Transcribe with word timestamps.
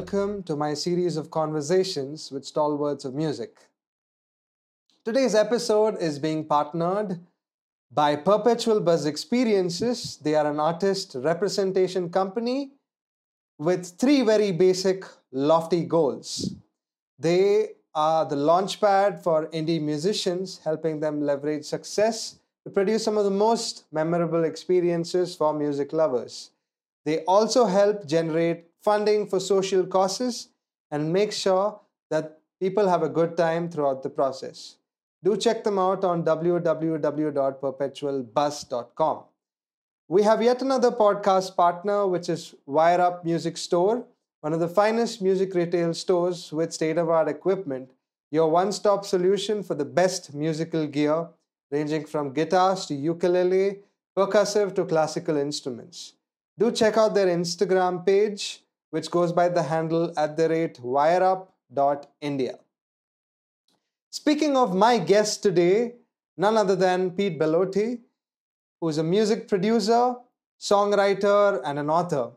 welcome 0.00 0.42
to 0.42 0.56
my 0.56 0.72
series 0.72 1.18
of 1.18 1.30
conversations 1.30 2.32
with 2.32 2.42
stalwarts 2.42 3.04
of 3.04 3.12
music. 3.12 3.58
Today's 5.04 5.34
episode 5.34 5.98
is 6.00 6.18
being 6.18 6.46
partnered 6.46 7.20
by 7.92 8.16
Perpetual 8.16 8.80
Buzz 8.80 9.04
Experiences. 9.04 10.16
They 10.16 10.36
are 10.36 10.50
an 10.50 10.58
artist 10.58 11.16
representation 11.16 12.08
company 12.08 12.70
with 13.58 13.84
three 13.98 14.22
very 14.22 14.52
basic, 14.52 15.04
lofty 15.32 15.84
goals. 15.84 16.54
They 17.18 17.72
are 17.94 18.24
the 18.24 18.36
launchpad 18.36 19.22
for 19.22 19.48
indie 19.48 19.82
musicians, 19.82 20.60
helping 20.64 21.00
them 21.00 21.20
leverage 21.20 21.66
success 21.66 22.38
to 22.64 22.70
produce 22.70 23.04
some 23.04 23.18
of 23.18 23.24
the 23.24 23.38
most 23.46 23.84
memorable 23.92 24.44
experiences 24.44 25.36
for 25.36 25.52
music 25.52 25.92
lovers. 25.92 26.52
They 27.04 27.18
also 27.24 27.66
help 27.66 28.06
generate 28.06 28.69
funding 28.82 29.26
for 29.26 29.40
social 29.40 29.86
causes 29.86 30.48
and 30.90 31.12
make 31.12 31.32
sure 31.32 31.80
that 32.10 32.38
people 32.60 32.88
have 32.88 33.02
a 33.02 33.08
good 33.08 33.36
time 33.36 33.68
throughout 33.68 34.02
the 34.02 34.10
process. 34.10 34.76
Do 35.22 35.36
check 35.36 35.64
them 35.64 35.78
out 35.78 36.04
on 36.04 36.24
www.perpetualbuzz.com. 36.24 39.24
We 40.08 40.22
have 40.22 40.42
yet 40.42 40.62
another 40.62 40.90
podcast 40.90 41.54
partner, 41.56 42.06
which 42.06 42.28
is 42.28 42.54
Wire 42.66 43.00
Up 43.00 43.24
Music 43.24 43.56
Store, 43.56 44.04
one 44.40 44.52
of 44.52 44.60
the 44.60 44.68
finest 44.68 45.22
music 45.22 45.54
retail 45.54 45.94
stores 45.94 46.52
with 46.52 46.72
state 46.72 46.98
of 46.98 47.10
art 47.10 47.28
equipment, 47.28 47.90
your 48.30 48.50
one 48.50 48.72
stop 48.72 49.04
solution 49.04 49.62
for 49.62 49.74
the 49.74 49.84
best 49.84 50.34
musical 50.34 50.86
gear, 50.86 51.28
ranging 51.70 52.06
from 52.06 52.32
guitars 52.32 52.86
to 52.86 52.94
ukulele, 52.94 53.80
percussive 54.16 54.74
to 54.74 54.84
classical 54.84 55.36
instruments. 55.36 56.14
Do 56.58 56.72
check 56.72 56.96
out 56.96 57.14
their 57.14 57.26
Instagram 57.26 58.04
page, 58.04 58.62
which 58.90 59.10
goes 59.10 59.32
by 59.32 59.48
the 59.48 59.62
handle 59.62 60.12
at 60.16 60.36
the 60.36 60.48
rate 60.48 60.80
wireup.india. 60.82 62.58
Speaking 64.10 64.56
of 64.56 64.74
my 64.74 64.98
guest 64.98 65.42
today, 65.42 65.94
none 66.36 66.56
other 66.56 66.74
than 66.76 67.12
Pete 67.12 67.38
Bellotte, 67.38 68.00
who's 68.80 68.98
a 68.98 69.04
music 69.04 69.46
producer, 69.46 70.16
songwriter, 70.58 71.60
and 71.64 71.78
an 71.78 71.88
author. 71.88 72.30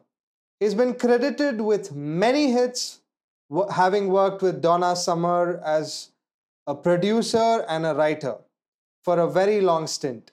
He's 0.60 0.76
been 0.76 0.94
credited 0.94 1.60
with 1.60 1.94
many 1.94 2.52
hits, 2.52 3.00
having 3.72 4.10
worked 4.10 4.42
with 4.42 4.62
Donna 4.62 4.96
Summer 4.96 5.62
as 5.66 6.10
a 6.68 6.76
producer 6.76 7.66
and 7.68 7.86
a 7.86 7.94
writer 7.94 8.38
for 9.04 9.20
a 9.20 9.30
very 9.30 9.60
long 9.60 9.88
stint. 9.88 10.32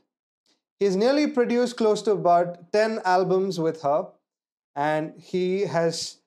He's 0.78 0.96
nearly 0.96 1.27
produced 1.27 1.77
close 1.77 2.02
to 2.02 2.12
about 2.12 2.72
10 2.72 3.00
albums 3.05 3.58
with 3.58 3.82
her, 3.82 4.06
and 4.76 5.12
he 5.18 5.62
has 5.62 6.18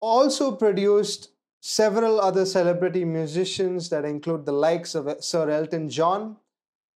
also 0.00 0.52
produced 0.52 1.30
several 1.60 2.20
other 2.20 2.46
celebrity 2.46 3.04
musicians 3.04 3.88
that 3.88 4.04
include 4.04 4.46
the 4.46 4.52
likes 4.52 4.94
of 4.94 5.22
Sir 5.22 5.50
Elton 5.50 5.88
John, 5.88 6.36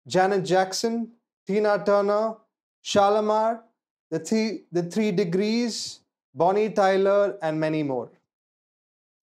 Janet 0.08 0.44
Jackson, 0.44 1.12
Tina 1.48 1.82
Turner, 1.86 2.36
Shalamar, 2.84 3.62
the 4.12 4.20
three, 4.20 4.64
the 4.72 4.84
three 4.84 5.12
Degrees, 5.12 6.00
Bonnie 6.34 6.70
Tyler, 6.70 7.38
and 7.42 7.60
many 7.60 7.84
more. 7.84 8.10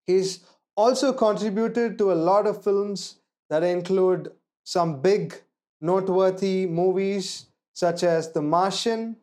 He's 0.06 0.42
also 0.75 1.14
contributed 1.14 1.98
to 1.98 2.12
a 2.12 2.14
lot 2.30 2.48
of 2.48 2.64
films 2.64 3.18
that 3.50 3.64
include 3.64 4.31
some 4.64 5.02
big, 5.02 5.36
noteworthy 5.80 6.66
movies 6.66 7.47
such 7.74 8.03
as 8.03 8.31
The 8.31 8.41
Martian, 8.41 9.16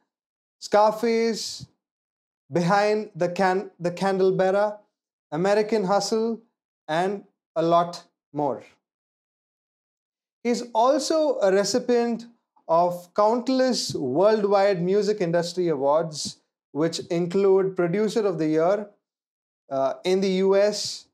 Scarface, 0.58 1.66
Behind 2.50 3.10
the, 3.14 3.28
can- 3.28 3.70
the 3.78 3.90
Candelabra, 3.90 4.78
American 5.30 5.84
Hustle, 5.84 6.40
and 6.86 7.24
a 7.54 7.62
lot 7.62 8.04
more. 8.32 8.62
He's 10.42 10.62
also 10.72 11.38
a 11.40 11.52
recipient 11.52 12.26
of 12.68 13.12
countless 13.14 13.94
worldwide 13.94 14.82
music 14.82 15.20
industry 15.20 15.68
awards, 15.68 16.38
which 16.72 17.00
include 17.10 17.76
Producer 17.76 18.26
of 18.26 18.38
the 18.38 18.46
Year 18.46 18.88
uh, 19.70 19.94
in 20.04 20.20
the 20.20 20.30
US, 20.46 21.06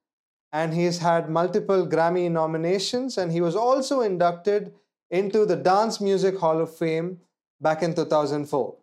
and 0.53 0.73
he's 0.75 0.99
had 0.99 1.29
multiple 1.31 1.87
Grammy 1.87 2.31
nominations, 2.31 3.19
and 3.19 3.33
he 3.33 3.41
was 3.41 3.57
also 3.57 4.03
inducted 4.03 4.73
into 5.11 5.45
the 5.47 5.57
Dance 5.57 6.01
Music 6.01 6.39
Hall 6.39 6.61
of 6.61 6.75
Fame 6.77 7.21
back 7.61 7.83
in 7.83 7.95
2004. 7.95 8.75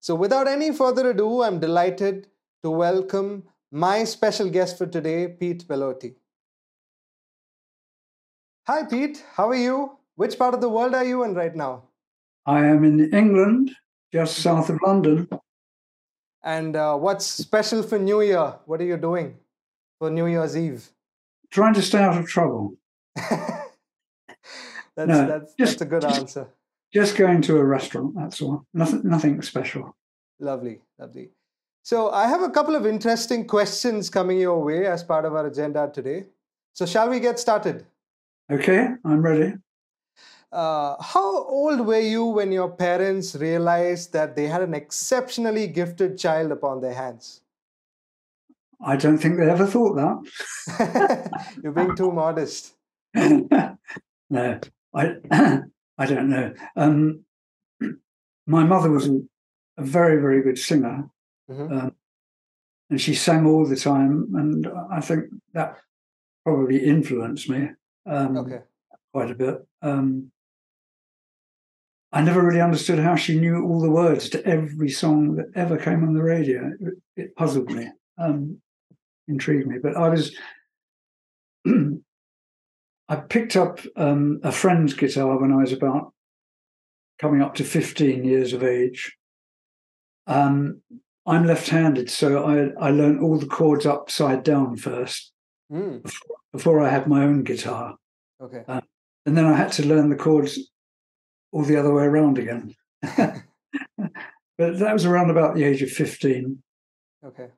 So, 0.00 0.14
without 0.14 0.48
any 0.48 0.72
further 0.72 1.10
ado, 1.10 1.42
I'm 1.42 1.60
delighted 1.60 2.28
to 2.62 2.70
welcome 2.70 3.44
my 3.70 4.04
special 4.04 4.48
guest 4.48 4.78
for 4.78 4.86
today, 4.86 5.28
Pete 5.28 5.68
Bellotte. 5.68 6.16
Hi, 8.66 8.84
Pete. 8.84 9.22
How 9.34 9.48
are 9.50 9.54
you? 9.54 9.98
Which 10.16 10.38
part 10.38 10.54
of 10.54 10.62
the 10.62 10.70
world 10.70 10.94
are 10.94 11.04
you 11.04 11.22
in 11.24 11.34
right 11.34 11.54
now? 11.54 11.84
I 12.46 12.64
am 12.64 12.82
in 12.84 13.12
England, 13.12 13.72
just 14.10 14.38
south 14.38 14.70
of 14.70 14.78
London. 14.84 15.28
And 16.42 16.76
uh, 16.76 16.96
what's 16.96 17.26
special 17.26 17.82
for 17.82 17.98
New 17.98 18.22
Year? 18.22 18.54
What 18.64 18.80
are 18.80 18.84
you 18.84 18.96
doing 18.96 19.36
for 19.98 20.08
New 20.10 20.26
Year's 20.26 20.56
Eve? 20.56 20.88
Trying 21.50 21.74
to 21.74 21.82
stay 21.82 22.02
out 22.02 22.16
of 22.16 22.26
trouble. 22.26 22.74
that's, 23.14 23.68
no, 24.96 25.26
that's, 25.26 25.54
just, 25.58 25.78
that's 25.78 25.82
a 25.82 25.84
good 25.84 26.02
just, 26.02 26.20
answer. 26.20 26.48
Just 26.92 27.16
going 27.16 27.40
to 27.42 27.56
a 27.56 27.64
restaurant, 27.64 28.14
that's 28.16 28.42
all. 28.42 28.66
Nothing, 28.74 29.02
nothing 29.04 29.42
special. 29.42 29.96
Lovely, 30.40 30.80
lovely. 30.98 31.30
So, 31.82 32.10
I 32.10 32.26
have 32.26 32.42
a 32.42 32.50
couple 32.50 32.74
of 32.74 32.84
interesting 32.84 33.46
questions 33.46 34.10
coming 34.10 34.38
your 34.38 34.62
way 34.62 34.86
as 34.86 35.02
part 35.02 35.24
of 35.24 35.34
our 35.34 35.46
agenda 35.46 35.90
today. 35.92 36.24
So, 36.72 36.84
shall 36.86 37.08
we 37.08 37.20
get 37.20 37.38
started? 37.38 37.86
Okay, 38.50 38.88
I'm 39.04 39.22
ready. 39.22 39.54
Uh, 40.52 41.00
how 41.00 41.44
old 41.44 41.86
were 41.86 42.00
you 42.00 42.24
when 42.24 42.50
your 42.50 42.68
parents 42.68 43.36
realized 43.36 44.12
that 44.12 44.34
they 44.34 44.48
had 44.48 44.62
an 44.62 44.74
exceptionally 44.74 45.68
gifted 45.68 46.18
child 46.18 46.50
upon 46.50 46.80
their 46.80 46.94
hands? 46.94 47.42
I 48.82 48.96
don't 48.96 49.18
think 49.18 49.38
they 49.38 49.48
ever 49.48 49.66
thought 49.66 49.94
that. 49.94 51.50
You're 51.62 51.72
being 51.72 51.94
too 51.94 52.10
modest. 52.10 52.74
no, 53.14 54.60
I, 54.94 55.16
I 56.00 56.06
don't 56.06 56.28
know. 56.28 56.52
Um, 56.76 57.24
my 58.46 58.64
mother 58.64 58.90
was 58.90 59.06
a, 59.06 59.20
a, 59.78 59.82
very, 59.82 60.20
very 60.20 60.42
good 60.42 60.58
singer, 60.58 61.08
Mm-hmm. 61.50 61.72
Um, 61.72 61.92
and 62.90 63.00
she 63.00 63.14
sang 63.14 63.46
all 63.46 63.66
the 63.66 63.76
time, 63.76 64.28
and 64.34 64.68
I 64.90 65.00
think 65.00 65.24
that 65.52 65.76
probably 66.44 66.84
influenced 66.84 67.48
me 67.48 67.70
um, 68.06 68.36
okay. 68.36 68.60
quite 69.12 69.30
a 69.30 69.34
bit. 69.34 69.56
Um, 69.82 70.30
I 72.12 72.22
never 72.22 72.42
really 72.42 72.60
understood 72.60 72.98
how 72.98 73.14
she 73.14 73.38
knew 73.38 73.64
all 73.64 73.80
the 73.80 73.90
words 73.90 74.28
to 74.30 74.44
every 74.44 74.90
song 74.90 75.36
that 75.36 75.52
ever 75.54 75.76
came 75.76 76.02
on 76.02 76.14
the 76.14 76.22
radio. 76.22 76.72
It, 76.80 76.94
it 77.16 77.36
puzzled 77.36 77.70
me, 77.70 77.88
um, 78.18 78.60
intrigued 79.28 79.68
me. 79.68 79.78
But 79.80 79.96
I 79.96 80.08
was, 80.08 80.34
I 83.10 83.16
picked 83.16 83.56
up 83.56 83.80
um, 83.96 84.40
a 84.44 84.52
friend's 84.52 84.94
guitar 84.94 85.36
when 85.36 85.52
I 85.52 85.56
was 85.56 85.72
about 85.72 86.14
coming 87.18 87.42
up 87.42 87.56
to 87.56 87.64
15 87.64 88.24
years 88.24 88.52
of 88.52 88.62
age. 88.62 89.16
Um, 90.28 90.82
I'm 91.26 91.44
left-handed, 91.44 92.08
so 92.08 92.44
I 92.44 92.86
I 92.86 92.90
learned 92.90 93.20
all 93.20 93.36
the 93.36 93.46
chords 93.46 93.84
upside 93.84 94.44
down 94.44 94.76
first 94.76 95.32
mm. 95.70 96.02
before, 96.02 96.36
before, 96.52 96.80
I 96.80 96.88
had 96.88 97.08
my 97.08 97.24
own 97.24 97.42
guitar. 97.42 97.96
Okay, 98.40 98.62
uh, 98.68 98.80
and 99.26 99.36
then 99.36 99.44
I 99.44 99.56
had 99.56 99.72
to 99.72 99.86
learn 99.86 100.08
the 100.08 100.16
chords 100.16 100.58
all 101.52 101.64
the 101.64 101.76
other 101.76 101.92
way 101.92 102.04
around 102.04 102.38
again. 102.38 102.74
but 103.06 104.78
that 104.78 104.92
was 104.92 105.04
around 105.04 105.30
about 105.30 105.56
the 105.56 105.64
age 105.64 105.82
of 105.82 105.90
fifteen. 105.90 106.62
Okay. 107.24 107.48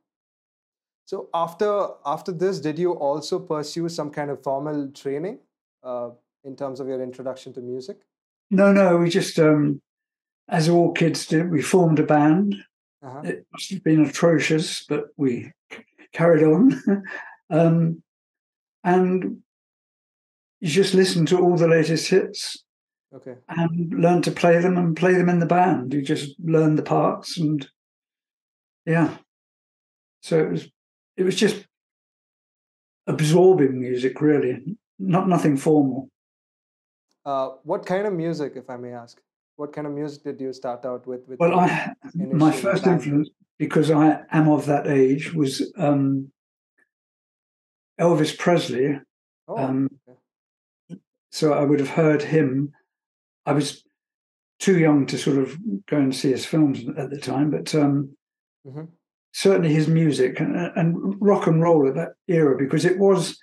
So 1.13 1.29
after 1.35 1.89
after 2.07 2.33
this, 2.33 2.59
did 2.59 2.79
you 2.79 2.93
also 2.93 3.39
pursue 3.39 3.91
some 3.91 4.11
kind 4.11 4.31
of 4.31 4.43
formal 4.43 4.91
training 4.93 5.41
uh, 5.83 6.09
in 6.43 6.57
terms 6.57 6.81
of 6.81 6.89
your 6.89 7.03
introduction 7.03 7.53
to 7.53 7.61
music? 7.61 7.99
No, 8.51 8.73
no. 8.73 8.97
We 8.97 9.11
just, 9.11 9.39
um, 9.39 9.83
as 10.49 10.71
all 10.71 10.93
kids 10.93 11.27
did, 11.27 11.51
we 11.51 11.61
formed 11.61 11.99
a 11.99 12.03
band 12.03 12.57
uh-huh. 13.03 13.21
It 13.25 13.47
must 13.53 13.71
have 13.71 13.85
been 13.85 14.07
atrocious, 14.07 14.85
but 14.89 15.09
we 15.19 15.53
carried 16.13 16.45
on. 16.45 16.83
um, 17.51 18.03
and 18.85 19.43
you 20.61 20.69
just 20.69 20.95
listen 20.95 21.27
to 21.27 21.39
all 21.39 21.57
the 21.57 21.69
latest 21.69 22.09
hits. 22.09 22.65
Okay. 23.15 23.35
And 23.49 23.93
learn 24.01 24.23
to 24.23 24.31
play 24.31 24.59
them 24.61 24.79
and 24.79 24.97
play 24.97 25.13
them 25.15 25.29
in 25.29 25.41
the 25.41 25.47
band. 25.47 25.93
You 25.93 26.01
just 26.01 26.35
learn 26.43 26.77
the 26.77 26.83
parts 26.83 27.39
and 27.39 27.69
yeah. 28.87 29.19
So 30.23 30.39
it 30.39 30.51
was 30.51 30.69
it 31.17 31.25
was 31.25 31.37
just 31.37 31.67
absorbing 33.07 33.81
music 33.81 34.21
really, 34.21 34.77
not 34.99 35.29
nothing 35.29 35.57
formal. 35.57 36.09
Uh, 37.25 37.51
what 37.65 37.87
kind 37.87 38.07
of 38.07 38.13
music, 38.13 38.55
if 38.57 38.69
I 38.69 38.77
may 38.77 38.93
ask? 38.93 39.21
what 39.57 39.73
kind 39.73 39.87
of 39.87 39.93
music 39.93 40.25
did 40.25 40.41
you 40.41 40.53
start 40.53 40.85
out 40.85 41.07
with? 41.07 41.21
with 41.29 41.39
well, 41.39 41.59
I, 41.59 41.93
my 42.15 42.53
first 42.53 42.85
band? 42.85 43.01
influence 43.01 43.31
because 43.59 43.91
I 43.91 44.23
am 44.33 44.49
of 44.49 44.67
that 44.67 44.87
age, 44.87 45.33
was 45.33 45.73
um, 45.77 46.33
Elvis 48.01 48.37
Presley. 48.37 48.99
Oh, 49.47 49.57
um, 49.57 49.89
okay. 50.09 50.99
So 51.31 51.53
I 51.53 51.65
would 51.65 51.79
have 51.79 51.91
heard 51.91 52.23
him. 52.23 52.73
I 53.47 53.53
was 53.53 53.85
too 54.59 54.79
young 54.79 55.07
to 55.07 55.19
sort 55.19 55.39
of 55.39 55.57
go 55.87 55.97
and 55.97 56.15
see 56.15 56.31
his 56.31 56.45
films 56.45 56.81
at 56.97 57.11
the 57.11 57.19
time, 57.19 57.51
but 57.51 57.73
um, 57.75 58.17
mm-hmm. 58.67 58.85
Certainly 59.33 59.73
his 59.73 59.89
music 59.89 60.41
and, 60.41 60.57
and, 60.77 61.21
rock 61.21 61.47
and 61.47 61.63
roll 61.63 61.89
at 61.89 61.95
that 61.95 62.13
era, 62.29 62.57
because 62.57 62.85
it 62.85 62.99
was 62.99 63.39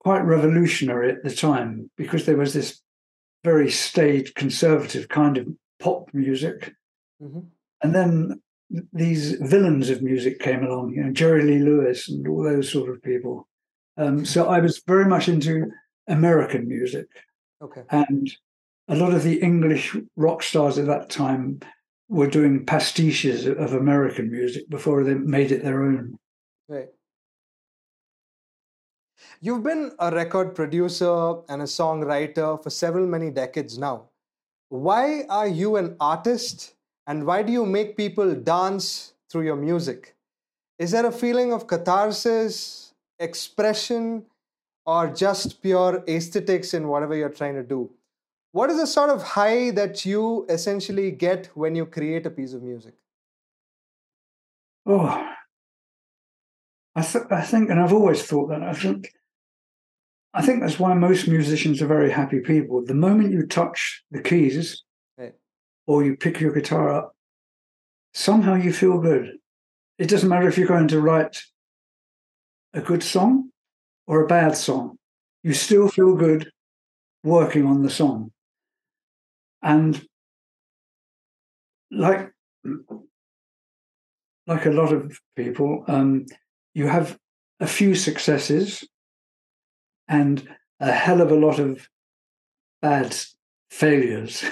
quite 0.00 0.20
revolutionary 0.20 1.10
at 1.10 1.22
the 1.22 1.34
time, 1.34 1.90
because 1.96 2.26
there 2.26 2.36
was 2.36 2.52
this 2.52 2.80
very 3.42 3.70
staid, 3.70 4.34
conservative 4.34 5.08
kind 5.08 5.38
of 5.38 5.46
pop 5.80 6.08
music. 6.12 6.74
Mm-hmm. 7.22 7.40
And 7.82 7.94
then 7.94 8.42
these 8.92 9.32
villains 9.32 9.90
of 9.90 10.02
music 10.02 10.40
came 10.40 10.64
along, 10.64 10.94
you 10.94 11.02
know, 11.02 11.12
Jerry 11.12 11.42
Lee 11.42 11.58
Lewis 11.58 12.08
and 12.08 12.26
all 12.26 12.42
those 12.42 12.70
sort 12.70 12.90
of 12.90 13.02
people. 13.02 13.48
Um, 13.96 14.24
so 14.24 14.48
I 14.48 14.60
was 14.60 14.82
very 14.86 15.04
much 15.06 15.28
into 15.28 15.70
American 16.08 16.68
music. 16.68 17.06
Okay. 17.62 17.82
And 17.90 18.30
a 18.88 18.96
lot 18.96 19.14
of 19.14 19.22
the 19.22 19.40
English 19.40 19.96
rock 20.16 20.42
stars 20.42 20.78
at 20.78 20.86
that 20.86 21.08
time 21.08 21.60
were 22.14 22.28
doing 22.28 22.64
pastiches 22.64 23.44
of 23.46 23.72
American 23.72 24.30
music 24.30 24.70
before 24.70 25.02
they 25.02 25.14
made 25.14 25.50
it 25.50 25.64
their 25.64 25.82
own. 25.82 26.16
Right. 26.68 26.88
You've 29.40 29.64
been 29.64 29.90
a 29.98 30.14
record 30.14 30.54
producer 30.54 31.42
and 31.48 31.60
a 31.60 31.64
songwriter 31.64 32.62
for 32.62 32.70
several 32.70 33.06
many 33.06 33.30
decades 33.30 33.78
now. 33.78 34.10
Why 34.68 35.24
are 35.28 35.48
you 35.48 35.74
an 35.76 35.96
artist 35.98 36.74
and 37.08 37.26
why 37.26 37.42
do 37.42 37.52
you 37.52 37.66
make 37.66 37.96
people 37.96 38.32
dance 38.34 39.14
through 39.28 39.42
your 39.42 39.56
music? 39.56 40.14
Is 40.78 40.92
there 40.92 41.06
a 41.06 41.12
feeling 41.12 41.52
of 41.52 41.66
catharsis, 41.66 42.92
expression, 43.18 44.24
or 44.86 45.08
just 45.08 45.60
pure 45.62 46.04
aesthetics 46.06 46.74
in 46.74 46.86
whatever 46.86 47.16
you're 47.16 47.28
trying 47.40 47.54
to 47.54 47.64
do? 47.64 47.90
What 48.54 48.70
is 48.70 48.76
the 48.76 48.86
sort 48.86 49.10
of 49.10 49.20
high 49.20 49.72
that 49.72 50.06
you 50.06 50.46
essentially 50.48 51.10
get 51.10 51.46
when 51.54 51.74
you 51.74 51.86
create 51.86 52.24
a 52.24 52.30
piece 52.30 52.52
of 52.52 52.62
music? 52.62 52.94
Oh, 54.86 55.28
I, 56.94 57.02
th- 57.02 57.24
I 57.32 57.42
think, 57.42 57.68
and 57.68 57.80
I've 57.80 57.92
always 57.92 58.22
thought 58.22 58.50
that, 58.50 58.62
I 58.62 58.72
think 58.72 59.10
I 60.34 60.40
think 60.42 60.60
that's 60.60 60.78
why 60.78 60.94
most 60.94 61.26
musicians 61.26 61.82
are 61.82 61.88
very 61.88 62.12
happy 62.12 62.38
people. 62.38 62.84
The 62.84 62.94
moment 62.94 63.32
you 63.32 63.44
touch 63.44 64.04
the 64.12 64.22
keys 64.22 64.84
right. 65.18 65.34
or 65.88 66.04
you 66.04 66.16
pick 66.16 66.38
your 66.38 66.52
guitar 66.52 66.94
up, 66.94 67.16
somehow 68.12 68.54
you 68.54 68.72
feel 68.72 69.00
good. 69.00 69.32
It 69.98 70.08
doesn't 70.08 70.28
matter 70.28 70.46
if 70.46 70.56
you're 70.56 70.68
going 70.68 70.88
to 70.88 71.00
write 71.00 71.42
a 72.72 72.80
good 72.80 73.02
song 73.02 73.50
or 74.06 74.22
a 74.22 74.28
bad 74.28 74.56
song, 74.56 74.96
you 75.42 75.54
still 75.54 75.88
feel 75.88 76.14
good 76.14 76.52
working 77.24 77.66
on 77.66 77.82
the 77.82 77.90
song. 77.90 78.30
And 79.64 80.06
like 81.90 82.30
like 84.46 84.66
a 84.66 84.70
lot 84.70 84.92
of 84.92 85.18
people, 85.36 85.84
um, 85.88 86.26
you 86.74 86.86
have 86.86 87.18
a 87.60 87.66
few 87.66 87.94
successes 87.94 88.84
and 90.06 90.46
a 90.80 90.92
hell 90.92 91.22
of 91.22 91.32
a 91.32 91.36
lot 91.36 91.58
of 91.58 91.88
bad 92.82 93.16
failures. 93.70 94.44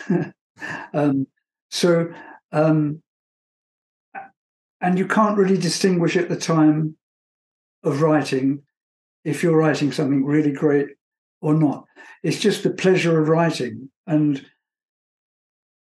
um, 0.95 1.27
so, 1.71 2.11
um, 2.53 3.03
and 4.81 4.99
you 4.99 5.07
can't 5.07 5.37
really 5.37 5.59
distinguish 5.59 6.17
at 6.17 6.31
the 6.31 6.37
time 6.37 6.97
of 7.85 8.01
writing 8.01 8.63
if 9.25 9.43
you're 9.43 9.57
writing 9.57 9.93
something 9.93 10.25
really 10.25 10.53
great 10.53 10.89
or 11.43 11.55
not. 11.55 11.85
It's 12.23 12.39
just 12.39 12.63
the 12.63 12.71
pleasure 12.71 13.21
of 13.21 13.29
writing. 13.29 13.91
And 14.07 14.45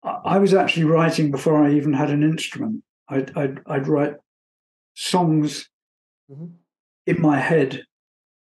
I 0.02 0.38
was 0.38 0.54
actually 0.54 0.84
writing 0.84 1.30
before 1.30 1.62
I 1.62 1.72
even 1.74 1.92
had 1.92 2.10
an 2.10 2.22
instrument. 2.22 2.82
I'd, 3.08 3.36
I'd, 3.36 3.60
I'd 3.66 3.88
write 3.88 4.14
songs 4.94 5.68
mm-hmm. 6.30 6.46
in 7.06 7.20
my 7.20 7.38
head 7.38 7.82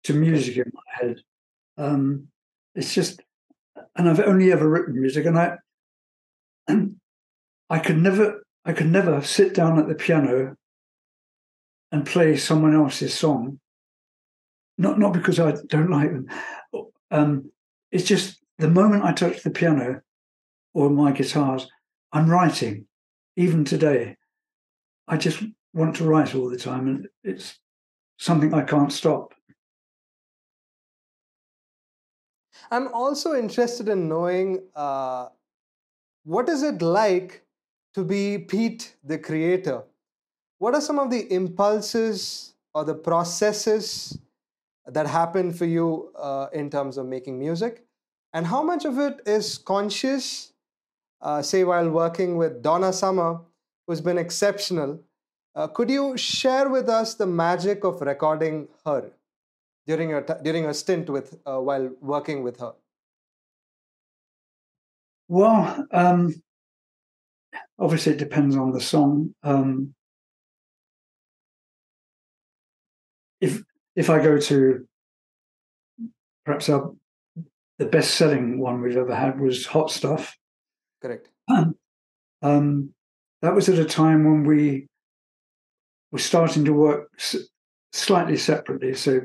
to 0.05 0.15
music 0.15 0.57
in 0.57 0.73
my 0.73 0.83
head. 1.07 1.21
Um, 1.77 2.29
it's 2.75 2.95
just, 2.95 3.21
and 3.97 4.09
I've 4.09 4.21
only 4.21 4.53
ever 4.53 4.69
written 4.69 5.01
music, 5.01 5.27
and 5.27 5.39
I, 5.39 5.57
and 6.69 6.97
I 7.71 7.79
could 7.79 7.99
never, 7.99 8.43
I 8.65 8.73
could 8.73 8.91
never 8.91 9.23
sit 9.23 9.55
down 9.55 9.79
at 9.79 9.89
the 9.89 9.95
piano 9.95 10.57
and 11.93 12.07
play 12.07 12.37
someone 12.37 12.75
else's 12.75 13.15
song. 13.15 13.61
Not 14.77 14.99
not 14.99 15.13
because 15.13 15.39
I 15.39 15.53
don't 15.69 15.91
like 15.91 16.11
them. 16.11 16.27
Um, 17.11 17.51
it's 17.93 18.05
just 18.05 18.41
the 18.59 18.69
moment 18.69 19.05
I 19.05 19.13
touch 19.13 19.43
the 19.43 19.51
piano 19.51 20.03
or 20.75 20.91
my 20.91 21.13
guitars, 21.13 21.69
I'm 22.13 22.29
writing. 22.29 22.87
Even 23.37 23.65
today, 23.65 24.17
I 25.09 25.17
just 25.17 25.43
want 25.73 25.97
to 25.97 26.05
write 26.05 26.35
all 26.35 26.49
the 26.49 26.59
time, 26.59 26.87
and 26.87 27.09
it's 27.25 27.59
something 28.19 28.55
I 28.55 28.63
can't 28.63 28.93
stop. 28.93 29.35
I'm 32.71 32.89
also 32.95 33.35
interested 33.35 33.89
in 33.89 34.09
knowing 34.09 34.63
uh, 34.75 35.29
what 36.25 36.49
is 36.49 36.63
it 36.63 36.81
like 36.81 37.45
to 37.95 38.05
be 38.05 38.39
Pete 38.39 38.97
the 39.05 39.19
creator? 39.19 39.83
What 40.59 40.75
are 40.75 40.81
some 40.81 40.99
of 40.99 41.11
the 41.11 41.31
impulses 41.33 42.55
or 42.75 42.85
the 42.85 42.95
processes 42.95 44.19
that 44.87 45.07
happen 45.07 45.53
for 45.53 45.67
you 45.67 46.11
uh, 46.17 46.47
in 46.53 46.71
terms 46.71 46.97
of 46.97 47.07
making 47.07 47.39
music? 47.39 47.85
And 48.33 48.47
how 48.47 48.63
much 48.63 48.85
of 48.85 48.99
it 48.99 49.21
is 49.27 49.59
conscious, 49.59 50.54
uh, 51.21 51.43
say, 51.43 51.65
while 51.65 51.89
working 51.91 52.37
with 52.37 52.63
Donna 52.63 52.93
Summer, 52.93 53.41
who's 53.87 54.01
been 54.01 54.19
exceptional? 54.19 55.03
Uh, 55.55 55.69
could 55.69 55.91
you 55.91 56.17
share 56.17 56.69
with 56.69 56.89
us 56.89 57.15
the 57.15 57.27
magic 57.27 57.85
of 57.85 58.01
recording 58.01 58.69
her? 58.85 59.13
during 59.87 60.11
your 60.11 60.23
t- 60.23 60.43
during 60.43 60.67
a 60.67 60.75
stint 60.75 61.11
with 61.11 61.39
uh, 61.47 61.59
while 61.59 61.91
working 62.01 62.43
with 62.43 62.59
her? 62.61 62.73
Well, 65.29 65.87
um, 65.91 66.35
obviously 67.79 68.13
it 68.13 68.19
depends 68.19 68.57
on 68.57 68.73
the 68.73 68.81
song. 68.81 69.35
Um, 69.43 69.95
if 73.41 73.63
if 73.97 74.11
I 74.11 74.23
go 74.23 74.39
to 74.39 74.87
perhaps 76.45 76.69
our, 76.69 76.93
the 77.79 77.87
best 77.87 78.15
selling 78.15 78.59
one 78.59 78.81
we've 78.81 78.97
ever 78.97 79.15
had 79.15 79.41
was 79.41 79.67
Hot 79.67 79.91
Stuff. 79.91 80.37
Correct. 81.05 81.29
Um, 82.41 82.95
that 83.43 83.55
was 83.55 83.69
at 83.69 83.79
a 83.79 83.85
time 83.85 84.25
when 84.25 84.45
we 84.45 84.87
were 86.11 86.19
starting 86.19 86.65
to 86.65 86.73
work 86.73 87.11
s- 87.19 87.37
slightly 87.93 88.39
separately. 88.39 88.95
So 88.95 89.21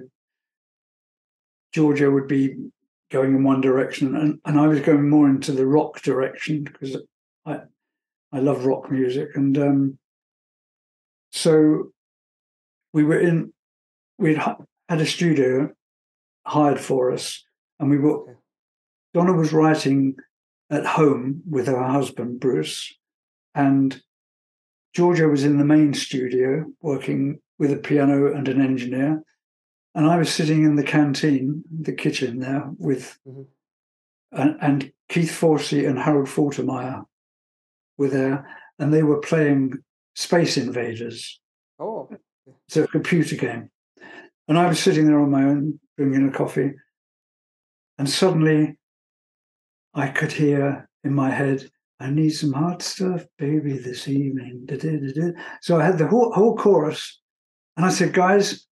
Giorgio 1.74 2.12
would 2.12 2.27
be 2.27 2.55
going 3.12 3.33
in 3.33 3.43
one 3.45 3.62
direction, 3.62 4.15
and, 4.17 4.39
and 4.43 4.59
I 4.59 4.67
was 4.67 4.81
going 4.81 5.09
more 5.09 5.29
into 5.29 5.53
the 5.53 5.65
rock 5.65 6.01
direction 6.01 6.65
because 6.65 6.98
I 7.45 7.62
I 8.33 8.39
love 8.39 8.65
rock 8.65 8.91
music, 8.91 9.29
and 9.36 9.57
um, 9.57 9.98
so 11.31 11.93
we 12.91 13.05
were 13.05 13.19
in 13.19 13.53
we'd 14.17 14.38
had 14.38 14.57
a 14.89 15.05
studio 15.05 15.71
hired 16.45 16.79
for 16.79 17.12
us, 17.12 17.41
and 17.79 17.89
we 17.89 17.98
were 17.98 18.38
Donna 19.13 19.31
was 19.31 19.53
writing 19.53 20.17
at 20.70 20.86
home 20.86 21.42
with 21.50 21.68
her 21.68 21.84
husband 21.84 22.40
Bruce, 22.40 22.94
and 23.56 24.02
Giorgio 24.94 25.30
was 25.30 25.44
in 25.44 25.58
the 25.58 25.66
main 25.66 25.94
studio 25.94 26.66
working 26.82 27.40
with 27.58 27.72
a 27.72 27.78
piano 27.78 28.34
and 28.34 28.48
an 28.48 28.62
engineer, 28.62 29.24
and 29.96 30.08
I 30.08 30.18
was 30.18 30.32
sitting 30.32 30.64
in 30.64 30.76
the 30.76 30.84
canteen, 30.84 31.64
the 31.70 31.94
kitchen 31.94 32.40
there, 32.40 32.70
with 32.78 33.18
mm-hmm. 33.28 33.42
and, 34.32 34.58
and, 34.62 34.92
Keith 35.10 35.32
Forsey 35.32 35.90
and 35.90 35.98
Harold 35.98 36.28
Faltermeyer 36.28 37.04
were 37.98 38.10
there, 38.10 38.48
and 38.78 38.94
they 38.94 39.02
were 39.02 39.20
playing 39.20 39.74
Space 40.14 40.56
Invaders. 40.56 41.40
Oh, 41.80 42.08
it's 42.68 42.78
a 42.78 42.88
computer 42.88 43.36
game, 43.36 43.72
and 44.48 44.56
I 44.56 44.68
was 44.68 44.80
sitting 44.80 45.08
there 45.08 45.20
on 45.20 45.32
my 45.32 45.44
own, 45.46 45.80
drinking 45.98 46.30
a 46.30 46.32
coffee, 46.32 46.74
and 47.98 48.08
suddenly, 48.08 48.78
I 50.00 50.10
could 50.10 50.32
hear 50.32 50.89
in 51.03 51.13
my 51.13 51.29
head, 51.29 51.70
"I 52.00 52.10
need 52.10 52.32
some 52.32 52.53
hot 52.53 52.82
stuff, 52.82 53.25
baby, 53.38 53.77
this 53.77 54.08
evening." 54.08 54.68
So 55.62 55.79
I 55.79 55.86
had 55.86 55.98
the 55.98 56.08
whole 56.08 56.32
whole 56.32 56.56
chorus, 56.56 57.20
and 57.77 57.86
I 57.86 57.89
said, 57.89 58.13
"Guys." 58.13 58.65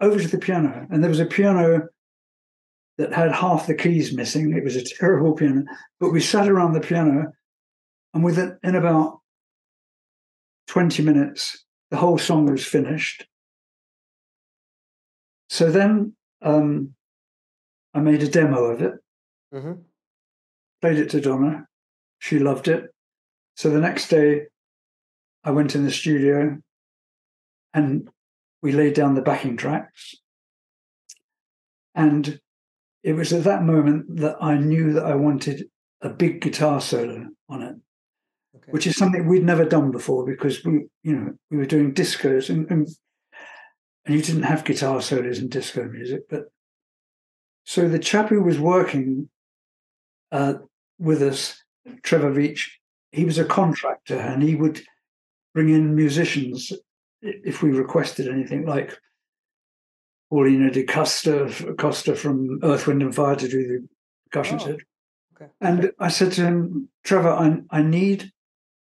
over 0.00 0.18
to 0.18 0.28
the 0.28 0.38
piano, 0.38 0.86
and 0.90 1.02
there 1.02 1.10
was 1.10 1.20
a 1.20 1.26
piano 1.26 1.88
that 2.98 3.12
had 3.12 3.32
half 3.32 3.66
the 3.66 3.74
keys 3.74 4.14
missing. 4.14 4.52
It 4.52 4.64
was 4.64 4.76
a 4.76 4.84
terrible 4.84 5.34
piano, 5.34 5.64
but 5.98 6.10
we 6.10 6.20
sat 6.20 6.48
around 6.48 6.72
the 6.72 6.80
piano, 6.80 7.32
and 8.14 8.24
within 8.24 8.58
in 8.62 8.74
about 8.74 9.20
20 10.68 11.02
minutes, 11.02 11.64
the 11.90 11.96
whole 11.96 12.18
song 12.18 12.50
was 12.50 12.64
finished. 12.64 13.26
So 15.48 15.70
then 15.70 16.14
um, 16.42 16.94
I 17.92 18.00
made 18.00 18.22
a 18.22 18.28
demo 18.28 18.64
of 18.64 18.82
it, 18.82 18.92
mm-hmm. 19.52 19.82
Played 20.80 20.98
it 20.98 21.10
to 21.10 21.20
Donna. 21.20 21.66
She 22.18 22.38
loved 22.38 22.68
it. 22.68 22.90
So 23.56 23.70
the 23.70 23.80
next 23.80 24.08
day, 24.08 24.46
I 25.44 25.50
went 25.50 25.74
in 25.74 25.84
the 25.84 25.90
studio 25.90 26.58
and 27.72 28.08
we 28.62 28.72
laid 28.72 28.94
down 28.94 29.14
the 29.14 29.22
backing 29.22 29.56
tracks. 29.56 30.14
And 31.94 32.40
it 33.02 33.14
was 33.14 33.32
at 33.32 33.44
that 33.44 33.62
moment 33.62 34.16
that 34.16 34.36
I 34.40 34.56
knew 34.56 34.92
that 34.92 35.04
I 35.04 35.14
wanted 35.14 35.64
a 36.02 36.08
big 36.08 36.40
guitar 36.40 36.80
solo 36.80 37.26
on 37.48 37.62
it, 37.62 37.74
okay. 38.56 38.70
which 38.70 38.86
is 38.86 38.96
something 38.96 39.26
we'd 39.26 39.44
never 39.44 39.64
done 39.64 39.90
before 39.90 40.24
because 40.26 40.64
we, 40.64 40.86
you 41.02 41.16
know, 41.16 41.32
we 41.50 41.56
were 41.56 41.66
doing 41.66 41.94
discos 41.94 42.50
and, 42.50 42.70
and 42.70 42.88
and 44.06 44.14
you 44.14 44.22
didn't 44.22 44.44
have 44.44 44.64
guitar 44.64 45.00
solos 45.02 45.38
in 45.38 45.48
disco 45.48 45.84
music. 45.84 46.22
But 46.28 46.44
so 47.64 47.88
the 47.88 47.98
chap 47.98 48.28
who 48.28 48.42
was 48.42 48.58
working 48.58 49.28
uh, 50.32 50.54
with 51.00 51.22
us, 51.22 51.60
Trevor 52.02 52.32
Veitch, 52.32 52.68
he 53.10 53.24
was 53.24 53.38
a 53.38 53.44
contractor 53.44 54.16
and 54.16 54.42
he 54.42 54.54
would 54.54 54.82
bring 55.54 55.70
in 55.70 55.96
musicians 55.96 56.72
if 57.22 57.62
we 57.62 57.70
requested 57.70 58.28
anything 58.28 58.66
like 58.66 58.96
Paulinho 60.32 60.72
da 60.72 60.84
Costa, 60.84 61.74
Costa 61.76 62.14
from 62.14 62.60
Earth, 62.62 62.86
Wind 62.86 63.02
and 63.02 63.14
Fire 63.14 63.34
to 63.34 63.48
do 63.48 63.66
the 63.66 63.88
percussion 64.30 64.58
oh, 64.60 64.64
set. 64.64 64.76
Okay. 65.34 65.50
And 65.60 65.90
I 65.98 66.08
said 66.08 66.32
to 66.32 66.42
him, 66.42 66.88
Trevor, 67.02 67.30
I, 67.30 67.60
I 67.70 67.82
need 67.82 68.30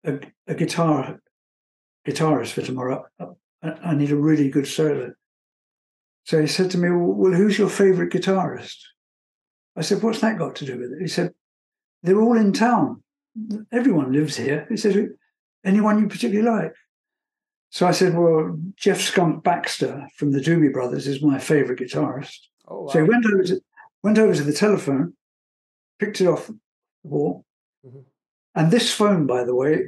a, 0.05 0.19
a 0.47 0.53
guitar 0.53 1.19
guitarist 2.07 2.51
for 2.51 2.61
tomorrow. 2.61 3.05
I 3.61 3.95
need 3.95 4.11
a 4.11 4.15
really 4.15 4.49
good 4.49 4.67
solo. 4.67 5.13
So 6.25 6.39
he 6.39 6.47
said 6.47 6.69
to 6.71 6.77
me, 6.77 6.89
Well, 6.91 7.33
who's 7.33 7.57
your 7.57 7.69
favorite 7.69 8.13
guitarist? 8.13 8.77
I 9.75 9.81
said, 9.81 10.03
What's 10.03 10.21
that 10.21 10.37
got 10.37 10.55
to 10.57 10.65
do 10.65 10.77
with 10.77 10.91
it? 10.91 11.01
He 11.01 11.07
said, 11.07 11.33
They're 12.03 12.21
all 12.21 12.37
in 12.37 12.53
town. 12.53 13.03
Everyone 13.71 14.11
lives 14.11 14.37
here. 14.37 14.65
He 14.69 14.77
said, 14.77 15.09
Anyone 15.65 15.99
you 15.99 16.07
particularly 16.07 16.49
like? 16.49 16.73
So 17.69 17.87
I 17.87 17.91
said, 17.91 18.17
Well, 18.17 18.57
Jeff 18.75 18.99
Skunk 18.99 19.43
Baxter 19.43 20.07
from 20.15 20.31
the 20.31 20.39
Doobie 20.39 20.73
Brothers 20.73 21.07
is 21.07 21.21
my 21.21 21.39
favorite 21.39 21.79
guitarist. 21.79 22.37
Oh, 22.67 22.81
wow. 22.81 22.93
So 22.93 23.03
he 23.03 23.09
went 23.09 23.25
over, 23.25 23.43
to, 23.43 23.61
went 24.03 24.17
over 24.17 24.33
to 24.33 24.43
the 24.43 24.53
telephone, 24.53 25.13
picked 25.99 26.21
it 26.21 26.27
off 26.27 26.47
the 26.47 26.57
wall. 27.03 27.45
Mm-hmm. 27.85 27.99
And 28.55 28.71
this 28.71 28.93
phone, 28.93 29.25
by 29.25 29.43
the 29.43 29.55
way, 29.55 29.83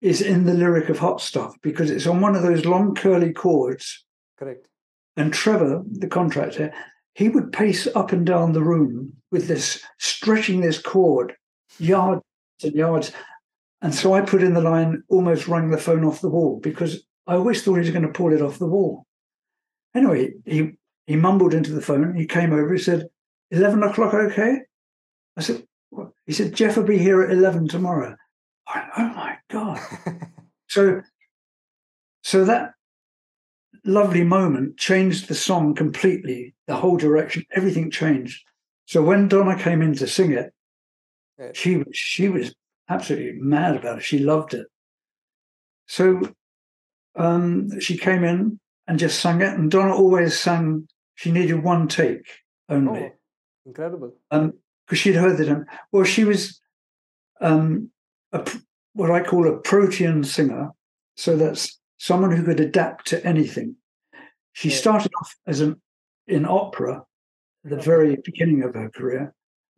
is 0.00 0.20
in 0.20 0.44
the 0.44 0.54
lyric 0.54 0.88
of 0.88 0.98
Hot 0.98 1.20
Stuff 1.20 1.56
because 1.62 1.90
it's 1.90 2.06
on 2.06 2.20
one 2.20 2.36
of 2.36 2.42
those 2.42 2.64
long 2.64 2.94
curly 2.94 3.32
chords. 3.32 4.04
Correct. 4.38 4.68
And 5.16 5.32
Trevor, 5.32 5.82
the 5.90 6.08
contractor, 6.08 6.72
he 7.14 7.28
would 7.28 7.52
pace 7.52 7.88
up 7.94 8.12
and 8.12 8.26
down 8.26 8.52
the 8.52 8.62
room 8.62 9.14
with 9.30 9.48
this, 9.48 9.82
stretching 9.98 10.60
this 10.60 10.78
cord 10.78 11.34
yards 11.78 12.22
and 12.62 12.74
yards. 12.74 13.12
And 13.82 13.94
so 13.94 14.14
I 14.14 14.22
put 14.22 14.42
in 14.42 14.54
the 14.54 14.60
line, 14.60 15.02
almost 15.08 15.48
rung 15.48 15.70
the 15.70 15.78
phone 15.78 16.04
off 16.04 16.20
the 16.20 16.28
wall 16.28 16.58
because 16.62 17.04
I 17.26 17.34
always 17.34 17.62
thought 17.62 17.74
he 17.74 17.80
was 17.80 17.90
going 17.90 18.06
to 18.06 18.12
pull 18.12 18.32
it 18.32 18.42
off 18.42 18.58
the 18.58 18.66
wall. 18.66 19.06
Anyway, 19.94 20.32
he, 20.44 20.72
he 21.06 21.16
mumbled 21.16 21.54
into 21.54 21.72
the 21.72 21.82
phone. 21.82 22.14
He 22.14 22.26
came 22.26 22.52
over. 22.52 22.72
He 22.72 22.78
said, 22.78 23.08
11 23.50 23.82
o'clock, 23.82 24.14
okay? 24.14 24.60
I 25.36 25.40
said, 25.40 25.64
what? 25.90 26.10
He 26.26 26.32
said, 26.32 26.54
Jeff 26.54 26.76
will 26.76 26.84
be 26.84 26.98
here 26.98 27.22
at 27.22 27.30
11 27.30 27.68
tomorrow. 27.68 28.16
Went, 28.74 28.86
oh 28.96 29.08
my 29.08 29.36
God. 29.50 29.80
so, 30.68 31.02
so 32.22 32.44
that 32.44 32.72
lovely 33.84 34.24
moment 34.24 34.76
changed 34.76 35.28
the 35.28 35.34
song 35.34 35.74
completely, 35.74 36.54
the 36.66 36.74
whole 36.74 36.96
direction, 36.96 37.44
everything 37.54 37.90
changed. 37.90 38.42
So 38.86 39.02
when 39.02 39.28
Donna 39.28 39.58
came 39.58 39.82
in 39.82 39.94
to 39.96 40.06
sing 40.06 40.32
it, 40.32 40.52
yeah. 41.38 41.50
she 41.54 41.82
she 41.92 42.28
was 42.28 42.54
absolutely 42.88 43.40
mad 43.40 43.76
about 43.76 43.98
it. 43.98 44.04
She 44.04 44.18
loved 44.18 44.54
it. 44.54 44.66
So 45.86 46.20
um, 47.16 47.80
she 47.80 47.96
came 47.96 48.24
in 48.24 48.60
and 48.86 48.98
just 48.98 49.20
sang 49.20 49.40
it, 49.40 49.54
and 49.54 49.70
Donna 49.70 49.94
always 49.94 50.38
sang. 50.38 50.88
She 51.14 51.32
needed 51.32 51.62
one 51.62 51.88
take 51.88 52.26
only. 52.68 53.00
Oh, 53.00 53.10
incredible. 53.64 54.14
Um, 54.30 54.54
because 54.86 54.98
she'd 54.98 55.16
heard 55.16 55.38
that. 55.38 55.48
Um, 55.48 55.64
well, 55.92 56.04
she 56.04 56.24
was 56.24 56.60
um, 57.40 57.90
a, 58.32 58.48
what 58.92 59.10
I 59.10 59.22
call 59.22 59.48
a 59.48 59.58
protean 59.58 60.24
singer. 60.24 60.70
So 61.16 61.36
that's 61.36 61.80
someone 61.98 62.30
who 62.30 62.44
could 62.44 62.60
adapt 62.60 63.06
to 63.08 63.24
anything. 63.26 63.76
She 64.52 64.70
started 64.70 65.12
off 65.20 65.34
as 65.46 65.60
an 65.60 65.80
in 66.26 66.46
opera 66.46 67.02
at 67.64 67.70
the 67.70 67.76
very 67.76 68.16
beginning 68.24 68.62
of 68.62 68.74
her 68.74 68.90
career. 68.90 69.34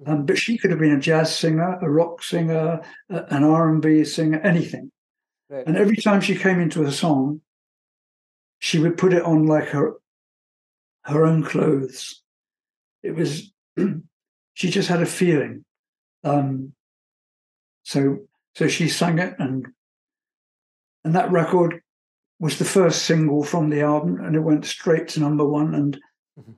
Um, 0.07 0.27
but 0.27 0.39
she 0.39 0.57
could 0.57 0.71
have 0.71 0.79
been 0.79 0.97
a 0.97 1.01
jazz 1.01 1.35
singer, 1.35 1.79
a 1.81 1.91
rock 1.91 2.23
singer, 2.23 2.81
a, 3.11 3.25
an 3.35 3.45
R 3.45 3.69
and 3.69 3.83
B 3.83 4.05
singer, 4.05 4.39
anything. 4.41 4.91
Right. 5.51 5.67
And 5.67 5.77
every 5.77 5.97
time 5.97 6.21
she 6.21 6.37
came 6.37 6.61
into 6.61 6.85
a 6.85 6.93
song, 6.93 7.41
she 8.61 8.79
would 8.79 8.99
put 8.99 9.13
it 9.13 9.23
on 9.23 9.47
like 9.47 9.69
her 9.69 9.95
her 11.05 11.25
own 11.25 11.43
clothes. 11.43 12.23
It 13.03 13.15
was 13.15 13.53
she 14.55 14.71
just 14.71 14.89
had 14.89 15.03
a 15.03 15.07
feeling. 15.07 15.65
Um, 16.23 16.73
so 17.83 18.19
so 18.55 18.69
she 18.69 18.89
sang 18.89 19.19
it 19.19 19.35
and 19.39 19.67
and 21.05 21.15
that 21.15 21.31
record 21.31 21.81
was 22.41 22.59
the 22.59 22.65
first 22.65 23.05
single 23.05 23.43
from 23.43 23.71
the 23.71 23.81
album, 23.81 24.21
and 24.21 24.37
it 24.37 24.41
went 24.41 24.65
straight 24.65 25.09
to 25.09 25.21
number 25.21 25.45
one. 25.45 25.75
And 25.75 26.01
mm-hmm. 26.39 26.53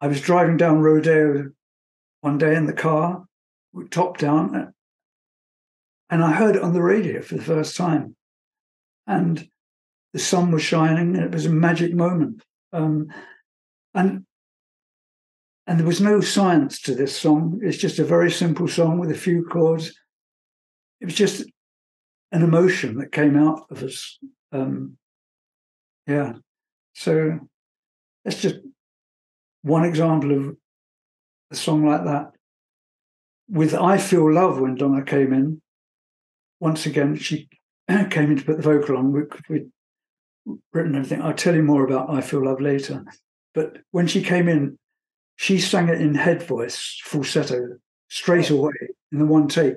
I 0.00 0.06
was 0.06 0.20
driving 0.20 0.56
down 0.56 0.80
Rodeo 0.80 1.50
one 2.20 2.38
day 2.38 2.54
in 2.54 2.66
the 2.66 2.72
car, 2.72 3.24
top 3.90 4.18
down, 4.18 4.72
and 6.10 6.24
I 6.24 6.32
heard 6.32 6.56
it 6.56 6.62
on 6.62 6.72
the 6.72 6.82
radio 6.82 7.22
for 7.22 7.36
the 7.36 7.42
first 7.42 7.76
time. 7.76 8.16
And 9.06 9.48
the 10.12 10.18
sun 10.18 10.50
was 10.50 10.62
shining, 10.62 11.16
and 11.16 11.24
it 11.24 11.32
was 11.32 11.46
a 11.46 11.50
magic 11.50 11.94
moment. 11.94 12.42
Um, 12.72 13.08
and 13.94 14.24
and 15.66 15.78
there 15.78 15.86
was 15.86 16.00
no 16.00 16.20
science 16.20 16.80
to 16.82 16.94
this 16.94 17.16
song. 17.16 17.60
It's 17.62 17.76
just 17.76 18.00
a 18.00 18.04
very 18.04 18.30
simple 18.30 18.66
song 18.66 18.98
with 18.98 19.10
a 19.10 19.14
few 19.14 19.44
chords. 19.44 19.92
It 21.00 21.04
was 21.04 21.14
just 21.14 21.44
an 22.32 22.42
emotion 22.42 22.98
that 22.98 23.12
came 23.12 23.36
out 23.36 23.66
of 23.70 23.82
us. 23.82 24.18
Um, 24.52 24.96
yeah. 26.06 26.32
So 26.94 27.38
that's 28.24 28.42
just 28.42 28.56
one 29.62 29.84
example 29.84 30.32
of 30.32 30.56
a 31.50 31.56
song 31.56 31.86
like 31.86 32.04
that. 32.04 32.32
With 33.48 33.74
I 33.74 33.98
Feel 33.98 34.32
Love, 34.32 34.60
when 34.60 34.76
Donna 34.76 35.02
came 35.02 35.32
in, 35.32 35.60
once 36.60 36.86
again, 36.86 37.16
she 37.16 37.48
came 37.88 38.30
in 38.30 38.36
to 38.36 38.44
put 38.44 38.56
the 38.56 38.62
vocal 38.62 38.96
on. 38.96 39.12
We, 39.12 39.22
we'd 39.48 39.70
written 40.72 40.94
everything. 40.94 41.22
I'll 41.22 41.34
tell 41.34 41.54
you 41.54 41.62
more 41.62 41.84
about 41.84 42.10
I 42.10 42.20
Feel 42.20 42.44
Love 42.44 42.60
later. 42.60 43.04
But 43.54 43.78
when 43.90 44.06
she 44.06 44.22
came 44.22 44.48
in, 44.48 44.78
she 45.36 45.58
sang 45.58 45.88
it 45.88 46.00
in 46.00 46.14
head 46.14 46.42
voice, 46.42 47.00
falsetto, 47.02 47.78
straight 48.08 48.50
away 48.50 48.72
in 49.10 49.18
the 49.18 49.26
one 49.26 49.48
take. 49.48 49.74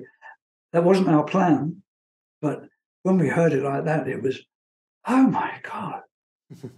That 0.72 0.84
wasn't 0.84 1.08
our 1.08 1.24
plan. 1.24 1.82
But 2.40 2.64
when 3.02 3.18
we 3.18 3.28
heard 3.28 3.52
it 3.52 3.62
like 3.62 3.84
that, 3.86 4.06
it 4.06 4.22
was, 4.22 4.40
oh 5.06 5.26
my 5.26 5.52
God, 5.62 6.02
you 6.62 6.70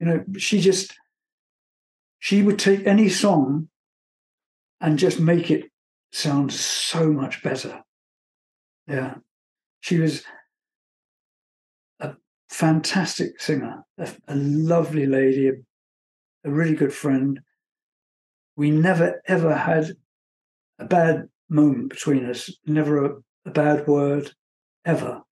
know, 0.00 0.24
she 0.36 0.60
just 0.60 0.98
she 2.18 2.42
would 2.42 2.58
take 2.58 2.86
any 2.86 3.08
song 3.08 3.68
and 4.82 4.98
just 4.98 5.20
make 5.20 5.50
it 5.50 5.70
sound 6.10 6.52
so 6.52 7.10
much 7.10 7.42
better. 7.42 7.82
Yeah. 8.86 9.14
She 9.80 9.98
was 9.98 10.24
a 12.00 12.14
fantastic 12.50 13.40
singer, 13.40 13.84
a, 13.96 14.10
a 14.28 14.34
lovely 14.34 15.06
lady, 15.06 15.48
a, 15.48 15.52
a 16.44 16.50
really 16.50 16.74
good 16.74 16.92
friend. 16.92 17.40
We 18.56 18.70
never 18.70 19.22
ever 19.26 19.54
had 19.54 19.92
a 20.78 20.84
bad 20.84 21.28
moment 21.48 21.90
between 21.90 22.26
us, 22.28 22.50
never 22.66 23.04
a, 23.06 23.10
a 23.46 23.50
bad 23.50 23.86
word, 23.86 24.32
ever. 24.84 25.22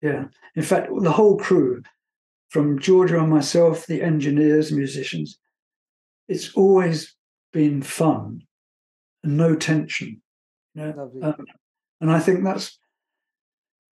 Yeah. 0.00 0.26
In 0.56 0.62
fact, 0.62 0.90
the 0.98 1.12
whole 1.12 1.36
crew, 1.36 1.82
from 2.48 2.78
Giorgio 2.78 3.20
and 3.20 3.30
myself, 3.30 3.86
the 3.86 4.00
engineers, 4.00 4.72
musicians, 4.72 5.38
it's 6.28 6.54
always 6.54 7.14
been 7.52 7.82
fun 7.82 8.42
and 9.24 9.36
no 9.36 9.54
tension. 9.54 10.22
You 10.74 10.82
know? 10.82 11.10
um, 11.22 11.46
and 12.00 12.10
I 12.10 12.20
think 12.20 12.44
that's 12.44 12.78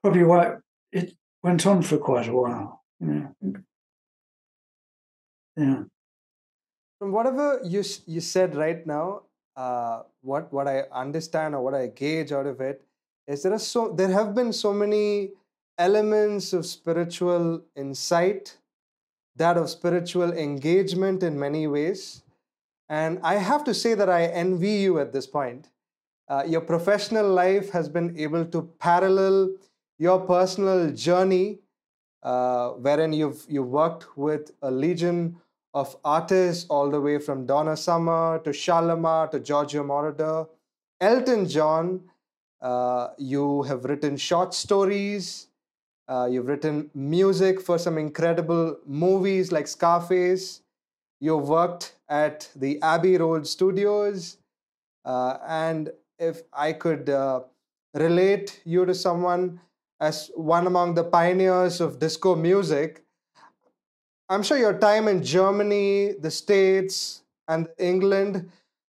probably 0.02 0.24
why 0.24 0.54
it 0.90 1.14
went 1.42 1.66
on 1.66 1.82
for 1.82 1.98
quite 1.98 2.28
a 2.28 2.32
while. 2.32 2.82
You 3.00 3.06
know? 3.06 3.54
Yeah. 5.56 5.82
From 6.98 7.12
whatever 7.12 7.60
you 7.64 7.82
you 8.06 8.20
said 8.20 8.54
right 8.54 8.86
now, 8.86 9.22
uh, 9.56 10.02
what 10.22 10.52
what 10.52 10.66
I 10.66 10.84
understand 10.92 11.54
or 11.54 11.62
what 11.62 11.74
I 11.74 11.88
gauge 11.88 12.32
out 12.32 12.46
of 12.46 12.60
it 12.60 12.82
is 13.26 13.42
there 13.42 13.52
are 13.52 13.58
so 13.58 13.92
there 13.92 14.10
have 14.10 14.34
been 14.34 14.52
so 14.52 14.72
many 14.72 15.32
elements 15.78 16.52
of 16.52 16.64
spiritual 16.64 17.62
insight, 17.76 18.56
that 19.36 19.56
of 19.56 19.68
spiritual 19.68 20.32
engagement 20.32 21.22
in 21.22 21.38
many 21.38 21.66
ways. 21.66 22.21
And 22.92 23.20
I 23.22 23.36
have 23.36 23.64
to 23.64 23.72
say 23.72 23.94
that 23.94 24.10
I 24.10 24.24
envy 24.26 24.72
you 24.72 24.98
at 24.98 25.14
this 25.14 25.26
point. 25.26 25.70
Uh, 26.28 26.44
your 26.46 26.60
professional 26.60 27.26
life 27.26 27.70
has 27.70 27.88
been 27.88 28.14
able 28.18 28.44
to 28.44 28.68
parallel 28.78 29.48
your 29.98 30.20
personal 30.20 30.90
journey, 30.90 31.60
uh, 32.22 32.72
wherein 32.72 33.14
you've, 33.14 33.46
you've 33.48 33.68
worked 33.68 34.18
with 34.18 34.50
a 34.60 34.70
legion 34.70 35.36
of 35.72 35.96
artists 36.04 36.66
all 36.68 36.90
the 36.90 37.00
way 37.00 37.18
from 37.18 37.46
Donna 37.46 37.78
Summer 37.78 38.38
to 38.44 38.50
Shalamar 38.50 39.30
to 39.30 39.40
Giorgio 39.40 39.82
Moroder, 39.82 40.46
Elton 41.00 41.48
John. 41.48 42.02
Uh, 42.60 43.08
you 43.16 43.62
have 43.62 43.86
written 43.86 44.18
short 44.18 44.52
stories. 44.52 45.46
Uh, 46.08 46.28
you've 46.30 46.46
written 46.46 46.90
music 46.94 47.58
for 47.58 47.78
some 47.78 47.96
incredible 47.96 48.76
movies 48.84 49.50
like 49.50 49.66
Scarface. 49.66 50.60
You've 51.20 51.48
worked 51.48 51.94
at 52.12 52.50
the 52.54 52.80
Abbey 52.82 53.16
Road 53.16 53.46
Studios. 53.46 54.36
Uh, 55.04 55.38
and 55.48 55.90
if 56.18 56.42
I 56.52 56.74
could 56.74 57.08
uh, 57.08 57.40
relate 57.94 58.60
you 58.64 58.84
to 58.84 58.94
someone 58.94 59.58
as 59.98 60.30
one 60.34 60.66
among 60.66 60.94
the 60.94 61.04
pioneers 61.04 61.80
of 61.80 61.98
disco 61.98 62.34
music, 62.36 63.02
I'm 64.28 64.42
sure 64.42 64.58
your 64.58 64.78
time 64.78 65.08
in 65.08 65.22
Germany, 65.22 66.12
the 66.20 66.30
States, 66.30 67.22
and 67.48 67.68
England 67.78 68.50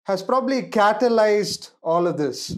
has 0.07 0.23
probably 0.23 0.63
catalyzed 0.63 1.73
all 1.83 2.07
of 2.07 2.17
this. 2.17 2.57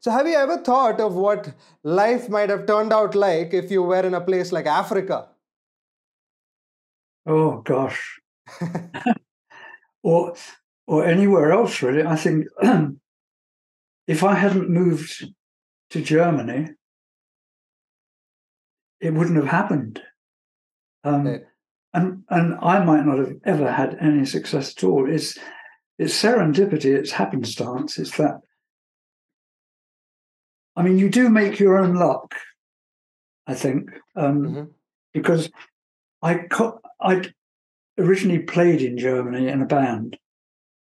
So, 0.00 0.10
have 0.10 0.26
you 0.26 0.34
ever 0.34 0.58
thought 0.58 1.00
of 1.00 1.14
what 1.14 1.52
life 1.82 2.28
might 2.28 2.50
have 2.50 2.66
turned 2.66 2.92
out 2.92 3.14
like 3.14 3.54
if 3.54 3.70
you 3.70 3.82
were 3.82 4.00
in 4.00 4.14
a 4.14 4.20
place 4.20 4.50
like 4.50 4.66
Africa? 4.66 5.28
Oh, 7.26 7.58
gosh. 7.58 8.19
or, 10.02 10.34
or 10.86 11.04
anywhere 11.04 11.52
else, 11.52 11.82
really. 11.82 12.04
I 12.04 12.16
think 12.16 12.46
if 14.06 14.24
I 14.24 14.34
hadn't 14.34 14.70
moved 14.70 15.24
to 15.90 16.00
Germany, 16.00 16.70
it 19.00 19.14
wouldn't 19.14 19.36
have 19.36 19.46
happened. 19.46 20.02
Um, 21.02 21.26
okay. 21.26 21.44
and 21.94 22.24
and 22.28 22.58
I 22.60 22.84
might 22.84 23.06
not 23.06 23.18
have 23.18 23.32
ever 23.44 23.72
had 23.72 23.96
any 24.00 24.26
success 24.26 24.74
at 24.76 24.84
all. 24.84 25.10
It's 25.10 25.38
it's 25.98 26.22
serendipity. 26.22 26.94
It's 26.94 27.12
happenstance. 27.12 27.98
It's 27.98 28.16
that. 28.18 28.40
I 30.76 30.82
mean, 30.82 30.98
you 30.98 31.08
do 31.08 31.28
make 31.28 31.58
your 31.58 31.78
own 31.78 31.94
luck. 31.94 32.34
I 33.46 33.54
think 33.54 33.90
um, 34.14 34.42
mm-hmm. 34.42 34.64
because 35.12 35.50
I 36.22 36.34
co- 36.34 36.80
I 37.00 37.22
originally 38.00 38.40
played 38.40 38.82
in 38.82 38.98
Germany 38.98 39.48
in 39.48 39.62
a 39.62 39.66
band, 39.66 40.18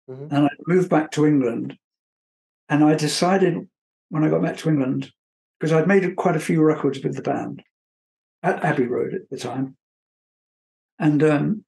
mm-hmm. 0.08 0.35
and 0.35 0.46
I 0.46 0.50
moved 0.66 0.90
back 0.90 1.11
to 1.12 1.26
England, 1.26 1.76
and 2.68 2.85
I 2.85 2.94
decided 2.94 3.68
when 4.11 4.25
I 4.25 4.28
got 4.28 4.42
back 4.42 4.56
to 4.58 4.68
England 4.68 5.12
because 5.58 5.73
I'd 5.73 5.88
made 5.88 6.16
quite 6.16 6.37
a 6.37 6.40
few 6.40 6.62
records 6.62 7.02
with 7.02 7.16
the 7.16 7.23
band 7.23 7.62
at 8.42 8.62
Abbey 8.64 8.87
Road 8.87 9.14
at 9.14 9.28
the 9.30 9.38
time. 9.38 9.76
And 10.99 11.23
um, 11.23 11.64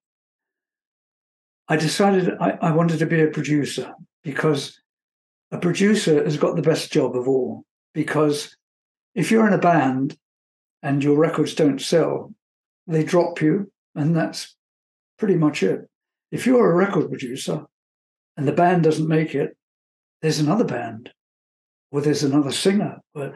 I 1.69 1.77
decided 1.77 2.35
I, 2.41 2.59
I 2.63 2.73
wanted 2.73 2.99
to 2.99 3.07
be 3.07 3.21
a 3.23 3.29
producer 3.29 3.95
because 4.23 4.81
a 5.51 5.59
producer 5.59 6.23
has 6.23 6.37
got 6.37 6.57
the 6.57 6.63
best 6.63 6.93
job 6.93 7.17
of 7.17 7.29
all. 7.29 7.65
Because 7.95 8.57
if 9.15 9.31
you're 9.31 9.47
in 9.47 9.55
a 9.55 9.59
band 9.59 10.17
and 10.83 11.03
your 11.03 11.17
records 11.17 11.55
don't 11.55 11.81
sell, 11.81 12.33
they 12.87 13.03
drop 13.03 13.41
you, 13.41 13.71
and 13.95 14.17
that's 14.17 14.55
pretty 15.19 15.37
much 15.37 15.63
it. 15.63 15.89
If 16.31 16.47
you're 16.47 16.71
a 16.71 16.75
record 16.75 17.09
producer 17.09 17.65
and 18.37 18.47
the 18.47 18.53
band 18.53 18.85
doesn't 18.85 19.09
make 19.09 19.35
it, 19.35 19.57
there's 20.23 20.41
another 20.41 20.65
band 20.65 21.11
or 21.91 22.01
there's 22.01 22.23
another 22.23 22.53
singer, 22.53 22.99
but 23.15 23.35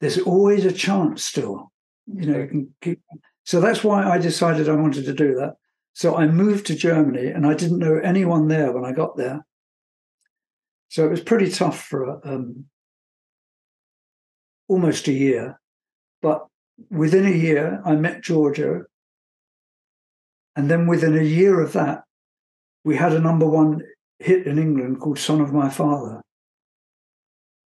there's 0.00 0.18
always 0.18 0.64
a 0.64 0.72
chance 0.72 1.24
still. 1.24 1.72
You 2.06 2.26
know, 2.26 2.38
you 2.38 2.46
can 2.46 2.74
keep 2.80 3.00
so 3.44 3.60
that's 3.60 3.82
why 3.82 4.08
I 4.08 4.18
decided 4.18 4.68
I 4.68 4.76
wanted 4.76 5.04
to 5.06 5.12
do 5.12 5.34
that. 5.34 5.54
So 5.92 6.16
I 6.16 6.26
moved 6.26 6.66
to 6.66 6.76
Germany 6.76 7.26
and 7.26 7.46
I 7.46 7.54
didn't 7.54 7.78
know 7.80 7.98
anyone 7.98 8.48
there 8.48 8.72
when 8.72 8.84
I 8.84 8.92
got 8.92 9.16
there. 9.16 9.44
So 10.88 11.04
it 11.04 11.10
was 11.10 11.20
pretty 11.20 11.50
tough 11.50 11.82
for 11.82 12.26
um, 12.26 12.66
almost 14.68 15.08
a 15.08 15.12
year. 15.12 15.60
But 16.22 16.46
within 16.90 17.26
a 17.26 17.36
year, 17.36 17.82
I 17.84 17.96
met 17.96 18.22
Giorgio. 18.22 18.84
And 20.56 20.70
then 20.70 20.86
within 20.86 21.16
a 21.16 21.22
year 21.22 21.60
of 21.60 21.72
that, 21.74 22.04
we 22.84 22.96
had 22.96 23.12
a 23.12 23.20
number 23.20 23.46
one 23.46 23.82
hit 24.18 24.46
in 24.46 24.58
England 24.58 25.00
called 25.00 25.18
Son 25.18 25.40
of 25.40 25.52
My 25.52 25.68
Father. 25.68 26.20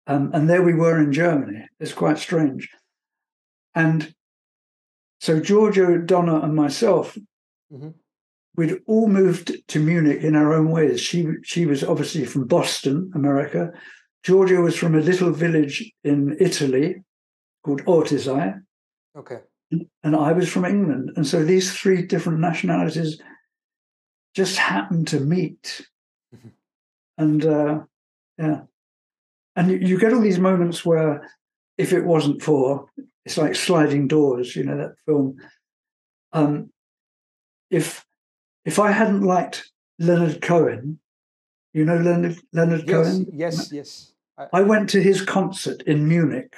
Um, 0.06 0.30
and 0.32 0.48
there 0.48 0.62
we 0.62 0.74
were 0.74 0.98
in 1.00 1.12
Germany. 1.12 1.66
It's 1.78 1.92
quite 1.92 2.18
strange. 2.18 2.68
And 3.74 4.12
so 5.20 5.38
Giorgio, 5.38 5.98
Donna, 5.98 6.40
and 6.40 6.54
myself, 6.54 7.16
mm-hmm. 7.72 7.90
we'd 8.56 8.80
all 8.86 9.08
moved 9.08 9.52
to 9.68 9.78
Munich 9.78 10.22
in 10.22 10.34
our 10.34 10.52
own 10.52 10.70
ways. 10.70 11.00
She 11.00 11.28
she 11.42 11.66
was 11.66 11.84
obviously 11.84 12.24
from 12.24 12.46
Boston, 12.46 13.12
America. 13.14 13.70
Giorgio 14.24 14.62
was 14.62 14.76
from 14.76 14.94
a 14.94 15.00
little 15.00 15.30
village 15.30 15.92
in 16.02 16.36
Italy 16.40 17.02
called 17.62 17.84
Ortisei. 17.84 18.60
Okay. 19.16 19.40
And 20.02 20.16
I 20.16 20.32
was 20.32 20.48
from 20.48 20.64
England. 20.64 21.12
And 21.16 21.26
so 21.26 21.44
these 21.44 21.72
three 21.72 22.02
different 22.02 22.40
nationalities 22.40 23.20
just 24.34 24.56
happened 24.56 25.08
to 25.08 25.20
meet. 25.20 25.86
Mm-hmm. 26.34 26.48
And 27.18 27.46
uh, 27.46 27.80
yeah. 28.38 28.60
And 29.56 29.70
you, 29.70 29.78
you 29.78 29.98
get 29.98 30.12
all 30.12 30.20
these 30.20 30.38
moments 30.38 30.84
where 30.84 31.28
if 31.78 31.92
it 31.92 32.04
wasn't 32.04 32.42
for 32.42 32.86
it's 33.24 33.38
like 33.38 33.54
sliding 33.54 34.08
doors, 34.08 34.56
you 34.56 34.64
know, 34.64 34.76
that 34.76 34.98
film. 35.06 35.36
Um, 36.32 36.70
if 37.70 38.04
if 38.64 38.78
I 38.78 38.90
hadn't 38.90 39.22
liked 39.22 39.70
Leonard 39.98 40.40
Cohen, 40.40 40.98
you 41.72 41.84
know 41.84 41.96
Leonard 41.96 42.38
Leonard 42.52 42.84
yes, 42.86 42.90
Cohen? 42.90 43.26
Yes, 43.32 43.72
yes. 43.72 44.12
I, 44.38 44.46
I, 44.54 44.60
went 44.62 44.88
to 44.90 45.02
his 45.02 45.22
concert 45.22 45.82
in 45.82 46.08
Munich 46.08 46.56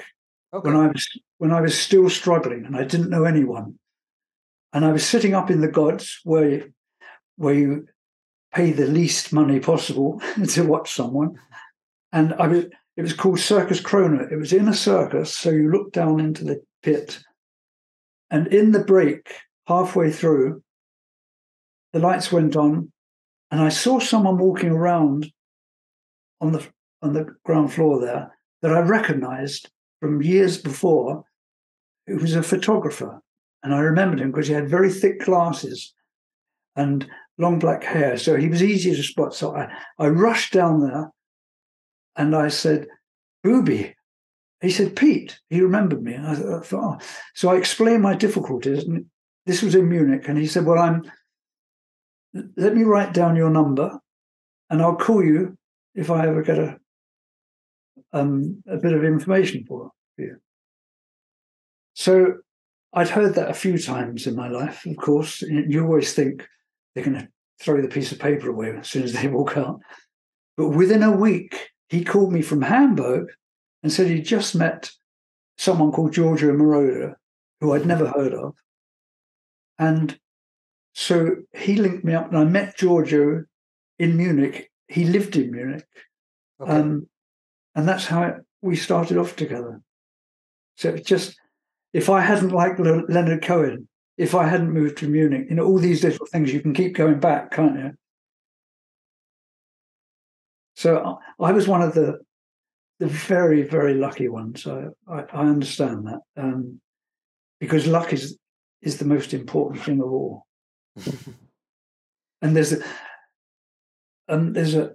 okay. 0.55 0.69
when 0.69 0.79
I 0.79 0.89
was 0.89 1.07
when 1.43 1.51
I 1.51 1.61
was 1.61 1.77
still 1.77 2.09
struggling 2.09 2.65
and 2.65 2.77
I 2.77 2.85
didn't 2.85 3.11
know 3.11 3.25
anyone. 3.25 3.77
And 4.73 4.85
I 4.85 4.93
was 4.93 5.05
sitting 5.05 5.35
up 5.35 5.51
in 5.51 5.61
the 5.61 5.67
gods 5.67 6.21
where 6.23 6.49
you, 6.49 6.73
where 7.35 7.53
you 7.53 7.89
pay 8.55 8.71
the 8.71 8.87
least 8.87 9.33
money 9.33 9.59
possible 9.59 10.23
to 10.51 10.63
watch 10.63 10.93
someone. 10.93 11.35
And 12.13 12.33
I 12.35 12.47
was 12.47 12.67
it 12.97 13.03
was 13.03 13.13
called 13.13 13.41
Circus 13.41 13.81
Krone. 13.81 14.31
It 14.31 14.37
was 14.37 14.53
in 14.53 14.69
a 14.69 14.73
circus, 14.73 15.37
so 15.37 15.51
you 15.51 15.69
look 15.69 15.93
down 15.93 16.21
into 16.21 16.45
the 16.45 16.63
pit. 16.81 17.19
And 18.31 18.47
in 18.47 18.71
the 18.71 18.85
break, 18.85 19.35
halfway 19.67 20.13
through, 20.13 20.63
the 21.93 21.99
lights 21.99 22.31
went 22.31 22.55
on, 22.55 22.93
and 23.51 23.61
I 23.61 23.69
saw 23.71 23.99
someone 23.99 24.39
walking 24.39 24.71
around 24.71 25.33
on 26.41 26.53
the 26.53 26.65
on 27.03 27.15
the 27.15 27.35
ground 27.45 27.73
floor 27.73 28.01
there 28.01 28.39
that 28.61 28.73
I 28.73 28.79
recognized 28.79 29.69
from 30.01 30.23
years 30.23 30.57
before. 30.57 31.25
It 32.07 32.21
was 32.21 32.35
a 32.35 32.43
photographer, 32.43 33.21
and 33.63 33.75
I 33.75 33.79
remembered 33.79 34.21
him 34.21 34.31
because 34.31 34.49
he 34.49 34.55
had 34.55 34.69
very 34.69 34.91
thick 34.91 35.21
glasses 35.21 35.95
and 36.77 37.09
long 37.39 37.59
black 37.59 37.85
hair, 37.85 38.17
so 38.17 38.37
he 38.37 38.49
was 38.49 38.63
easy 38.63 38.95
to 38.95 39.03
spot. 39.03 39.35
So 39.35 39.55
I, 39.55 39.73
I 39.99 40.09
rushed 40.09 40.53
down 40.53 40.81
there 40.81 41.11
and 42.17 42.35
I 42.35 42.49
said, 42.49 42.87
Booby. 43.43 43.95
He 44.61 44.71
said, 44.71 44.95
Pete. 44.95 45.41
He 45.51 45.61
remembered 45.61 46.03
me. 46.03 46.17
I 46.17 46.35
thought, 46.35 46.73
oh. 46.73 46.99
So 47.35 47.51
I 47.51 47.57
explained 47.57 48.03
my 48.03 48.15
difficulties. 48.15 48.85
And 48.85 49.07
this 49.45 49.63
was 49.63 49.75
in 49.75 49.89
Munich. 49.89 50.29
And 50.29 50.39
he 50.39 50.47
said, 50.47 50.65
Well, 50.65 50.79
I'm, 50.79 51.03
let 52.57 52.75
me 52.75 52.85
write 52.85 53.13
down 53.13 53.35
your 53.35 53.51
number 53.51 53.99
and 54.71 54.81
I'll 54.81 54.97
call 54.97 55.25
you 55.25 55.57
if 55.95 56.11
I 56.11 56.27
ever 56.29 56.43
get 56.43 56.59
a, 56.59 56.79
um, 58.13 58.63
a 58.69 58.77
bit 58.77 58.93
of 58.93 59.05
information 59.05 59.65
for 59.67 59.91
you. 60.17 60.37
So 62.03 62.39
I'd 62.93 63.11
heard 63.11 63.37
that 63.37 63.49
a 63.49 63.55
few 63.55 63.79
times 63.79 64.27
in 64.27 64.35
my 64.35 64.49
life, 64.49 64.85
of 64.87 64.97
course. 64.97 65.41
You 65.41 65.85
always 65.85 66.15
think 66.15 66.45
they're 66.93 67.05
going 67.05 67.17
to 67.17 67.29
throw 67.61 67.81
the 67.81 67.87
piece 67.87 68.11
of 68.11 68.19
paper 68.19 68.51
away 68.51 68.77
as 68.77 68.89
soon 68.89 69.05
as 69.05 69.13
they 69.13 69.29
walk 69.29 69.57
out. 69.57 69.79
But 70.57 70.71
within 70.71 71.05
a 71.05 71.17
week, 71.17 71.71
he 71.91 72.03
called 72.03 72.33
me 72.33 72.43
from 72.43 72.63
Hamburg 72.63 73.29
and 73.85 73.93
said 73.93 74.09
he'd 74.09 74.25
just 74.25 74.57
met 74.57 74.91
someone 75.59 75.93
called 75.93 76.13
Giorgio 76.13 76.51
Moroder, 76.51 77.15
who 77.61 77.73
I'd 77.73 77.87
never 77.87 78.09
heard 78.09 78.35
of. 78.35 78.57
And 79.79 80.19
so 80.95 81.37
he 81.57 81.77
linked 81.77 82.03
me 82.03 82.15
up, 82.15 82.31
and 82.31 82.39
I 82.39 82.43
met 82.43 82.79
Giorgio 82.79 83.45
in 84.01 84.17
Munich. 84.17 84.73
He 84.89 85.05
lived 85.05 85.37
in 85.37 85.53
Munich. 85.53 85.87
Okay. 86.61 86.73
Um, 86.73 87.07
and 87.77 87.89
that's 87.89 88.07
how 88.07 88.25
it, 88.25 88.35
we 88.61 88.75
started 88.75 89.19
off 89.19 89.37
together. 89.37 89.81
So 90.79 90.89
it 90.89 91.07
just, 91.07 91.39
if 91.93 92.09
I 92.09 92.21
hadn't 92.21 92.51
liked 92.51 92.81
Leonard 92.81 93.43
Cohen, 93.43 93.89
if 94.17 94.35
I 94.35 94.47
hadn't 94.47 94.73
moved 94.73 94.99
to 94.99 95.09
Munich, 95.09 95.47
you 95.49 95.57
know, 95.57 95.65
all 95.65 95.79
these 95.79 96.05
little 96.05 96.27
things 96.27 96.53
you 96.53 96.61
can 96.61 96.75
keep 96.75 96.95
going 96.95 97.21
back, 97.21 97.51
can't 97.51 97.79
you? 97.79 97.93
So 100.77 101.19
I 101.41 101.53
was 101.53 101.69
one 101.69 101.83
of 101.83 101.95
the 101.95 102.21
the 102.99 103.07
very 103.07 103.63
very 103.63 103.95
lucky 103.95 104.29
ones. 104.29 104.67
I 104.67 104.87
I, 105.09 105.25
I 105.33 105.47
understand 105.47 106.07
that 106.07 106.21
um, 106.37 106.81
because 107.61 107.87
luck 107.87 108.13
is 108.13 108.39
is 108.81 108.99
the 108.99 109.05
most 109.05 109.35
important 109.35 109.83
thing 109.83 110.01
of 110.01 110.13
all. 110.13 110.47
and 112.43 112.57
there's 112.57 112.73
a 112.73 112.83
um, 114.29 114.53
there's 114.53 114.75
a 114.75 114.93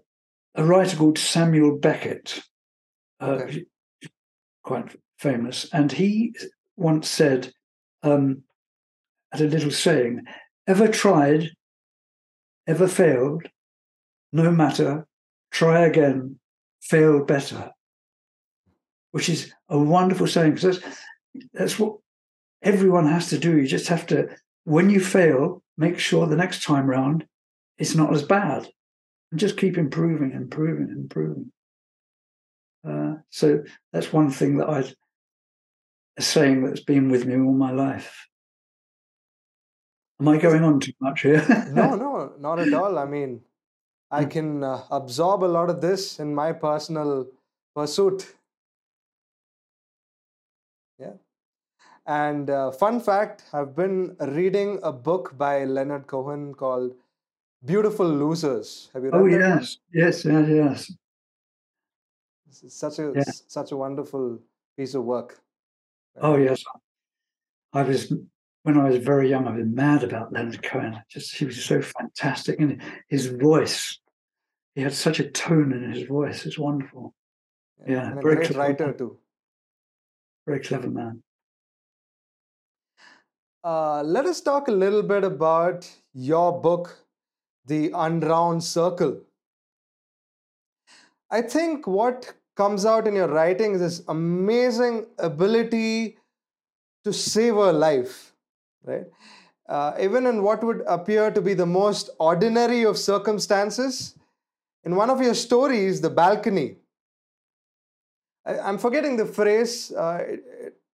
a 0.56 0.64
writer 0.64 0.98
called 0.98 1.20
Samuel 1.20 1.78
Beckett, 1.78 2.42
uh, 3.22 3.40
okay. 3.42 3.66
quite 4.64 4.96
famous, 5.20 5.70
and 5.72 5.92
he 5.92 6.34
once 6.78 7.10
said, 7.10 7.52
um, 8.04 8.44
at 9.34 9.42
a 9.42 9.46
little 9.46 9.72
saying, 9.72 10.26
"Ever 10.66 10.88
tried, 10.88 11.52
ever 12.66 12.88
failed, 12.88 13.50
no 14.32 14.52
matter, 14.52 15.06
try 15.52 15.82
again, 15.82 16.40
fail 16.82 17.26
better," 17.26 17.72
which 19.12 19.28
is 19.28 19.54
a 19.70 19.78
wonderful 19.78 20.28
saying 20.28 20.54
because 20.54 20.80
that's 20.80 20.98
that's 21.54 21.80
what 21.80 21.98
everyone 22.62 23.08
has 23.08 23.30
to 23.30 23.38
do. 23.38 23.58
You 23.58 23.68
just 23.68 23.88
have 23.88 24.06
to, 24.08 24.30
when 24.64 24.90
you 24.90 25.00
fail, 25.00 25.64
make 25.78 26.00
sure 26.00 26.26
the 26.26 26.36
next 26.36 26.64
time 26.64 26.88
round 26.88 27.26
it's 27.78 27.96
not 27.96 28.14
as 28.14 28.24
bad 28.24 28.68
and 29.32 29.40
just 29.40 29.58
keep 29.58 29.78
improving, 29.78 30.32
improving, 30.32 30.90
improving. 30.90 31.52
Uh, 32.88 33.16
so 33.30 33.64
that's 33.92 34.14
one 34.14 34.32
thing 34.32 34.58
that 34.58 34.70
I, 34.70 34.84
a 36.18 36.22
saying 36.22 36.64
that's 36.64 36.82
been 36.82 37.10
with 37.10 37.26
me 37.26 37.36
all 37.36 37.54
my 37.54 37.72
life. 37.72 38.28
Am 40.20 40.28
I 40.28 40.38
going 40.38 40.64
on 40.64 40.80
too 40.80 40.94
much 41.00 41.22
here? 41.22 41.46
no, 41.72 41.96
no, 42.06 42.34
not 42.40 42.60
at 42.60 42.74
all. 42.74 42.98
I 42.98 43.06
mean, 43.06 43.42
I 44.10 44.24
hmm. 44.24 44.30
can 44.30 44.64
uh, 44.64 44.84
absorb 44.90 45.44
a 45.44 45.46
lot 45.46 45.70
of 45.70 45.80
this 45.82 46.20
in 46.20 46.34
my 46.34 46.54
personal 46.54 47.28
pursuit. 47.76 48.36
Yeah. 50.98 51.14
And 52.08 52.50
uh, 52.50 52.72
fun 52.72 53.00
fact 53.00 53.44
I've 53.54 53.76
been 53.76 54.16
reading 54.20 54.80
a 54.82 54.92
book 54.92 55.38
by 55.38 55.66
Leonard 55.66 56.08
Cohen 56.08 56.56
called 56.56 56.96
Beautiful 57.64 58.08
Losers. 58.10 58.90
Have 58.94 59.04
you 59.04 59.12
read 59.12 59.22
Oh, 59.22 59.26
yes. 59.26 59.78
Yes, 59.94 60.26
yes, 60.26 60.50
yes. 60.50 60.92
It's 62.50 62.74
such 62.74 62.98
a 62.98 63.14
yeah. 63.16 63.24
such 63.48 63.72
a 63.72 63.78
wonderful 63.78 64.40
piece 64.78 64.96
of 64.96 65.04
work. 65.04 65.40
Oh 66.20 66.38
yes, 66.38 66.64
I 67.74 67.84
was 67.84 68.12
when 68.64 68.78
I 68.78 68.90
was 68.90 68.98
very 68.98 69.30
young. 69.30 69.48
I 69.48 69.56
was 69.56 69.66
mad 69.66 70.04
about 70.04 70.34
Leonard 70.34 70.64
Cohen. 70.64 71.02
Just 71.10 71.36
he 71.36 71.46
was 71.46 71.64
so 71.64 71.82
fantastic, 71.82 72.60
and 72.60 72.82
his 73.08 73.28
voice. 73.28 74.00
He 74.76 74.82
had 74.82 74.94
such 74.94 75.20
a 75.20 75.30
tone 75.30 75.74
in 75.74 75.92
his 75.92 76.08
voice. 76.08 76.46
It's 76.46 76.60
wonderful. 76.60 77.16
Yeah, 77.88 78.14
yeah 78.16 78.22
very 78.22 78.36
great 78.36 78.56
writer 78.56 78.94
too. 78.94 79.18
Very 80.46 80.60
clever 80.60 80.90
man. 80.90 81.24
Uh, 83.64 84.02
let 84.04 84.26
us 84.26 84.40
talk 84.40 84.68
a 84.68 84.72
little 84.72 85.04
bit 85.04 85.24
about 85.24 85.90
your 86.14 86.62
book, 86.62 87.06
The 87.66 87.92
Unround 87.94 88.64
Circle. 88.64 89.22
I 91.30 91.42
think 91.42 91.86
what 91.86 92.34
comes 92.58 92.86
out 92.86 93.08
in 93.08 93.16
your 93.16 93.28
writing 93.28 93.76
is 93.76 93.82
this 93.82 94.02
amazing 94.08 95.06
ability 95.20 96.18
to 97.04 97.14
save 97.14 97.56
a 97.56 97.72
life, 97.72 98.34
right? 98.84 99.06
Uh, 99.70 99.94
even 100.02 100.26
in 100.26 100.42
what 100.42 100.64
would 100.64 100.82
appear 100.88 101.30
to 101.30 101.42
be 101.42 101.54
the 101.54 101.66
most 101.66 102.10
ordinary 102.20 102.84
of 102.84 102.98
circumstances. 102.98 104.16
In 104.84 104.96
one 104.96 105.10
of 105.10 105.22
your 105.22 105.34
stories, 105.34 106.02
The 106.02 106.10
Balcony, 106.10 106.78
I, 108.46 108.70
am 108.70 108.78
forgetting 108.78 109.18
the 109.18 109.26
phrase. 109.26 109.92
Uh, 109.92 110.24
it, 110.26 110.44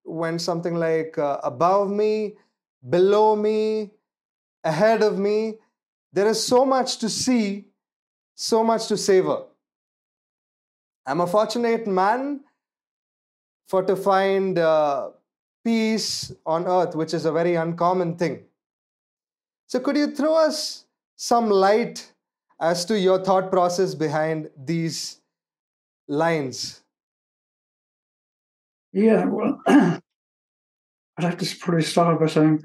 it, 0.05 0.41
something 0.41 0.75
like 0.75 1.17
uh, 1.17 1.39
above 1.43 1.89
me, 1.89 2.33
below 2.89 3.35
me, 3.35 3.91
ahead 4.63 5.01
of 5.01 5.17
me. 5.17 5.59
There 6.11 6.27
is 6.27 6.43
so 6.43 6.65
much 6.65 6.97
to 6.97 7.09
see, 7.09 7.65
so 8.35 8.63
much 8.63 8.87
to 8.87 8.97
savor. 8.97 9.43
I'm 11.05 11.21
a 11.21 11.27
fortunate 11.27 11.87
man 11.87 12.41
for 13.67 13.83
to 13.83 13.95
find 13.95 14.57
uh, 14.57 15.09
peace 15.63 16.31
on 16.45 16.67
earth, 16.67 16.95
which 16.95 17.13
is 17.13 17.25
a 17.25 17.31
very 17.31 17.55
uncommon 17.55 18.15
thing. 18.17 18.43
So, 19.67 19.79
could 19.79 19.97
you 19.97 20.11
throw 20.11 20.35
us 20.35 20.85
some 21.15 21.49
light 21.49 22.13
as 22.59 22.85
to 22.85 22.99
your 22.99 23.23
thought 23.23 23.51
process 23.51 23.95
behind 23.95 24.49
these 24.57 25.21
lines? 26.07 26.81
Yeah, 28.91 29.25
well, 29.25 29.61
I'd 29.67 30.01
have 31.17 31.37
to 31.39 31.55
probably 31.59 31.83
start 31.83 32.19
by 32.19 32.27
saying 32.27 32.63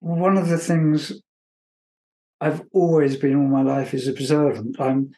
one 0.00 0.36
of 0.36 0.48
the 0.48 0.58
things 0.58 1.12
I've 2.40 2.62
always 2.72 3.16
been 3.16 3.36
all 3.36 3.46
my 3.46 3.62
life 3.62 3.94
is 3.94 4.08
observant. 4.08 4.76
I'm 4.78 5.14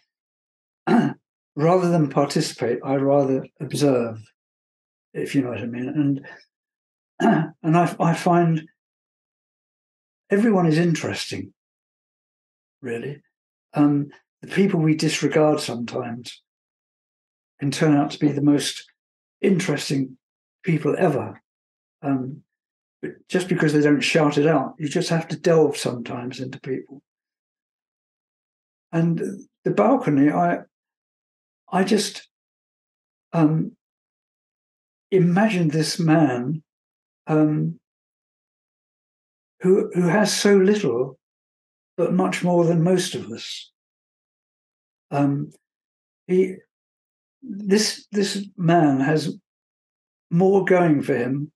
rather 1.56 1.90
than 1.90 2.10
participate, 2.10 2.78
I 2.84 2.96
rather 2.96 3.46
observe, 3.60 4.20
if 5.14 5.34
you 5.34 5.42
know 5.42 5.48
what 5.48 5.58
I 5.58 5.66
mean. 5.66 5.88
And 5.88 7.52
and 7.62 7.76
I, 7.76 7.96
I 7.98 8.14
find 8.14 8.68
everyone 10.30 10.66
is 10.66 10.78
interesting, 10.78 11.52
really. 12.82 13.22
Um, 13.74 14.10
the 14.42 14.48
people 14.48 14.80
we 14.80 14.94
disregard 14.94 15.60
sometimes 15.60 16.42
can 17.58 17.70
turn 17.70 17.96
out 17.96 18.10
to 18.10 18.18
be 18.18 18.28
the 18.32 18.42
most 18.42 18.84
interesting 19.40 20.18
people 20.62 20.94
ever. 20.98 21.40
Um, 22.02 22.42
but 23.00 23.12
just 23.28 23.48
because 23.48 23.72
they 23.72 23.80
don't 23.80 24.00
shout 24.00 24.36
it 24.36 24.46
out, 24.46 24.74
you 24.78 24.88
just 24.88 25.08
have 25.08 25.26
to 25.28 25.36
delve 25.36 25.76
sometimes 25.76 26.38
into 26.38 26.60
people. 26.60 27.02
And 28.92 29.20
the 29.64 29.70
balcony, 29.70 30.30
I 30.30 30.60
I 31.70 31.84
just 31.84 32.28
um, 33.32 33.72
imagine 35.10 35.68
this 35.68 35.98
man 35.98 36.62
um, 37.26 37.78
who 39.60 39.90
who 39.94 40.02
has 40.02 40.34
so 40.34 40.56
little, 40.56 41.18
but 41.96 42.12
much 42.12 42.44
more 42.44 42.64
than 42.64 42.82
most 42.82 43.14
of 43.14 43.30
us. 43.30 43.72
Um, 45.10 45.50
he 46.26 46.56
this 47.42 48.06
this 48.12 48.48
man 48.56 49.00
has 49.00 49.36
more 50.30 50.64
going 50.64 51.02
for 51.02 51.16
him 51.16 51.52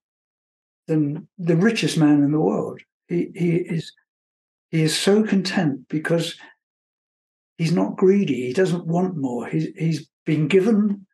than 0.87 1.27
the 1.37 1.55
richest 1.55 1.97
man 1.97 2.23
in 2.23 2.31
the 2.31 2.39
world. 2.39 2.81
He 3.07 3.31
he 3.35 3.55
is 3.55 3.91
he 4.71 4.81
is 4.83 4.97
so 4.97 5.23
content 5.23 5.87
because 5.89 6.37
he's 7.61 7.71
not 7.71 7.95
greedy. 7.95 8.47
He 8.47 8.53
doesn't 8.53 8.87
want 8.87 9.15
more. 9.15 9.45
He's, 9.45 9.67
he's 9.77 10.09
been 10.25 10.47
given 10.47 11.05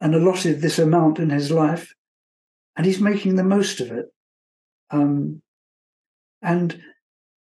and 0.00 0.14
allotted 0.14 0.60
this 0.60 0.78
amount 0.78 1.18
in 1.18 1.28
his 1.28 1.50
life, 1.50 1.92
and 2.76 2.86
he's 2.86 3.00
making 3.00 3.34
the 3.34 3.42
most 3.42 3.80
of 3.80 3.90
it. 3.90 4.06
Um, 4.90 5.42
and 6.40 6.80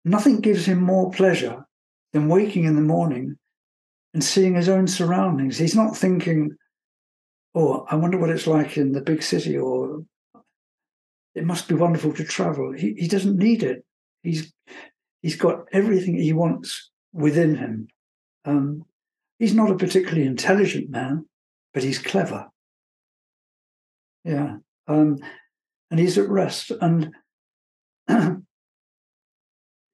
nothing 0.04 0.40
gives 0.40 0.66
him 0.66 0.82
more 0.82 1.12
pleasure 1.12 1.64
than 2.12 2.28
waking 2.28 2.64
in 2.64 2.74
the 2.74 2.82
morning 2.82 3.38
and 4.16 4.24
seeing 4.24 4.56
his 4.56 4.68
own 4.68 4.88
surroundings. 4.88 5.60
He's 5.60 5.76
not 5.76 5.96
thinking, 5.96 6.50
oh, 7.54 7.86
I 7.88 7.98
wonder 7.98 8.18
what 8.18 8.32
it's 8.32 8.48
like 8.48 8.78
in 8.78 8.94
the 8.94 9.02
big 9.02 9.22
city, 9.22 9.60
or 9.60 10.06
it 11.36 11.46
must 11.46 11.68
be 11.68 11.76
wonderful 11.76 12.14
to 12.14 12.24
travel. 12.24 12.74
He, 12.76 12.96
he 12.98 13.08
doesn't 13.08 13.38
need 13.38 13.62
it. 13.62 13.86
He's 14.24 14.52
he's 15.22 15.36
got 15.36 15.66
everything 15.72 16.18
he 16.18 16.34
wants 16.34 16.90
within 17.14 17.56
him. 17.56 17.90
Um, 18.46 18.86
he's 19.38 19.54
not 19.54 19.72
a 19.72 19.78
particularly 19.78 20.26
intelligent 20.26 20.90
man, 20.90 21.26
but 21.74 21.84
he's 21.84 22.00
clever. 22.00 22.48
Yeah. 24.24 24.58
Um, 24.88 25.18
and 25.92 26.00
he's 26.00 26.18
at 26.18 26.30
rest. 26.30 26.72
And 26.82 27.12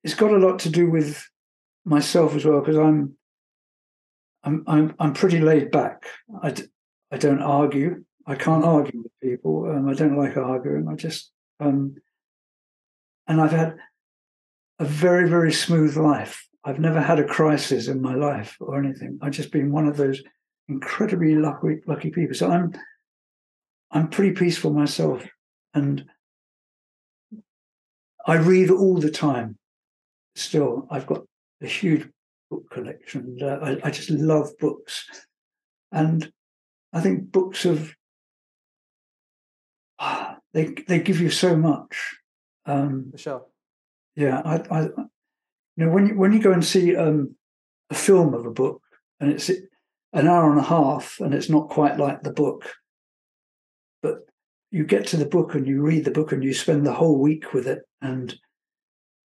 it's 0.03 0.15
got 0.15 0.31
a 0.31 0.37
lot 0.37 0.59
to 0.59 0.69
do 0.69 0.89
with 0.89 1.27
myself 1.85 2.35
as 2.35 2.45
well, 2.45 2.59
because 2.59 2.77
I'm, 2.77 3.17
I'm, 4.43 4.63
I'm, 4.67 4.95
I'm 4.99 5.13
pretty 5.13 5.39
laid 5.39 5.71
back. 5.71 6.03
I 6.41 6.51
d- 6.51 6.63
I 7.11 7.17
don't 7.17 7.41
argue. 7.41 8.03
I 8.27 8.35
can't 8.35 8.65
argue 8.65 9.03
with 9.03 9.11
people. 9.21 9.69
Um, 9.69 9.87
I 9.87 9.93
don't 9.93 10.17
like 10.17 10.35
arguing. 10.37 10.87
I 10.87 10.95
just, 10.95 11.31
um, 11.59 11.95
and 13.27 13.39
I've 13.39 13.51
had 13.51 13.77
a 14.79 14.85
very, 14.85 15.29
very 15.29 15.53
smooth 15.53 15.95
life. 15.95 16.47
I've 16.65 16.79
never 16.79 16.99
had 16.99 17.19
a 17.19 17.23
crisis 17.23 17.87
in 17.87 18.01
my 18.01 18.15
life 18.15 18.57
or 18.59 18.79
anything. 18.79 19.19
I've 19.21 19.33
just 19.33 19.51
been 19.51 19.71
one 19.71 19.87
of 19.87 19.97
those 19.97 20.21
incredibly 20.67 21.35
lucky 21.35 21.81
lucky 21.85 22.09
people. 22.09 22.35
So 22.35 22.49
I'm 22.49 22.73
I'm 23.91 24.09
pretty 24.09 24.31
peaceful 24.33 24.73
myself, 24.73 25.23
and 25.75 26.05
I 28.25 28.37
read 28.37 28.71
all 28.71 28.97
the 28.97 29.11
time. 29.11 29.57
Still, 30.35 30.87
I've 30.89 31.05
got 31.05 31.21
a 31.61 31.67
huge 31.67 32.09
book 32.49 32.69
collection. 32.71 33.37
Uh, 33.41 33.59
I, 33.61 33.87
I, 33.87 33.91
just 33.91 34.09
love 34.09 34.49
books, 34.59 35.05
and 35.91 36.29
I 36.91 36.99
think 36.99 37.31
books 37.31 37.63
have 37.63 37.93
they 40.53 40.73
they 40.87 40.99
give 40.99 41.21
you 41.21 41.29
so 41.29 41.55
much. 41.55 42.15
Um, 42.65 43.11
For 43.11 43.17
sure. 43.19 43.45
Yeah, 44.15 44.41
I, 44.43 44.55
I, 44.71 44.89
you 45.75 45.85
know, 45.85 45.91
when 45.91 46.07
you 46.07 46.15
when 46.15 46.33
you 46.33 46.41
go 46.41 46.51
and 46.51 46.63
see 46.63 46.95
um, 46.95 47.35
a 47.89 47.95
film 47.95 48.33
of 48.33 48.45
a 48.45 48.51
book 48.51 48.81
and 49.19 49.31
it's 49.31 49.49
an 49.49 50.27
hour 50.27 50.49
and 50.49 50.59
a 50.59 50.63
half 50.63 51.19
and 51.19 51.33
it's 51.33 51.49
not 51.49 51.69
quite 51.69 51.97
like 51.97 52.21
the 52.21 52.31
book, 52.31 52.73
but 54.01 54.19
you 54.71 54.85
get 54.85 55.07
to 55.07 55.17
the 55.17 55.25
book 55.25 55.53
and 55.53 55.67
you 55.67 55.81
read 55.81 56.05
the 56.05 56.11
book 56.11 56.31
and 56.31 56.43
you 56.43 56.53
spend 56.53 56.85
the 56.85 56.93
whole 56.93 57.19
week 57.19 57.53
with 57.53 57.67
it 57.67 57.79
and 58.01 58.35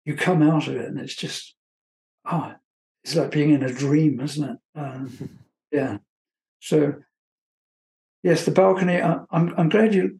you 0.06 0.16
come 0.16 0.42
out 0.42 0.68
of 0.68 0.76
it 0.76 0.88
and 0.88 1.00
it's 1.00 1.16
just 1.16 1.56
ah, 2.26 2.54
oh, 2.54 2.60
it's 3.04 3.16
like 3.16 3.32
being 3.32 3.52
in 3.52 3.64
a 3.64 3.74
dream, 3.74 4.20
isn't 4.22 4.50
it? 4.50 4.58
Um, 4.80 5.30
yeah. 5.72 5.98
So 6.60 6.96
yes, 8.24 8.46
the 8.46 8.52
balcony. 8.52 9.02
I, 9.02 9.20
I'm 9.32 9.54
I'm 9.58 9.70
glad 9.70 9.94
you 9.94 10.20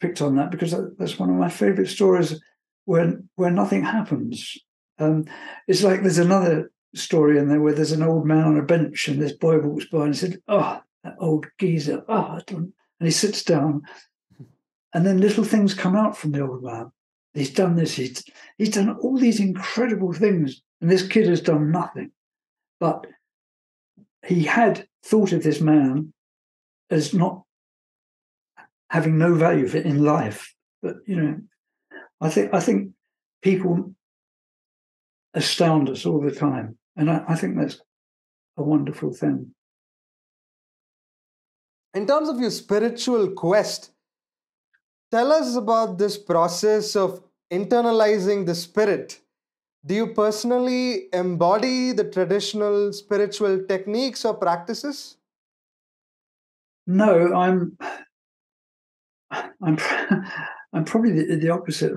picked 0.00 0.22
on 0.22 0.36
that 0.36 0.50
because 0.50 0.74
that's 0.98 1.18
one 1.18 1.30
of 1.30 1.36
my 1.36 1.48
favorite 1.48 1.88
stories 1.88 2.40
where 2.84 3.20
where 3.34 3.50
nothing 3.50 3.82
happens. 3.82 4.56
Um, 4.98 5.24
it's 5.66 5.82
like 5.82 6.02
there's 6.02 6.18
another 6.18 6.70
story 6.94 7.38
in 7.38 7.48
there 7.48 7.60
where 7.60 7.74
there's 7.74 7.92
an 7.92 8.02
old 8.02 8.26
man 8.26 8.44
on 8.44 8.58
a 8.58 8.62
bench 8.62 9.08
and 9.08 9.20
this 9.20 9.32
boy 9.32 9.58
walks 9.58 9.86
by 9.86 10.04
and 10.04 10.16
said, 10.16 10.40
"Oh, 10.48 10.80
that 11.02 11.16
old 11.18 11.46
geezer! 11.58 12.04
Oh, 12.08 12.40
and 12.48 12.72
he 13.00 13.10
sits 13.10 13.42
down, 13.42 13.82
and 14.92 15.04
then 15.04 15.20
little 15.20 15.44
things 15.44 15.74
come 15.74 15.96
out 15.96 16.16
from 16.16 16.32
the 16.32 16.42
old 16.42 16.62
man. 16.62 16.92
He's 17.32 17.52
done 17.52 17.74
this. 17.74 17.94
He's 17.94 18.24
he's 18.56 18.70
done 18.70 18.96
all 19.00 19.18
these 19.18 19.40
incredible 19.40 20.12
things, 20.12 20.62
and 20.80 20.90
this 20.90 21.06
kid 21.06 21.26
has 21.28 21.40
done 21.40 21.72
nothing. 21.72 22.12
But 22.78 23.06
he 24.24 24.44
had 24.44 24.86
thought 25.04 25.32
of 25.32 25.42
this 25.42 25.60
man 25.60 26.12
as 26.90 27.12
not 27.12 27.42
having 28.88 29.18
no 29.18 29.34
value 29.34 29.66
in 29.66 30.04
life. 30.04 30.54
But 30.80 30.96
you 31.06 31.16
know, 31.16 31.40
I 32.20 32.30
think 32.30 32.54
I 32.54 32.60
think 32.60 32.92
people 33.42 33.94
astound 35.34 35.88
us 35.88 36.06
all 36.06 36.20
the 36.20 36.30
time, 36.30 36.76
and 36.96 37.10
I, 37.10 37.24
I 37.28 37.34
think 37.34 37.56
that's 37.56 37.80
a 38.56 38.62
wonderful 38.62 39.12
thing. 39.12 39.54
In 41.94 42.06
terms 42.06 42.28
of 42.28 42.40
your 42.40 42.50
spiritual 42.50 43.30
quest, 43.30 43.90
tell 45.10 45.32
us 45.32 45.54
about 45.54 45.98
this 45.98 46.18
process 46.18 46.96
of 46.96 47.22
internalizing 47.52 48.46
the 48.46 48.54
spirit. 48.54 49.20
Do 49.86 49.94
you 49.94 50.06
personally 50.14 51.08
embody 51.12 51.92
the 51.92 52.04
traditional 52.04 52.92
spiritual 52.92 53.64
techniques 53.68 54.24
or 54.24 54.34
practices? 54.34 55.18
No, 56.86 57.32
I'm 57.34 57.76
I'm 59.30 59.78
I'm 60.72 60.84
probably 60.84 61.12
the, 61.12 61.36
the 61.36 61.50
opposite. 61.50 61.92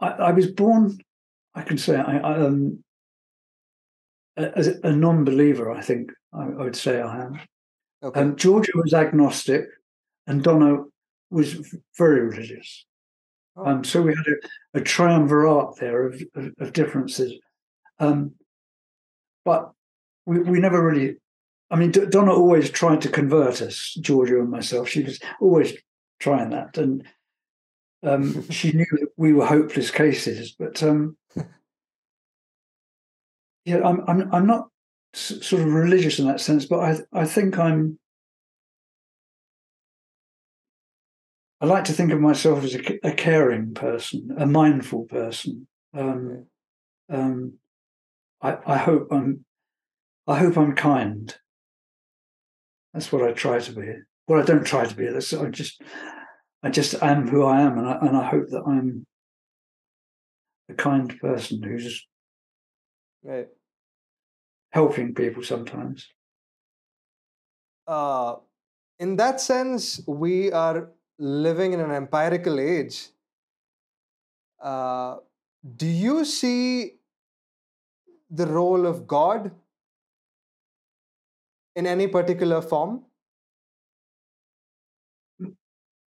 I, 0.00 0.08
I, 0.08 0.32
was 0.32 0.46
born, 0.46 0.98
I 1.54 1.62
can 1.62 1.78
say, 1.78 1.96
I, 1.96 2.18
I 2.18 2.46
um, 2.46 2.84
as 4.36 4.68
a 4.68 4.92
non-believer. 4.92 5.70
I 5.70 5.80
think 5.80 6.12
I, 6.32 6.44
I 6.44 6.62
would 6.62 6.76
say 6.76 7.00
I 7.00 7.22
am. 7.22 7.40
Okay. 8.02 8.20
Um, 8.20 8.36
Giorgio 8.36 8.72
was 8.76 8.94
agnostic, 8.94 9.64
and 10.26 10.42
Donna 10.42 10.84
was 11.30 11.76
very 11.98 12.20
religious. 12.20 12.86
Oh. 13.56 13.66
Um, 13.66 13.84
so 13.84 14.02
we 14.02 14.14
had 14.14 14.26
a, 14.26 14.78
a 14.78 14.82
triumvirate 14.82 15.76
there 15.76 16.06
of, 16.06 16.22
of, 16.34 16.52
of 16.58 16.72
differences. 16.72 17.34
Um, 17.98 18.32
but 19.44 19.72
we, 20.26 20.40
we 20.40 20.60
never 20.60 20.84
really 20.84 21.16
I 21.70 21.76
mean, 21.76 21.92
Donna 21.92 22.32
always 22.32 22.68
tried 22.68 23.00
to 23.02 23.08
convert 23.08 23.62
us, 23.62 23.96
Giorgio 24.00 24.40
and 24.40 24.50
myself. 24.50 24.88
She 24.88 25.04
was 25.04 25.20
always 25.40 25.72
trying 26.18 26.50
that, 26.50 26.76
and 26.76 27.04
um, 28.02 28.48
she 28.50 28.72
knew 28.72 28.86
that 28.92 29.08
we 29.16 29.32
were 29.32 29.46
hopeless 29.46 29.90
cases. 29.90 30.54
But 30.58 30.82
um, 30.82 31.16
yeah, 33.64 33.80
I'm 33.86 34.00
I'm 34.08 34.32
I'm 34.34 34.46
not 34.46 34.68
s- 35.14 35.44
sort 35.46 35.62
of 35.62 35.72
religious 35.72 36.18
in 36.18 36.26
that 36.26 36.40
sense, 36.40 36.66
but 36.66 36.80
I 36.80 36.98
I 37.12 37.24
think 37.26 37.58
I'm. 37.58 37.98
I 41.60 41.66
like 41.66 41.84
to 41.84 41.92
think 41.92 42.10
of 42.12 42.20
myself 42.20 42.64
as 42.64 42.74
a, 42.74 43.06
a 43.06 43.12
caring 43.12 43.74
person, 43.74 44.34
a 44.38 44.46
mindful 44.46 45.04
person. 45.04 45.66
Um, 45.92 46.46
um, 47.10 47.54
I, 48.42 48.58
I 48.66 48.78
hope 48.78 49.08
I'm. 49.12 49.44
I 50.28 50.38
hope 50.38 50.56
I'm 50.58 50.74
kind. 50.76 51.34
That's 52.92 53.12
what 53.12 53.22
I 53.22 53.32
try 53.32 53.58
to 53.58 53.72
be. 53.72 53.94
Well, 54.26 54.40
I 54.40 54.44
don't 54.44 54.64
try 54.66 54.84
to 54.84 54.94
be. 54.94 55.06
That's 55.06 55.32
I 55.32 55.48
just, 55.50 55.82
I 56.62 56.70
just 56.70 56.94
am 57.02 57.28
who 57.28 57.44
I 57.44 57.62
am, 57.62 57.78
and 57.78 57.88
I 57.88 57.98
and 58.02 58.16
I 58.16 58.24
hope 58.24 58.48
that 58.50 58.62
I'm 58.66 59.06
a 60.68 60.74
kind 60.74 61.18
person 61.18 61.62
who's 61.62 62.06
right. 63.24 63.48
helping 64.70 65.14
people 65.14 65.42
sometimes. 65.42 66.06
Uh, 67.86 68.36
in 68.98 69.16
that 69.16 69.40
sense, 69.40 70.00
we 70.06 70.52
are 70.52 70.90
living 71.18 71.72
in 71.72 71.80
an 71.80 71.90
empirical 71.90 72.60
age. 72.60 73.08
Uh, 74.62 75.16
do 75.76 75.86
you 75.86 76.24
see 76.24 76.96
the 78.30 78.46
role 78.46 78.86
of 78.86 79.06
God 79.06 79.50
in 81.74 81.86
any 81.86 82.06
particular 82.06 82.60
form? 82.60 83.02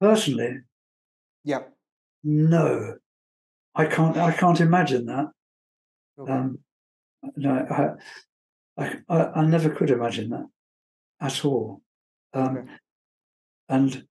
Personally, 0.03 0.59
yeah, 1.45 1.61
no, 2.25 2.97
I 3.73 3.85
can't. 3.85 4.17
I 4.17 4.33
can't 4.33 4.59
imagine 4.59 5.05
that. 5.05 5.27
Okay. 6.19 6.29
Um, 6.29 6.59
no, 7.37 7.97
I, 8.77 8.93
I, 9.07 9.23
I 9.33 9.45
never 9.45 9.69
could 9.69 9.89
imagine 9.91 10.31
that 10.31 10.45
at 11.21 11.45
all. 11.45 11.83
Um, 12.33 12.57
okay. 12.57 12.71
And 13.69 14.05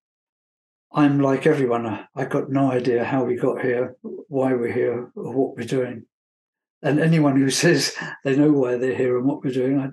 I'm 0.94 1.20
like 1.20 1.46
everyone. 1.46 2.06
I 2.16 2.24
got 2.24 2.48
no 2.48 2.72
idea 2.72 3.04
how 3.04 3.24
we 3.24 3.36
got 3.36 3.60
here, 3.60 3.94
why 4.00 4.54
we're 4.54 4.72
here, 4.72 5.10
or 5.14 5.34
what 5.34 5.56
we're 5.58 5.66
doing. 5.66 6.06
And 6.80 7.00
anyone 7.00 7.36
who 7.36 7.50
says 7.64 7.94
they 8.24 8.34
know 8.34 8.50
why 8.50 8.78
they're 8.78 8.96
here 8.96 9.18
and 9.18 9.26
what 9.26 9.44
we're 9.44 9.52
doing, 9.52 9.78
I, 9.78 9.90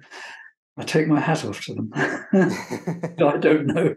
I 0.81 0.85
take 0.85 1.07
my 1.07 1.19
hat 1.19 1.43
off 1.43 1.59
to 1.65 1.73
them. 1.73 1.91
I 1.93 3.37
don't 3.37 3.67
know. 3.67 3.95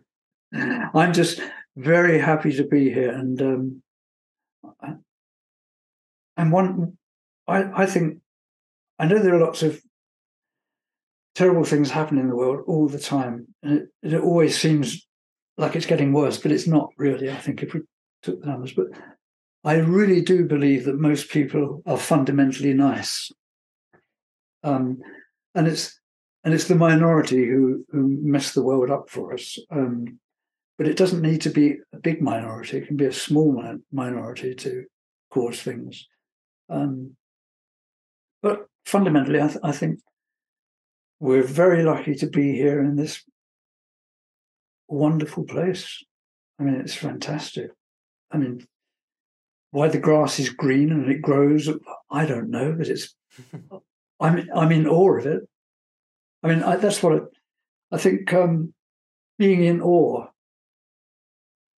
I'm 0.53 1.13
just 1.13 1.41
very 1.77 2.19
happy 2.19 2.53
to 2.53 2.65
be 2.65 2.93
here, 2.93 3.13
and 3.13 3.41
um, 3.43 3.83
and 6.37 6.53
one, 6.53 6.97
I, 7.47 7.83
I 7.83 7.87
think, 7.87 8.19
I 8.99 9.07
know 9.07 9.19
there 9.19 9.35
are 9.35 9.45
lots 9.45 9.63
of 9.63 9.81
terrible 11.35 11.65
things 11.65 11.91
happen 11.91 12.19
in 12.19 12.29
the 12.29 12.37
world 12.37 12.65
all 12.67 12.89
the 12.89 12.99
time, 12.99 13.49
and 13.63 13.79
it, 14.03 14.15
it 14.15 14.21
always 14.21 14.59
seems 14.59 15.07
like 15.57 15.77
it's 15.77 15.87
getting 15.87 16.13
worse, 16.13 16.39
but 16.39 16.53
it's 16.53 16.67
not 16.67 16.91
really. 16.97 17.31
I 17.31 17.37
think 17.37 17.63
if 17.63 17.75
we 17.75 17.81
took 18.23 18.41
the 18.41 18.47
numbers, 18.47 18.73
but 18.73 18.87
I 19.65 19.75
really 19.75 20.21
do 20.21 20.45
believe 20.47 20.85
that 20.85 20.99
most 20.99 21.31
people 21.31 21.83
are 21.87 21.99
fundamentally 21.99 22.75
nice, 22.75 23.31
um, 24.63 24.99
and 25.55 25.67
it's 25.69 25.99
and 26.45 26.55
it's 26.55 26.69
the 26.69 26.75
minority 26.75 27.47
who 27.47 27.85
who 27.91 28.19
mess 28.23 28.53
the 28.53 28.63
world 28.63 28.91
up 28.91 29.11
for 29.11 29.33
us. 29.35 29.59
Um, 29.71 30.19
but 30.83 30.91
it 30.91 30.97
doesn't 30.97 31.23
need 31.23 31.41
to 31.43 31.51
be 31.51 31.77
a 31.93 31.99
big 32.01 32.21
minority; 32.21 32.79
it 32.79 32.89
can 32.89 32.97
be 32.97 33.05
a 33.05 33.13
small 33.13 33.79
minority 33.93 34.53
to 34.53 34.85
cause 35.31 35.63
things. 35.63 36.09
Um, 36.69 37.15
but 38.43 38.67
fundamentally, 38.85 39.41
I, 39.41 39.47
th- 39.47 39.61
I 39.63 39.71
think 39.71 40.01
we're 41.21 41.45
very 41.45 41.85
lucky 41.85 42.17
to 42.17 42.27
be 42.27 42.57
here 42.57 42.81
in 42.81 42.97
this 42.97 43.23
wonderful 44.89 45.45
place. 45.45 46.03
I 46.59 46.65
mean, 46.65 46.75
it's 46.75 46.97
fantastic. 46.97 47.71
I 48.33 48.39
mean, 48.39 48.67
why 49.71 49.87
the 49.87 50.01
grass 50.01 50.41
is 50.41 50.51
green 50.51 50.91
and 50.91 51.09
it 51.09 51.23
grows, 51.23 51.71
I 52.11 52.27
don't 52.27 52.51
know, 52.51 52.75
but 52.77 52.89
it's. 52.89 53.15
I'm 54.21 54.49
I'm 54.53 54.73
in 54.73 54.89
awe 54.89 55.17
of 55.17 55.27
it. 55.27 55.43
I 56.43 56.49
mean, 56.49 56.65
I, 56.65 56.75
that's 56.75 57.05
what 57.05 57.13
I, 57.13 57.19
I 57.95 57.99
think. 57.99 58.33
Um, 58.33 58.75
being 59.39 59.65
in 59.65 59.81
awe 59.81 60.27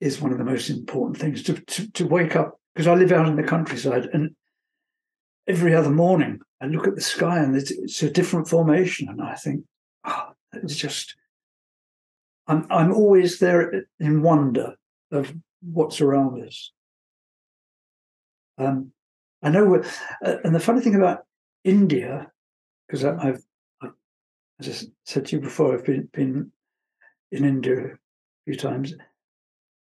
is 0.04 0.20
one 0.20 0.32
of 0.32 0.38
the 0.38 0.44
most 0.44 0.70
important 0.70 1.18
things 1.18 1.42
to 1.44 1.54
to, 1.54 1.90
to 1.92 2.06
wake 2.06 2.36
up 2.36 2.60
because 2.74 2.86
I 2.86 2.94
live 2.94 3.12
out 3.12 3.28
in 3.28 3.36
the 3.36 3.42
countryside 3.42 4.08
and 4.12 4.36
every 5.46 5.74
other 5.74 5.90
morning 5.90 6.40
I 6.60 6.66
look 6.66 6.86
at 6.86 6.94
the 6.94 7.00
sky 7.00 7.38
and 7.38 7.56
it's, 7.56 7.70
it's 7.70 8.02
a 8.02 8.10
different 8.10 8.48
formation 8.48 9.08
and 9.08 9.20
I 9.20 9.34
think, 9.34 9.64
oh, 10.04 10.28
it's 10.52 10.76
just. 10.76 11.16
I'm 12.46 12.66
I'm 12.70 12.92
always 12.92 13.38
there 13.38 13.86
in 13.98 14.22
wonder 14.22 14.74
of 15.10 15.32
what's 15.62 16.02
around 16.02 16.42
us. 16.46 16.72
Um, 18.58 18.92
I 19.42 19.48
know, 19.48 19.82
uh, 20.22 20.36
and 20.44 20.54
the 20.54 20.60
funny 20.60 20.82
thing 20.82 20.94
about 20.94 21.24
India, 21.64 22.30
because 22.86 23.04
I've, 23.04 23.18
I've, 23.18 23.42
as 24.60 24.68
I 24.68 24.88
said 25.04 25.26
to 25.26 25.36
you 25.36 25.42
before, 25.42 25.74
I've 25.74 25.86
been 25.86 26.08
been 26.12 26.52
in 27.32 27.44
India 27.44 27.78
a 27.86 27.96
few 28.44 28.56
times. 28.56 28.92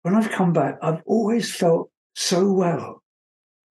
When 0.04 0.16
I've 0.16 0.32
come 0.32 0.54
back, 0.54 0.78
I've 0.82 1.02
always 1.06 1.54
felt 1.54 1.89
so 2.16 2.52
well. 2.52 3.02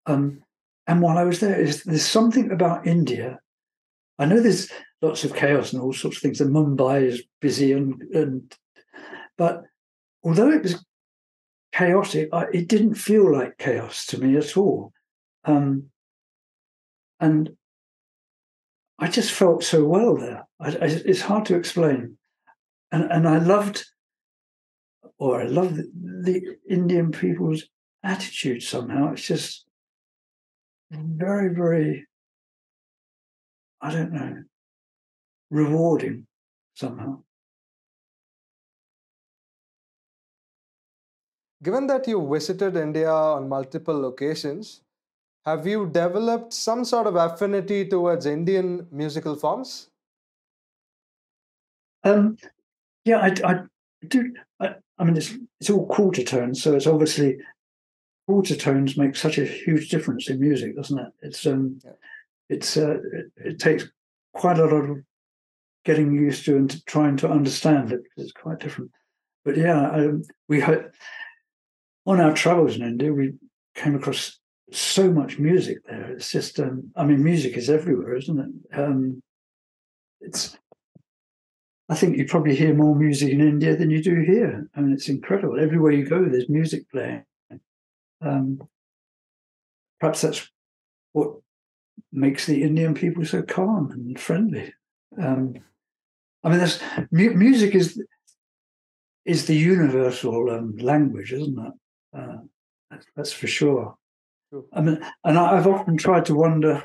Um, 0.06 0.42
and 0.88 1.02
while 1.02 1.18
I 1.18 1.24
was 1.24 1.40
there, 1.40 1.64
there's 1.64 2.06
something 2.06 2.52
about 2.52 2.88
India. 2.88 3.40
I 4.18 4.26
know 4.26 4.40
there's 4.40 4.72
lots 5.02 5.24
of 5.24 5.36
chaos 5.36 5.74
and 5.74 5.82
all 5.82 5.94
sorts 5.94 6.18
of 6.18 6.22
things, 6.24 6.42
and 6.42 6.56
Mumbai 6.56 7.04
is 7.04 7.24
busy 7.42 7.74
and 7.74 8.02
and, 8.14 8.56
but 9.38 9.64
although 10.24 10.50
it 10.50 10.64
was 10.64 10.84
chaotic, 11.72 12.30
I, 12.34 12.46
it 12.54 12.68
didn't 12.68 12.96
feel 12.96 13.32
like 13.32 13.58
chaos 13.58 14.06
to 14.08 14.18
me 14.18 14.36
at 14.38 14.58
all. 14.58 14.92
Um, 15.46 15.86
and 17.20 17.52
I 18.98 19.08
just 19.08 19.32
felt 19.32 19.64
so 19.64 19.86
well 19.86 20.18
there. 20.18 20.48
I, 20.60 20.70
I, 20.70 20.86
it's 20.86 21.22
hard 21.22 21.46
to 21.46 21.56
explain. 21.56 22.18
And, 22.92 23.10
and 23.12 23.28
I 23.28 23.38
loved, 23.38 23.86
or 25.18 25.42
I 25.42 25.46
love 25.46 25.76
the, 25.76 25.90
the 26.24 26.58
Indian 26.70 27.12
people's 27.12 27.64
attitude 28.04 28.64
somehow. 28.64 29.14
It's 29.14 29.28
just 29.28 29.66
very, 30.92 31.54
very, 31.54 32.08
I 33.82 33.92
don't 33.92 34.14
know, 34.14 34.44
rewarding 35.50 36.28
somehow. 36.74 37.24
Given 41.62 41.88
that 41.88 42.08
you 42.08 42.26
visited 42.32 42.78
India 42.78 43.12
on 43.12 43.50
multiple 43.50 44.08
occasions, 44.08 44.82
have 45.46 45.68
you 45.68 45.88
developed 45.88 46.54
some 46.54 46.86
sort 46.86 47.08
of 47.08 47.16
affinity 47.16 47.86
towards 47.86 48.26
Indian 48.26 48.88
musical 48.92 49.36
forms? 49.36 49.90
Um, 52.04 52.38
yeah, 53.04 53.20
I, 53.20 53.34
I 53.44 53.64
do. 54.08 54.34
I, 54.60 54.76
I, 54.98 55.04
mean, 55.04 55.18
it's 55.18 55.34
it's 55.60 55.70
all 55.70 55.88
quarter 55.88 56.24
tones, 56.24 56.62
so 56.62 56.76
it's 56.76 56.88
obviously 56.88 57.38
quarter 58.28 58.56
tones 58.56 58.98
make 58.98 59.16
such 59.16 59.38
a 59.38 59.46
huge 59.46 59.90
difference 59.90 60.30
in 60.30 60.40
music, 60.40 60.76
doesn't 60.76 61.00
it? 61.00 61.14
It's 61.22 61.46
um, 61.46 61.80
yeah. 61.84 61.92
it's 62.50 62.78
uh, 62.78 62.98
it, 63.14 63.32
it, 63.38 63.60
takes 63.60 63.86
quite 64.34 64.60
a 64.60 64.66
lot 64.66 64.74
of 64.74 64.98
getting 65.86 66.14
used 66.14 66.46
to 66.46 66.58
and 66.58 66.70
to 66.70 66.84
trying 66.86 67.18
to 67.18 67.30
understand 67.30 67.92
it 67.92 68.04
because 68.04 68.30
it's 68.30 68.42
quite 68.42 68.60
different. 68.60 68.92
But 69.46 69.58
yeah, 69.58 69.90
um, 69.92 70.24
we 70.48 70.60
had 70.62 70.92
on 72.06 72.20
our 72.20 72.34
travels 72.34 72.76
in 72.76 72.82
India, 72.84 73.14
we 73.14 73.34
came 73.76 73.96
across 73.96 74.40
so 74.72 75.12
much 75.12 75.40
music 75.40 75.78
there. 75.86 76.12
It's 76.12 76.32
just, 76.32 76.60
um, 76.60 76.92
I 76.96 77.04
mean, 77.06 77.24
music 77.24 77.58
is 77.58 77.70
everywhere, 77.70 78.16
isn't 78.16 78.40
it? 78.40 78.80
Um, 78.80 79.22
it's, 80.22 80.58
I 81.90 81.96
think 81.96 82.18
you 82.18 82.26
probably 82.26 82.56
hear 82.56 82.76
more 82.76 82.96
music 82.96 83.34
in 83.34 83.42
India 83.42 83.76
than 83.76 83.90
you 83.90 84.02
do 84.02 84.22
here. 84.22 84.70
I 84.76 84.82
mean, 84.82 84.94
it's 84.94 85.10
incredible. 85.10 85.60
Everywhere 85.60 85.92
you 85.92 86.06
go, 86.06 86.24
there's 86.24 86.48
music 86.48 86.90
playing. 86.92 87.24
Um, 88.22 88.62
perhaps 90.00 90.22
that's 90.22 90.48
what 91.14 91.34
makes 92.12 92.46
the 92.46 92.62
Indian 92.62 92.94
people 92.94 93.26
so 93.26 93.42
calm 93.42 93.92
and 93.92 94.20
friendly. 94.20 94.72
Um, 95.18 95.56
I 96.44 96.50
mean, 96.50 96.60
there's 96.60 96.80
mu- 97.12 97.34
music 97.34 97.74
is 97.74 98.02
is 99.26 99.48
the 99.48 99.56
universal 99.56 100.50
um, 100.52 100.78
language, 100.78 101.34
isn't 101.34 101.58
it? 101.60 101.74
Uh, 102.18 102.98
that's 103.16 103.32
for 103.32 103.48
sure. 103.48 103.96
sure. 104.52 104.64
I 104.74 104.82
mean, 104.82 105.00
and 105.24 105.38
I've 105.38 105.68
often 105.68 105.98
tried 105.98 106.26
to 106.26 106.36
wonder 106.36 106.84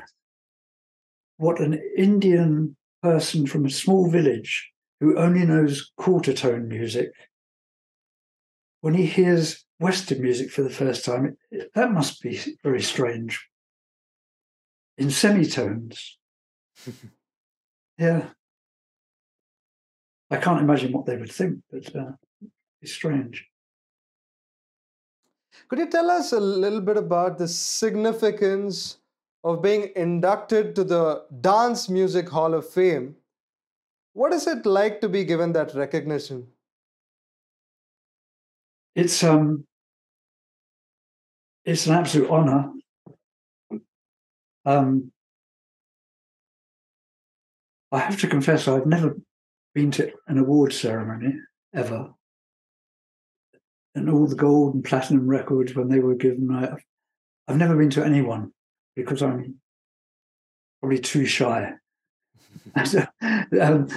what 1.37 1.59
an 1.59 1.79
Indian 1.95 2.75
person 3.01 3.45
from 3.45 3.65
a 3.65 3.69
small 3.69 4.09
village 4.09 4.71
who 4.99 5.17
only 5.17 5.45
knows 5.45 5.91
quarter 5.97 6.33
tone 6.33 6.67
music, 6.67 7.11
when 8.81 8.93
he 8.93 9.05
hears 9.05 9.65
Western 9.79 10.21
music 10.21 10.51
for 10.51 10.61
the 10.61 10.69
first 10.69 11.03
time, 11.03 11.37
that 11.73 11.91
must 11.91 12.21
be 12.21 12.39
very 12.63 12.81
strange. 12.81 13.49
In 14.97 15.09
semitones. 15.11 16.17
yeah. 17.97 18.27
I 20.31 20.37
can't 20.37 20.61
imagine 20.61 20.91
what 20.91 21.05
they 21.05 21.17
would 21.17 21.31
think, 21.31 21.59
but 21.71 21.95
uh, 21.95 22.11
it's 22.81 22.93
strange. 22.93 23.45
Could 25.67 25.79
you 25.79 25.89
tell 25.89 26.11
us 26.11 26.31
a 26.31 26.39
little 26.39 26.81
bit 26.81 26.97
about 26.97 27.37
the 27.37 27.47
significance 27.47 28.97
of 29.43 29.61
being 29.61 29.91
inducted 29.95 30.75
to 30.75 30.83
the 30.83 31.23
Dance 31.41 31.89
Music 31.89 32.29
Hall 32.29 32.53
of 32.53 32.69
Fame? 32.69 33.15
What 34.15 34.31
is 34.31 34.47
it 34.47 34.65
like 34.65 35.01
to 35.01 35.09
be 35.09 35.25
given 35.25 35.51
that 35.51 35.75
recognition? 35.75 36.47
It's 38.95 39.21
um 39.25 39.65
it's 41.65 41.85
an 41.85 41.95
absolute 41.95 42.29
honor. 42.29 42.71
Um, 44.63 45.11
I 47.91 47.99
have 47.99 48.17
to 48.21 48.27
confess, 48.27 48.69
I've 48.69 48.85
never 48.85 49.17
been 49.73 49.91
to 49.91 50.13
an 50.27 50.37
award 50.37 50.71
ceremony 50.71 51.33
ever 51.73 52.13
and 53.95 54.09
all 54.09 54.27
the 54.27 54.35
gold 54.35 54.75
and 54.75 54.83
platinum 54.85 55.27
records 55.27 55.75
when 55.75 55.89
they 55.89 55.99
were 55.99 56.15
given. 56.15 56.49
I, 56.55 56.77
I've 57.49 57.57
never 57.57 57.75
been 57.75 57.89
to 57.91 58.05
anyone 58.05 58.53
because 58.95 59.21
I'm 59.21 59.55
probably 60.79 60.99
too 60.99 61.25
shy. 61.25 61.73
So, 62.85 63.05
um, 63.61 63.87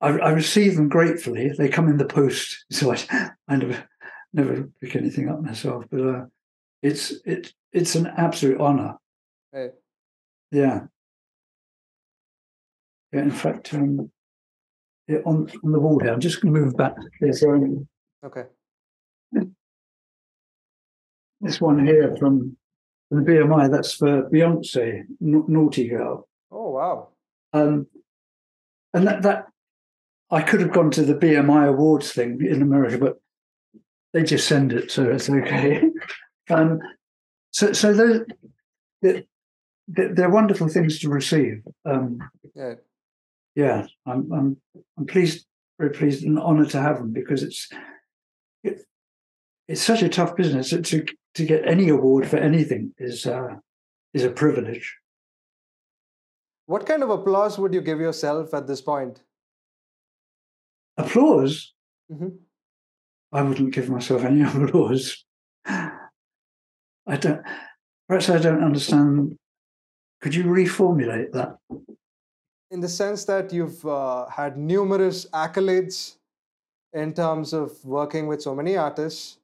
I, 0.00 0.08
I, 0.08 0.30
receive 0.30 0.76
them 0.76 0.88
gratefully. 0.88 1.52
They 1.56 1.68
come 1.68 1.88
in 1.88 1.96
the 1.96 2.04
post, 2.04 2.64
so 2.70 2.92
I, 2.92 3.30
I 3.48 3.56
never 3.56 3.84
never 4.32 4.68
pick 4.80 4.96
anything 4.96 5.28
up 5.28 5.40
myself. 5.40 5.84
But 5.90 6.00
uh, 6.00 6.24
it's 6.82 7.12
it 7.24 7.52
it's 7.72 7.94
an 7.94 8.06
absolute 8.16 8.60
honour. 8.60 8.96
Hey. 9.52 9.70
Yeah. 10.50 10.80
Yeah. 13.12 13.20
In 13.20 13.30
fact, 13.30 13.72
um, 13.74 14.10
yeah, 15.08 15.18
on 15.24 15.50
on 15.64 15.72
the 15.72 15.80
wall 15.80 15.98
here, 15.98 16.12
I'm 16.12 16.20
just 16.20 16.40
going 16.40 16.54
to 16.54 16.60
move 16.60 16.76
back. 16.76 16.94
There's 17.20 17.42
um, 17.42 17.86
okay 18.24 18.44
this 21.40 21.60
one 21.60 21.84
here 21.84 22.16
from 22.16 22.56
the 23.12 23.20
BMI, 23.20 23.70
that's 23.70 23.92
for 23.92 24.28
Beyonce, 24.30 25.02
Naughty 25.20 25.88
Girl. 25.88 26.28
Oh, 26.50 26.70
wow. 26.70 27.08
Um, 27.52 27.86
and 28.94 29.06
that, 29.06 29.22
that 29.22 29.46
I 30.30 30.42
could 30.42 30.60
have 30.60 30.72
gone 30.72 30.90
to 30.92 31.02
the 31.02 31.14
BMI 31.14 31.68
awards 31.68 32.12
thing 32.12 32.44
in 32.44 32.62
America, 32.62 32.98
but 32.98 33.20
they 34.12 34.22
just 34.22 34.46
send 34.46 34.72
it, 34.72 34.90
so 34.90 35.10
it's 35.10 35.28
okay. 35.28 35.82
um, 36.50 36.80
so, 37.50 37.72
so 37.72 37.92
those, 37.92 38.20
they're, 39.00 39.24
they're, 39.88 40.30
wonderful 40.30 40.68
things 40.68 40.98
to 41.00 41.08
receive. 41.08 41.62
Um, 41.84 42.18
yeah, 42.54 42.74
yeah, 43.54 43.86
I'm, 44.06 44.30
I'm, 44.32 44.56
I'm 44.98 45.06
pleased, 45.06 45.46
very 45.78 45.92
pleased 45.92 46.24
and 46.24 46.38
honoured 46.38 46.70
to 46.70 46.80
have 46.80 46.98
them 46.98 47.12
because 47.12 47.42
it's, 47.42 47.68
it, 48.62 48.82
it's 49.68 49.82
such 49.82 50.02
a 50.02 50.08
tough 50.08 50.36
business 50.36 50.70
to 50.70 51.04
to 51.34 51.44
get 51.46 51.66
any 51.66 51.88
award 51.88 52.26
for 52.28 52.36
anything 52.36 52.92
is 52.98 53.26
uh, 53.26 53.56
is 54.14 54.24
a 54.24 54.30
privilege. 54.30 54.96
What 56.66 56.86
kind 56.86 57.02
of 57.02 57.10
applause 57.10 57.58
would 57.58 57.74
you 57.74 57.80
give 57.80 58.00
yourself 58.00 58.54
at 58.54 58.66
this 58.66 58.80
point? 58.80 59.22
Applause? 60.96 61.72
Mm-hmm. 62.10 62.28
I 63.32 63.42
wouldn't 63.42 63.74
give 63.74 63.88
myself 63.88 64.24
any 64.24 64.42
applause. 64.64 65.24
I 65.66 67.16
don't. 67.18 67.42
Perhaps 68.08 68.28
I 68.28 68.38
don't 68.38 68.62
understand. 68.62 69.36
Could 70.20 70.34
you 70.34 70.44
reformulate 70.44 71.32
that? 71.32 71.58
In 72.70 72.80
the 72.80 72.88
sense 72.88 73.24
that 73.24 73.52
you've 73.52 73.84
uh, 73.86 74.26
had 74.28 74.56
numerous 74.56 75.26
accolades 75.32 76.16
in 76.92 77.12
terms 77.12 77.52
of 77.52 77.84
working 77.84 78.26
with 78.26 78.40
so 78.40 78.54
many 78.54 78.76
artists, 78.76 79.38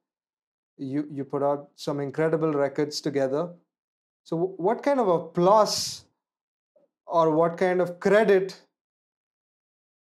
you 0.78 1.06
you 1.10 1.24
put 1.24 1.42
out 1.42 1.68
some 1.74 2.00
incredible 2.00 2.52
records 2.52 3.00
together 3.00 3.50
so 4.24 4.54
what 4.56 4.82
kind 4.82 5.00
of 5.00 5.08
applause 5.08 6.04
or 7.08 7.30
what 7.30 7.56
kind 7.56 7.80
of 7.80 7.98
credit 8.00 8.60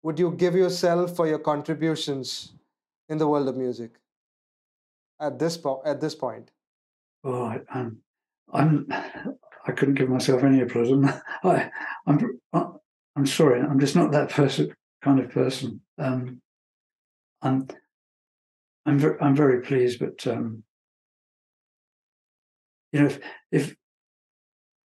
would 0.02 0.18
you 0.18 0.32
give 0.32 0.54
yourself 0.54 1.14
for 1.16 1.26
your 1.26 1.38
contributions 1.38 2.52
in 3.08 3.18
the 3.18 3.28
world 3.28 3.48
of 3.48 3.56
music 3.56 3.92
at 5.20 5.38
this 5.38 5.58
at 5.84 6.00
this 6.00 6.14
point? 6.14 6.50
Oh 7.24 7.44
I, 7.44 7.60
am 7.74 7.98
i'm 8.52 8.86
i 9.66 9.72
couldn't 9.72 9.94
give 9.94 10.08
myself 10.08 10.42
any 10.42 10.60
applause. 10.62 10.90
I'm 10.90 11.04
I, 11.44 11.70
i'm 12.06 12.40
i'm 13.16 13.26
sorry 13.26 13.60
i'm 13.60 13.78
just 13.78 13.96
not 13.96 14.12
that 14.12 14.30
person 14.30 14.74
kind 15.02 15.20
of 15.20 15.30
person. 15.30 15.80
Um 15.98 16.40
i'm 17.42 17.68
I'm 18.86 18.98
very, 18.98 19.20
I'm 19.20 19.36
very 19.36 19.60
pleased, 19.62 19.98
but 20.00 20.26
um, 20.26 20.64
you 22.92 23.00
know, 23.00 23.06
if 23.06 23.20
if 23.52 23.76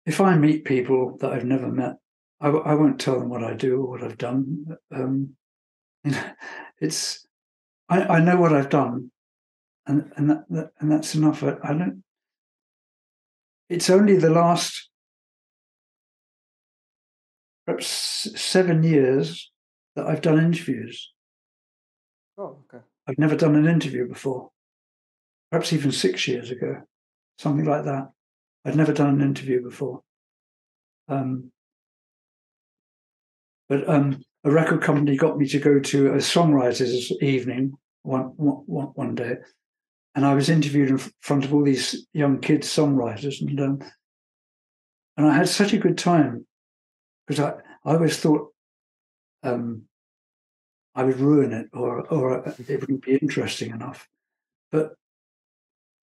if 0.05 0.21
I 0.21 0.35
meet 0.35 0.65
people 0.65 1.17
that 1.19 1.33
I've 1.33 1.45
never 1.45 1.67
met, 1.67 1.95
I, 2.39 2.49
I 2.49 2.73
won't 2.75 2.99
tell 2.99 3.19
them 3.19 3.29
what 3.29 3.43
I 3.43 3.53
do 3.53 3.81
or 3.81 3.89
what 3.89 4.03
I've 4.03 4.17
done. 4.17 4.77
Um, 4.93 5.35
it's 6.79 7.25
I, 7.89 8.01
I 8.01 8.19
know 8.19 8.37
what 8.37 8.53
I've 8.53 8.69
done, 8.69 9.11
and 9.87 10.11
and 10.15 10.29
that, 10.29 10.45
that 10.49 10.71
and 10.79 10.91
that's 10.91 11.15
enough. 11.15 11.43
I, 11.43 11.55
I 11.63 11.73
don't. 11.73 12.03
It's 13.69 13.89
only 13.89 14.17
the 14.17 14.29
last 14.29 14.89
perhaps 17.65 17.87
seven 18.35 18.83
years 18.83 19.51
that 19.95 20.05
I've 20.05 20.21
done 20.21 20.37
interviews. 20.37 21.11
Oh, 22.37 22.59
okay. 22.65 22.83
I've 23.07 23.17
never 23.17 23.35
done 23.35 23.55
an 23.55 23.65
interview 23.65 24.07
before. 24.07 24.49
Perhaps 25.51 25.73
even 25.73 25.91
six 25.91 26.27
years 26.27 26.51
ago, 26.51 26.81
something 27.37 27.65
like 27.65 27.85
that. 27.85 28.09
I'd 28.66 28.76
never 28.76 28.93
done 28.93 29.09
an 29.09 29.22
interview 29.22 29.61
before. 29.61 30.01
Um, 31.07 31.51
but 33.70 33.88
um, 33.88 34.24
a 34.43 34.51
record 34.51 34.82
company 34.82 35.16
got 35.16 35.38
me 35.38 35.47
to 35.47 35.59
go 35.59 35.80
to 35.80 36.13
a 36.13 36.18
songwriters' 36.18 37.11
evening 37.22 37.74
one, 38.01 38.34
one, 38.38 38.88
one 38.95 39.16
day, 39.16 39.38
and 40.16 40.26
I 40.26 40.34
was 40.34 40.49
interviewed 40.49 40.89
in 40.89 40.97
front 41.22 41.45
of 41.45 41.53
all 41.53 41.63
these 41.63 42.07
young 42.13 42.39
kids 42.39 42.68
songwriters, 42.68 43.41
and 43.41 43.59
um, 43.59 43.80
and 45.18 45.28
I 45.28 45.36
had 45.36 45.49
such 45.49 45.74
a 45.74 45.78
good 45.78 45.97
time 45.97 46.45
because 47.26 47.39
I, 47.43 47.53
I 47.84 47.93
always 47.93 48.18
thought 48.18 48.51
um, 49.43 49.84
I 50.93 51.03
would 51.03 51.20
ruin 51.20 51.53
it 51.53 51.68
or 51.74 52.05
or 52.07 52.47
it 52.47 52.82
wouldn't 52.82 53.03
be 53.03 53.18
interesting 53.18 53.72
enough, 53.72 54.07
but 54.72 54.93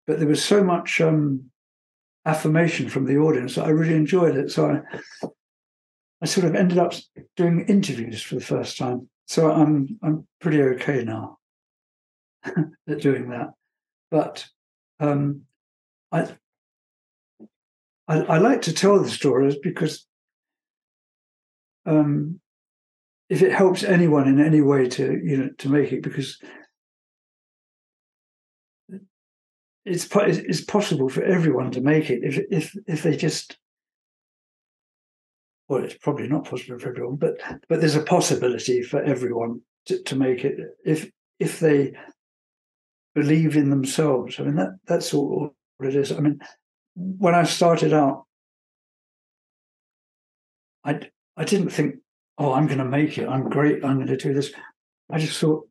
but 0.08 0.20
there 0.20 0.28
was 0.28 0.44
so 0.44 0.64
much 0.64 1.00
um, 1.02 1.51
affirmation 2.26 2.88
from 2.90 3.06
the 3.06 3.18
audience 3.18 3.58
I 3.58 3.70
really 3.70 3.96
enjoyed 3.96 4.36
it. 4.36 4.52
So 4.52 4.70
I 4.70 5.30
I 6.22 6.26
sort 6.28 6.46
of 6.46 6.56
ended 6.56 6.78
up 6.78 6.94
doing 7.36 7.66
interviews 7.68 8.22
for 8.22 8.36
the 8.36 8.42
first 8.42 8.78
time. 8.78 9.10
So 9.28 9.52
I'm 9.52 10.00
I'm 10.04 10.28
pretty 10.40 10.62
okay 10.62 11.04
now 11.04 11.40
at 12.46 13.02
doing 13.02 13.30
that. 13.30 13.50
But 14.12 14.46
um, 15.00 15.44
I, 16.12 16.28
I, 18.08 18.18
I 18.20 18.38
like 18.38 18.64
to 18.64 18.74
tell 18.74 19.02
the 19.02 19.10
stories 19.10 19.56
because 19.56 20.06
um, 21.86 22.40
if 23.30 23.42
it 23.42 23.54
helps 23.54 23.84
anyone 23.84 24.28
in 24.28 24.40
any 24.40 24.62
way 24.62 24.88
to 24.90 25.20
you 25.24 25.38
know 25.38 25.50
to 25.60 25.70
make 25.70 25.92
it, 25.92 26.04
because 26.04 26.38
it's 29.86 30.08
it's 30.16 30.62
possible 30.62 31.10
for 31.10 31.24
everyone 31.24 31.72
to 31.72 31.82
make 31.82 32.10
it 32.10 32.22
if 32.24 32.40
if 32.52 32.76
if 32.88 33.04
they 33.04 33.16
just 33.16 33.58
well, 35.68 35.86
it's 35.86 35.96
probably 35.96 36.28
not 36.28 36.44
possible 36.44 36.78
for 36.78 36.90
everyone, 36.90 37.16
but 37.16 37.40
but 37.70 37.80
there's 37.80 37.96
a 37.96 38.04
possibility 38.04 38.84
for 38.84 39.02
everyone 39.02 39.62
to, 39.86 40.04
to 40.04 40.16
make 40.18 40.44
it 40.44 40.60
if 40.86 41.10
if 41.40 41.60
they 41.60 41.94
believe 43.16 43.56
in 43.56 43.70
themselves. 43.70 44.40
I 44.40 44.44
mean 44.44 44.56
that 44.56 44.78
that's 44.86 45.14
all 45.14 45.56
it 45.82 45.96
is. 45.96 46.12
I 46.12 46.20
mean, 46.20 46.40
when 46.96 47.36
I 47.36 47.44
started 47.44 47.94
out, 47.94 48.26
I 50.84 51.00
I 51.38 51.46
didn't 51.46 51.70
think, 51.70 51.96
oh, 52.38 52.54
I'm 52.54 52.68
going 52.68 52.80
to 52.80 52.86
make 52.86 53.18
it. 53.18 53.28
I'm 53.28 53.50
great. 53.50 53.84
I'm 53.84 53.96
going 53.96 54.08
to 54.08 54.18
do 54.18 54.34
this. 54.34 54.52
I 55.10 55.20
just 55.20 55.40
thought 55.40 55.68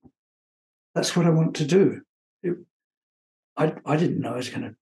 that's 0.94 1.14
what 1.14 1.26
I 1.26 1.30
want 1.30 1.56
to 1.56 1.66
do. 1.66 2.00
It, 2.42 2.56
I 3.60 3.74
I 3.84 3.96
didn't 3.96 4.20
know 4.20 4.32
I 4.32 4.36
was 4.38 4.48
going 4.48 4.62
to 4.62 4.74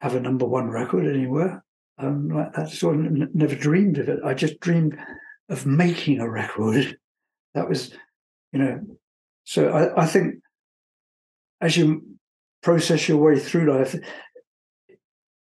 have 0.00 0.14
a 0.14 0.20
number 0.20 0.44
one 0.44 0.68
record 0.68 1.06
anywhere. 1.06 1.64
Um, 1.96 2.28
that 2.54 2.70
sort 2.70 2.96
of 2.96 3.06
n- 3.06 3.30
never 3.32 3.54
dreamed 3.54 3.98
of 3.98 4.08
it. 4.08 4.18
I 4.24 4.34
just 4.34 4.60
dreamed 4.60 4.96
of 5.48 5.64
making 5.64 6.20
a 6.20 6.28
record. 6.28 6.96
That 7.54 7.68
was, 7.68 7.92
you 8.52 8.58
know. 8.58 8.80
So 9.44 9.70
I, 9.70 10.02
I 10.02 10.06
think 10.06 10.36
as 11.60 11.76
you 11.76 12.02
process 12.62 13.08
your 13.08 13.18
way 13.18 13.38
through 13.38 13.72
life, 13.72 13.96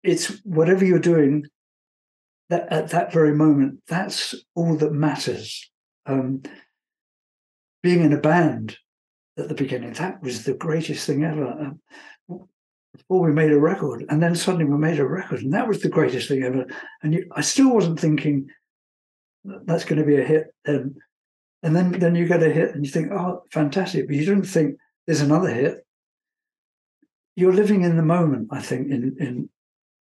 it's 0.04 0.28
whatever 0.44 0.86
you're 0.86 1.00
doing 1.00 1.46
that 2.50 2.72
at 2.72 2.90
that 2.90 3.12
very 3.12 3.34
moment, 3.34 3.80
that's 3.88 4.36
all 4.54 4.76
that 4.78 4.92
matters. 4.92 5.72
Um, 6.06 6.44
being 7.82 8.04
in 8.04 8.14
a 8.14 8.20
band 8.20 8.78
at 9.38 9.50
the 9.50 9.56
beginning, 9.56 9.94
that 9.94 10.22
was 10.22 10.44
the 10.44 10.54
greatest 10.54 11.06
thing 11.06 11.24
ever. 11.24 11.46
Um, 11.46 11.80
before 12.94 13.22
we 13.22 13.32
made 13.34 13.52
a 13.52 13.60
record, 13.60 14.06
and 14.08 14.24
then 14.24 14.36
suddenly 14.36 14.66
we 14.66 14.78
made 14.78 15.00
a 15.00 15.06
record, 15.06 15.42
and 15.42 15.54
that 15.54 15.68
was 15.68 15.82
the 15.82 15.90
greatest 15.90 16.30
thing 16.30 16.44
ever. 16.44 16.66
And 17.04 17.14
you, 17.14 17.28
I 17.32 17.42
still 17.42 17.74
wasn't 17.74 18.00
thinking 18.00 18.50
that's 19.44 19.84
going 19.84 20.00
to 20.00 20.06
be 20.06 20.16
a 20.16 20.24
hit. 20.24 20.54
Then, 20.64 20.96
and 21.62 21.76
then 21.76 21.92
then 21.92 22.16
you 22.16 22.26
get 22.26 22.42
a 22.42 22.50
hit, 22.50 22.74
and 22.74 22.86
you 22.86 22.92
think, 22.92 23.12
oh, 23.12 23.44
fantastic! 23.52 24.08
But 24.08 24.16
you 24.16 24.26
don't 24.26 24.44
think 24.46 24.78
there's 25.06 25.22
another 25.22 25.50
hit, 25.54 25.86
you're 27.36 27.54
living 27.54 27.84
in 27.84 27.98
the 27.98 28.04
moment. 28.04 28.48
I 28.52 28.62
think 28.62 28.90
in 28.90 29.16
in 29.20 29.50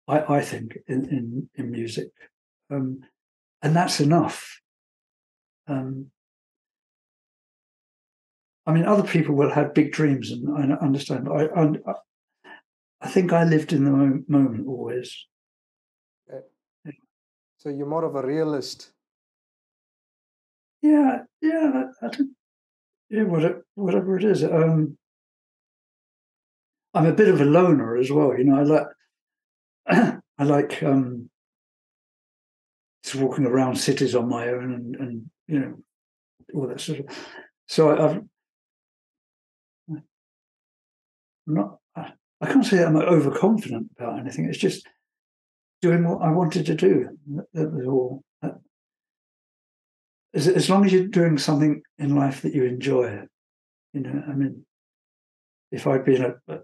I, 0.06 0.36
I 0.36 0.40
think 0.42 0.78
in 0.86 1.08
in, 1.08 1.48
in 1.54 1.70
music, 1.70 2.08
um, 2.70 3.00
and 3.62 3.74
that's 3.74 4.00
enough. 4.00 4.60
Um, 5.66 6.10
I 8.66 8.72
mean, 8.72 8.84
other 8.84 9.02
people 9.02 9.34
will 9.34 9.50
have 9.50 9.74
big 9.74 9.92
dreams, 9.92 10.30
and 10.30 10.72
I 10.72 10.76
understand. 10.76 11.28
I, 11.28 11.46
I, 11.46 11.72
I 13.00 13.08
think 13.08 13.32
I 13.32 13.44
lived 13.44 13.72
in 13.72 13.84
the 13.84 14.24
moment 14.28 14.66
always. 14.68 15.26
So 17.58 17.68
you're 17.68 17.86
more 17.86 18.04
of 18.04 18.16
a 18.16 18.26
realist. 18.26 18.90
Yeah, 20.80 21.18
yeah, 21.40 21.84
I, 22.02 22.06
I 22.06 22.10
yeah, 23.08 23.22
whatever, 23.22 23.64
whatever 23.74 24.16
it 24.16 24.24
is. 24.24 24.42
Um, 24.42 24.98
I'm 26.94 27.06
a 27.06 27.12
bit 27.12 27.28
of 27.28 27.40
a 27.40 27.44
loner 27.44 27.96
as 27.96 28.10
well. 28.10 28.36
You 28.36 28.44
know, 28.44 28.58
I 28.58 28.62
like 28.62 28.86
I 30.38 30.44
like 30.44 30.82
um, 30.82 31.30
just 33.04 33.16
walking 33.16 33.46
around 33.46 33.76
cities 33.76 34.14
on 34.14 34.28
my 34.28 34.48
own 34.48 34.72
and, 34.72 34.96
and 34.96 35.30
you 35.46 35.58
know 35.60 35.74
all 36.54 36.66
that 36.66 36.80
sort 36.80 37.00
of. 37.00 37.06
So 37.68 37.90
I, 37.90 38.10
I've 38.10 38.22
not. 41.46 41.78
I, 41.96 42.12
I 42.40 42.46
can't 42.46 42.64
say 42.64 42.82
I'm 42.82 42.96
overconfident 42.96 43.90
about 43.98 44.18
anything. 44.18 44.46
It's 44.46 44.58
just 44.58 44.86
doing 45.80 46.08
what 46.08 46.22
I 46.22 46.30
wanted 46.30 46.66
to 46.66 46.74
do. 46.74 47.08
That 47.54 47.72
was 47.72 47.86
all. 47.86 48.22
As, 50.34 50.48
as 50.48 50.70
long 50.70 50.86
as 50.86 50.92
you're 50.92 51.08
doing 51.08 51.36
something 51.36 51.82
in 51.98 52.16
life 52.16 52.40
that 52.40 52.54
you 52.54 52.64
enjoy, 52.64 53.26
you 53.92 54.00
know. 54.00 54.22
I 54.26 54.32
mean, 54.32 54.64
if 55.70 55.86
I'd 55.86 56.06
been 56.06 56.34
a, 56.48 56.58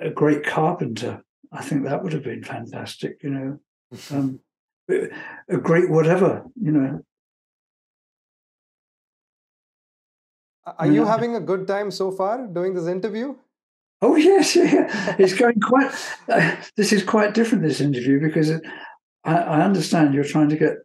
a 0.00 0.10
great 0.10 0.44
carpenter. 0.44 1.22
I 1.52 1.62
think 1.62 1.84
that 1.84 2.02
would 2.02 2.12
have 2.12 2.22
been 2.22 2.42
fantastic, 2.42 3.22
you 3.22 3.30
know. 3.30 3.58
Um, 4.12 4.38
a 5.48 5.56
great 5.56 5.88
whatever, 5.88 6.44
you 6.60 6.72
know. 6.72 7.00
Are 10.64 10.86
you 10.86 11.04
having 11.04 11.36
a 11.36 11.40
good 11.40 11.66
time 11.66 11.90
so 11.90 12.10
far 12.10 12.46
doing 12.46 12.74
this 12.74 12.86
interview? 12.86 13.34
Oh 14.02 14.16
yes, 14.16 14.56
yeah. 14.56 15.16
it's 15.18 15.34
going 15.34 15.60
quite. 15.60 15.92
Uh, 16.28 16.56
this 16.76 16.92
is 16.92 17.02
quite 17.02 17.34
different. 17.34 17.64
This 17.64 17.80
interview 17.80 18.20
because 18.20 18.50
it, 18.50 18.62
I, 19.24 19.36
I 19.36 19.62
understand 19.62 20.14
you're 20.14 20.24
trying 20.24 20.48
to 20.48 20.56
get 20.56 20.76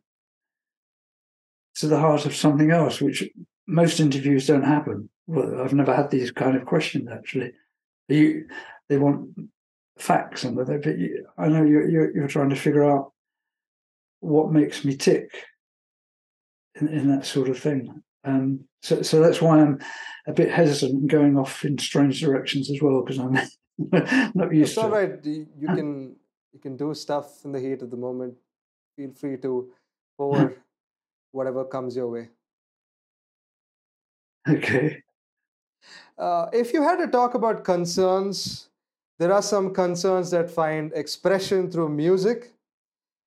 to 1.76 1.88
the 1.88 2.00
heart 2.00 2.26
of 2.26 2.36
something 2.36 2.72
else, 2.72 3.02
which 3.02 3.24
most 3.68 4.00
interviews 4.00 4.48
don't 4.48 4.64
happen. 4.64 5.10
Well, 5.28 5.62
I've 5.62 5.74
never 5.74 5.96
had 5.96 6.12
these 6.12 6.32
kind 6.32 6.56
of 6.56 6.66
questions 6.66 7.10
actually. 7.12 7.52
You, 8.08 8.48
they 8.90 8.98
want 8.98 9.30
facts 9.98 10.44
and 10.44 10.56
whether 10.56 10.78
but 10.78 10.98
you, 10.98 11.26
I 11.38 11.48
know 11.48 11.64
you're, 11.64 11.90
you're, 11.90 12.16
you're 12.16 12.28
trying 12.28 12.50
to 12.50 12.56
figure 12.56 12.84
out 12.84 13.14
what 14.20 14.52
makes 14.52 14.86
me 14.86 14.96
tick 14.96 15.32
in, 16.80 16.88
in 16.88 17.08
that 17.10 17.26
sort 17.26 17.50
of 17.50 17.58
thing. 17.58 18.04
Um, 18.26 18.66
so 18.82 19.02
so 19.02 19.22
that's 19.22 19.42
why 19.42 19.62
I'm 19.62 19.80
a 20.28 20.34
bit 20.34 20.52
hesitant 20.52 21.02
and 21.02 21.10
going 21.10 21.38
off 21.38 21.64
in 21.64 21.78
strange 21.78 22.20
directions 22.20 22.70
as 22.72 22.82
well 22.82 23.02
because 23.02 23.20
I'm 23.20 23.34
not 24.36 24.54
used 24.54 24.70
it's 24.70 24.74
to. 24.76 24.82
all 24.82 24.90
right. 24.90 25.24
You 25.24 25.68
can 25.68 26.16
you 26.54 26.60
can 26.60 26.76
do 26.78 26.94
stuff 26.94 27.46
in 27.46 27.52
the 27.52 27.60
heat 27.60 27.82
of 27.82 27.92
the 27.92 27.98
moment. 27.98 28.36
Feel 28.96 29.12
free 29.14 29.38
to 29.38 29.72
pour 30.18 30.54
whatever 31.32 31.66
comes 31.66 31.96
your 31.96 32.10
way. 32.10 32.30
Okay. 34.48 35.02
Uh, 36.20 36.46
if 36.54 36.72
you 36.72 36.84
had 36.84 36.98
to 36.98 37.08
talk 37.08 37.34
about 37.34 37.64
concerns 37.64 38.70
there 39.18 39.32
are 39.32 39.42
some 39.42 39.74
concerns 39.74 40.32
that 40.32 40.52
find 40.52 40.92
expression 40.94 41.72
through 41.72 41.90
music. 41.90 42.52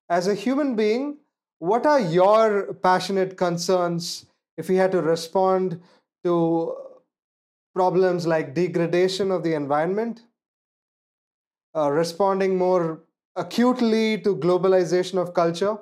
As 0.07 0.27
a 0.27 0.35
human 0.35 0.75
being, 0.75 1.17
what 1.57 1.85
are 1.85 1.99
your 1.99 2.73
passionate 2.75 3.37
concerns 3.37 4.25
if 4.59 4.69
you 4.69 4.75
had 4.75 4.91
to 4.91 5.01
respond 5.01 5.81
to 6.25 6.75
problems 7.73 8.27
like 8.27 8.53
degradation 8.53 9.31
of 9.31 9.41
the 9.41 9.53
environment, 9.53 10.25
uh, 11.75 11.89
responding 11.89 12.57
more 12.57 13.01
acutely 13.37 14.19
to 14.19 14.35
globalization 14.35 15.17
of 15.17 15.33
culture. 15.33 15.77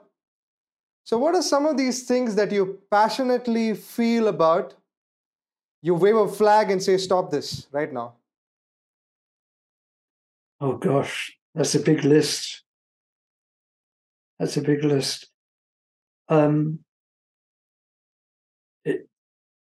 So, 1.05 1.17
what 1.17 1.33
are 1.33 1.41
some 1.41 1.65
of 1.65 1.75
these 1.77 2.03
things 2.03 2.35
that 2.35 2.51
you 2.51 2.79
passionately 2.91 3.73
feel 3.73 4.27
about? 4.27 4.75
You 5.81 5.95
wave 5.95 6.17
a 6.17 6.27
flag 6.27 6.69
and 6.69 6.83
say, 6.83 6.97
Stop 6.97 7.31
this 7.31 7.67
right 7.71 7.91
now. 7.91 8.13
Oh, 10.59 10.77
gosh, 10.77 11.35
that's 11.55 11.73
a 11.73 11.79
big 11.79 12.03
list. 12.03 12.63
That's 14.37 14.57
a 14.57 14.61
big 14.61 14.83
list. 14.83 15.29
Um, 16.29 16.79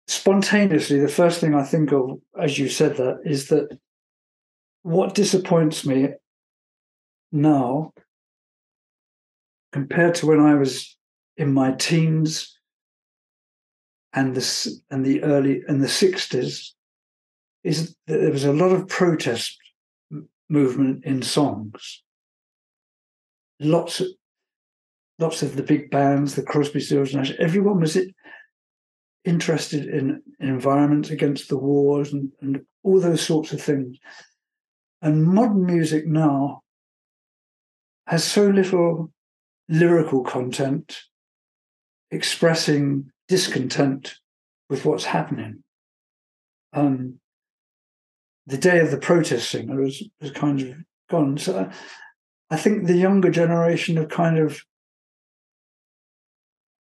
spontaneously, 0.09 0.99
the 0.99 1.09
first 1.09 1.41
thing 1.41 1.55
I 1.55 1.63
think 1.63 1.93
of 1.93 2.19
as 2.41 2.59
you 2.59 2.69
said 2.69 2.97
that 2.97 3.21
is 3.25 3.49
that 3.49 3.79
what 4.83 5.15
disappoints 5.15 5.85
me 5.85 6.09
now 7.31 7.93
compared 9.73 10.15
to 10.17 10.27
when 10.27 10.41
I 10.41 10.55
was 10.55 10.97
in 11.37 11.53
my 11.53 11.73
teens 11.73 12.59
and 14.15 14.35
the 14.35 14.81
and 14.91 15.05
the 15.05 15.23
early 15.23 15.63
and 15.69 15.83
the 15.83 15.89
sixties 15.89 16.75
is 17.63 17.95
that 18.07 18.19
there 18.19 18.33
was 18.33 18.45
a 18.45 18.53
lot 18.53 18.73
of 18.73 18.89
protest 18.89 19.59
movement 20.49 21.05
in 21.05 21.21
songs. 21.21 22.03
Lots 23.61 24.01
of 24.01 24.07
lots 25.19 25.43
of 25.43 25.57
the 25.57 25.63
big 25.63 25.91
bands, 25.91 26.35
the 26.35 26.43
Crosby, 26.43 26.81
Stills, 26.81 27.15
Nash, 27.15 27.33
everyone 27.39 27.81
was 27.81 27.99
interested 29.25 29.87
in, 29.87 30.23
in 30.41 30.49
environment 30.49 31.11
against 31.11 31.49
the 31.49 31.59
wars 31.59 32.13
and, 32.13 32.31
and 32.41 32.61
all 32.83 33.01
those 33.01 33.21
sorts 33.21 33.53
of 33.53 33.61
things. 33.61 33.99
And 35.03 35.25
modern 35.25 35.67
music 35.67 36.07
now 36.07 36.63
has 38.07 38.25
so 38.25 38.49
little 38.49 39.13
lyrical 39.69 40.23
content 40.23 40.99
expressing 42.11 43.11
discontent 43.29 44.15
with 44.71 44.85
what's 44.85 45.05
happening. 45.05 45.63
Um, 46.73 47.21
the 48.47 48.57
day 48.57 48.81
of 48.81 48.91
the 48.91 48.99
protest 48.99 49.51
singer 49.51 49.81
was, 49.81 50.03
was 50.21 50.31
kind 50.31 50.61
of 50.61 50.75
gone. 51.11 51.37
So 51.37 51.71
I 52.51 52.57
think 52.57 52.87
the 52.87 52.97
younger 52.97 53.31
generation 53.31 53.97
have 53.97 54.09
kind 54.09 54.39
of, 54.39 54.63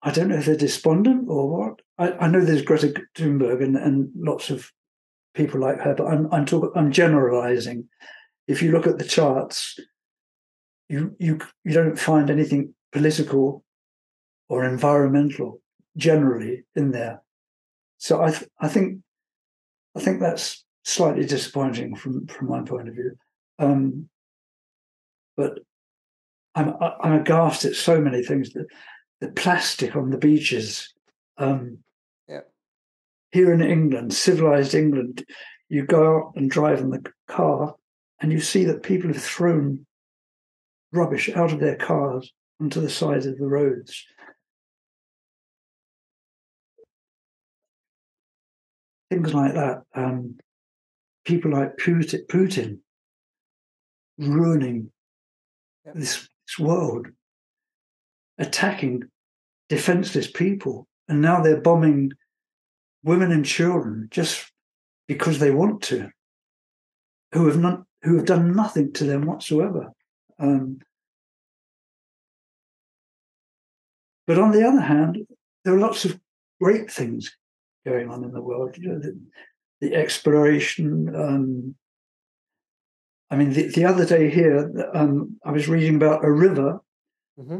I 0.03 0.13
don't 0.13 0.29
know 0.29 0.37
if 0.37 0.47
they're 0.47 0.57
despondent 0.57 1.29
or 1.29 1.49
what. 1.49 1.81
I, 1.99 2.13
I 2.13 2.29
know 2.29 2.45
there's 2.45 2.63
Greta 2.63 2.95
Thunberg 3.17 3.63
and, 3.63 3.77
and 3.77 4.11
lots 4.15 4.51
of 4.51 4.71
people 5.35 5.61
like 5.61 5.81
her, 5.81 5.95
but 5.95 6.07
I'm 6.07 6.33
I'm 6.33 6.47
talking 6.47 6.71
I'm 6.75 6.93
generalizing. 6.93 7.89
If 8.47 8.63
you 8.63 8.73
look 8.73 8.87
at 8.87 8.99
the 8.99 9.05
charts, 9.05 9.79
you 10.89 11.15
you 11.19 11.39
you 11.65 11.73
don't 11.73 11.99
find 11.99 12.31
anything 12.31 12.75
political 12.93 13.65
or 14.49 14.65
environmental 14.65 15.61
generally 15.97 16.65
in 16.75 16.93
there. 16.93 17.23
So 17.99 18.23
I 18.23 18.31
th- 18.31 18.51
I 18.61 18.69
think 18.69 19.01
I 19.97 20.01
think 20.01 20.21
that's 20.21 20.65
slightly 20.85 21.27
disappointing 21.27 21.97
from 21.97 22.27
from 22.27 22.49
my 22.49 22.63
point 22.63 22.89
of 22.89 22.95
view. 22.95 23.17
Um, 23.59 24.09
but 25.37 25.59
I'm 26.55 26.75
I'm 26.81 27.21
aghast 27.21 27.65
at 27.65 27.75
so 27.75 28.01
many 28.01 28.23
things. 28.23 28.53
The, 28.53 28.67
the 29.21 29.29
plastic 29.29 29.97
on 29.97 30.11
the 30.11 30.19
beaches. 30.19 30.93
Um, 31.37 31.79
yeah. 32.29 32.41
Here 33.33 33.53
in 33.53 33.63
England, 33.63 34.15
civilized 34.15 34.75
England, 34.75 35.25
you 35.69 35.85
go 35.85 36.17
out 36.17 36.33
and 36.37 36.51
drive 36.51 36.81
in 36.81 36.91
the 36.91 37.05
car, 37.27 37.75
and 38.21 38.33
you 38.33 38.41
see 38.41 38.65
that 38.65 38.83
people 38.83 39.13
have 39.13 39.23
thrown 39.23 39.87
rubbish 40.93 41.29
out 41.31 41.53
of 41.53 41.61
their 41.61 41.77
cars 41.77 42.33
onto 42.61 42.81
the 42.81 42.91
sides 42.91 43.27
of 43.27 43.39
the 43.39 43.47
roads. 43.47 44.05
Things 49.11 49.33
like 49.33 49.55
that. 49.55 49.83
Um, 49.95 50.39
people 51.25 51.53
like 51.53 51.77
Putin, 51.77 52.27
Putin 52.27 52.79
ruining 54.19 54.91
this, 55.95 56.29
this 56.47 56.59
world, 56.59 57.07
attacking 58.39 59.05
defenseless 59.69 60.31
people. 60.31 60.87
And 61.09 61.21
now 61.21 61.41
they're 61.41 61.61
bombing 61.61 62.13
women 63.03 63.33
and 63.33 63.45
children 63.45 64.09
just 64.11 64.51
because 65.07 65.39
they 65.39 65.51
want 65.51 65.83
to, 65.83 66.11
who 67.33 67.47
have 67.47 67.59
not 67.59 67.83
who 68.03 68.17
have 68.17 68.27
done 68.27 68.55
nothing 68.55 68.93
to 68.93 69.05
them 69.05 69.27
whatsoever. 69.27 69.93
Um, 70.39 70.79
but 74.27 74.39
on 74.39 74.53
the 74.53 74.67
other 74.67 74.81
hand, 74.81 75.19
there 75.65 75.75
are 75.75 75.81
lots 75.81 76.05
of 76.05 76.21
great 76.61 76.91
things 76.91 77.35
going 77.85 78.11
on 78.11 78.23
in 78.23 78.33
the 78.33 78.43
world. 78.43 78.77
You 78.77 78.89
know, 78.89 78.99
the, 79.01 79.19
the 79.81 79.95
exploration. 79.95 81.15
Um, 81.15 81.75
I 83.31 83.37
mean, 83.37 83.53
the, 83.53 83.69
the 83.69 83.85
other 83.85 84.07
day 84.07 84.31
here, 84.31 84.71
um, 84.95 85.39
I 85.45 85.51
was 85.51 85.69
reading 85.69 85.97
about 85.97 86.25
a 86.25 86.31
river 86.31 86.81
mm-hmm. 87.39 87.59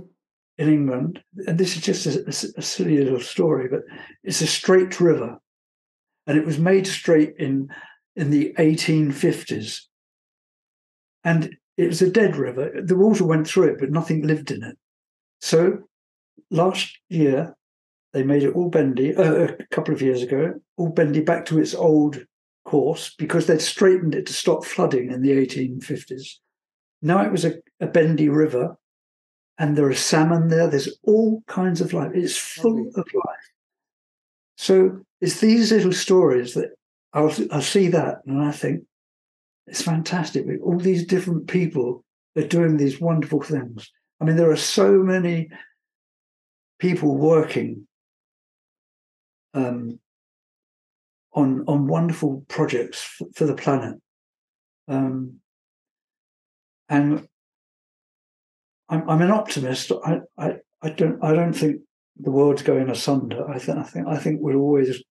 In 0.59 0.69
England, 0.69 1.23
and 1.47 1.57
this 1.57 1.77
is 1.77 1.83
just 1.83 2.07
a, 2.07 2.25
a, 2.25 2.59
a 2.59 2.63
silly 2.63 2.99
little 2.99 3.21
story, 3.21 3.69
but 3.71 3.81
it's 4.25 4.41
a 4.41 4.47
straight 4.47 5.01
river, 5.01 5.39
and 6.27 6.37
it 6.37 6.45
was 6.45 6.59
made 6.59 6.87
straight 6.87 7.35
in 7.39 7.69
in 8.17 8.31
the 8.31 8.53
1850s, 8.59 9.83
and 11.25 11.57
it 11.77 11.87
was 11.87 12.03
a 12.03 12.11
dead 12.11 12.37
river. 12.37 12.73
The 12.83 12.97
water 12.97 13.25
went 13.25 13.47
through 13.47 13.69
it, 13.69 13.79
but 13.79 13.91
nothing 13.91 14.27
lived 14.27 14.51
in 14.51 14.65
it. 14.65 14.77
So 15.41 15.79
last 16.51 16.99
year, 17.09 17.57
they 18.13 18.25
made 18.25 18.43
it 18.43 18.55
all 18.55 18.69
bendy, 18.69 19.15
uh, 19.15 19.45
a 19.45 19.67
couple 19.71 19.95
of 19.95 20.03
years 20.03 20.23
ago, 20.23 20.55
all 20.77 20.89
bendy 20.89 21.21
back 21.21 21.45
to 21.47 21.59
its 21.61 21.75
old 21.75 22.25
course 22.65 23.15
because 23.19 23.47
they'd 23.47 23.61
straightened 23.61 24.15
it 24.15 24.27
to 24.27 24.33
stop 24.33 24.65
flooding 24.65 25.13
in 25.13 25.23
the 25.23 25.31
1850s. 25.31 26.27
Now 27.01 27.25
it 27.25 27.31
was 27.31 27.45
a, 27.45 27.55
a 27.81 27.87
bendy 27.87 28.29
river, 28.29 28.77
and 29.59 29.77
there 29.77 29.89
are 29.89 29.95
salmon 29.95 30.49
there. 30.49 30.69
There's 30.69 30.99
all 31.03 31.43
kinds 31.47 31.81
of 31.81 31.93
life. 31.93 32.13
It's 32.15 32.37
full 32.37 32.89
of 32.95 33.07
life. 33.15 33.47
So 34.57 35.05
it's 35.21 35.41
these 35.41 35.73
little 35.73 35.93
stories 35.93 36.55
that 36.55 36.71
I'll, 37.13 37.33
I'll 37.51 37.63
see 37.63 37.89
that 37.89 38.19
and 38.27 38.43
I 38.43 38.53
think, 38.53 38.85
it's 39.67 39.83
fantastic. 39.83 40.47
All 40.63 40.79
these 40.79 41.05
different 41.05 41.47
people 41.47 42.03
are 42.37 42.43
doing 42.43 42.77
these 42.77 43.01
wonderful 43.01 43.43
things. 43.43 43.91
I 44.21 44.25
mean, 44.25 44.37
there 44.37 44.51
are 44.51 44.57
so 44.57 44.93
many 44.93 45.51
people 46.79 47.17
working 47.17 47.87
um, 49.55 50.01
on 51.35 51.65
on 51.69 51.87
wonderful 51.87 52.45
projects 52.49 53.03
for, 53.03 53.29
for 53.35 53.45
the 53.45 53.55
planet, 53.55 53.97
um, 54.89 55.41
and 56.89 57.29
I'm, 58.89 59.09
I'm 59.09 59.23
an 59.23 59.31
optimist. 59.31 59.93
I, 60.05 60.21
I, 60.39 60.57
I 60.83 60.91
don't 60.91 61.23
I 61.23 61.33
don't 61.33 61.53
think 61.53 61.83
the 62.19 62.31
world's 62.31 62.63
going 62.63 62.89
asunder. 62.89 63.49
I 63.49 63.59
think 63.59 63.79
I 63.79 63.83
think 63.83 64.07
I 64.09 64.17
think 64.19 64.41
we'll 64.41 64.57
always 64.57 65.03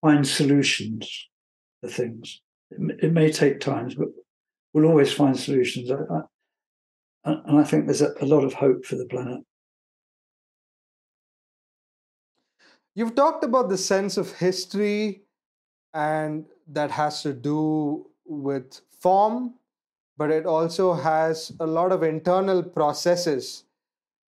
find 0.00 0.26
solutions 0.26 1.28
to 1.82 1.90
things. 1.90 2.40
It, 2.70 3.04
it 3.04 3.12
may 3.12 3.32
take 3.32 3.60
times, 3.60 3.94
but 3.94 4.08
we'll 4.72 4.86
always 4.86 5.12
find 5.12 5.38
solutions. 5.38 5.90
I, 5.90 5.96
I, 7.24 7.40
and 7.46 7.58
I 7.58 7.64
think 7.64 7.86
there's 7.86 8.02
a, 8.02 8.12
a 8.20 8.26
lot 8.26 8.44
of 8.44 8.52
hope 8.52 8.84
for 8.84 8.96
the 8.96 9.06
planet. 9.06 9.40
You've 12.94 13.14
talked 13.14 13.44
about 13.44 13.68
the 13.68 13.78
sense 13.78 14.16
of 14.16 14.30
history, 14.32 15.22
and 15.94 16.44
that 16.68 16.90
has 16.90 17.22
to 17.22 17.32
do 17.32 18.06
with 18.24 18.80
form, 19.00 19.54
but 20.16 20.30
it 20.30 20.46
also 20.46 20.94
has 20.94 21.52
a 21.60 21.66
lot 21.66 21.92
of 21.92 22.02
internal 22.02 22.62
processes. 22.62 23.64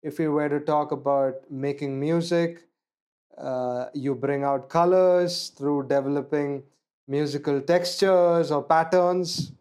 If 0.02 0.18
you 0.18 0.32
were 0.32 0.48
to 0.48 0.60
talk 0.60 0.92
about 0.92 1.50
making 1.50 1.98
music, 1.98 2.66
uh, 3.38 3.86
you 3.92 4.14
bring 4.14 4.44
out 4.44 4.68
colors 4.68 5.48
through 5.56 5.88
developing 5.88 6.62
musical 7.06 7.60
textures 7.60 8.50
or 8.50 8.62
patterns. 8.62 9.52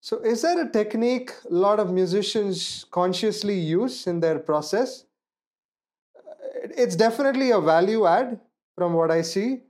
So, 0.00 0.18
is 0.18 0.42
there 0.42 0.60
a 0.60 0.68
technique 0.68 1.32
a 1.48 1.54
lot 1.54 1.78
of 1.78 1.92
musicians 1.92 2.84
consciously 2.90 3.58
use 3.58 4.06
in 4.06 4.20
their 4.20 4.38
process? 4.38 5.04
It's 6.76 6.96
definitely 6.96 7.50
a 7.50 7.60
value 7.60 8.06
add 8.06 8.40
from 8.76 8.94
what 8.94 9.10
I 9.10 9.22
see. 9.22 9.60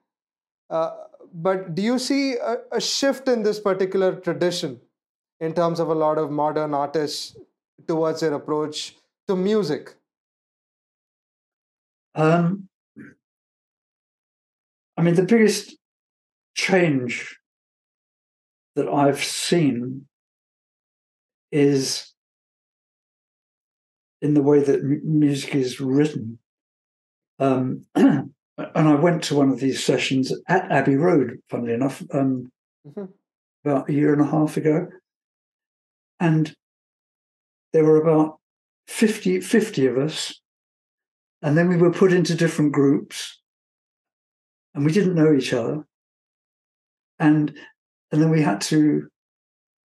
Uh, 0.70 0.92
but 1.34 1.74
do 1.74 1.82
you 1.82 1.98
see 1.98 2.34
a, 2.34 2.59
a, 2.72 2.80
shift 2.80 3.28
in 3.28 3.42
this 3.42 3.59
particular 3.59 4.14
tradition 4.16 4.80
in 5.43 5.53
terms 5.53 5.80
of 5.80 5.88
a 5.88 5.95
lot 5.95 6.18
of 6.18 6.30
modern 6.30 6.72
artists 6.72 7.36
towards 7.88 8.20
their 8.20 8.32
approach 8.32 8.97
to 9.26 9.34
music? 9.34 9.97
Um, 12.14 12.68
I 14.97 15.03
mean, 15.03 15.16
the 15.16 15.24
biggest 15.24 15.76
change 16.55 17.38
that 18.76 18.88
I've 18.88 19.22
seen 19.22 20.07
is 21.51 22.12
in 24.22 24.34
the 24.34 24.43
way 24.43 24.61
that 24.61 24.78
m- 24.78 25.03
music 25.05 25.57
is 25.57 25.80
written. 25.80 26.38
Um, 27.40 27.84
and 27.97 28.32
I 28.57 28.95
went 28.95 29.24
to 29.24 29.34
one 29.34 29.51
of 29.51 29.59
these 29.59 29.82
sessions 29.82 30.32
at 30.47 30.70
Abbey 30.70 30.95
Road, 30.95 31.40
funnily 31.51 31.72
enough, 31.72 32.01
um, 32.12 32.53
mm-hmm. 32.86 33.07
about 33.64 33.88
a 33.88 33.93
year 33.93 34.12
and 34.12 34.22
a 34.22 34.30
half 34.30 34.57
ago. 34.57 34.86
And 36.22 36.54
there 37.72 37.84
were 37.84 38.00
about 38.00 38.38
50, 38.86 39.40
50 39.40 39.86
of 39.86 39.98
us. 39.98 40.40
And 41.42 41.58
then 41.58 41.68
we 41.68 41.76
were 41.76 41.90
put 41.90 42.12
into 42.12 42.36
different 42.36 42.70
groups 42.70 43.40
and 44.72 44.84
we 44.84 44.92
didn't 44.92 45.16
know 45.16 45.34
each 45.34 45.52
other. 45.52 45.84
And 47.18 47.58
and 48.12 48.22
then 48.22 48.30
we 48.30 48.40
had 48.40 48.60
to 48.60 49.08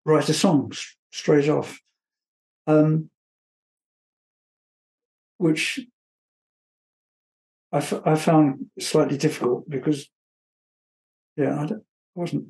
write 0.05 0.29
a 0.29 0.34
song 0.34 0.71
straight 1.11 1.49
off, 1.49 1.82
um, 2.65 3.09
which 5.38 5.82
I, 7.73 7.77
f- 7.77 8.05
I 8.05 8.15
found 8.15 8.67
slightly 8.79 9.17
difficult 9.17 9.69
because, 9.69 10.07
yeah, 11.36 11.59
I, 11.59 11.63
I 11.63 11.75
wasn't. 12.15 12.49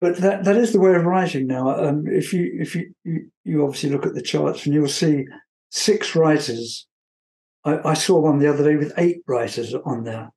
But 0.00 0.18
that, 0.18 0.44
that 0.44 0.56
is 0.56 0.72
the 0.72 0.80
way 0.80 0.94
of 0.94 1.04
writing 1.04 1.46
now. 1.46 1.70
Um, 1.70 2.04
if 2.06 2.32
you 2.32 2.50
if 2.60 2.74
you, 2.74 2.92
you, 3.04 3.30
you 3.44 3.64
obviously 3.64 3.90
look 3.90 4.06
at 4.06 4.14
the 4.14 4.22
charts 4.22 4.66
and 4.66 4.74
you'll 4.74 4.88
see 4.88 5.24
six 5.70 6.14
writers. 6.14 6.86
I, 7.64 7.90
I 7.90 7.94
saw 7.94 8.20
one 8.20 8.38
the 8.38 8.52
other 8.52 8.64
day 8.64 8.76
with 8.76 8.92
eight 8.98 9.22
writers 9.26 9.74
on 9.74 10.04
there. 10.04 10.30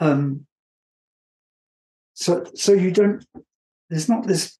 Um, 0.00 0.46
so 2.14 2.44
so 2.54 2.72
you 2.72 2.90
don't. 2.90 3.24
There's 3.90 4.08
not 4.08 4.26
this 4.26 4.58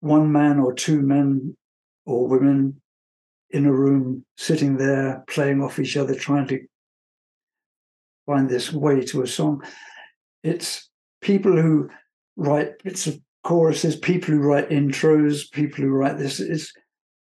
one 0.00 0.32
man 0.32 0.58
or 0.58 0.72
two 0.72 1.00
men 1.00 1.56
or 2.06 2.26
women 2.26 2.80
in 3.50 3.66
a 3.66 3.72
room 3.72 4.24
sitting 4.36 4.76
there 4.76 5.24
playing 5.28 5.62
off 5.62 5.78
each 5.78 5.96
other, 5.96 6.14
trying 6.14 6.46
to 6.48 6.60
find 8.26 8.48
this 8.48 8.72
way 8.72 9.00
to 9.02 9.22
a 9.22 9.26
song. 9.26 9.62
It's 10.42 10.88
people 11.20 11.56
who 11.60 11.88
write 12.38 12.82
bits 12.84 13.06
of 13.06 13.20
choruses, 13.42 13.96
people 13.96 14.32
who 14.32 14.40
write 14.40 14.70
intros, 14.70 15.50
people 15.50 15.84
who 15.84 15.90
write 15.90 16.18
this. 16.18 16.40
It's, 16.40 16.72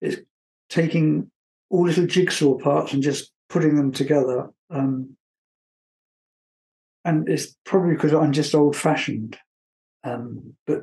it's 0.00 0.20
taking 0.68 1.30
all 1.70 1.84
little 1.84 2.06
jigsaw 2.06 2.58
parts 2.58 2.92
and 2.92 3.02
just 3.02 3.32
putting 3.48 3.76
them 3.76 3.92
together. 3.92 4.50
Um, 4.68 5.16
and 7.04 7.28
it's 7.28 7.56
probably 7.64 7.94
because 7.94 8.12
I'm 8.12 8.32
just 8.32 8.54
old 8.54 8.76
fashioned. 8.76 9.38
Um, 10.02 10.54
but 10.66 10.82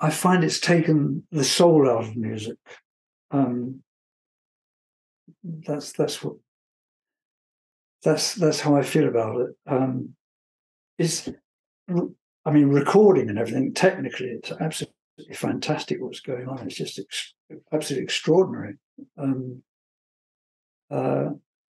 I 0.00 0.10
find 0.10 0.44
it's 0.44 0.60
taken 0.60 1.26
the 1.32 1.44
soul 1.44 1.90
out 1.90 2.04
of 2.04 2.16
music. 2.16 2.56
Um, 3.30 3.82
that's 5.44 5.92
that's 5.92 6.22
what 6.22 6.34
that's 8.02 8.34
that's 8.34 8.60
how 8.60 8.76
I 8.76 8.82
feel 8.82 9.08
about 9.08 9.40
it. 9.40 9.56
Um, 9.66 10.14
it's, 10.98 11.28
I 12.48 12.50
mean, 12.50 12.70
recording 12.70 13.28
and 13.28 13.38
everything. 13.38 13.74
Technically, 13.74 14.28
it's 14.28 14.50
absolutely 14.52 15.34
fantastic 15.34 16.00
what's 16.00 16.20
going 16.20 16.48
on. 16.48 16.66
It's 16.66 16.76
just 16.76 16.98
ex- 16.98 17.34
absolutely 17.70 18.04
extraordinary. 18.04 18.76
Um, 19.18 19.62
uh, 20.90 21.28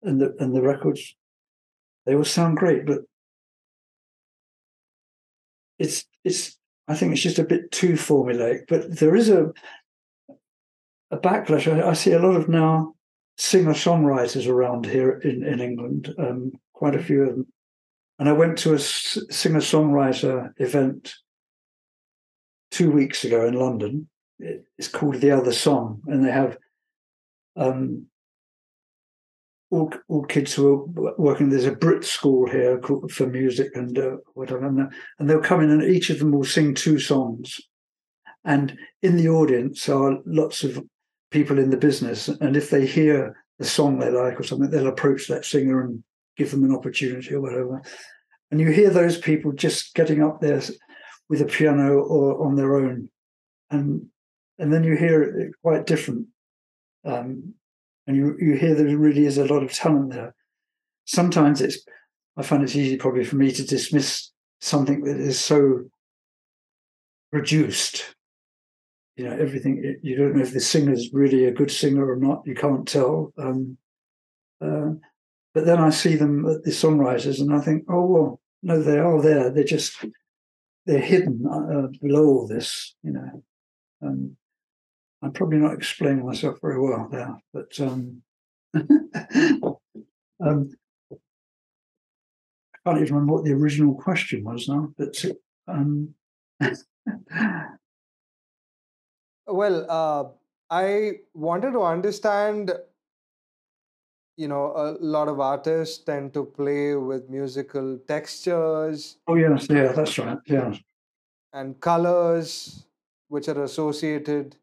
and 0.03 0.22
the 0.22 0.36
and 0.38 0.55
the 0.55 0.61
records, 0.61 1.15
they 2.05 2.13
all 2.13 2.24
sound 2.24 2.57
great, 2.57 2.86
but 2.86 2.99
it's 5.80 6.05
it's 6.24 6.55
I 6.88 6.93
think 6.93 7.13
it's 7.13 7.24
just 7.24 7.39
a 7.39 7.43
bit 7.43 7.72
too 7.72 7.93
formulaic. 7.93 8.65
But 8.67 8.99
there 8.99 9.15
is 9.15 9.30
a 9.30 9.51
a 11.09 11.17
backlash. 11.17 11.65
I, 11.65 11.89
I 11.89 11.93
see 11.93 12.11
a 12.11 12.20
lot 12.20 12.36
of 12.36 12.47
now 12.47 12.93
singer 13.39 13.74
songwriters 13.74 14.47
around 14.47 14.86
here 14.86 15.13
in 15.17 15.43
in 15.43 15.61
England. 15.61 16.13
Um, 16.20 16.51
quite 16.74 16.93
a 16.93 17.03
few 17.03 17.24
of 17.24 17.30
them. 17.30 17.47
And 18.20 18.28
I 18.28 18.34
went 18.34 18.57
to 18.59 18.74
a 18.74 18.80
singer 18.80 19.61
songwriter 19.61 20.51
event 20.57 21.15
two 22.70 22.91
weeks 22.91 23.24
ago 23.24 23.47
in 23.47 23.53
London. 23.53 24.09
It's 24.78 24.89
called 24.89 25.15
The 25.15 25.32
Other 25.32 25.53
Song, 25.53 26.01
and 26.07 26.26
they 26.26 26.32
have 26.32 26.57
um, 27.55 28.07
all, 29.72 29.93
all 30.09 30.26
kids 30.26 30.53
who 30.53 30.74
are 30.74 31.13
working. 31.17 31.49
There's 31.49 31.65
a 31.65 31.72
Brit 31.72 32.03
school 32.03 32.49
here 32.49 32.82
for 33.09 33.28
music 33.28 33.72
and 33.76 33.97
uh, 33.97 34.17
whatever, 34.34 34.67
and 34.67 35.30
they'll 35.30 35.39
come 35.39 35.61
in 35.61 35.72
and 35.72 35.84
each 35.84 36.09
of 36.09 36.20
them 36.20 36.32
will 36.32 36.43
sing 36.43 36.74
two 36.74 36.99
songs. 36.99 37.59
And 38.43 38.78
in 39.01 39.15
the 39.15 39.30
audience 39.30 39.88
are 39.88 40.20
lots 40.26 40.63
of 40.63 40.84
people 41.32 41.57
in 41.57 41.70
the 41.70 41.78
business, 41.78 42.28
and 42.28 42.57
if 42.57 42.70
they 42.70 42.86
hear 42.86 43.36
the 43.59 43.65
song 43.65 43.99
they 43.99 44.09
like 44.09 44.39
or 44.39 44.43
something, 44.43 44.70
they'll 44.70 44.88
approach 44.88 45.28
that 45.28 45.45
singer 45.45 45.82
and 45.82 46.03
give 46.39 46.49
them 46.51 46.63
an 46.63 46.75
opportunity 46.75 47.35
or 47.35 47.41
whatever. 47.41 47.81
And 48.49 48.59
you 48.59 48.71
hear 48.71 48.89
those 48.89 49.17
people 49.17 49.51
just 49.51 49.93
getting 49.93 50.23
up 50.23 50.41
there 50.41 50.61
with 51.29 51.41
a 51.41 51.45
piano 51.45 51.99
or 51.99 52.43
on 52.43 52.55
their 52.55 52.75
own, 52.75 53.09
and 53.69 54.07
and 54.57 54.73
then 54.73 54.83
you 54.83 54.95
hear 54.95 55.21
it 55.21 55.53
quite 55.61 55.85
different. 55.85 56.25
Um, 57.05 57.53
and 58.07 58.17
you, 58.17 58.35
you 58.39 58.55
hear 58.55 58.73
there 58.73 58.97
really 58.97 59.25
is 59.25 59.37
a 59.37 59.45
lot 59.45 59.61
of 59.61 59.71
talent 59.71 60.11
there. 60.11 60.33
Sometimes 61.05 61.61
it's, 61.61 61.77
I 62.35 62.41
find 62.41 62.63
it's 62.63 62.75
easy 62.75 62.97
probably 62.97 63.23
for 63.23 63.35
me 63.35 63.51
to 63.51 63.63
dismiss 63.63 64.31
something 64.59 65.03
that 65.03 65.17
is 65.17 65.39
so 65.39 65.83
reduced. 67.31 68.15
You 69.15 69.25
know, 69.25 69.37
everything, 69.37 69.99
you 70.01 70.17
don't 70.17 70.35
know 70.35 70.41
if 70.41 70.53
the 70.53 70.59
singer's 70.59 71.13
really 71.13 71.45
a 71.45 71.53
good 71.53 71.69
singer 71.69 72.09
or 72.09 72.15
not, 72.15 72.41
you 72.45 72.55
can't 72.55 72.87
tell. 72.87 73.31
Um, 73.37 73.77
uh, 74.59 74.93
but 75.54 75.66
then 75.66 75.80
I 75.80 75.89
see 75.89 76.16
them, 76.16 76.45
at 76.45 76.64
the 76.64 76.72
sunrises 76.72 77.39
and 77.39 77.54
I 77.54 77.60
think, 77.60 77.86
oh, 77.89 78.06
well, 78.06 78.41
no, 78.62 78.82
they 78.82 79.00
are 79.00 79.22
there. 79.22 79.50
They're 79.50 79.64
just, 79.64 80.06
they're 80.86 81.00
hidden 81.00 81.45
uh, 81.47 81.88
below 82.02 82.26
all 82.26 82.47
this, 82.47 82.95
you 83.04 83.12
know. 83.12 83.43
Um, 84.02 84.38
I'm 85.22 85.32
probably 85.34 85.58
not 85.58 85.74
explaining 85.74 86.26
myself 86.26 86.60
very 86.62 86.80
well 86.80 87.10
there, 87.12 87.36
but 87.54 87.78
um, 87.82 88.22
um, 88.76 90.70
I 92.74 92.78
can't 92.86 93.02
even 93.02 93.14
remember 93.14 93.34
what 93.34 93.43
the 93.43 93.54
original 93.54 93.95
question 93.95 94.43
was 94.43 94.68
now. 94.70 94.93
But 94.97 95.26
um, 95.68 96.14
well, 99.47 99.86
uh, 99.89 100.26
I 100.70 101.14
wanted 101.34 101.72
to 101.72 101.82
understand. 101.82 102.72
You 104.39 104.47
know, 104.47 104.65
a 104.75 104.97
lot 105.01 105.27
of 105.27 105.39
artists 105.39 105.99
tend 105.99 106.33
to 106.33 106.45
play 106.45 106.95
with 106.95 107.29
musical 107.29 107.99
textures. 107.99 109.17
Oh 109.27 109.35
yes, 109.35 109.67
yeah, 109.69 109.91
that's 109.93 110.17
right. 110.19 110.39
Yeah, 110.45 110.75
and 111.53 111.79
colors 111.79 112.85
which 113.27 113.47
are 113.47 113.63
associated 113.63 114.57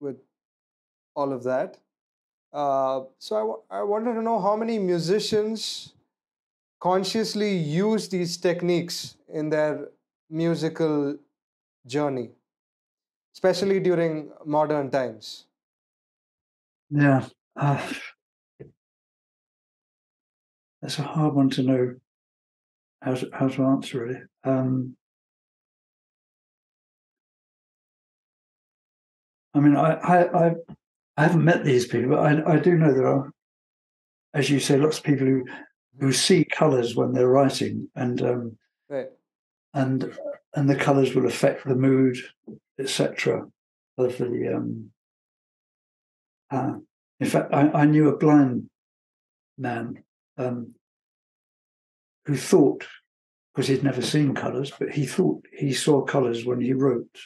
with 0.00 0.20
all 1.14 1.32
of 1.32 1.44
that. 1.44 1.78
Uh, 2.52 3.04
so 3.18 3.36
I, 3.36 3.40
w- 3.40 3.62
I 3.70 3.82
wanted 3.84 4.14
to 4.14 4.22
know 4.22 4.40
how 4.40 4.56
many 4.56 4.78
musicians 4.78 5.94
consciously 6.80 7.56
use 7.56 8.08
these 8.08 8.38
techniques 8.38 9.16
in 9.28 9.50
their 9.50 9.90
musical 10.30 11.18
journey, 11.86 12.32
especially 13.34 13.78
during 13.80 14.32
modern 14.44 14.90
times. 14.90 15.46
Yeah, 16.90 17.28
uh, 17.56 17.92
that's 20.86 21.00
a 21.00 21.02
hard 21.02 21.34
one 21.34 21.50
to 21.50 21.64
know 21.64 21.94
how 23.02 23.14
to, 23.16 23.28
how 23.32 23.48
to 23.48 23.64
answer, 23.64 24.04
really. 24.04 24.20
Um, 24.44 24.96
I 29.52 29.58
mean, 29.58 29.74
I, 29.74 29.94
I, 29.94 30.54
I 31.16 31.22
haven't 31.24 31.44
met 31.44 31.64
these 31.64 31.88
people, 31.88 32.10
but 32.10 32.20
I, 32.20 32.52
I 32.52 32.58
do 32.60 32.76
know 32.76 32.94
there 32.94 33.08
are, 33.08 33.32
as 34.32 34.48
you 34.48 34.60
say, 34.60 34.76
lots 34.76 34.98
of 34.98 35.02
people 35.02 35.26
who 35.26 35.44
who 35.98 36.12
see 36.12 36.44
colours 36.44 36.94
when 36.94 37.12
they're 37.12 37.26
writing, 37.26 37.88
and 37.96 38.22
um, 38.22 38.58
right. 38.88 39.08
and 39.74 40.16
and 40.54 40.70
the 40.70 40.76
colours 40.76 41.16
will 41.16 41.26
affect 41.26 41.66
the 41.66 41.74
mood, 41.74 42.16
etc. 42.78 43.44
Of 43.98 44.18
the 44.18 44.54
um, 44.54 44.90
uh, 46.52 46.74
in 47.18 47.26
fact, 47.26 47.52
I, 47.52 47.70
I 47.72 47.86
knew 47.86 48.08
a 48.08 48.16
blind 48.16 48.70
man 49.58 50.04
um, 50.38 50.75
who 52.26 52.36
thought, 52.36 52.84
because 53.54 53.68
he'd 53.68 53.84
never 53.84 54.02
seen 54.02 54.34
colours, 54.34 54.72
but 54.78 54.90
he 54.90 55.06
thought 55.06 55.44
he 55.52 55.72
saw 55.72 56.02
colours 56.02 56.44
when 56.44 56.60
he 56.60 56.72
wrote, 56.72 57.18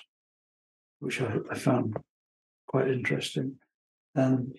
which 1.00 1.20
I, 1.20 1.36
I 1.50 1.58
found 1.58 1.96
quite 2.68 2.88
interesting. 2.88 3.56
Um, 4.14 4.52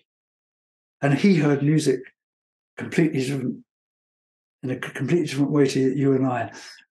and 1.02 1.14
he 1.14 1.36
heard 1.36 1.64
music 1.64 2.00
completely 2.78 3.22
different, 3.22 3.58
in 4.64 4.72
a 4.72 4.76
completely 4.78 5.28
different 5.28 5.52
way 5.52 5.68
to 5.68 5.80
you 5.80 6.14
and 6.14 6.28
I. 6.28 6.52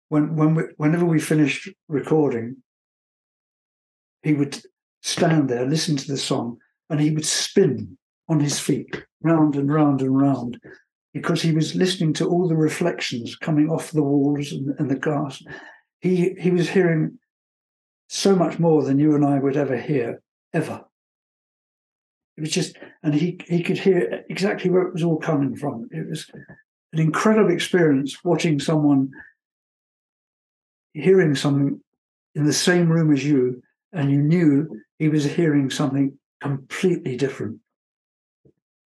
When 0.09 0.37
when 0.37 0.55
we, 0.55 0.63
whenever 0.77 1.05
we 1.05 1.21
finished 1.21 1.69
recording, 1.89 2.57
he 4.23 4.35
would 4.35 4.61
stand 5.03 5.49
there, 5.49 5.67
listen 5.67 5.97
to 5.97 6.09
the 6.09 6.19
song, 6.19 6.59
and 6.91 7.01
he 7.01 7.11
would 7.11 7.27
spin 7.27 7.97
on 8.29 8.41
his 8.41 8.59
feet, 8.59 9.05
round 9.23 9.55
and 9.57 9.73
round 9.73 10.03
and 10.03 10.17
round, 10.17 10.61
because 11.17 11.41
he 11.41 11.53
was 11.53 11.75
listening 11.75 12.13
to 12.13 12.29
all 12.29 12.47
the 12.47 12.55
reflections 12.55 13.37
coming 13.37 13.71
off 13.71 13.91
the 13.91 14.03
walls 14.03 14.53
and, 14.53 14.75
and 14.79 14.91
the 14.91 14.97
glass. 14.97 15.43
He 16.01 16.35
he 16.39 16.51
was 16.51 16.69
hearing 16.69 17.19
so 18.09 18.37
much 18.37 18.59
more 18.59 18.83
than 18.83 18.99
you 18.99 19.15
and 19.15 19.25
I 19.25 19.39
would 19.39 19.57
ever 19.57 19.79
hear, 19.79 20.21
ever. 20.53 20.85
It 22.37 22.43
was 22.43 22.51
just, 22.51 22.77
and 23.03 23.15
he 23.15 23.41
he 23.49 23.63
could 23.63 23.79
hear 23.79 24.25
exactly 24.29 24.69
where 24.69 24.83
it 24.83 24.93
was 24.93 25.03
all 25.03 25.17
coming 25.17 25.57
from. 25.57 25.89
It 25.91 26.07
was 26.07 26.31
an 26.93 27.01
incredible 27.01 27.51
experience 27.51 28.23
watching 28.23 28.61
someone 28.61 29.11
hearing 30.93 31.35
something 31.35 31.81
in 32.35 32.45
the 32.45 32.53
same 32.53 32.93
room 32.93 33.11
as 33.11 33.25
you, 33.25 33.63
and 33.95 34.11
you 34.11 34.21
knew 34.21 34.69
he 34.99 35.09
was 35.09 35.25
hearing 35.25 35.71
something 35.71 36.19
completely 36.43 37.17
different. 37.17 37.59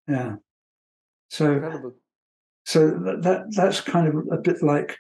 Yeah. 0.09 0.37
So, 1.31 1.53
Incredible. 1.53 1.95
So 2.67 2.91
that, 2.91 3.23
that 3.23 3.55
that's 3.55 3.81
kind 3.81 4.09
of 4.09 4.27
a 4.33 4.39
bit 4.39 4.61
like 4.61 4.99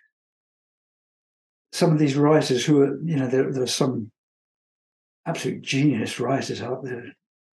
some 1.72 1.92
of 1.92 1.98
these 1.98 2.14
writers 2.14 2.64
who 2.64 2.80
are, 2.80 2.96
you 3.04 3.16
know, 3.16 3.26
there, 3.26 3.52
there 3.52 3.64
are 3.64 3.66
some 3.66 4.12
absolute 5.26 5.62
genius 5.62 6.20
writers 6.20 6.62
out 6.62 6.84
there. 6.84 7.12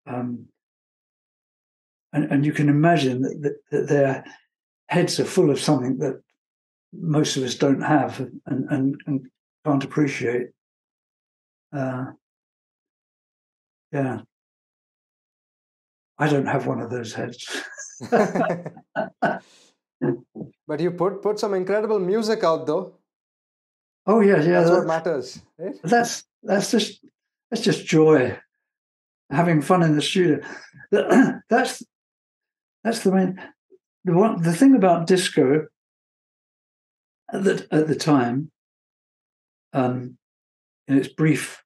Um, 0.06 0.46
and, 2.12 2.30
and 2.30 2.46
you 2.46 2.52
can 2.52 2.68
imagine 2.68 3.20
that, 3.22 3.42
that, 3.42 3.56
that, 3.72 3.88
their 3.88 4.24
heads 4.88 5.18
are 5.18 5.24
full 5.24 5.50
of 5.50 5.60
something 5.60 5.98
that 5.98 6.22
most 6.92 7.36
of 7.36 7.42
us 7.42 7.56
don't 7.56 7.82
have 7.82 8.20
and, 8.20 8.70
and, 8.70 9.00
and 9.06 9.26
can't 9.66 9.82
appreciate. 9.82 10.50
Uh, 11.76 12.04
yeah. 13.92 14.20
I 16.16 16.28
don't 16.28 16.46
have 16.46 16.68
one 16.68 16.80
of 16.80 16.90
those 16.90 17.12
heads. 17.12 17.44
but 20.68 20.80
you 20.80 20.90
put 20.90 21.22
put 21.22 21.38
some 21.38 21.54
incredible 21.54 21.98
music 21.98 22.44
out 22.44 22.66
though. 22.66 22.94
Oh 24.06 24.20
yeah, 24.20 24.42
yeah. 24.42 24.60
That's, 24.60 24.70
what 24.70 24.86
matters. 24.86 25.42
Right? 25.58 25.74
That's 25.82 26.24
that's 26.42 26.70
just 26.70 27.04
that's 27.50 27.62
just 27.62 27.86
joy, 27.86 28.38
having 29.30 29.62
fun 29.62 29.82
in 29.82 29.94
the 29.94 30.02
studio. 30.02 30.40
That's 31.50 31.82
that's 32.84 33.00
the 33.00 33.12
main. 33.12 33.40
The 34.04 34.12
one 34.12 34.42
the 34.42 34.52
thing 34.52 34.76
about 34.76 35.08
disco 35.08 35.66
at 37.32 37.42
the 37.42 37.66
at 37.72 37.88
the 37.88 37.96
time, 37.96 38.52
um, 39.72 40.16
in 40.86 40.98
its 40.98 41.08
brief 41.08 41.64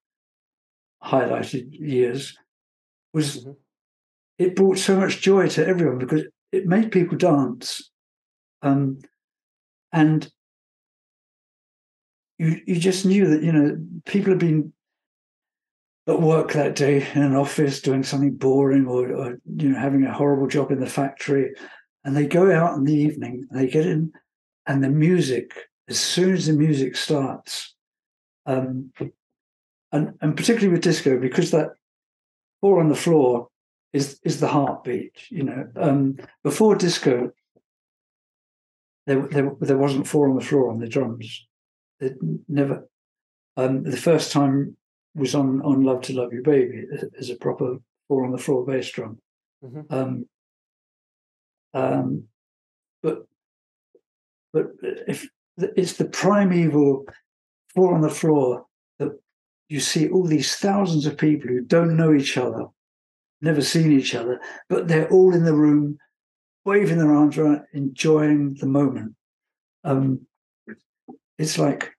highlighted 1.03 1.67
years, 1.71 2.35
was 3.13 3.37
mm-hmm. 3.37 3.51
it 4.39 4.55
brought 4.55 4.79
so 4.79 4.95
much 4.95 5.21
joy 5.21 5.47
to 5.49 5.65
everyone 5.65 5.99
because 5.99 6.23
it 6.51 6.65
made 6.65 6.91
people 6.91 7.17
dance, 7.17 7.90
um, 8.61 8.99
and 9.91 10.31
you 12.37 12.59
you 12.65 12.75
just 12.75 13.05
knew 13.05 13.27
that 13.27 13.43
you 13.43 13.51
know 13.51 13.77
people 14.05 14.31
had 14.31 14.39
been 14.39 14.73
at 16.07 16.19
work 16.19 16.53
that 16.53 16.75
day 16.75 17.07
in 17.13 17.21
an 17.21 17.35
office 17.35 17.81
doing 17.81 18.03
something 18.03 18.35
boring 18.35 18.87
or, 18.87 19.11
or, 19.13 19.37
you 19.57 19.69
know 19.69 19.79
having 19.79 20.03
a 20.03 20.13
horrible 20.13 20.47
job 20.47 20.71
in 20.71 20.79
the 20.79 20.87
factory 20.87 21.53
and 22.03 22.17
they 22.17 22.25
go 22.25 22.51
out 22.51 22.75
in 22.75 22.83
the 22.83 22.93
evening 22.93 23.47
and 23.49 23.59
they 23.59 23.67
get 23.67 23.85
in 23.85 24.11
and 24.65 24.83
the 24.83 24.89
music 24.89 25.53
as 25.87 25.99
soon 25.99 26.33
as 26.33 26.47
the 26.47 26.53
music 26.53 26.95
starts 26.95 27.75
um, 28.47 28.91
and, 29.91 30.13
and 30.21 30.35
particularly 30.35 30.69
with 30.69 30.81
disco 30.81 31.19
because 31.19 31.51
that 31.51 31.69
ball 32.61 32.79
on 32.79 32.89
the 32.89 32.95
floor 32.95 33.47
is 33.93 34.19
is 34.23 34.39
the 34.39 34.47
heartbeat 34.47 35.13
you 35.29 35.43
know. 35.43 35.67
Um, 35.75 36.17
before 36.43 36.75
disco 36.75 37.31
there, 39.11 39.27
there, 39.27 39.51
there 39.59 39.77
wasn't 39.77 40.07
four 40.07 40.29
on 40.29 40.35
the 40.35 40.43
floor 40.43 40.71
on 40.71 40.79
the 40.79 40.87
drums 40.87 41.45
it 41.99 42.17
never 42.47 42.87
um, 43.57 43.83
the 43.83 43.97
first 43.97 44.31
time 44.31 44.75
was 45.15 45.35
on 45.35 45.61
on 45.61 45.83
Love 45.83 46.01
to 46.03 46.13
Love 46.13 46.33
You 46.33 46.41
Baby 46.41 46.85
as 47.17 47.29
a 47.29 47.35
proper 47.35 47.77
four 48.07 48.25
on 48.25 48.31
the 48.31 48.37
floor 48.37 48.65
bass 48.65 48.89
drum. 48.91 49.19
Mm-hmm. 49.63 49.93
Um, 49.93 50.25
um, 51.73 52.23
but 53.03 53.25
but 54.53 54.67
if 55.07 55.27
it's 55.57 55.93
the 55.93 56.05
primeval 56.05 57.05
four 57.73 57.93
on 57.93 58.01
the 58.01 58.09
floor 58.09 58.65
that 58.99 59.11
you 59.69 59.79
see 59.79 60.09
all 60.09 60.25
these 60.25 60.55
thousands 60.55 61.05
of 61.05 61.17
people 61.17 61.49
who 61.49 61.61
don't 61.61 61.95
know 61.95 62.13
each 62.13 62.37
other, 62.37 62.65
never 63.41 63.61
seen 63.61 63.91
each 63.91 64.15
other, 64.15 64.39
but 64.69 64.87
they're 64.87 65.09
all 65.09 65.33
in 65.33 65.45
the 65.45 65.53
room, 65.53 65.97
waving 66.65 66.97
their 66.97 67.13
arms 67.13 67.37
around, 67.37 67.61
enjoying 67.73 68.55
the 68.55 68.67
moment. 68.67 69.15
Um, 69.83 70.21
it's 71.37 71.57
like 71.57 71.91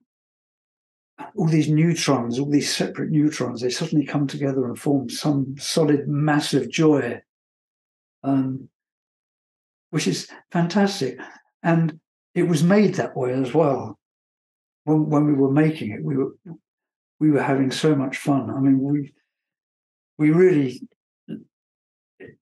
all 1.35 1.47
these 1.47 1.69
neutrons, 1.69 2.39
all 2.39 2.49
these 2.49 2.73
separate 2.73 3.09
neutrons, 3.09 3.61
they 3.61 3.69
suddenly 3.69 4.05
come 4.05 4.27
together 4.27 4.65
and 4.65 4.77
form 4.77 5.09
some 5.09 5.55
solid, 5.57 6.07
massive 6.07 6.69
joy, 6.69 7.21
um, 8.23 8.69
which 9.89 10.07
is 10.07 10.27
fantastic. 10.51 11.19
And 11.61 11.99
it 12.35 12.43
was 12.43 12.63
made 12.63 12.95
that 12.95 13.15
way 13.15 13.33
as 13.33 13.53
well. 13.53 13.99
When, 14.85 15.09
when 15.09 15.25
we 15.25 15.33
were 15.33 15.51
making 15.51 15.91
it, 15.91 16.03
we 16.03 16.17
were 16.17 16.35
we 17.19 17.31
were 17.31 17.41
having 17.41 17.71
so 17.71 17.95
much 17.95 18.17
fun. 18.17 18.49
I 18.49 18.59
mean, 18.59 18.79
we 18.79 19.13
we 20.17 20.31
really 20.31 20.81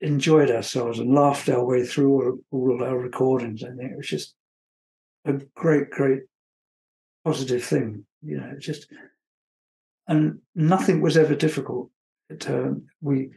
enjoyed 0.01 0.51
ourselves 0.51 0.99
and 0.99 1.13
laughed 1.13 1.49
our 1.49 1.63
way 1.63 1.85
through 1.85 2.11
all, 2.11 2.39
all 2.51 2.75
of 2.75 2.81
our 2.81 2.97
recordings. 2.97 3.63
I 3.63 3.67
think 3.67 3.91
it 3.91 3.97
was 3.97 4.07
just 4.07 4.35
a 5.25 5.33
great, 5.55 5.89
great 5.89 6.23
positive 7.23 7.63
thing. 7.63 8.05
You 8.23 8.37
know, 8.37 8.53
just 8.59 8.87
and 10.07 10.39
nothing 10.55 11.01
was 11.01 11.17
ever 11.17 11.35
difficult. 11.35 11.89
It, 12.29 12.49
uh, 12.49 12.71
we 13.01 13.29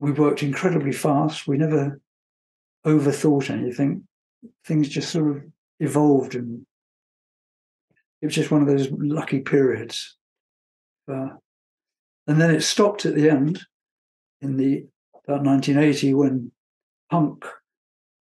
we 0.00 0.12
worked 0.12 0.42
incredibly 0.42 0.92
fast. 0.92 1.46
We 1.46 1.58
never 1.58 2.00
overthought 2.86 3.50
anything. 3.50 4.06
Things 4.64 4.88
just 4.88 5.10
sort 5.10 5.36
of 5.36 5.42
evolved, 5.80 6.34
and 6.34 6.66
it 8.22 8.26
was 8.26 8.34
just 8.34 8.50
one 8.50 8.62
of 8.62 8.68
those 8.68 8.88
lucky 8.90 9.40
periods. 9.40 10.16
Uh, 11.10 11.28
and 12.26 12.40
then 12.40 12.50
it 12.50 12.62
stopped 12.62 13.06
at 13.06 13.14
the 13.14 13.30
end 13.30 13.64
in 14.40 14.56
the 14.56 14.86
about 15.26 15.44
1980 15.44 16.14
when 16.14 16.52
punk 17.10 17.44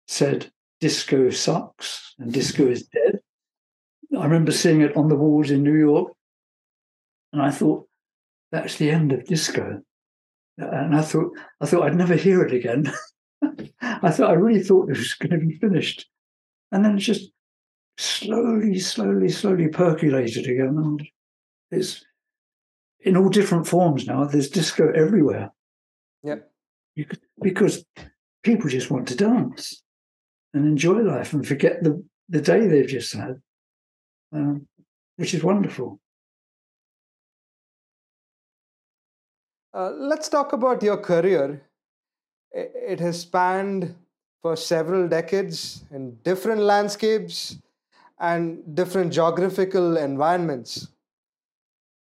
said 0.08 0.52
disco 0.82 1.30
sucks 1.30 2.16
and 2.20 2.34
disco 2.34 2.68
is 2.68 2.88
dead 2.88 3.20
I 4.18 4.24
remember 4.24 4.52
seeing 4.52 4.82
it 4.82 4.96
on 4.98 5.08
the 5.08 5.16
walls 5.16 5.52
in 5.52 5.64
New 5.64 5.78
York, 5.78 6.12
and 7.32 7.42
I 7.42 7.52
thought 7.52 7.88
that's 8.52 8.78
the 8.78 8.90
end 8.90 9.12
of 9.12 9.26
disco. 9.26 9.82
And 10.58 10.96
I 10.96 11.02
thought 11.02 11.32
I 11.62 11.66
thought 11.66 11.84
I'd 11.84 11.96
never 11.96 12.16
hear 12.16 12.44
it 12.44 12.54
again. 12.54 12.92
I 13.82 14.12
thought 14.12 14.32
I 14.32 14.34
really 14.34 14.64
thought 14.64 14.90
it 14.90 14.98
was 14.98 15.14
going 15.14 15.40
to 15.40 15.46
be 15.46 15.58
finished, 15.58 16.08
and 16.72 16.84
then 16.84 16.98
it 16.98 17.02
just 17.02 17.32
slowly, 17.98 18.80
slowly, 18.80 19.30
slowly 19.30 19.68
percolated 19.68 20.48
again, 20.48 20.76
and 20.78 21.08
it's 21.72 22.04
in 23.02 23.16
all 23.16 23.30
different 23.30 23.68
forms 23.68 24.08
now. 24.08 24.26
There's 24.26 24.50
disco 24.50 24.92
everywhere. 24.92 25.52
Yep. 26.24 26.52
Could, 26.98 27.20
because 27.42 27.86
people 28.44 28.70
just 28.70 28.92
want 28.92 29.08
to 29.08 29.16
dance 29.16 29.84
and 30.54 30.66
enjoy 30.66 31.00
life 31.00 31.34
and 31.34 31.48
forget 31.48 31.84
the, 31.84 32.04
the 32.28 32.42
day 32.42 32.68
they've 32.68 32.88
just 32.88 33.14
had 33.14 33.42
um, 34.32 34.68
which 35.18 35.34
is 35.34 35.44
wonderful. 35.44 36.00
Uh, 39.74 39.92
let's 39.92 40.30
talk 40.30 40.54
about 40.54 40.82
your 40.82 40.98
career. 40.98 41.62
It 42.52 43.00
has 43.00 43.22
spanned 43.22 43.96
for 44.42 44.56
several 44.56 45.08
decades 45.08 45.84
in 45.92 46.16
different 46.24 46.62
landscapes 46.62 47.58
and 48.20 48.76
different 48.76 49.14
geographical 49.14 49.98
environments. 49.98 50.88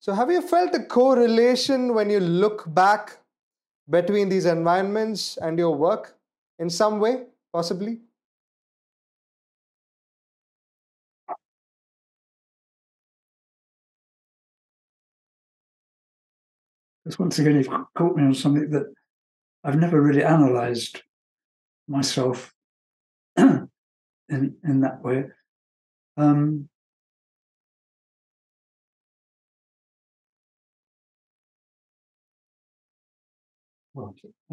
So, 0.01 0.13
have 0.13 0.31
you 0.31 0.43
felt 0.43 0.75
a 0.75 0.85
correlation 0.85 1.95
when 1.95 2.11
you 2.11 2.21
look 2.21 2.65
back 2.75 3.19
between 3.89 4.29
these 4.29 4.47
environments 4.47 5.37
and 5.39 5.59
your 5.59 5.75
work 5.75 6.17
in 6.59 6.71
some 6.71 7.01
way, 7.01 7.27
possibly? 7.53 8.01
Because 17.05 17.19
once 17.19 17.39
again, 17.39 17.57
you've 17.57 17.69
caught 17.69 18.17
me 18.17 18.23
on 18.23 18.35
something 18.35 18.71
that 18.71 18.87
I've 19.63 19.79
never 19.79 20.01
really 20.01 20.23
analysed 20.23 21.03
myself 21.87 22.53
in 23.37 23.69
in 24.29 24.81
that 24.81 25.03
way. 25.03 25.25
Um, 26.17 26.69
I 33.97 34.01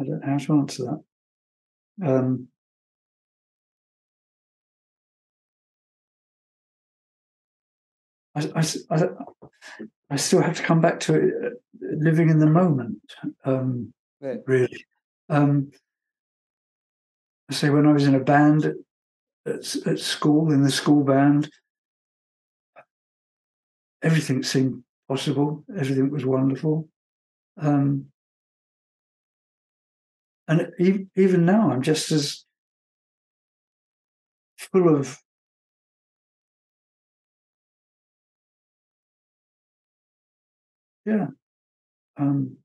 don't 0.04 0.20
know 0.20 0.20
how 0.24 0.38
to 0.38 0.52
answer 0.58 0.84
that. 0.84 2.08
Um, 2.08 2.48
I, 8.34 8.50
I, 8.54 8.64
I, 8.90 9.08
I, 10.10 10.16
still 10.16 10.40
have 10.40 10.56
to 10.56 10.62
come 10.62 10.80
back 10.80 11.00
to 11.00 11.14
it, 11.14 11.34
uh, 11.44 11.50
living 11.80 12.30
in 12.30 12.38
the 12.38 12.46
moment, 12.46 12.98
um, 13.44 13.92
really. 14.20 14.86
Um, 15.28 15.70
I 17.50 17.54
say 17.54 17.68
when 17.68 17.86
I 17.86 17.92
was 17.92 18.06
in 18.06 18.14
a 18.14 18.20
band 18.20 18.64
at, 18.64 18.74
at, 19.46 19.76
at 19.86 19.98
school, 19.98 20.50
in 20.52 20.62
the 20.62 20.70
school 20.70 21.04
band, 21.04 21.50
everything 24.02 24.42
seemed 24.42 24.82
possible, 25.08 25.64
everything 25.76 26.10
was 26.10 26.24
wonderful. 26.24 26.88
Um, 27.58 28.06
and 30.52 30.72
even 31.16 31.46
now, 31.46 31.70
I'm 31.70 31.80
just 31.82 32.12
as 32.12 32.44
full 34.58 34.94
of 34.94 35.18
yeah. 41.06 41.28
Um, 42.18 42.58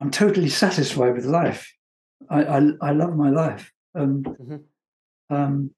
I'm 0.00 0.10
totally 0.10 0.48
satisfied 0.48 1.14
with 1.14 1.24
life. 1.24 1.72
I 2.28 2.44
I, 2.44 2.70
I 2.82 2.92
love 2.92 3.16
my 3.16 3.30
life, 3.30 3.72
um, 3.94 4.22
mm-hmm. 4.22 5.34
um, 5.34 5.70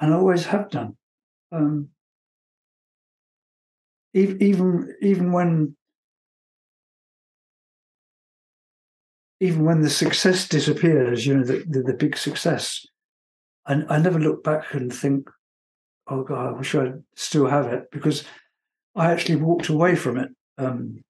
and 0.00 0.14
I 0.14 0.16
always 0.16 0.46
have 0.46 0.70
done. 0.70 0.96
Um, 1.50 1.88
even 4.14 4.94
even 5.00 5.32
when 5.32 5.76
even 9.40 9.64
when 9.64 9.80
the 9.82 9.90
success 9.90 10.48
disappears, 10.48 11.26
you 11.26 11.36
know, 11.36 11.44
the, 11.44 11.64
the, 11.68 11.82
the 11.82 11.94
big 11.94 12.16
success, 12.16 12.86
and 13.66 13.86
I 13.88 13.98
never 13.98 14.18
look 14.18 14.42
back 14.42 14.74
and 14.74 14.92
think, 14.92 15.28
oh 16.08 16.22
God, 16.24 16.48
I 16.48 16.58
wish 16.58 16.74
I 16.74 16.92
still 17.14 17.46
have 17.46 17.66
it, 17.66 17.90
because 17.92 18.24
I 18.96 19.12
actually 19.12 19.36
walked 19.36 19.68
away 19.68 19.94
from 19.94 20.18
it 20.18 20.30
um, 20.56 21.04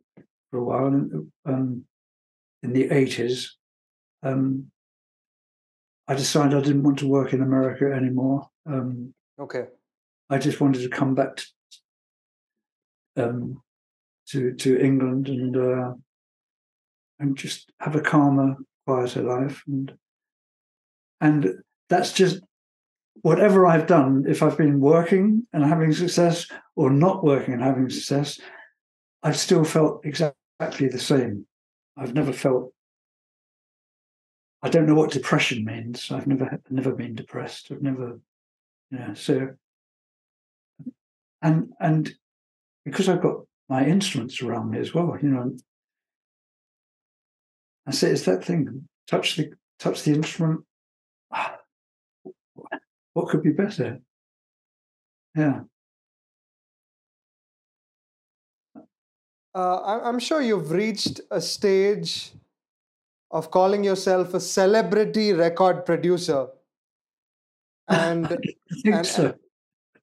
for 0.51 0.59
a 0.59 0.65
while 0.65 0.87
um, 1.47 1.85
in 2.63 2.73
the 2.73 2.89
80s. 2.89 3.49
Um, 4.23 4.71
I 6.07 6.15
decided 6.15 6.57
I 6.57 6.63
didn't 6.63 6.83
want 6.83 6.99
to 7.01 7.09
work 7.09 7.33
in 7.33 7.43
America 7.43 7.93
anymore. 7.95 8.49
Um, 8.67 9.15
okay. 9.39 9.67
I 10.31 10.39
just 10.39 10.61
wanted 10.61 10.83
to 10.83 10.89
come 10.89 11.15
back 11.15 11.37
to 11.37 11.47
um, 13.17 13.63
to, 14.29 14.53
to 14.55 14.79
England 14.79 15.29
and 15.29 15.57
uh, 15.57 15.95
and 17.19 17.37
just 17.37 17.71
have 17.81 17.97
a 17.97 18.01
calmer, 18.01 18.57
quieter 18.87 19.23
life. 19.23 19.63
And 19.67 19.93
and 21.21 21.53
that's 21.89 22.13
just 22.13 22.41
whatever 23.23 23.67
I've 23.67 23.87
done. 23.87 24.25
If 24.29 24.43
I've 24.43 24.57
been 24.57 24.81
working 24.81 25.47
and 25.53 25.65
having 25.65 25.93
success, 25.93 26.47
or 26.77 26.91
not 26.91 27.25
working 27.25 27.55
and 27.55 27.63
having 27.63 27.91
success, 27.91 28.41
I've 29.23 29.37
still 29.37 29.65
felt 29.65 30.05
exactly 30.05 30.89
the 30.89 30.99
same. 30.99 31.47
I've 31.97 32.15
never 32.15 32.33
felt. 32.33 32.73
I 34.63 34.69
don't 34.69 34.87
know 34.87 34.95
what 34.95 35.13
depression 35.13 35.65
means. 35.65 36.11
I've 36.11 36.27
never 36.27 36.61
never 36.71 36.93
been 36.93 37.15
depressed. 37.15 37.69
I've 37.71 37.83
never, 37.83 38.21
yeah. 38.91 39.15
So, 39.15 39.51
and 41.43 41.73
and 41.81 42.13
because 42.85 43.09
I've 43.09 43.23
got 43.23 43.41
my 43.69 43.85
instruments 43.85 44.41
around 44.43 44.71
me 44.71 44.79
as 44.79 44.95
well, 44.95 45.17
you 45.21 45.29
know, 45.29 45.57
I 47.89 47.91
say 47.91 48.11
it's 48.11 48.25
that 48.27 48.45
thing. 48.45 48.87
Touch 49.07 49.37
the 49.37 49.51
touch 49.79 50.05
the 50.05 50.13
instrument. 50.13 50.61
What 53.15 53.31
could 53.31 53.43
be 53.43 53.51
better? 53.51 53.99
Yeah. 55.35 55.63
uh, 59.59 60.01
I'm 60.05 60.21
sure 60.21 60.41
you've 60.41 60.71
reached 60.71 61.21
a 61.33 61.41
stage 61.41 62.31
of 63.33 63.51
calling 63.51 63.83
yourself 63.83 64.35
a 64.35 64.41
celebrity 64.41 65.33
record 65.33 65.85
producer. 65.85 66.47
And, 67.89 68.39
and, 68.85 69.07
so. 69.07 69.35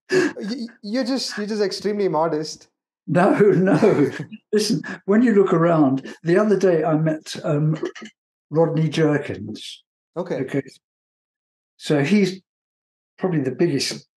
and 0.10 0.70
you're 0.82 1.06
just 1.06 1.38
you're 1.38 1.48
just 1.48 1.62
extremely 1.62 2.10
modest. 2.10 2.68
No, 3.08 3.32
no. 3.40 4.12
Listen, 4.52 4.82
when 5.06 5.22
you 5.22 5.34
look 5.34 5.54
around, 5.54 6.14
the 6.24 6.38
other 6.38 6.58
day 6.58 6.84
I 6.84 6.96
met 6.96 7.36
um, 7.44 7.78
Rodney 8.50 8.90
Jerkins. 8.90 9.84
Okay. 10.18 10.36
Okay. 10.42 10.64
So 11.78 12.04
he's 12.04 12.42
probably 13.18 13.42
the 13.42 13.52
biggest 13.52 14.08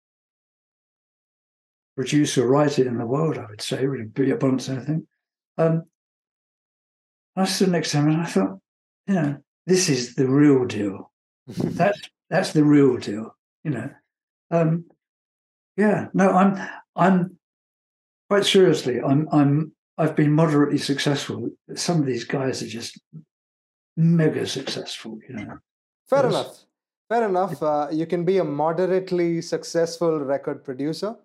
producer 1.96 2.46
writer 2.46 2.86
in 2.86 2.98
the 2.98 3.06
world, 3.06 3.38
I 3.38 3.46
would 3.46 3.60
say, 3.60 3.84
really 3.84 4.04
be 4.04 4.30
abundance 4.30 4.68
anything. 4.68 5.06
Um, 5.56 5.84
I 7.34 7.44
stood 7.44 7.70
next 7.70 7.90
to 7.90 7.98
him 7.98 8.08
and 8.08 8.22
I 8.22 8.24
thought, 8.24 8.58
you 9.06 9.14
know, 9.14 9.36
this 9.66 9.88
is 9.88 10.14
the 10.14 10.28
real 10.28 10.64
deal. 10.64 11.10
that's 11.46 12.00
that's 12.30 12.52
the 12.52 12.64
real 12.64 12.96
deal. 12.98 13.36
You 13.64 13.70
know, 13.70 13.90
um, 14.50 14.84
yeah. 15.76 16.06
No, 16.14 16.30
I'm 16.30 16.68
I'm 16.94 17.37
quite 18.28 18.44
seriously. 18.44 19.00
I'm 19.00 19.28
I'm 19.32 19.72
I've 19.96 20.14
been 20.14 20.32
moderately 20.32 20.78
successful. 20.78 21.50
Some 21.74 22.00
of 22.00 22.06
these 22.06 22.24
guys 22.24 22.62
are 22.62 22.68
just 22.68 23.00
mega 23.96 24.46
successful. 24.46 25.18
You 25.28 25.34
know. 25.36 25.58
Fair 26.08 26.24
yes. 26.24 26.32
enough. 26.32 26.64
Fair 27.08 27.28
enough. 27.28 27.62
Uh, 27.62 27.88
you 27.90 28.06
can 28.06 28.24
be 28.24 28.38
a 28.38 28.44
moderately 28.44 29.40
successful 29.40 30.20
record 30.20 30.62
producer. 30.62 31.16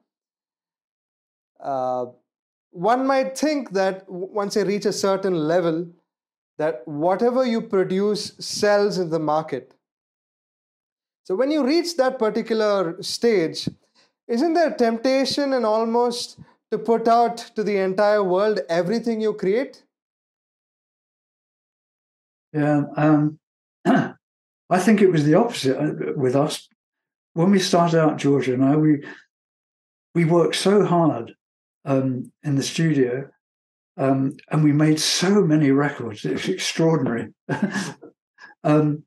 Uh, 1.59 2.05
one 2.71 3.05
might 3.05 3.37
think 3.37 3.71
that 3.71 4.09
once 4.09 4.55
you 4.55 4.65
reach 4.65 4.85
a 4.85 4.93
certain 4.93 5.47
level, 5.47 5.87
that 6.57 6.87
whatever 6.87 7.45
you 7.45 7.61
produce 7.61 8.33
sells 8.39 8.97
in 8.97 9.09
the 9.09 9.19
market. 9.19 9.75
So 11.25 11.35
when 11.35 11.51
you 11.51 11.65
reach 11.65 11.95
that 11.97 12.19
particular 12.19 13.01
stage, 13.01 13.69
isn't 14.27 14.53
there 14.53 14.71
temptation 14.71 15.53
and 15.53 15.65
almost 15.65 16.39
to 16.73 16.79
put 16.79 17.07
out 17.07 17.37
to 17.55 17.63
the 17.63 17.77
entire 17.77 18.23
world 18.23 18.59
everything 18.67 19.21
you 19.21 19.33
create? 19.33 19.83
Yeah, 22.51 22.83
um, 22.97 23.39
I 23.85 24.79
think 24.79 25.01
it 25.01 25.11
was 25.11 25.23
the 25.23 25.35
opposite 25.35 25.77
uh, 25.77 26.13
with 26.15 26.35
us. 26.35 26.67
When 27.33 27.51
we 27.51 27.59
started 27.59 27.99
out, 27.99 28.17
Giorgio 28.17 28.55
and 28.55 28.65
I, 28.65 28.75
we 28.75 29.03
we 30.15 30.25
worked 30.25 30.55
so 30.55 30.83
hard 30.85 31.33
um, 31.85 32.31
in 32.43 32.55
the 32.55 32.63
studio, 32.63 33.29
um, 33.97 34.37
and 34.49 34.63
we 34.63 34.71
made 34.71 34.99
so 34.99 35.41
many 35.41 35.71
records. 35.71 36.25
It 36.25 36.33
was 36.33 36.47
extraordinary. 36.47 37.33
um, 38.63 39.03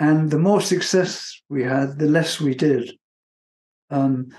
and 0.00 0.30
the 0.30 0.38
more 0.38 0.60
success 0.60 1.40
we 1.48 1.62
had, 1.62 1.98
the 1.98 2.06
less 2.06 2.40
we 2.40 2.54
did. 2.54 2.92
Um, 3.90 4.30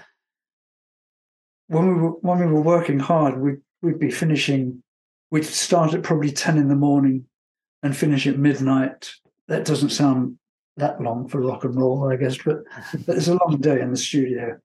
when 1.70 1.88
we 1.88 1.94
were 2.02 2.10
when 2.22 2.40
we 2.40 2.46
were 2.46 2.62
working 2.62 3.00
hard, 3.00 3.40
we'd 3.40 3.62
we'd 3.82 4.00
be 4.00 4.12
finishing. 4.12 4.84
We'd 5.32 5.46
start 5.46 5.94
at 5.94 6.04
probably 6.04 6.32
ten 6.32 6.58
in 6.58 6.68
the 6.68 6.76
morning, 6.76 7.26
and 7.82 7.96
finish 7.96 8.28
at 8.28 8.38
midnight. 8.38 9.12
That 9.48 9.66
doesn't 9.66 9.90
sound 9.90 10.38
that 10.78 11.02
long 11.02 11.28
for 11.28 11.42
rock 11.42 11.64
and 11.64 11.76
roll, 11.76 12.12
I 12.12 12.16
guess, 12.16 12.38
but, 12.38 12.58
but 13.06 13.18
it's 13.18 13.28
a 13.28 13.36
long 13.36 13.58
day 13.60 13.80
in 13.80 13.92
the 13.92 13.98
studio. 13.98 14.58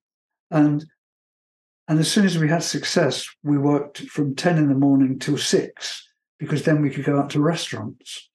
And 0.50 0.84
and 1.86 1.98
as 1.98 2.10
soon 2.10 2.24
as 2.24 2.38
we 2.38 2.48
had 2.48 2.62
success, 2.62 3.28
we 3.42 3.58
worked 3.58 3.98
from 4.00 4.34
10 4.34 4.56
in 4.56 4.68
the 4.68 4.74
morning 4.74 5.18
till 5.18 5.36
six, 5.36 6.08
because 6.38 6.62
then 6.62 6.80
we 6.80 6.88
could 6.88 7.04
go 7.04 7.18
out 7.18 7.30
to 7.30 7.40
restaurants 7.40 8.30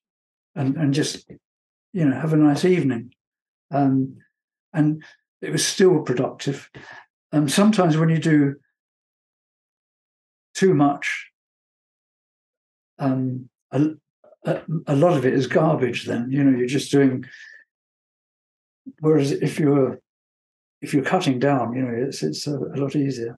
and, 0.55 0.75
and 0.77 0.93
just, 0.93 1.27
you 1.91 2.05
know, 2.05 2.19
have 2.19 2.33
a 2.33 2.37
nice 2.37 2.63
evening. 2.63 3.11
Um, 3.71 4.17
and 4.71 5.03
it 5.41 5.51
was 5.51 5.65
still 5.65 6.03
productive. 6.03 6.69
Um, 7.31 7.47
sometimes 7.47 7.97
when 7.97 8.09
you 8.09 8.17
do 8.17 8.55
too 10.55 10.73
much, 10.73 11.27
um, 12.97 13.49
a, 13.71 13.89
a, 14.45 14.61
a 14.87 14.95
lot 14.95 15.17
of 15.17 15.25
it 15.25 15.33
is 15.33 15.47
garbage 15.47 16.05
then, 16.05 16.27
you 16.31 16.43
know, 16.43 16.57
you're 16.57 16.67
just 16.67 16.91
doing, 16.91 17.25
whereas 18.99 19.31
if 19.31 19.59
you're 19.59 19.99
if 20.81 20.93
you're 20.93 21.03
cutting 21.03 21.39
down, 21.39 21.75
you 21.75 21.83
know, 21.83 22.07
it's 22.07 22.23
it's 22.23 22.47
a, 22.47 22.57
a 22.57 22.77
lot 22.77 22.95
easier. 22.95 23.37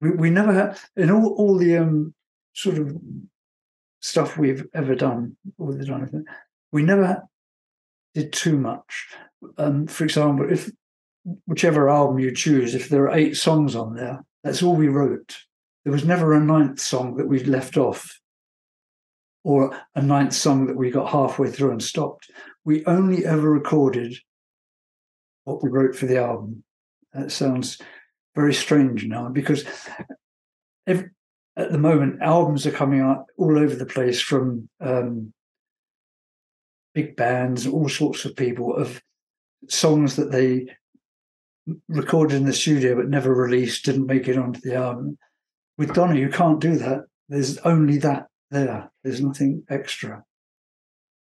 We, 0.00 0.10
we 0.10 0.30
never 0.30 0.52
had 0.52 0.78
in 0.96 1.10
all 1.10 1.34
all 1.34 1.56
the 1.56 1.78
um, 1.78 2.14
sort 2.52 2.78
of 2.78 2.96
stuff 4.00 4.36
we've 4.36 4.66
ever 4.74 4.94
done, 4.94 5.36
all 5.58 5.72
the 5.72 6.24
we 6.72 6.82
never 6.82 7.22
did 8.14 8.32
too 8.32 8.58
much. 8.58 9.08
Um, 9.58 9.86
for 9.86 10.04
example, 10.04 10.50
if 10.50 10.70
whichever 11.46 11.88
album 11.88 12.18
you 12.18 12.32
choose, 12.34 12.74
if 12.74 12.88
there 12.88 13.04
are 13.04 13.14
eight 13.16 13.36
songs 13.36 13.74
on 13.74 13.94
there, 13.94 14.24
that's 14.44 14.62
all 14.62 14.76
we 14.76 14.88
wrote. 14.88 15.36
There 15.84 15.92
was 15.92 16.04
never 16.04 16.32
a 16.32 16.40
ninth 16.40 16.80
song 16.80 17.16
that 17.16 17.28
we 17.28 17.42
left 17.44 17.76
off. 17.76 18.20
or 19.46 19.80
a 19.94 20.02
ninth 20.02 20.32
song 20.32 20.66
that 20.66 20.76
we 20.76 20.90
got 20.90 21.08
halfway 21.08 21.48
through 21.48 21.70
and 21.70 21.80
stopped. 21.80 22.28
We 22.64 22.84
only 22.84 23.24
ever 23.24 23.48
recorded 23.48 24.16
what 25.44 25.62
we 25.62 25.70
wrote 25.70 25.94
for 25.94 26.06
the 26.06 26.18
album. 26.18 26.64
That 27.12 27.30
sounds 27.30 27.78
very 28.34 28.52
strange 28.52 29.04
now 29.06 29.28
because 29.28 29.64
every, 30.84 31.10
at 31.56 31.70
the 31.70 31.78
moment 31.78 32.22
albums 32.22 32.66
are 32.66 32.72
coming 32.72 33.00
out 33.00 33.26
all 33.38 33.56
over 33.56 33.76
the 33.76 33.86
place 33.86 34.20
from 34.20 34.68
um, 34.80 35.32
big 36.92 37.14
bands, 37.14 37.68
all 37.68 37.88
sorts 37.88 38.24
of 38.24 38.34
people 38.34 38.74
of 38.74 39.00
songs 39.68 40.16
that 40.16 40.32
they 40.32 40.66
recorded 41.88 42.36
in 42.36 42.44
the 42.44 42.52
studio 42.52 42.96
but 42.96 43.08
never 43.08 43.34
released, 43.34 43.84
didn't 43.84 44.06
make 44.06 44.28
it 44.28 44.38
onto 44.38 44.60
the 44.60 44.74
album. 44.74 45.18
With 45.78 45.94
Donna, 45.94 46.14
you 46.14 46.28
can't 46.28 46.60
do 46.60 46.76
that. 46.76 47.00
There's 47.28 47.58
only 47.58 47.98
that 47.98 48.26
there. 48.50 48.90
There's 49.02 49.20
nothing 49.20 49.64
extra. 49.68 50.24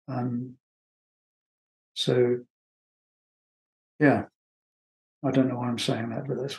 Um, 0.07 0.55
so, 1.95 2.39
yeah, 3.99 4.24
I 5.24 5.30
don't 5.30 5.49
know 5.49 5.57
why 5.57 5.68
I'm 5.68 5.78
saying 5.78 6.11
that, 6.11 6.26
but 6.26 6.41
that's 6.41 6.59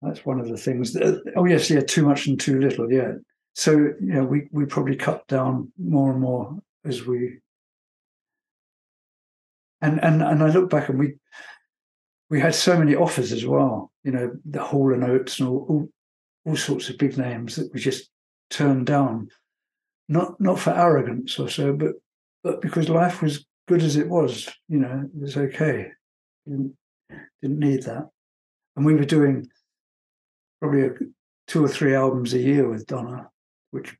that's 0.00 0.24
one 0.24 0.38
of 0.38 0.48
the 0.48 0.56
things. 0.56 0.92
That, 0.92 1.20
oh 1.36 1.44
yes, 1.44 1.68
yeah, 1.70 1.80
too 1.80 2.06
much 2.06 2.26
and 2.26 2.38
too 2.38 2.60
little. 2.60 2.90
Yeah. 2.90 3.14
So 3.54 3.92
yeah, 4.00 4.20
we 4.20 4.48
we 4.52 4.66
probably 4.66 4.96
cut 4.96 5.26
down 5.26 5.72
more 5.78 6.12
and 6.12 6.20
more 6.20 6.58
as 6.84 7.04
we. 7.04 7.38
And 9.80 10.02
and 10.02 10.22
and 10.22 10.42
I 10.42 10.48
look 10.48 10.70
back 10.70 10.88
and 10.88 10.98
we 10.98 11.14
we 12.30 12.40
had 12.40 12.54
so 12.54 12.78
many 12.78 12.94
offers 12.94 13.32
as 13.32 13.46
well. 13.46 13.92
You 14.02 14.12
know, 14.12 14.32
the 14.44 14.62
Hall 14.62 14.92
and 14.92 15.04
Oates 15.04 15.40
and 15.40 15.48
all, 15.48 15.66
all 15.68 15.88
all 16.46 16.56
sorts 16.56 16.90
of 16.90 16.98
big 16.98 17.16
names 17.16 17.56
that 17.56 17.72
we 17.72 17.80
just 17.80 18.10
turned 18.50 18.86
down, 18.86 19.28
not 20.08 20.40
not 20.40 20.58
for 20.58 20.70
arrogance 20.70 21.38
or 21.38 21.48
so, 21.48 21.72
but 21.72 21.92
but 22.42 22.60
because 22.60 22.88
life 22.88 23.22
was 23.22 23.46
good 23.68 23.82
as 23.82 23.96
it 23.96 24.08
was. 24.08 24.48
You 24.68 24.78
know, 24.78 25.04
it 25.14 25.20
was 25.20 25.36
okay. 25.36 25.88
Didn't, 26.46 26.76
didn't 27.40 27.58
need 27.58 27.82
that, 27.84 28.08
and 28.76 28.84
we 28.84 28.94
were 28.94 29.04
doing 29.04 29.48
probably 30.60 30.82
a, 30.86 30.90
two 31.46 31.64
or 31.64 31.68
three 31.68 31.94
albums 31.94 32.34
a 32.34 32.38
year 32.38 32.68
with 32.68 32.86
Donna, 32.86 33.28
which 33.70 33.96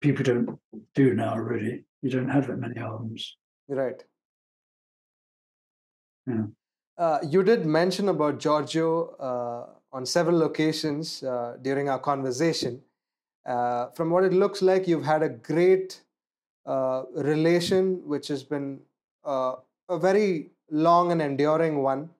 people 0.00 0.24
don't 0.24 0.58
do 0.94 1.14
now. 1.14 1.36
Really, 1.36 1.84
you 2.02 2.10
don't 2.10 2.30
have 2.30 2.46
that 2.46 2.58
many 2.58 2.78
albums. 2.78 3.36
Right. 3.68 4.02
Yeah. 6.26 6.46
Uh, 7.00 7.18
you 7.26 7.42
did 7.42 7.64
mention 7.64 8.10
about 8.10 8.38
Giorgio 8.38 9.14
uh, 9.16 9.96
on 9.96 10.04
several 10.04 10.42
occasions 10.42 11.22
uh, 11.22 11.56
during 11.62 11.88
our 11.88 11.98
conversation. 11.98 12.82
Uh, 13.46 13.88
from 13.92 14.10
what 14.10 14.22
it 14.22 14.34
looks 14.34 14.60
like, 14.60 14.86
you've 14.86 15.04
had 15.04 15.22
a 15.22 15.30
great 15.30 16.02
uh, 16.66 17.04
relation, 17.14 18.06
which 18.06 18.28
has 18.28 18.44
been 18.44 18.80
a 19.24 19.54
very 19.90 20.50
long 20.70 21.10
and 21.10 21.22
enduring 21.22 21.82
one. 21.82 22.10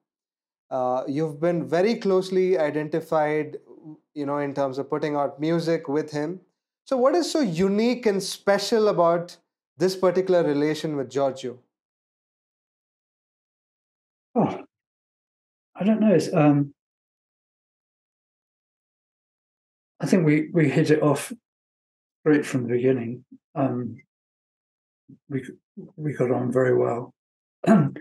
You've 1.07 1.39
been 1.39 1.67
very 1.67 1.95
closely 1.95 2.57
identified, 2.57 3.57
you 4.15 4.25
know, 4.25 4.39
in 4.39 4.55
terms 4.55 4.79
of 4.79 4.89
putting 4.89 5.15
out 5.15 5.39
music 5.39 5.87
with 5.87 6.11
him. 6.11 6.41
So, 6.85 6.97
what 6.97 7.13
is 7.13 7.31
so 7.31 7.41
unique 7.41 8.07
and 8.07 8.21
special 8.21 8.87
about 8.87 9.37
this 9.77 9.95
particular 9.95 10.43
relation 10.43 10.95
with 10.97 11.11
Giorgio? 11.11 11.59
Oh, 14.35 14.65
I 15.81 15.83
don't 15.83 15.99
know. 15.99 16.13
It's, 16.13 16.31
um, 16.31 16.75
I 19.99 20.05
think 20.05 20.27
we 20.27 20.49
we 20.53 20.69
hit 20.69 20.91
it 20.91 21.01
off 21.01 21.33
right 22.23 22.45
from 22.45 22.63
the 22.63 22.75
beginning. 22.75 23.25
Um, 23.55 23.97
we 25.27 25.43
we 25.95 26.13
got 26.13 26.29
on 26.29 26.51
very 26.51 26.77
well. 26.77 27.15
I 27.67 27.91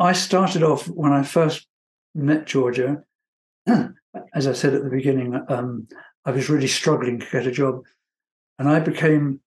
I 0.00 0.12
started 0.12 0.62
off 0.62 0.88
when 0.88 1.12
I 1.12 1.24
first 1.24 1.66
met 2.14 2.46
Giorgio. 2.46 3.02
As 4.34 4.46
I 4.46 4.54
said 4.54 4.72
at 4.72 4.82
the 4.82 4.88
beginning, 4.88 5.38
um, 5.48 5.86
I 6.24 6.30
was 6.30 6.48
really 6.48 6.68
struggling 6.68 7.20
to 7.20 7.26
get 7.30 7.46
a 7.46 7.50
job, 7.50 7.82
and 8.58 8.66
I 8.66 8.80
became 8.80 9.40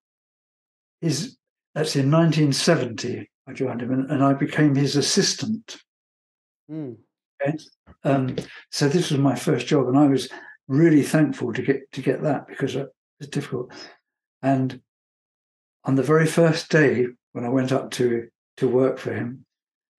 his. 1.01 1.37
That's 1.73 1.95
in 1.95 2.11
1970. 2.11 3.31
I 3.47 3.53
joined 3.53 3.81
him, 3.81 3.91
and, 3.91 4.11
and 4.11 4.23
I 4.23 4.33
became 4.33 4.75
his 4.75 4.95
assistant. 4.95 5.77
Mm. 6.69 6.97
Okay? 7.41 7.57
Um, 8.03 8.35
so 8.71 8.87
this 8.87 9.11
was 9.11 9.19
my 9.19 9.35
first 9.35 9.67
job, 9.67 9.87
and 9.87 9.97
I 9.97 10.07
was 10.07 10.29
really 10.67 11.03
thankful 11.03 11.53
to 11.53 11.61
get 11.61 11.91
to 11.93 12.01
get 12.01 12.21
that 12.23 12.47
because 12.47 12.75
it's 12.75 13.29
difficult. 13.29 13.71
And 14.41 14.81
on 15.83 15.95
the 15.95 16.03
very 16.03 16.25
first 16.27 16.69
day 16.69 17.07
when 17.31 17.45
I 17.45 17.49
went 17.49 17.71
up 17.71 17.91
to 17.91 18.27
to 18.57 18.67
work 18.67 18.97
for 18.97 19.13
him, 19.13 19.45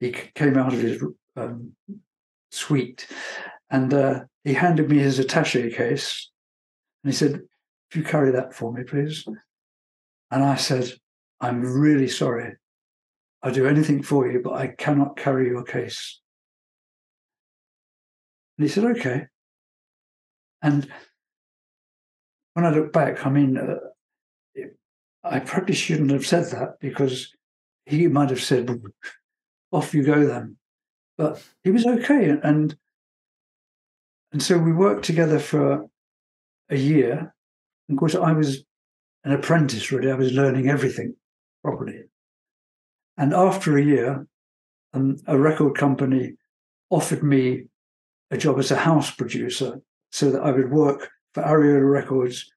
he 0.01 0.13
came 0.13 0.57
out 0.57 0.75
of 0.75 0.81
his 0.81 1.03
um, 1.37 1.73
suite 2.51 3.07
and 3.71 3.93
uh, 3.93 4.21
he 4.45 4.55
handed 4.55 4.91
me 4.91 4.99
his 4.99 5.19
attaché 5.19 5.75
case 5.75 6.31
and 7.03 7.13
he 7.13 7.17
said, 7.17 7.43
"If 7.91 7.97
you 7.97 8.03
carry 8.03 8.33
that 8.33 8.55
for 8.55 8.73
me, 8.73 8.85
please." 8.85 9.25
And 10.31 10.45
I 10.45 10.57
said, 10.57 10.93
"I'm 11.41 11.63
really 11.63 12.09
sorry. 12.09 12.57
I'll 13.43 13.53
do 13.53 13.67
anything 13.67 14.03
for 14.03 14.31
you, 14.31 14.41
but 14.43 14.55
I 14.55 14.69
cannot 14.69 15.17
carry 15.17 15.49
your 15.49 15.65
case." 15.65 16.21
And 18.59 18.67
he 18.67 18.69
said, 18.69 18.85
"Okay." 18.85 19.27
And 20.61 20.91
when 22.55 22.67
I 22.67 22.71
look 22.71 22.93
back, 22.93 23.25
I 23.25 23.31
mean, 23.31 23.57
uh, 23.57 23.77
I 25.23 25.41
probably 25.41 25.75
shouldn't 25.75 26.11
have 26.11 26.27
said 26.27 26.47
that 26.47 26.81
because 26.81 27.33
he 27.87 28.07
might 28.09 28.31
have 28.31 28.43
said, 28.43 28.83
off 29.71 29.95
you 29.95 30.03
go 30.03 30.27
then. 30.27 30.57
But 31.17 31.43
he 31.63 31.71
was 31.71 31.87
okay. 31.87 32.31
And, 32.43 32.77
and 34.33 34.43
so 34.43 34.59
we 34.59 34.73
worked 34.73 35.05
together 35.05 35.39
for 35.39 35.89
a 36.69 36.77
year. 36.77 37.35
Of 37.91 37.97
course, 37.97 38.15
I 38.15 38.33
was 38.33 38.65
an 39.25 39.33
apprentice, 39.33 39.91
really. 39.91 40.11
I 40.11 40.17
was 40.17 40.33
learning 40.33 40.69
everything 40.69 41.15
properly. 41.63 42.05
And 43.17 43.35
after 43.35 43.77
a 43.77 43.83
year, 43.83 44.27
um, 44.95 45.17
a 45.27 45.39
record 45.39 45.77
company 45.77 46.35
offered 46.91 47.23
me 47.23 47.65
a 48.31 48.39
job 48.39 48.59
as 48.59 48.71
a 48.71 48.77
house 48.77 49.11
producer 49.11 49.81
so 50.11 50.31
that 50.31 50.43
I 50.43 50.51
would 50.51 50.71
work 50.71 51.11
for 51.35 51.43
Ariola 51.43 51.91
Records 51.91 52.51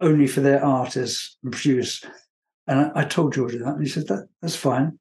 only 0.00 0.26
for 0.26 0.40
their 0.40 0.64
artists 0.64 1.36
and 1.42 1.52
produce. 1.52 2.04
And 2.66 2.80
I, 2.80 3.00
I 3.00 3.04
told 3.04 3.34
George 3.34 3.52
that, 3.52 3.66
and 3.66 3.82
he 3.82 3.88
said, 3.88 4.06
that, 4.08 4.28
That's 4.40 4.56
fine. 4.56 4.98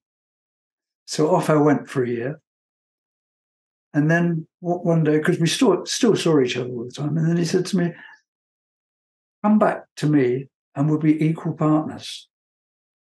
So 1.05 1.33
off 1.35 1.49
I 1.49 1.55
went 1.55 1.89
for 1.89 2.03
a 2.03 2.09
year. 2.09 2.41
And 3.93 4.09
then 4.09 4.47
one 4.59 5.03
day, 5.03 5.17
because 5.17 5.39
we 5.39 5.47
still, 5.47 5.83
still 5.85 6.15
saw 6.15 6.39
each 6.39 6.57
other 6.57 6.69
all 6.69 6.85
the 6.85 6.91
time, 6.91 7.17
and 7.17 7.27
then 7.27 7.37
he 7.37 7.45
said 7.45 7.65
to 7.67 7.77
me, 7.77 7.91
Come 9.43 9.57
back 9.57 9.85
to 9.97 10.07
me 10.07 10.47
and 10.75 10.89
we'll 10.89 10.99
be 10.99 11.23
equal 11.23 11.53
partners. 11.53 12.27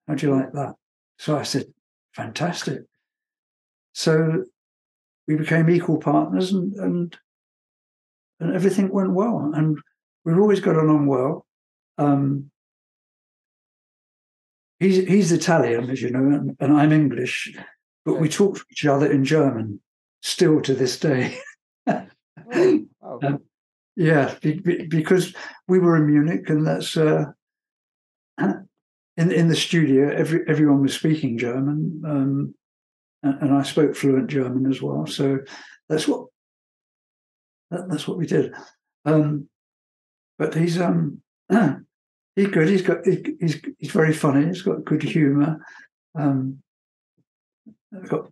How'd 0.06 0.22
you 0.22 0.34
like 0.34 0.52
that? 0.52 0.74
So 1.18 1.36
I 1.36 1.42
said, 1.42 1.66
Fantastic. 2.14 2.82
So 3.92 4.44
we 5.28 5.36
became 5.36 5.68
equal 5.68 5.98
partners 5.98 6.52
and, 6.52 6.72
and 6.74 7.16
and 8.40 8.54
everything 8.54 8.88
went 8.88 9.12
well. 9.12 9.52
And 9.54 9.78
we've 10.24 10.38
always 10.38 10.60
got 10.60 10.76
along 10.76 11.06
well. 11.06 11.46
Um, 11.98 12.50
he's 14.80 15.06
he's 15.06 15.30
Italian, 15.30 15.90
as 15.90 16.00
you 16.00 16.10
know, 16.10 16.20
and, 16.20 16.56
and 16.58 16.72
I'm 16.72 16.92
English, 16.92 17.54
but 18.04 18.18
we 18.18 18.28
talk 18.28 18.56
to 18.56 18.64
each 18.70 18.86
other 18.86 19.10
in 19.10 19.24
German 19.24 19.80
still 20.22 20.60
to 20.62 20.74
this 20.74 20.98
day. 20.98 21.36
oh. 21.86 22.86
Um, 23.22 23.40
yeah, 23.96 24.34
be, 24.40 24.60
be, 24.60 24.86
because 24.86 25.34
we 25.66 25.80
were 25.80 25.96
in 25.96 26.06
Munich, 26.06 26.48
and 26.48 26.66
that's 26.66 26.96
uh, 26.96 27.24
in 28.38 28.62
in 29.16 29.48
the 29.48 29.56
studio. 29.56 30.10
Every 30.10 30.40
everyone 30.48 30.82
was 30.82 30.94
speaking 30.94 31.36
German, 31.36 32.02
um, 32.06 32.54
and, 33.22 33.54
I 33.54 33.62
spoke 33.62 33.96
fluent 33.96 34.28
German 34.28 34.70
as 34.70 34.80
well. 34.80 35.06
So 35.06 35.38
that's 35.88 36.06
what 36.06 36.26
that, 37.70 37.88
that's 37.88 38.06
what 38.06 38.18
we 38.18 38.26
did. 38.26 38.54
Um, 39.04 39.48
but 40.38 40.54
he's 40.54 40.80
um 40.80 41.20
he's 42.36 42.48
good. 42.48 42.68
He's 42.68 42.82
got 42.82 42.98
he's 43.04 43.60
he's 43.78 43.90
very 43.90 44.12
funny. 44.12 44.46
He's 44.46 44.62
got 44.62 44.84
good 44.84 45.02
humour. 45.02 45.64
Um, 46.14 46.62
I've 47.94 48.08
got 48.08 48.30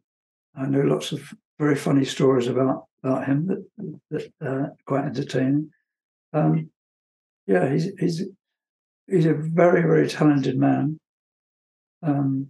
I 0.54 0.66
know 0.66 0.80
lots 0.80 1.12
of 1.12 1.32
very 1.58 1.76
funny 1.76 2.04
stories 2.04 2.46
about 2.46 2.84
about 3.02 3.26
him 3.26 3.46
that 3.46 4.00
that 4.10 4.32
uh, 4.46 4.66
quite 4.86 5.04
entertaining. 5.04 5.70
Um, 6.32 6.70
yeah, 7.46 7.70
he's 7.70 7.90
he's 7.98 8.22
he's 9.06 9.26
a 9.26 9.34
very 9.34 9.82
very 9.82 10.08
talented 10.08 10.58
man. 10.58 10.98
Um, 12.02 12.48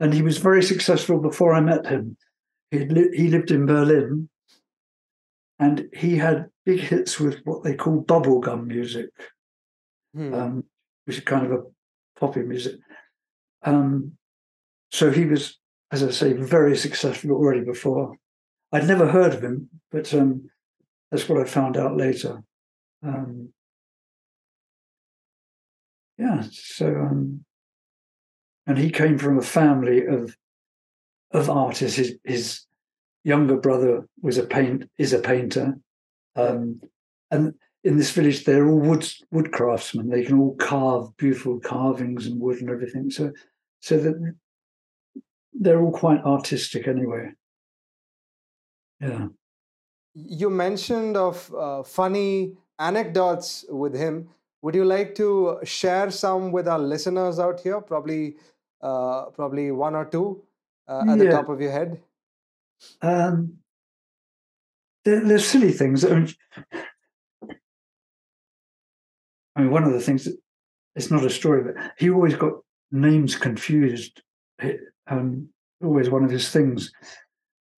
and 0.00 0.12
he 0.12 0.22
was 0.22 0.38
very 0.38 0.62
successful 0.62 1.18
before 1.18 1.54
I 1.54 1.60
met 1.60 1.86
him. 1.86 2.16
He 2.70 2.86
li- 2.86 3.16
he 3.16 3.28
lived 3.28 3.50
in 3.50 3.66
Berlin 3.66 4.28
and 5.58 5.88
he 5.92 6.16
had 6.16 6.46
big 6.64 6.80
hits 6.80 7.20
with 7.20 7.40
what 7.44 7.62
they 7.62 7.74
call 7.74 8.02
bubblegum 8.02 8.66
music. 8.66 9.10
hmm. 10.14 10.34
um, 10.34 10.64
which 11.04 11.18
is 11.18 11.24
kind 11.24 11.46
of 11.46 11.52
a 11.52 11.62
poppy 12.18 12.42
music. 12.42 12.76
Um, 13.62 14.12
so 14.90 15.10
he 15.10 15.24
was, 15.24 15.58
as 15.90 16.02
I 16.02 16.10
say, 16.10 16.32
very 16.32 16.76
successful 16.76 17.32
already 17.32 17.62
before. 17.62 18.16
I'd 18.72 18.86
never 18.86 19.08
heard 19.08 19.34
of 19.34 19.42
him, 19.42 19.68
but 19.90 20.12
um, 20.14 20.50
that's 21.10 21.28
what 21.28 21.40
I 21.40 21.44
found 21.44 21.76
out 21.76 21.96
later. 21.96 22.42
Um, 23.02 23.52
yeah, 26.18 26.42
so 26.50 26.86
um, 26.86 27.44
and 28.70 28.78
he 28.78 28.88
came 28.88 29.18
from 29.18 29.36
a 29.36 29.42
family 29.42 30.06
of 30.06 30.36
of 31.32 31.50
artists. 31.50 31.96
His, 31.96 32.18
his 32.24 32.66
younger 33.24 33.56
brother 33.56 34.06
was 34.22 34.38
a 34.38 34.44
paint 34.44 34.88
is 34.96 35.12
a 35.12 35.18
painter, 35.18 35.76
um, 36.36 36.80
and 37.32 37.54
in 37.82 37.96
this 37.96 38.12
village 38.12 38.44
they're 38.44 38.68
all 38.68 38.78
wood 38.78 39.04
wood 39.32 39.50
craftsmen. 39.50 40.08
They 40.08 40.24
can 40.24 40.38
all 40.38 40.54
carve 40.54 41.16
beautiful 41.16 41.58
carvings 41.58 42.26
and 42.26 42.40
wood 42.40 42.60
and 42.60 42.70
everything. 42.70 43.10
So 43.10 43.32
so 43.80 43.98
that 43.98 44.34
they're 45.52 45.82
all 45.82 45.92
quite 45.92 46.22
artistic 46.22 46.86
anyway. 46.86 47.32
Yeah. 49.00 49.28
You 50.14 50.50
mentioned 50.50 51.16
of 51.16 51.52
uh, 51.54 51.82
funny 51.82 52.56
anecdotes 52.78 53.64
with 53.68 53.94
him. 53.96 54.28
Would 54.62 54.74
you 54.74 54.84
like 54.84 55.14
to 55.14 55.58
share 55.64 56.10
some 56.10 56.52
with 56.52 56.68
our 56.68 56.78
listeners 56.78 57.38
out 57.38 57.60
here? 57.60 57.80
Probably, 57.80 58.36
uh, 58.82 59.26
probably 59.26 59.70
one 59.70 59.94
or 59.94 60.04
two 60.04 60.42
uh, 60.88 61.04
at 61.08 61.18
yeah. 61.18 61.24
the 61.24 61.30
top 61.30 61.48
of 61.48 61.60
your 61.60 61.72
head. 61.72 62.00
Um, 63.02 63.58
they're, 65.04 65.24
they're 65.24 65.38
silly 65.38 65.72
things. 65.72 66.04
I 66.04 66.14
mean, 66.14 66.34
I 69.56 69.62
mean, 69.62 69.70
one 69.70 69.84
of 69.84 69.92
the 69.92 70.00
things 70.00 70.24
that 70.24 70.36
it's 70.94 71.10
not 71.10 71.24
a 71.24 71.30
story, 71.30 71.62
but 71.62 71.92
he 71.98 72.10
always 72.10 72.34
got 72.34 72.54
names 72.90 73.36
confused. 73.36 74.22
Um, 75.06 75.48
always 75.82 76.10
one 76.10 76.24
of 76.24 76.30
his 76.30 76.50
things, 76.50 76.92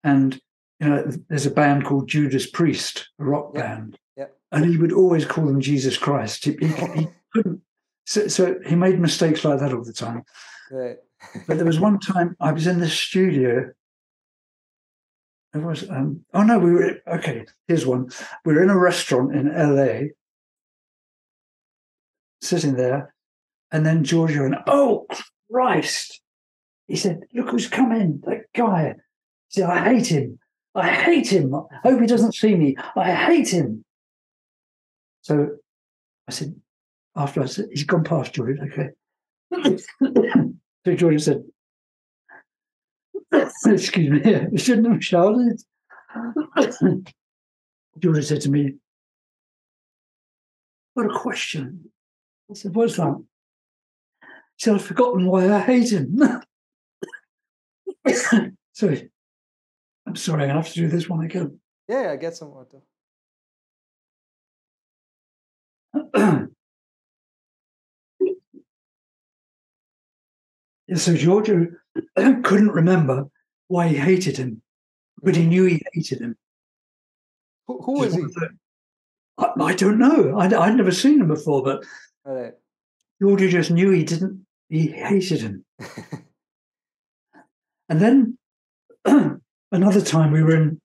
and 0.03 0.40
you 0.80 0.88
know, 0.88 1.11
there's 1.28 1.46
a 1.46 1.50
band 1.50 1.84
called 1.84 2.09
Judas 2.09 2.50
Priest, 2.50 3.09
a 3.18 3.24
rock 3.24 3.53
yep. 3.55 3.64
band, 3.64 3.98
yep. 4.16 4.36
and 4.50 4.64
he 4.64 4.76
would 4.76 4.92
always 4.92 5.24
call 5.24 5.46
them 5.46 5.61
Jesus 5.61 5.96
Christ. 5.96 6.44
He, 6.44 6.57
he, 6.61 6.66
he 6.66 7.09
couldn't. 7.32 7.62
So, 8.05 8.26
so, 8.26 8.57
he 8.66 8.74
made 8.74 8.98
mistakes 8.98 9.44
like 9.44 9.61
that 9.61 9.72
all 9.72 9.84
the 9.84 9.92
time. 9.92 10.24
But 10.72 11.56
there 11.56 11.64
was 11.64 11.80
one 11.80 11.98
time 12.12 12.36
I 12.40 12.52
was 12.52 12.66
in 12.66 12.80
the 12.80 12.88
studio. 12.88 13.70
It 15.54 15.58
was 15.58 15.88
um, 15.90 16.24
oh 16.32 16.42
no, 16.42 16.58
we 16.58 16.72
were 16.72 16.98
okay. 17.06 17.44
Here's 17.68 17.86
one. 17.86 18.10
We 18.44 18.54
were 18.54 18.62
in 18.62 18.70
a 18.70 18.78
restaurant 18.78 19.34
in 19.34 19.48
LA, 19.54 20.08
sitting 22.40 22.76
there, 22.76 23.14
and 23.70 23.84
then 23.84 24.02
Giorgio 24.02 24.42
went, 24.42 24.54
"Oh 24.66 25.06
Christ!" 25.50 26.22
He 26.88 26.96
said, 26.96 27.20
"Look 27.34 27.50
who's 27.50 27.68
come 27.68 27.92
in! 27.92 28.22
That 28.24 28.44
guy." 28.54 28.94
He 29.48 29.60
said, 29.60 29.68
"I 29.68 29.84
hate 29.84 30.06
him. 30.06 30.38
I 30.74 30.88
hate 30.88 31.30
him. 31.30 31.54
I 31.54 31.60
hope 31.82 32.00
he 32.00 32.06
doesn't 32.06 32.34
see 32.34 32.54
me. 32.54 32.76
I 32.96 33.12
hate 33.12 33.52
him. 33.52 33.84
So 35.20 35.50
I 36.26 36.32
said, 36.32 36.54
after 37.14 37.42
I 37.42 37.46
said, 37.46 37.66
he's 37.70 37.84
gone 37.84 38.04
past 38.04 38.32
George, 38.32 38.58
okay. 38.58 38.88
so 40.84 40.94
George 40.94 41.22
said, 41.22 41.44
excuse 43.66 44.10
me, 44.24 44.48
you 44.50 44.56
shouldn't 44.58 44.92
have 44.92 45.04
shouted. 45.04 45.60
George 47.98 48.24
said 48.24 48.40
to 48.42 48.50
me, 48.50 48.74
what 50.94 51.06
a 51.06 51.18
question. 51.18 51.90
I 52.50 52.54
said, 52.54 52.74
what's 52.74 52.96
that? 52.96 53.22
He 54.22 54.64
said, 54.64 54.74
I've 54.74 54.84
forgotten 54.84 55.26
why 55.26 55.50
I 55.52 55.60
hate 55.60 55.92
him. 55.92 56.20
Sorry. 58.72 59.10
I'm 60.06 60.16
sorry, 60.16 60.44
I 60.44 60.54
have 60.54 60.68
to 60.68 60.74
do 60.74 60.88
this 60.88 61.08
one 61.08 61.24
again. 61.24 61.60
Yeah, 61.88 62.02
yeah 62.02 62.16
get 62.16 62.36
some 62.36 62.50
water. 62.50 62.80
So 71.01 71.14
Giorgio 71.14 71.68
couldn't 72.16 72.70
remember 72.70 73.26
why 73.68 73.88
he 73.88 73.97
hated 73.97 74.36
him, 74.36 74.62
but 75.22 75.34
he 75.34 75.43
mm-hmm. 75.43 75.51
knew 75.51 75.64
he 75.64 75.82
hated 75.93 76.20
him. 76.20 76.36
Who, 77.66 77.80
who 77.82 78.01
was 78.01 78.14
he? 78.14 78.24
I, 79.38 79.51
I, 79.61 79.74
don't 79.74 79.99
know. 79.99 80.36
I, 80.38 80.47
I'd 80.47 80.76
never 80.76 80.90
seen 80.90 81.20
him 81.20 81.28
before, 81.28 81.62
but 81.62 81.84
right. 82.24 82.53
Giorgio 83.20 83.49
just 83.49 83.70
knew 83.70 83.90
he 83.90 84.05
didn't. 84.05 84.45
He 84.68 84.88
hated 84.88 85.40
him. 85.40 85.64
and 87.88 88.01
then 88.01 88.38
another 89.72 90.01
time 90.01 90.32
we 90.32 90.43
were 90.43 90.57
in 90.57 90.80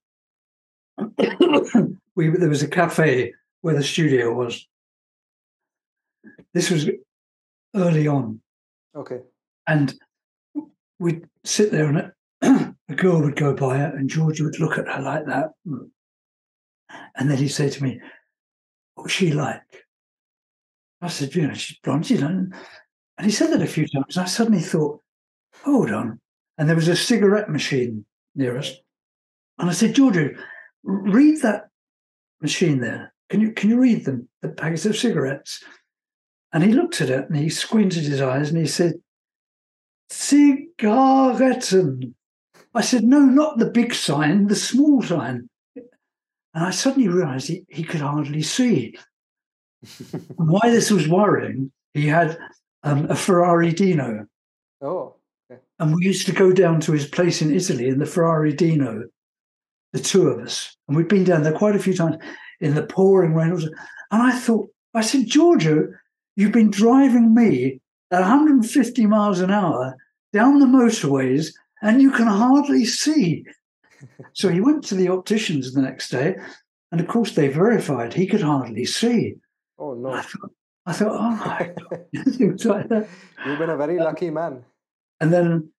we 2.16 2.30
there 2.30 2.50
was 2.50 2.64
a 2.64 2.68
cafe 2.68 3.34
where 3.62 3.76
the 3.76 3.84
studio 3.84 4.34
was. 4.34 4.68
This 6.54 6.72
was 6.72 6.90
early 7.76 8.08
on. 8.08 8.42
Okay. 8.96 9.20
And 9.68 9.94
we'd 11.00 11.28
sit 11.44 11.72
there 11.72 11.88
and 11.88 12.12
a, 12.42 12.76
girl 12.96 13.22
would 13.22 13.36
go 13.36 13.54
by 13.54 13.78
her 13.78 13.96
and 13.96 14.10
George 14.10 14.42
would 14.42 14.60
look 14.60 14.78
at 14.78 14.88
her 14.88 15.02
like 15.02 15.26
that. 15.26 15.50
And 17.16 17.30
then 17.30 17.38
he'd 17.38 17.50
say 17.50 17.70
to 17.70 17.84
me, 17.84 18.00
What's 18.96 19.14
she 19.14 19.32
like? 19.32 19.86
I 21.02 21.08
said, 21.08 21.36
you 21.36 21.48
know, 21.48 21.54
she's 21.54 21.78
blonde, 21.80 22.10
you 22.10 22.18
know. 22.18 22.28
And 22.28 23.26
he 23.26 23.32
said 23.32 23.52
that 23.52 23.62
a 23.62 23.68
few 23.68 23.88
times. 23.88 24.18
And 24.18 24.24
I 24.24 24.28
suddenly 24.28 24.62
thought, 24.62 25.02
hold 25.64 25.92
on. 25.92 26.20
And 26.58 26.68
there 26.68 26.76
was 26.76 26.88
a 26.88 26.96
cigarette 26.96 27.50
machine 27.50 28.06
near 28.36 28.58
us. 28.58 28.74
And 29.60 29.70
I 29.70 29.74
said, 29.74 29.94
George, 29.94 30.18
read 30.84 31.42
that 31.42 31.70
machine 32.42 32.80
there. 32.80 33.14
Can 33.30 33.42
you 33.42 33.52
can 33.52 33.70
you 33.70 33.80
read 33.80 34.06
them, 34.06 34.30
the 34.42 34.50
packets 34.50 34.86
of 34.86 34.96
cigarettes? 34.96 35.64
And 36.54 36.64
he 36.64 36.72
looked 36.72 37.02
at 37.02 37.10
it 37.10 37.28
and 37.28 37.38
he 37.38 37.50
squinted 37.50 38.04
his 38.04 38.22
eyes 38.22 38.50
and 38.50 38.58
he 38.58 38.68
said, 38.68 38.94
Zigaretten. 40.12 42.16
I 42.74 42.82
said, 42.82 43.04
no, 43.04 43.20
not 43.20 43.58
the 43.58 43.70
big 43.70 43.94
sign, 43.94 44.48
the 44.48 44.56
small 44.56 45.02
sign. 45.02 45.50
And 45.76 46.66
I 46.66 46.72
suddenly 46.72 47.08
realized 47.08 47.48
he, 47.48 47.64
he 47.70 47.84
could 47.84 48.02
hardly 48.02 48.42
see. 48.42 48.96
why 50.36 50.70
this 50.70 50.92
was 50.92 51.08
worrying, 51.08 51.72
he 51.94 52.08
had 52.08 52.38
um, 52.84 53.10
a 53.10 53.16
Ferrari 53.16 53.72
Dino. 53.72 54.26
Oh. 54.82 55.16
And 55.80 55.96
we 55.96 56.06
used 56.06 56.26
to 56.26 56.32
go 56.32 56.52
down 56.52 56.82
to 56.82 56.92
his 56.92 57.08
place 57.08 57.42
in 57.42 57.54
Italy 57.54 57.88
in 57.88 58.00
the 58.00 58.06
Ferrari 58.06 58.54
Dino, 58.54 59.04
the 59.94 60.00
two 60.00 60.28
of 60.28 60.40
us. 60.40 60.76
And 60.88 60.98
we'd 60.98 61.08
been 61.08 61.24
down 61.24 61.44
there 61.44 61.54
quite 61.54 61.76
a 61.76 61.80
few 61.80 61.94
times 61.94 62.18
in 62.60 62.76
the 62.76 62.84
pouring 62.84 63.34
rain. 63.34 63.52
And 63.52 63.72
I 64.12 64.38
thought, 64.38 64.70
I 64.94 65.02
said, 65.02 65.28
Giorgio, 65.28 65.88
you've 66.36 66.52
been 66.52 66.72
driving 66.72 67.34
me 67.34 67.80
at 68.12 68.22
150 68.22 69.06
miles 69.06 69.40
an 69.40 69.52
hour 69.52 69.96
down 70.34 70.60
the 70.60 70.66
motorways 70.66 71.54
and 71.82 72.02
you 72.02 72.12
can 72.12 72.28
hardly 72.28 72.86
see. 72.86 73.46
so 74.34 74.50
he 74.50 74.62
went 74.62 74.84
to 74.86 74.96
the 74.96 75.10
opticians 75.10 75.74
the 75.74 75.82
next 75.82 76.10
day. 76.10 76.36
And 76.92 77.02
of 77.02 77.08
course, 77.08 77.34
they 77.34 77.50
verified 77.50 78.14
he 78.14 78.28
could 78.28 78.42
hardly 78.42 78.86
see. 78.86 79.36
Oh, 79.78 79.94
no. 79.94 80.12
I 80.12 80.22
thought, 80.22 80.52
I 80.86 80.94
thought, 80.94 81.12
oh 81.12 81.32
my 81.32 81.74
God. 81.84 83.08
You've 83.46 83.60
been 83.60 83.70
a 83.70 83.78
very 83.78 84.00
lucky 84.00 84.30
man 84.30 84.64
and 85.20 85.34
then 85.34 85.70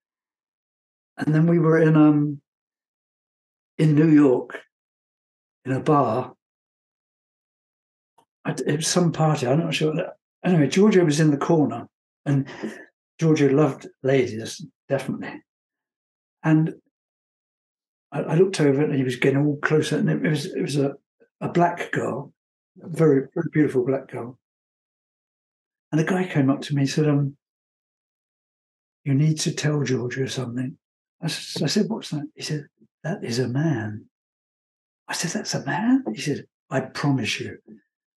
and 1.17 1.35
then 1.35 1.47
we 1.47 1.59
were 1.59 1.79
in 1.79 1.97
um 1.97 2.41
in 3.77 3.95
New 3.95 4.09
York 4.09 4.61
in 5.65 5.73
a 5.73 5.81
bar. 5.81 6.35
It 8.47 8.77
was 8.77 8.89
some 8.89 9.13
party. 9.13 9.47
I'm 9.47 9.59
not 9.61 9.75
sure. 9.75 9.95
Anyway, 10.43 10.69
Giorgio 10.69 11.05
was 11.05 11.21
in 11.21 11.31
the 11.31 11.37
corner, 11.37 11.87
and 12.29 12.49
Giorgio 13.19 13.49
loved 13.49 13.89
ladies 14.03 14.65
definitely. 14.89 15.43
And 16.45 16.75
I, 18.13 18.21
I 18.21 18.35
looked 18.37 18.61
over, 18.61 18.83
and 18.83 18.95
he 18.95 19.03
was 19.03 19.17
getting 19.17 19.45
all 19.45 19.59
closer, 19.59 19.99
and 19.99 20.09
it 20.09 20.23
was 20.23 20.47
it 20.47 20.63
was 20.63 20.77
a 20.77 20.95
a 21.41 21.49
black 21.49 21.91
girl, 21.93 22.33
a 22.83 22.89
very 22.89 23.29
very 23.35 23.49
beautiful 23.53 23.85
black 23.85 24.09
girl. 24.09 24.39
And 25.91 26.01
a 26.01 26.05
guy 26.05 26.29
came 26.29 26.51
up 26.51 26.61
to 26.63 26.75
me 26.75 26.83
and 26.83 26.91
said, 26.91 27.09
um, 27.09 27.37
you 29.05 29.15
need 29.15 29.39
to 29.41 29.53
tell 29.53 29.83
Giorgio 29.83 30.27
something. 30.27 30.77
I, 31.23 31.27
I 31.27 31.29
said, 31.29 31.89
What's 31.89 32.11
that? 32.11 32.27
He 32.35 32.43
said, 32.43 32.67
That 33.05 33.25
is 33.25 33.39
a 33.39 33.49
man. 33.49 34.05
I 35.09 35.15
said, 35.15 35.31
That's 35.31 35.55
a 35.55 35.65
man? 35.65 36.05
He 36.15 36.21
said, 36.21 36.45
I 36.71 36.81
promise 36.81 37.41
you. 37.41 37.57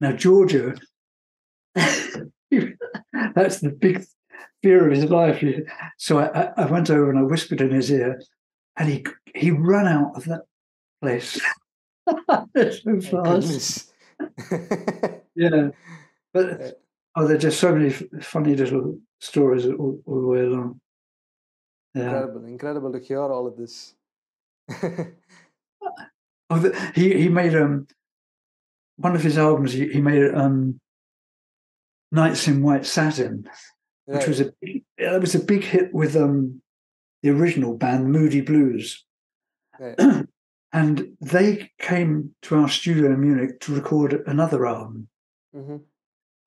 Now, 0.02 0.14
Giorgio, 0.14 0.74
that's 3.36 3.60
the 3.60 3.70
big 3.70 4.04
fear 4.62 4.88
of 4.88 4.96
his 4.96 5.10
life. 5.10 5.44
So 5.98 6.20
I, 6.20 6.52
I, 6.58 6.66
went 6.66 6.90
over 6.90 7.10
and 7.10 7.20
I 7.20 7.24
whispered 7.24 7.62
in 7.62 7.72
his 7.72 7.92
ear, 7.92 8.22
and 8.78 8.90
he 8.90 9.06
he 9.36 9.52
ran 9.52 9.88
out 9.88 10.16
of 10.16 10.26
that 10.26 10.42
place 11.02 11.40
so 12.56 13.02
fast. 13.02 13.92
yeah, 15.36 15.70
but 16.34 16.80
Oh, 17.16 17.28
there 17.28 17.36
are 17.36 17.40
just 17.40 17.60
so 17.60 17.76
many 17.76 17.90
funny 17.90 18.56
little 18.56 18.98
stories 19.20 19.66
all, 19.66 20.00
all 20.06 20.22
the 20.22 20.28
way 20.28 20.40
along. 20.42 20.80
Yeah. 21.94 22.04
Incredible, 22.04 22.46
incredible 22.46 22.92
to 22.94 23.00
hear 23.00 23.20
all 23.20 23.48
of 23.48 23.58
this. 23.58 23.96
oh, 24.72 26.60
the, 26.60 26.92
he 26.96 27.20
he 27.20 27.28
made 27.28 27.56
um 27.56 27.88
one 28.98 29.16
of 29.16 29.24
his 29.24 29.38
albums. 29.38 29.74
He, 29.74 29.90
he 29.90 30.02
made 30.02 30.34
um 30.34 30.80
Nights 32.12 32.48
in 32.48 32.64
White 32.64 32.86
Satin, 32.86 33.50
which 34.06 34.28
was 34.28 34.42
a 34.42 34.52
it 34.62 35.22
was 35.22 35.36
a 35.36 35.40
big 35.44 35.64
hit 35.64 35.94
with 35.94 36.16
um 36.16 36.62
the 37.22 37.30
original 37.30 37.76
band 37.78 38.12
Moody 38.12 38.42
Blues. 38.42 39.06
Right. 39.80 40.00
and 40.74 41.18
they 41.22 41.72
came 41.80 42.36
to 42.44 42.56
our 42.58 42.70
studio 42.70 43.08
in 43.08 43.22
Munich 43.22 43.60
to 43.62 43.74
record 43.74 44.24
another 44.28 44.66
album. 44.66 45.08
Mm-hmm. 45.56 45.78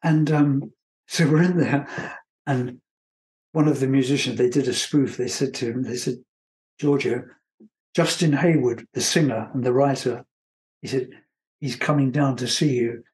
And 0.02 0.32
um, 0.32 0.72
so 1.06 1.28
we're 1.28 1.42
in 1.42 1.58
there, 1.58 1.86
and 2.46 2.80
one 3.52 3.68
of 3.68 3.80
the 3.80 3.86
musicians, 3.86 4.38
they 4.38 4.48
did 4.48 4.68
a 4.68 4.74
spoof. 4.74 5.16
They 5.16 5.28
said 5.28 5.54
to 5.54 5.70
him, 5.70 5.82
they 5.82 5.96
said, 5.96 6.16
Giorgio, 6.78 7.24
Justin 7.94 8.32
Hayward, 8.32 8.86
the 8.94 9.00
singer 9.00 9.50
and 9.52 9.62
the 9.62 9.72
writer, 9.72 10.24
he 10.80 10.88
said, 10.88 11.10
he's 11.60 11.76
coming 11.76 12.10
down 12.10 12.36
to 12.36 12.48
see 12.48 12.74
you. 12.74 13.04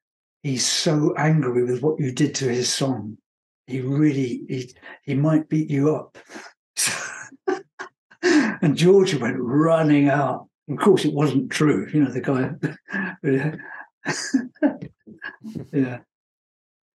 He's 0.43 0.67
so 0.67 1.15
angry 1.17 1.65
with 1.65 1.83
what 1.83 1.99
you 1.99 2.13
did 2.13 2.35
to 2.37 2.49
his 2.49 2.73
song. 2.73 3.19
He 3.67 3.81
really, 3.81 4.45
he, 4.49 4.73
he 5.03 5.15
might 5.15 5.49
beat 5.49 5.69
you 5.69 5.95
up. 5.95 6.17
and 8.23 8.77
Giorgio 8.77 9.21
went 9.21 9.37
running 9.39 10.09
out. 10.09 10.49
Of 10.71 10.79
course, 10.79 11.05
it 11.05 11.13
wasn't 11.13 11.51
true. 11.51 11.89
You 11.93 12.05
know, 12.05 12.11
the 12.11 12.21
guy. 12.21 12.51
yeah. 15.73 15.99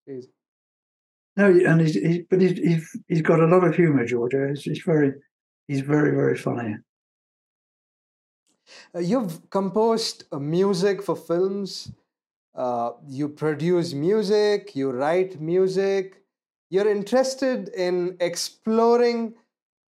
Jeez. 0.08 0.26
No, 1.36 1.48
and 1.48 1.82
he's, 1.82 1.96
he's 1.96 2.22
but 2.30 2.42
he's, 2.42 2.60
he's 2.60 2.98
he's 3.08 3.22
got 3.22 3.40
a 3.40 3.48
lot 3.48 3.64
of 3.64 3.76
humour, 3.76 4.06
Giorgio. 4.06 4.50
He's, 4.50 4.62
he's 4.62 4.84
very 4.84 5.14
he's 5.68 5.82
very 5.82 6.12
very 6.12 6.38
funny. 6.38 6.76
Uh, 8.96 9.00
you've 9.00 9.50
composed 9.50 10.26
uh, 10.32 10.40
music 10.40 11.02
for 11.02 11.16
films. 11.16 11.92
Uh, 12.56 12.92
you 13.08 13.28
produce 13.30 13.94
music. 13.94 14.76
You 14.76 14.92
write 14.92 15.40
music. 15.42 16.22
You're 16.70 16.90
interested 16.90 17.70
in 17.70 18.18
exploring 18.20 19.34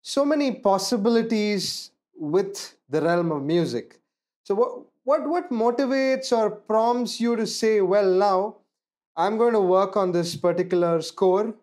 so 0.01 0.25
many 0.25 0.51
possibilities 0.51 1.91
with 2.15 2.75
the 2.89 3.01
realm 3.01 3.31
of 3.31 3.43
music. 3.43 3.99
So, 4.43 4.55
what 4.55 4.85
what 5.03 5.27
what 5.27 5.49
motivates 5.51 6.35
or 6.35 6.51
prompts 6.51 7.19
you 7.19 7.35
to 7.35 7.47
say, 7.47 7.81
well, 7.81 8.11
now 8.11 8.57
I'm 9.15 9.37
going 9.37 9.53
to 9.53 9.61
work 9.61 9.97
on 9.97 10.11
this 10.11 10.35
particular 10.35 11.01
score. 11.01 11.53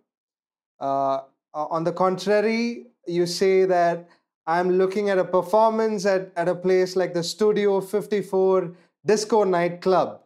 Uh, 0.80 1.20
on 1.54 1.84
the 1.84 1.92
contrary, 1.92 2.86
you 3.06 3.26
say 3.26 3.64
that 3.64 4.08
I'm 4.46 4.70
looking 4.70 5.10
at 5.10 5.18
a 5.18 5.24
performance 5.24 6.06
at, 6.06 6.30
at 6.36 6.48
a 6.48 6.54
place 6.54 6.96
like 6.96 7.14
the 7.14 7.22
Studio 7.22 7.80
54 7.80 8.72
Disco 9.04 9.44
Nightclub, 9.44 10.20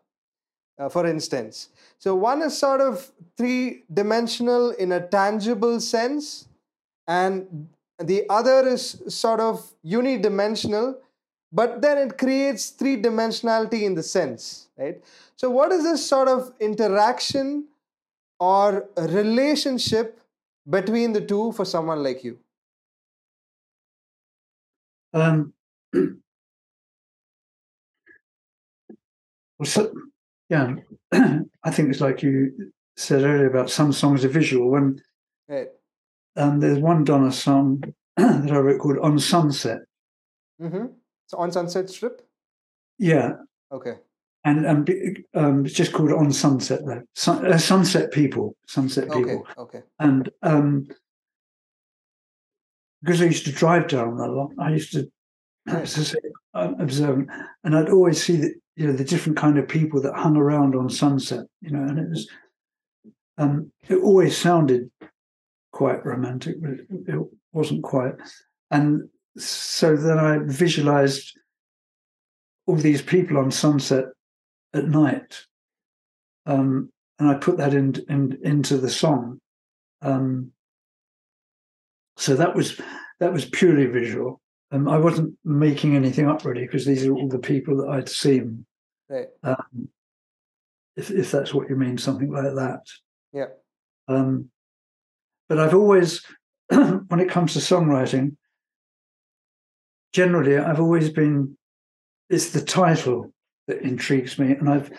uh, 0.78 0.88
for 0.88 1.06
instance. 1.06 1.68
So, 1.98 2.14
one 2.14 2.42
is 2.42 2.56
sort 2.56 2.80
of 2.80 3.10
three 3.36 3.84
dimensional 3.92 4.70
in 4.70 4.92
a 4.92 5.06
tangible 5.06 5.80
sense, 5.80 6.48
and 7.06 7.68
the 7.98 8.24
other 8.28 8.66
is 8.66 9.02
sort 9.08 9.40
of 9.40 9.72
unidimensional, 9.84 10.96
but 11.52 11.82
then 11.82 11.98
it 11.98 12.18
creates 12.18 12.70
three 12.70 13.00
dimensionality 13.00 13.82
in 13.82 13.94
the 13.94 14.02
sense, 14.02 14.68
right? 14.76 15.02
So, 15.36 15.50
what 15.50 15.72
is 15.72 15.84
this 15.84 16.04
sort 16.04 16.28
of 16.28 16.52
interaction 16.60 17.66
or 18.40 18.88
relationship 18.96 20.20
between 20.68 21.12
the 21.12 21.20
two 21.20 21.52
for 21.52 21.64
someone 21.64 22.02
like 22.02 22.24
you? 22.24 22.38
Um, 25.14 25.52
so, 29.64 29.92
yeah, 30.52 30.74
I 31.64 31.70
think 31.70 31.90
it's 31.90 32.00
like 32.00 32.22
you 32.22 32.72
said 32.96 33.22
earlier 33.22 33.50
about 33.50 33.70
some 33.70 33.92
songs 33.92 34.24
are 34.24 34.28
visual. 34.28 34.70
When 34.70 35.00
right. 35.48 35.68
um, 36.36 36.60
there's 36.60 36.78
one 36.78 37.04
Donna 37.04 37.32
song 37.32 37.82
that 38.16 38.50
I 38.50 38.58
wrote 38.58 38.80
called 38.80 38.98
"On 38.98 39.18
Sunset." 39.18 39.80
Mm-hmm. 40.60 40.86
So 41.26 41.38
on 41.38 41.50
Sunset 41.50 41.88
Strip. 41.90 42.22
Yeah. 42.98 43.32
Okay 43.72 43.94
and 44.44 44.66
and 44.66 45.18
um, 45.34 45.64
it's 45.64 45.74
just 45.74 45.92
called 45.92 46.12
on 46.12 46.32
sunset 46.32 46.80
though 46.84 47.02
Sun, 47.14 47.46
uh, 47.46 47.58
sunset 47.58 48.12
people 48.12 48.56
sunset 48.66 49.10
people 49.10 49.46
okay, 49.58 49.78
okay. 49.78 49.82
and 49.98 50.30
um, 50.42 50.86
because 53.02 53.22
i 53.22 53.26
used 53.26 53.44
to 53.44 53.52
drive 53.52 53.88
down 53.88 54.18
a 54.18 54.26
lot 54.26 54.50
i 54.58 54.70
used 54.70 54.92
to, 54.92 55.08
to 55.68 56.20
uh, 56.54 56.72
observe 56.78 57.26
and 57.64 57.76
i'd 57.76 57.90
always 57.90 58.22
see 58.22 58.36
that 58.36 58.54
you 58.76 58.86
know 58.86 58.92
the 58.92 59.04
different 59.04 59.38
kind 59.38 59.58
of 59.58 59.68
people 59.68 60.00
that 60.00 60.14
hung 60.14 60.36
around 60.36 60.74
on 60.74 60.88
sunset 60.88 61.44
you 61.60 61.70
know 61.70 61.82
and 61.82 61.98
it 61.98 62.08
was 62.08 62.28
um, 63.38 63.72
it 63.88 63.96
always 63.96 64.36
sounded 64.36 64.90
quite 65.72 66.04
romantic 66.04 66.56
but 66.60 66.72
it, 66.72 67.20
wasn't 67.54 67.82
quite 67.82 68.14
and 68.70 69.06
so 69.36 69.94
then 69.94 70.18
i 70.18 70.38
visualized 70.38 71.36
all 72.66 72.76
these 72.76 73.02
people 73.02 73.38
on 73.38 73.50
sunset 73.50 74.06
at 74.74 74.84
night. 74.84 75.44
Um, 76.46 76.90
and 77.18 77.28
I 77.28 77.34
put 77.34 77.58
that 77.58 77.74
in, 77.74 77.94
in, 78.08 78.38
into 78.42 78.76
the 78.78 78.90
song. 78.90 79.40
Um, 80.00 80.52
so 82.16 82.34
that 82.36 82.54
was 82.54 82.80
that 83.20 83.32
was 83.32 83.44
purely 83.44 83.86
visual. 83.86 84.40
Um, 84.72 84.88
I 84.88 84.96
wasn't 84.96 85.36
making 85.44 85.94
anything 85.94 86.26
up 86.26 86.44
really 86.44 86.62
because 86.62 86.86
these 86.86 87.06
are 87.06 87.12
all 87.12 87.28
the 87.28 87.38
people 87.38 87.76
that 87.76 87.90
I'd 87.90 88.08
seen. 88.08 88.64
Right. 89.08 89.28
Um, 89.44 89.88
if 90.96 91.10
if 91.10 91.30
that's 91.30 91.52
what 91.52 91.68
you 91.68 91.76
mean, 91.76 91.98
something 91.98 92.32
like 92.32 92.54
that. 92.54 92.80
Yeah. 93.32 93.48
Um, 94.08 94.50
but 95.48 95.58
I've 95.58 95.74
always, 95.74 96.24
when 96.68 97.20
it 97.20 97.28
comes 97.28 97.52
to 97.52 97.58
songwriting, 97.58 98.36
generally 100.12 100.56
I've 100.58 100.80
always 100.80 101.10
been. 101.10 101.56
It's 102.30 102.50
the 102.50 102.62
title 102.62 103.30
that 103.66 103.82
intrigues 103.82 104.38
me. 104.38 104.52
And 104.52 104.68
I've 104.68 104.90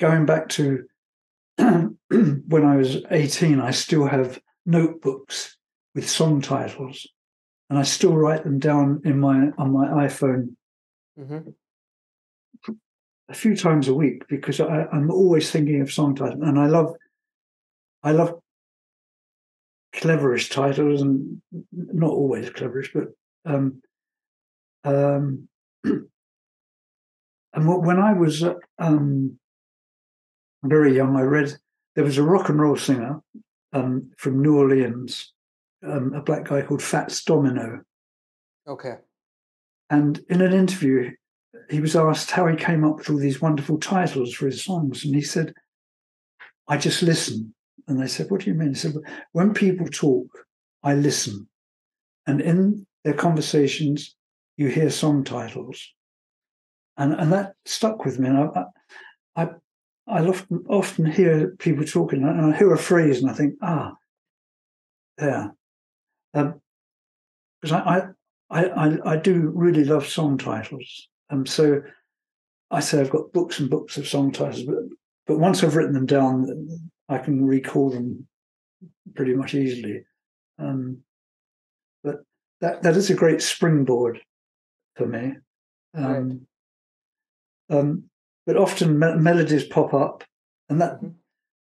going 0.00 0.26
back 0.26 0.48
to 0.50 0.84
when 1.56 2.64
I 2.64 2.76
was 2.76 2.98
18, 3.10 3.60
I 3.60 3.70
still 3.70 4.06
have 4.06 4.40
notebooks 4.66 5.56
with 5.94 6.08
song 6.08 6.40
titles, 6.40 7.06
and 7.72 7.78
I 7.78 7.84
still 7.84 8.14
write 8.14 8.44
them 8.44 8.58
down 8.58 9.00
in 9.02 9.18
my 9.18 9.48
on 9.56 9.72
my 9.72 9.86
iPhone 10.06 10.56
mm-hmm. 11.18 11.48
a 13.30 13.34
few 13.34 13.56
times 13.56 13.88
a 13.88 13.94
week 13.94 14.28
because 14.28 14.60
I, 14.60 14.84
am 14.92 15.10
always 15.10 15.50
thinking 15.50 15.80
of 15.80 15.90
song 15.90 16.14
titles, 16.14 16.42
and 16.42 16.58
I 16.58 16.66
love 16.66 16.94
I 18.02 18.12
love 18.12 18.38
cleverish 19.94 20.50
titles, 20.50 21.00
and 21.00 21.40
not 21.72 22.10
always 22.10 22.50
cleverish, 22.50 22.90
but 22.92 23.04
um, 23.46 23.80
um, 24.84 25.48
And 27.54 27.66
when 27.86 27.98
I 27.98 28.12
was 28.12 28.44
um, 28.78 29.38
very 30.62 30.94
young, 30.94 31.16
I 31.16 31.22
read 31.22 31.54
there 31.94 32.04
was 32.04 32.18
a 32.18 32.22
rock 32.22 32.50
and 32.50 32.60
roll 32.60 32.76
singer 32.76 33.22
um, 33.72 34.10
from 34.18 34.42
New 34.42 34.58
Orleans, 34.58 35.32
um, 35.82 36.12
a 36.14 36.22
black 36.22 36.44
guy 36.44 36.62
called 36.62 36.82
Fats 36.82 37.24
Domino. 37.24 37.80
Okay. 38.66 38.94
And 39.90 40.24
in 40.28 40.40
an 40.40 40.52
interview, 40.52 41.10
he 41.70 41.80
was 41.80 41.96
asked 41.96 42.30
how 42.30 42.46
he 42.46 42.56
came 42.56 42.84
up 42.84 42.98
with 42.98 43.10
all 43.10 43.16
these 43.16 43.40
wonderful 43.40 43.78
titles 43.78 44.32
for 44.34 44.46
his 44.46 44.64
songs. 44.64 45.04
And 45.04 45.14
he 45.14 45.22
said, 45.22 45.52
I 46.68 46.76
just 46.76 47.02
listen. 47.02 47.54
And 47.88 48.00
they 48.00 48.06
said, 48.06 48.30
What 48.30 48.42
do 48.42 48.50
you 48.50 48.54
mean? 48.54 48.70
He 48.70 48.74
said, 48.74 48.94
When 49.32 49.52
people 49.52 49.86
talk, 49.86 50.28
I 50.82 50.94
listen. 50.94 51.48
And 52.26 52.40
in 52.40 52.86
their 53.04 53.14
conversations, 53.14 54.16
you 54.56 54.68
hear 54.68 54.90
song 54.90 55.24
titles 55.24 55.92
and 56.96 57.14
and 57.14 57.32
that 57.32 57.54
stuck 57.64 58.04
with 58.04 58.18
me. 58.18 58.28
And 58.28 58.38
I, 58.38 58.64
I, 59.36 59.48
I 60.06 60.26
often 60.26 60.64
often 60.68 61.06
hear 61.06 61.48
people 61.58 61.84
talking, 61.84 62.22
and 62.22 62.54
I 62.54 62.56
hear 62.56 62.72
a 62.72 62.78
phrase, 62.78 63.20
and 63.20 63.30
I 63.30 63.34
think, 63.34 63.54
ah, 63.62 63.94
yeah, 65.20 65.48
because 66.32 67.72
um, 67.72 67.82
I, 67.86 68.08
I, 68.50 68.64
I 68.64 69.12
I 69.12 69.16
do 69.16 69.50
really 69.54 69.84
love 69.84 70.06
song 70.06 70.38
titles, 70.38 71.08
and 71.30 71.48
so 71.48 71.82
I 72.70 72.80
say 72.80 73.00
I've 73.00 73.10
got 73.10 73.32
books 73.32 73.60
and 73.60 73.70
books 73.70 73.96
of 73.96 74.08
song 74.08 74.32
titles, 74.32 74.64
but 74.64 74.76
but 75.26 75.38
once 75.38 75.62
I've 75.62 75.76
written 75.76 75.94
them 75.94 76.06
down, 76.06 76.68
I 77.08 77.18
can 77.18 77.44
recall 77.44 77.90
them 77.90 78.26
pretty 79.14 79.34
much 79.34 79.54
easily. 79.54 80.04
Um, 80.58 80.98
but 82.02 82.24
that 82.60 82.82
that 82.82 82.96
is 82.96 83.10
a 83.10 83.14
great 83.14 83.42
springboard 83.42 84.20
for 84.96 85.06
me. 85.06 85.34
Um, 85.94 86.46
um, 87.70 88.04
but 88.46 88.56
often 88.56 88.98
me- 88.98 89.16
melodies 89.16 89.64
pop 89.64 89.94
up, 89.94 90.24
and 90.68 90.80
that 90.80 90.96
mm-hmm. 90.96 91.08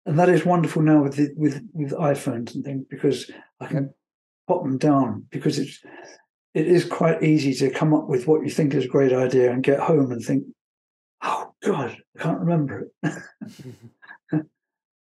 and 0.06 0.18
that 0.18 0.28
is 0.28 0.46
wonderful 0.46 0.82
now 0.82 1.02
with 1.02 1.16
the, 1.16 1.30
with 1.36 1.60
with 1.72 1.92
iPhones 1.92 2.54
and 2.54 2.64
things 2.64 2.84
because 2.88 3.30
I 3.60 3.66
can 3.66 3.94
them 4.62 4.78
down 4.78 5.26
because 5.30 5.58
it's 5.58 5.80
it 6.54 6.66
is 6.66 6.84
quite 6.84 7.22
easy 7.22 7.54
to 7.54 7.70
come 7.70 7.94
up 7.94 8.08
with 8.08 8.26
what 8.26 8.42
you 8.42 8.50
think 8.50 8.74
is 8.74 8.84
a 8.84 8.88
great 8.88 9.12
idea 9.12 9.52
and 9.52 9.62
get 9.62 9.78
home 9.78 10.10
and 10.10 10.22
think, 10.22 10.44
oh 11.22 11.54
God, 11.62 11.96
I 12.18 12.22
can't 12.22 12.40
remember 12.40 12.90
it. 13.02 13.22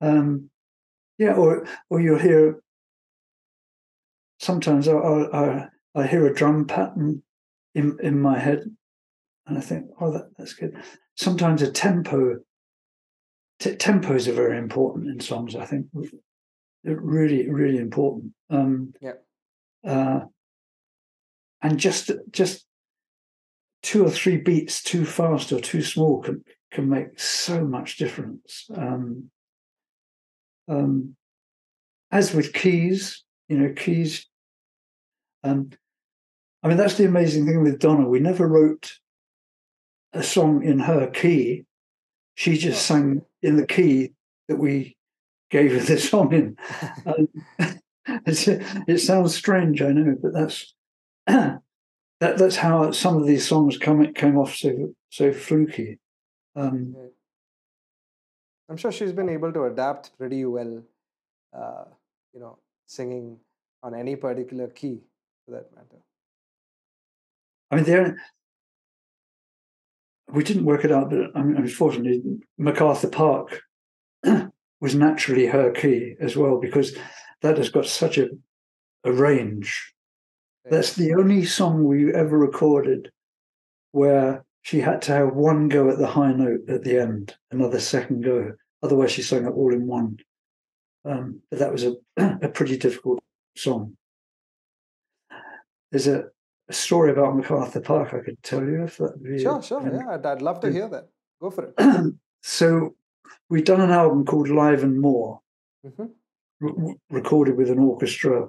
um, 0.01 0.51
yeah, 1.17 1.33
or 1.35 1.67
or 1.91 2.01
you'll 2.01 2.19
hear. 2.19 2.61
Sometimes 4.41 4.87
I, 4.87 4.95
I 4.95 5.69
I 5.95 6.07
hear 6.07 6.27
a 6.27 6.35
drum 6.35 6.67
pattern 6.67 7.23
in 7.75 7.99
in 8.03 8.21
my 8.21 8.39
head, 8.39 8.65
and 9.47 9.59
I 9.59 9.61
think, 9.61 9.87
oh, 10.01 10.13
that, 10.13 10.31
that's 10.37 10.55
good. 10.55 10.77
Sometimes 11.17 11.63
a 11.63 11.71
tempo. 11.71 12.39
T- 13.59 13.75
tempos 13.75 14.29
are 14.29 14.33
very 14.35 14.57
important 14.57 15.09
in 15.09 15.19
songs. 15.19 15.57
I 15.57 15.65
think 15.65 15.87
They're 16.85 17.01
really, 17.01 17.51
really 17.51 17.79
important. 17.79 18.33
Um, 18.51 18.93
yeah. 19.01 19.15
Uh, 19.87 20.21
and 21.63 21.79
just 21.79 22.11
just 22.31 22.67
two 23.83 24.05
or 24.05 24.11
three 24.11 24.37
beats 24.37 24.83
too 24.83 25.05
fast 25.05 25.53
or 25.53 25.61
too 25.61 25.83
small 25.83 26.21
can 26.23 26.45
can 26.71 26.89
make 26.89 27.19
so 27.19 27.65
much 27.65 27.97
difference. 27.97 28.67
Um, 28.75 29.31
um, 30.69 31.17
as 32.11 32.35
with 32.35 32.53
keys, 32.53 33.25
you 33.49 33.59
know, 33.59 33.73
keys. 33.75 34.27
Um, 35.45 35.71
I 36.63 36.69
mean, 36.69 36.77
that's 36.77 36.95
the 36.95 37.07
amazing 37.07 37.47
thing 37.47 37.63
with 37.63 37.79
Donna. 37.79 38.09
We 38.09 38.19
never 38.21 38.47
wrote 38.47 38.93
a 40.13 40.23
song 40.23 40.65
in 40.65 40.81
her 40.81 41.09
key. 41.09 41.65
She 42.35 42.59
just 42.59 42.85
sang 42.85 43.23
in 43.43 43.57
the 43.57 43.67
key 43.67 44.13
that 44.49 44.57
we 44.57 44.97
gave 45.51 45.73
her 45.73 45.79
the 45.79 45.99
song 45.99 46.33
in. 46.33 46.57
it 48.27 49.01
sounds 49.01 49.35
strange, 49.35 49.83
I 49.83 49.93
know, 49.93 50.17
but 50.21 50.33
that's 50.33 50.75
that, 51.27 51.61
that's 52.21 52.57
how 52.57 52.91
some 52.91 53.17
of 53.17 53.27
these 53.27 53.47
songs 53.47 53.79
come 53.79 54.13
came 54.15 54.39
off 54.39 54.55
so 54.55 54.95
so 55.11 55.33
fluky. 55.33 55.99
Um, 56.57 56.95
I'm 58.69 58.77
sure 58.77 58.93
she's 58.93 59.13
been 59.13 59.29
able 59.29 59.53
to 59.53 59.65
adapt 59.65 60.17
pretty 60.19 60.45
well, 60.45 60.83
uh, 61.57 61.85
you 62.35 62.41
know, 62.41 62.59
singing 62.87 63.39
on 63.83 63.95
any 63.95 64.17
particular 64.17 64.69
key 64.69 65.01
for 65.47 65.53
that 65.53 65.75
matter. 65.75 66.03
I 67.71 67.77
mean, 67.77 67.85
there 67.85 68.17
we 70.31 70.45
didn't 70.45 70.65
work 70.65 70.85
it 70.85 70.93
out, 70.93 71.11
but 71.11 71.31
I 71.35 71.43
mean, 71.43 71.57
unfortunately, 71.57 72.23
MacArthur 72.59 73.09
Park 73.09 73.63
was 74.81 74.95
naturally 74.95 75.47
her 75.47 75.71
key 75.71 76.15
as 76.21 76.37
well 76.37 76.59
because 76.61 76.97
that 77.43 77.59
has 77.59 77.71
got 77.71 77.87
such 77.87 78.19
a, 78.19 78.29
a 79.05 79.13
range. 79.13 79.95
That's 80.71 80.95
the 80.95 81.15
only 81.15 81.47
song 81.47 81.85
we 81.85 82.13
ever 82.13 82.37
recorded 82.37 83.11
where 83.93 84.45
she 84.63 84.81
had 84.81 85.01
to 85.03 85.13
have 85.13 85.35
one 85.35 85.69
go 85.69 85.89
at 85.89 85.99
the 85.99 86.07
high 86.07 86.33
note 86.33 86.69
at 86.69 86.85
the 86.85 86.99
end, 86.99 87.35
another 87.51 87.81
second 87.81 88.23
go. 88.23 88.53
Otherwise, 88.83 89.13
she 89.13 89.23
sang 89.23 89.47
it 89.47 89.51
all 89.51 89.73
in 89.73 89.87
one. 89.87 90.19
Um, 91.05 91.41
but 91.51 91.59
that 91.61 91.73
was 91.73 91.85
a, 91.85 91.95
a 92.17 92.49
pretty 92.49 92.77
difficult 92.77 93.21
song. 93.57 93.97
There's 95.91 96.07
a, 96.07 96.25
a, 96.69 96.73
story 96.73 97.13
about 97.13 97.35
MacArthur 97.35 97.81
Park 97.81 98.13
I 98.13 98.21
could 98.21 98.43
tell 98.43 98.63
you 98.63 98.85
if 98.85 98.99
that 98.99 99.19
would 99.19 99.25
be. 99.25 99.43
Sure, 99.43 99.63
sure. 99.63 99.83
yeah, 99.91 100.11
I'd, 100.11 100.27
I'd 100.27 100.43
love 100.43 100.61
to 100.61 100.71
hear 100.71 100.89
that. 100.91 101.09
Go 101.41 101.51
for 101.51 101.73
it. 101.75 102.15
so, 102.43 102.95
we've 103.49 103.65
done 103.65 103.81
an 103.81 103.91
album 103.91 104.27
called 104.27 104.49
Live 104.51 104.83
and 104.83 105.01
More, 105.01 105.41
mm-hmm. 105.87 106.07
Re- 106.61 106.95
recorded 107.11 107.57
with 107.57 107.71
an 107.71 107.79
orchestra. 107.79 108.49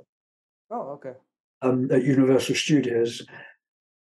Oh, 0.72 0.82
okay. 0.94 1.14
Um, 1.62 1.90
at 1.92 2.04
Universal 2.04 2.56
Studios. 2.56 3.26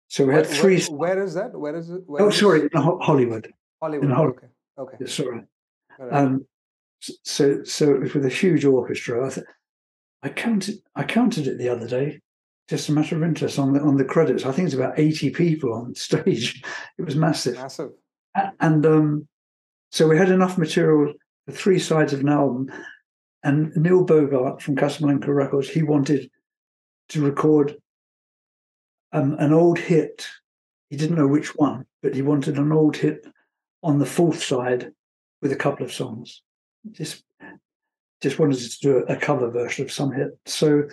So 0.08 0.26
we 0.26 0.34
had 0.34 0.46
where, 0.46 0.54
three. 0.54 0.82
Where, 0.84 0.98
where 1.16 1.24
is 1.24 1.34
that? 1.34 1.58
Where 1.58 1.76
is 1.76 1.90
it? 1.90 2.02
Where 2.06 2.22
oh, 2.22 2.28
is... 2.28 2.38
sorry, 2.38 2.62
in 2.62 2.68
Hollywood. 2.74 3.52
Hollywood. 3.80 4.10
Hollywood. 4.10 4.36
Okay. 4.36 4.46
Okay. 4.78 4.96
Yeah, 5.00 5.06
sorry. 5.06 5.42
Right. 5.98 6.12
Um, 6.12 6.46
so, 7.00 7.64
so 7.64 7.94
it 7.94 8.00
was 8.00 8.14
with 8.14 8.24
a 8.24 8.30
huge 8.30 8.64
orchestra. 8.64 9.26
I, 9.26 9.30
th- 9.30 9.46
I 10.22 10.28
counted. 10.28 10.76
I 10.94 11.04
counted 11.04 11.46
it 11.46 11.58
the 11.58 11.68
other 11.68 11.86
day. 11.86 12.20
Just 12.68 12.88
a 12.88 12.92
matter 12.92 13.16
of 13.16 13.22
interest 13.22 13.58
on 13.58 13.72
the 13.72 13.80
on 13.80 13.96
the 13.96 14.04
credits. 14.04 14.46
I 14.46 14.52
think 14.52 14.66
it's 14.66 14.74
about 14.74 14.98
eighty 14.98 15.30
people 15.30 15.72
on 15.72 15.94
stage. 15.96 16.62
It 16.98 17.04
was 17.04 17.16
massive. 17.16 17.56
Massive. 17.56 17.90
And 18.60 18.86
um, 18.86 19.28
so 19.90 20.08
we 20.08 20.16
had 20.16 20.30
enough 20.30 20.56
material 20.56 21.12
for 21.46 21.52
three 21.52 21.78
sides 21.78 22.12
of 22.12 22.20
an 22.20 22.28
album. 22.28 22.70
And 23.42 23.74
Neil 23.76 24.04
Bogart 24.04 24.62
from 24.62 24.76
Casablanca 24.76 25.32
Records, 25.32 25.68
he 25.68 25.82
wanted 25.82 26.30
to 27.08 27.24
record 27.24 27.76
um, 29.12 29.34
an 29.38 29.52
old 29.52 29.78
hit. 29.78 30.26
He 30.90 30.96
didn't 30.96 31.16
know 31.16 31.26
which 31.26 31.56
one, 31.56 31.86
but 32.02 32.14
he 32.14 32.22
wanted 32.22 32.56
an 32.58 32.72
old 32.72 32.96
hit 32.96 33.26
on 33.82 33.98
the 33.98 34.06
fourth 34.06 34.42
side 34.42 34.92
with 35.40 35.52
a 35.52 35.56
couple 35.56 35.84
of 35.84 35.92
songs. 35.92 36.42
Just 36.92 37.24
just 38.20 38.38
wanted 38.38 38.58
to 38.58 38.78
do 38.80 38.98
a 39.08 39.16
cover 39.16 39.50
version 39.50 39.84
of 39.84 39.90
some 39.90 40.12
hit. 40.12 40.38
So 40.46 40.84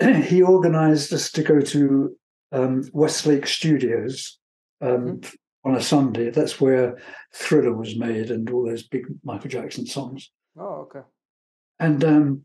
he 0.24 0.42
organized 0.42 1.12
us 1.12 1.30
to 1.32 1.42
go 1.44 1.60
to 1.60 2.16
um, 2.50 2.90
Westlake 2.92 3.46
Studios 3.46 4.38
um, 4.80 5.20
mm-hmm. 5.20 5.68
on 5.68 5.76
a 5.76 5.80
Sunday. 5.80 6.30
That's 6.30 6.60
where 6.60 6.98
Thriller 7.32 7.72
was 7.72 7.96
made 7.96 8.32
and 8.32 8.50
all 8.50 8.66
those 8.66 8.82
big 8.82 9.04
Michael 9.22 9.50
Jackson 9.50 9.86
songs. 9.86 10.30
Oh, 10.58 10.88
okay. 10.88 11.00
And 11.78 12.04
um, 12.04 12.44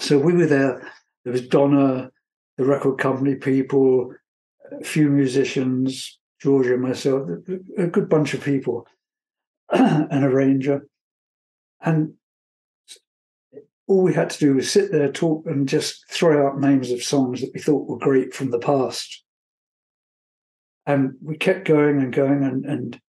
so 0.00 0.18
we 0.18 0.34
were 0.34 0.46
there. 0.46 0.92
There 1.24 1.32
was 1.32 1.46
Donna, 1.48 2.10
the 2.56 2.64
record 2.64 2.98
company 2.98 3.34
people, 3.34 4.14
a 4.70 4.84
few 4.84 5.08
musicians, 5.08 6.18
Giorgio 6.40 6.74
and 6.74 6.82
myself, 6.82 7.28
a 7.76 7.86
good 7.86 8.08
bunch 8.08 8.34
of 8.34 8.42
people, 8.42 8.86
an 9.70 10.24
arranger. 10.24 10.86
And 11.80 12.14
all 13.86 14.02
we 14.02 14.14
had 14.14 14.30
to 14.30 14.38
do 14.38 14.54
was 14.54 14.70
sit 14.70 14.92
there, 14.92 15.10
talk, 15.10 15.46
and 15.46 15.68
just 15.68 16.08
throw 16.10 16.46
out 16.46 16.60
names 16.60 16.90
of 16.90 17.02
songs 17.02 17.40
that 17.40 17.50
we 17.54 17.60
thought 17.60 17.88
were 17.88 17.98
great 17.98 18.34
from 18.34 18.50
the 18.50 18.58
past. 18.58 19.24
And 20.86 21.14
we 21.22 21.36
kept 21.36 21.66
going 21.66 21.98
and 21.98 22.12
going, 22.12 22.44
and, 22.44 22.64
and 22.64 23.00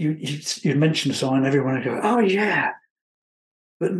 you, 0.00 0.40
you 0.62 0.74
mention 0.76 1.10
a 1.10 1.14
song, 1.14 1.36
and 1.36 1.46
everyone 1.46 1.74
would 1.74 1.84
go, 1.84 2.00
"Oh 2.02 2.20
yeah," 2.20 2.72
but 3.78 3.92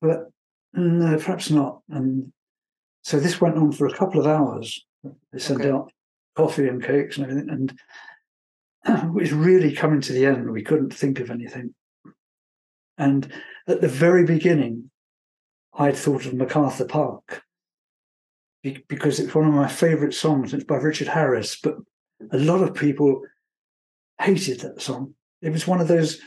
but 0.00 0.30
no, 0.74 1.16
perhaps 1.16 1.50
not. 1.50 1.80
And 1.88 2.32
so 3.02 3.18
this 3.18 3.40
went 3.40 3.56
on 3.56 3.72
for 3.72 3.86
a 3.86 3.96
couple 3.96 4.20
of 4.20 4.26
hours. 4.26 4.84
They 5.32 5.38
sent 5.38 5.60
okay. 5.60 5.70
out 5.70 5.90
coffee 6.36 6.68
and 6.68 6.82
cakes 6.84 7.16
and 7.16 7.30
everything, 7.30 7.48
and 7.50 7.78
it 9.04 9.12
was 9.12 9.32
really 9.32 9.72
coming 9.74 10.02
to 10.02 10.12
the 10.12 10.26
end. 10.26 10.50
We 10.50 10.62
couldn't 10.62 10.94
think 10.94 11.18
of 11.18 11.30
anything. 11.30 11.74
And 12.98 13.32
at 13.66 13.80
the 13.80 13.88
very 13.88 14.24
beginning, 14.24 14.90
I'd 15.72 15.96
thought 15.96 16.26
of 16.26 16.34
MacArthur 16.34 16.84
Park 16.84 17.42
because 18.62 19.18
it's 19.18 19.34
one 19.34 19.46
of 19.46 19.54
my 19.54 19.68
favourite 19.68 20.12
songs. 20.12 20.52
It's 20.52 20.64
by 20.64 20.76
Richard 20.76 21.08
Harris, 21.08 21.58
but 21.58 21.76
a 22.32 22.38
lot 22.38 22.60
of 22.60 22.74
people 22.74 23.22
hated 24.20 24.60
that 24.60 24.82
song. 24.82 25.14
It 25.42 25.50
was 25.50 25.66
one 25.66 25.80
of 25.80 25.88
those, 25.88 26.20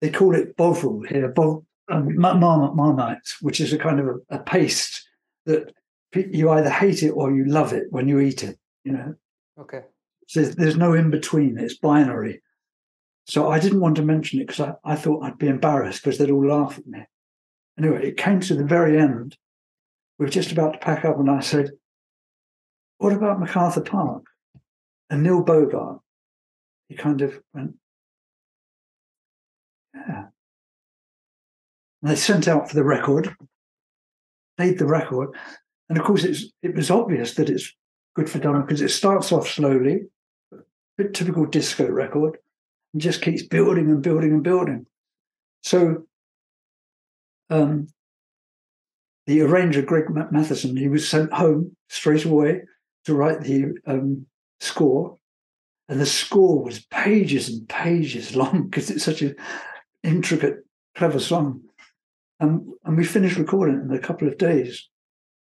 they 0.00 0.10
call 0.10 0.34
it 0.34 0.56
bovril 0.56 1.02
here, 1.02 1.32
bov, 1.32 1.64
um, 1.88 2.16
marmite, 2.16 3.28
which 3.40 3.60
is 3.60 3.72
a 3.72 3.78
kind 3.78 4.00
of 4.00 4.06
a, 4.06 4.36
a 4.36 4.38
paste 4.38 5.06
that 5.46 5.72
you 6.14 6.50
either 6.50 6.70
hate 6.70 7.02
it 7.02 7.10
or 7.10 7.32
you 7.32 7.44
love 7.44 7.72
it 7.72 7.86
when 7.90 8.08
you 8.08 8.20
eat 8.20 8.42
it. 8.42 8.58
You 8.84 8.92
know. 8.92 9.14
Okay. 9.58 9.82
So 10.28 10.40
there's, 10.42 10.56
there's 10.56 10.76
no 10.76 10.94
in 10.94 11.10
between. 11.10 11.58
It's 11.58 11.76
binary. 11.76 12.42
So 13.26 13.50
I 13.50 13.58
didn't 13.58 13.80
want 13.80 13.96
to 13.96 14.02
mention 14.02 14.40
it 14.40 14.46
because 14.46 14.60
I, 14.60 14.92
I 14.92 14.96
thought 14.96 15.22
I'd 15.22 15.38
be 15.38 15.48
embarrassed 15.48 16.02
because 16.02 16.18
they'd 16.18 16.30
all 16.30 16.46
laugh 16.46 16.78
at 16.78 16.86
me. 16.86 17.00
Anyway, 17.78 18.06
it 18.06 18.16
came 18.16 18.40
to 18.40 18.54
the 18.54 18.64
very 18.64 18.98
end. 18.98 19.36
We 20.18 20.26
were 20.26 20.30
just 20.30 20.52
about 20.52 20.74
to 20.74 20.78
pack 20.78 21.04
up, 21.04 21.18
and 21.18 21.30
I 21.30 21.40
said, 21.40 21.70
"What 22.98 23.12
about 23.12 23.40
MacArthur 23.40 23.80
Park?" 23.80 24.24
And 25.08 25.22
Neil 25.22 25.42
Bogart, 25.42 26.00
he 26.88 26.94
kind 26.94 27.22
of 27.22 27.40
went, 27.54 27.76
"Yeah." 29.94 30.26
And 32.02 32.10
they 32.10 32.16
sent 32.16 32.48
out 32.48 32.68
for 32.68 32.74
the 32.74 32.84
record, 32.84 33.34
played 34.56 34.78
the 34.78 34.86
record, 34.86 35.30
and 35.88 35.98
of 35.98 36.04
course, 36.04 36.24
it's 36.24 36.46
it 36.62 36.74
was 36.74 36.90
obvious 36.90 37.34
that 37.34 37.50
it's 37.50 37.72
good 38.14 38.28
for 38.30 38.38
Donna 38.38 38.60
because 38.60 38.82
it 38.82 38.90
starts 38.90 39.32
off 39.32 39.48
slowly, 39.48 40.02
a 40.98 41.04
typical 41.04 41.46
disco 41.46 41.88
record, 41.88 42.38
and 42.92 43.02
just 43.02 43.22
keeps 43.22 43.42
building 43.42 43.90
and 43.90 44.02
building 44.02 44.32
and 44.32 44.42
building. 44.42 44.86
So, 45.62 46.04
um, 47.50 47.88
the 49.26 49.42
arranger 49.42 49.82
Greg 49.82 50.06
Mathieson, 50.10 50.76
he 50.76 50.88
was 50.88 51.08
sent 51.08 51.32
home 51.32 51.76
straight 51.88 52.24
away 52.24 52.62
to 53.04 53.14
write 53.14 53.42
the 53.42 53.74
um, 53.86 54.26
score, 54.60 55.18
and 55.88 56.00
the 56.00 56.06
score 56.06 56.62
was 56.62 56.86
pages 56.86 57.48
and 57.48 57.68
pages 57.68 58.34
long 58.34 58.68
because 58.68 58.90
it's 58.90 59.04
such 59.04 59.22
an 59.22 59.36
intricate 60.02 60.64
clever 60.94 61.20
song. 61.20 61.62
And, 62.40 62.66
and 62.84 62.96
we 62.96 63.04
finished 63.04 63.38
recording 63.38 63.76
it 63.76 63.82
in 63.82 63.92
a 63.92 63.98
couple 63.98 64.26
of 64.28 64.38
days. 64.38 64.88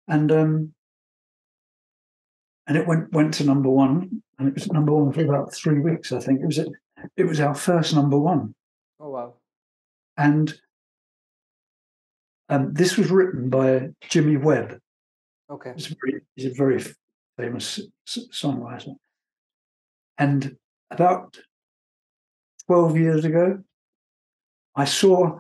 And 0.09 0.31
um, 0.31 0.73
and 2.67 2.77
it 2.77 2.87
went 2.87 3.13
went 3.13 3.35
to 3.35 3.45
number 3.45 3.69
one, 3.69 4.23
and 4.39 4.49
it 4.49 4.55
was 4.55 4.69
number 4.69 4.93
one 4.93 5.13
for 5.13 5.25
about 5.25 5.53
three 5.53 5.81
weeks. 5.81 6.13
I 6.13 6.21
think 6.21 6.41
it 6.41 6.47
was 6.47 6.59
it 7.17 7.25
was 7.25 7.41
our 7.41 7.55
first 7.55 7.95
number 7.95 8.19
one. 8.19 8.55
Oh 9.01 9.11
wow! 9.11 9.35
And 10.17 10.55
um, 12.49 12.73
this 12.73 12.97
was 12.97 13.11
written 13.11 13.51
by 13.51 13.89
Jimmy 14.09 14.37
Webb. 14.37 14.79
Okay, 15.51 15.73
he's 15.75 15.91
a 15.91 15.97
very, 16.01 16.23
he's 16.35 16.47
a 16.47 16.55
very 16.55 16.85
famous 17.37 17.81
songwriter. 18.07 18.95
And 20.19 20.57
about 20.91 21.37
twelve 22.67 22.97
years 22.97 23.25
ago, 23.25 23.63
I 24.77 24.85
saw 24.85 25.39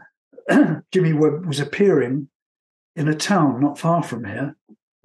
Jimmy 0.92 1.12
Webb 1.12 1.46
was 1.46 1.60
appearing 1.60 2.28
in 2.96 3.08
a 3.08 3.14
town 3.14 3.60
not 3.60 3.78
far 3.78 4.02
from 4.02 4.24
here, 4.24 4.56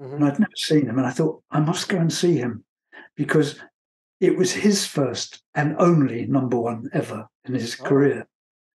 Mm-hmm. 0.02 0.16
And 0.16 0.26
I'd 0.26 0.40
never 0.40 0.56
seen 0.56 0.88
him. 0.88 0.98
And 0.98 1.08
I 1.08 1.12
thought, 1.12 1.44
I 1.52 1.60
must 1.60 1.90
go 1.90 1.98
and 1.98 2.12
see 2.12 2.36
him 2.36 2.64
because 3.16 3.60
it 4.20 4.36
was 4.38 4.52
his 4.52 4.86
first 4.86 5.44
and 5.54 5.76
only 5.78 6.26
number 6.26 6.60
one 6.60 6.90
ever 6.94 7.28
in 7.46 7.54
his 7.54 7.80
oh. 7.80 7.84
career. 7.84 8.28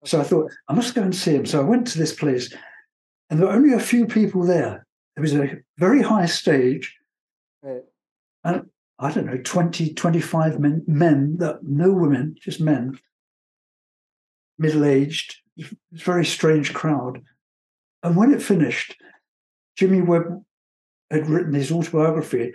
So 0.05 0.21
I 0.21 0.25
thought, 0.25 0.53
I 0.69 0.75
must 0.75 0.95
go 0.95 1.03
and 1.03 1.15
see 1.15 1.35
him. 1.35 1.47
So 1.47 1.61
I 1.61 1.65
went 1.65 1.87
to 1.89 1.99
this 1.99 2.15
place, 2.15 2.55
and 3.29 3.41
there 3.41 3.49
were 3.49 3.55
only 3.55 3.75
a 3.75 3.81
few 3.81 4.07
people 4.07 4.45
there. 4.45 4.87
There 5.17 5.23
was 5.23 5.35
a 5.35 5.57
very 5.79 6.03
high 6.03 6.27
stage, 6.27 6.95
right. 7.63 7.83
and 8.45 8.67
I 8.99 9.11
don't 9.11 9.27
know, 9.27 9.39
20, 9.43 9.95
25 9.95 10.61
men, 10.61 10.85
men 10.87 11.39
that 11.39 11.65
no 11.65 11.91
women, 11.91 12.37
just 12.41 12.61
men, 12.61 13.01
middle 14.59 14.85
aged, 14.85 15.37
very 15.93 16.25
strange 16.25 16.75
crowd. 16.75 17.23
And 18.03 18.17
when 18.17 18.33
it 18.33 18.43
finished, 18.43 18.97
Jimmy 19.77 20.03
Webb 20.03 20.43
had 21.11 21.29
written 21.29 21.55
his 21.55 21.73
autobiography 21.73 22.53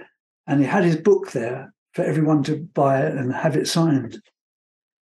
and 0.47 0.59
he 0.59 0.65
had 0.65 0.83
his 0.83 0.97
book 0.97 1.31
there 1.31 1.73
for 1.93 2.03
everyone 2.03 2.43
to 2.43 2.57
buy 2.73 3.01
it 3.01 3.15
and 3.15 3.33
have 3.33 3.55
it 3.55 3.67
signed. 3.67 4.21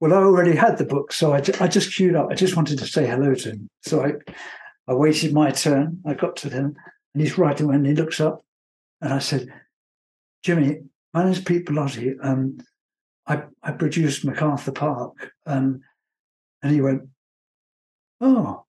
Well, 0.01 0.13
I 0.13 0.17
already 0.17 0.57
had 0.57 0.77
the 0.77 0.85
book, 0.85 1.13
so 1.13 1.33
I, 1.33 1.43
I 1.61 1.69
just 1.69 1.95
queued 1.95 2.17
up. 2.17 2.29
I 2.31 2.35
just 2.35 2.57
wanted 2.57 2.79
to 2.79 2.87
say 2.87 3.07
hello 3.07 3.35
to 3.35 3.51
him. 3.51 3.71
So 3.83 4.05
I, 4.05 4.13
I 4.87 4.95
waited 4.95 5.33
my 5.33 5.51
turn. 5.51 6.01
I 6.05 6.15
got 6.15 6.37
to 6.37 6.51
him 6.51 6.77
and 7.15 7.23
he's 7.23 7.39
writing 7.39 7.73
and 7.73 7.87
he 7.87 7.95
looks 7.95 8.21
up 8.21 8.45
and 9.01 9.13
I 9.13 9.19
said, 9.19 9.49
Jimmy, 10.43 10.81
my 11.13 11.25
name's 11.25 11.41
Pete 11.41 11.67
Bellotte. 11.67 12.17
Um, 12.23 12.59
I, 13.27 13.45
I 13.63 13.73
produced 13.73 14.25
MacArthur 14.25 14.73
Park. 14.73 15.33
Um, 15.47 15.81
and 16.63 16.73
he 16.73 16.81
went, 16.81 17.03
Oh. 18.25 18.65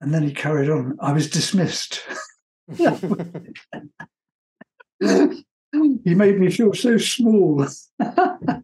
And 0.00 0.12
then 0.12 0.24
he 0.24 0.32
carried 0.32 0.68
on. 0.68 0.96
I 1.00 1.12
was 1.12 1.30
dismissed. 1.30 2.02
he 2.76 2.84
made 6.04 6.40
me 6.40 6.50
feel 6.50 6.74
so 6.74 6.98
small. 6.98 7.64
I, 8.00 8.58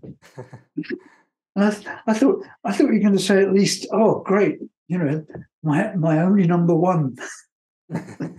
th- 1.70 1.86
I, 2.08 2.14
thought 2.14 2.44
I 2.64 2.72
thought 2.72 2.88
you 2.88 2.94
were 2.94 2.98
going 2.98 3.16
to 3.16 3.20
say 3.20 3.40
at 3.40 3.52
least, 3.52 3.86
oh, 3.92 4.22
great, 4.24 4.58
you 4.88 4.98
know, 4.98 5.24
my 5.62 5.94
my 5.94 6.18
only 6.20 6.48
number 6.48 6.74
one. 6.74 7.16
so 7.94 8.34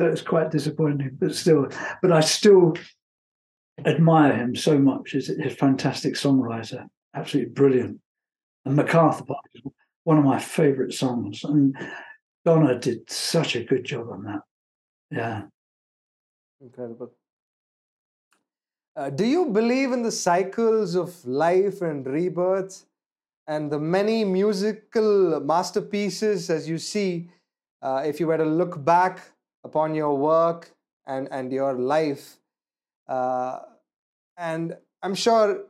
it's 0.00 0.22
quite 0.22 0.50
disappointing, 0.50 1.16
but 1.20 1.36
still, 1.36 1.68
but 2.02 2.10
I 2.10 2.18
still 2.18 2.74
admire 3.84 4.34
him 4.34 4.56
so 4.56 4.76
much. 4.76 5.12
He's 5.12 5.30
a 5.30 5.50
fantastic 5.50 6.14
songwriter, 6.14 6.86
absolutely 7.14 7.52
brilliant. 7.52 8.00
And 8.66 8.74
MacArthur 8.74 9.24
Park 9.24 9.44
is 9.54 9.62
one 10.02 10.18
of 10.18 10.24
my 10.24 10.40
favourite 10.40 10.92
songs. 10.92 11.44
And 11.44 11.76
Donna 12.44 12.78
did 12.78 13.08
such 13.08 13.54
a 13.54 13.62
good 13.62 13.84
job 13.84 14.08
on 14.10 14.24
that. 14.24 14.40
Yeah. 15.10 15.42
Incredible. 16.60 17.12
Uh, 18.96 19.10
do 19.10 19.24
you 19.24 19.46
believe 19.46 19.92
in 19.92 20.02
the 20.02 20.10
cycles 20.10 20.96
of 20.96 21.24
life 21.24 21.80
and 21.80 22.04
rebirth 22.04 22.86
and 23.46 23.70
the 23.70 23.78
many 23.78 24.24
musical 24.24 25.38
masterpieces 25.38 26.50
as 26.50 26.68
you 26.68 26.78
see? 26.78 27.28
Uh, 27.82 28.02
if 28.04 28.18
you 28.18 28.26
were 28.26 28.38
to 28.38 28.44
look 28.44 28.84
back 28.84 29.20
upon 29.62 29.94
your 29.94 30.16
work 30.16 30.72
and, 31.06 31.28
and 31.30 31.52
your 31.52 31.74
life, 31.74 32.38
uh, 33.06 33.60
and 34.36 34.76
I'm 35.02 35.14
sure 35.14 35.66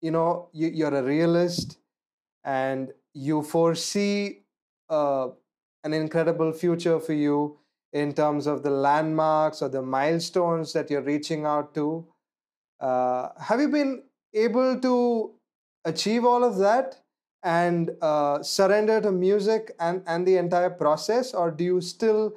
you 0.00 0.12
know 0.12 0.48
you, 0.52 0.68
you're 0.68 0.94
a 0.94 1.02
realist 1.02 1.76
and 2.44 2.92
you 3.14 3.42
foresee 3.42 4.40
uh, 4.88 5.28
an 5.84 5.92
incredible 5.92 6.52
future 6.52 6.98
for 7.00 7.12
you 7.12 7.58
in 7.92 8.12
terms 8.12 8.46
of 8.46 8.62
the 8.62 8.70
landmarks 8.70 9.62
or 9.62 9.68
the 9.68 9.82
milestones 9.82 10.72
that 10.72 10.90
you're 10.90 11.02
reaching 11.02 11.44
out 11.44 11.74
to. 11.74 12.06
Uh, 12.80 13.28
have 13.38 13.60
you 13.60 13.68
been 13.68 14.02
able 14.34 14.80
to 14.80 15.32
achieve 15.84 16.24
all 16.24 16.42
of 16.42 16.58
that 16.58 17.02
and 17.42 17.90
uh, 18.00 18.42
surrender 18.42 19.00
to 19.00 19.12
music 19.12 19.72
and, 19.80 20.02
and 20.06 20.26
the 20.26 20.36
entire 20.36 20.70
process, 20.70 21.34
or 21.34 21.50
do 21.50 21.64
you 21.64 21.80
still 21.80 22.34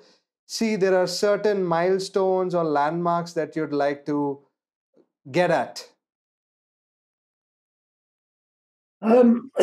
see 0.48 0.76
there 0.76 0.98
are 0.98 1.08
certain 1.08 1.64
milestones 1.64 2.54
or 2.54 2.64
landmarks 2.64 3.34
that 3.34 3.56
you'd 3.56 3.74
like 3.74 4.06
to 4.06 4.40
get 5.32 5.52
at? 5.52 5.88
Um, 9.02 9.52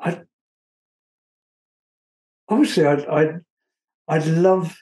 I 0.00 0.20
obviously 2.48 2.86
I'd, 2.86 3.06
I'd 3.06 3.40
I'd 4.08 4.26
love 4.26 4.76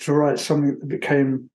to 0.00 0.12
write 0.12 0.38
something 0.38 0.78
that 0.78 0.88
became 0.88 1.50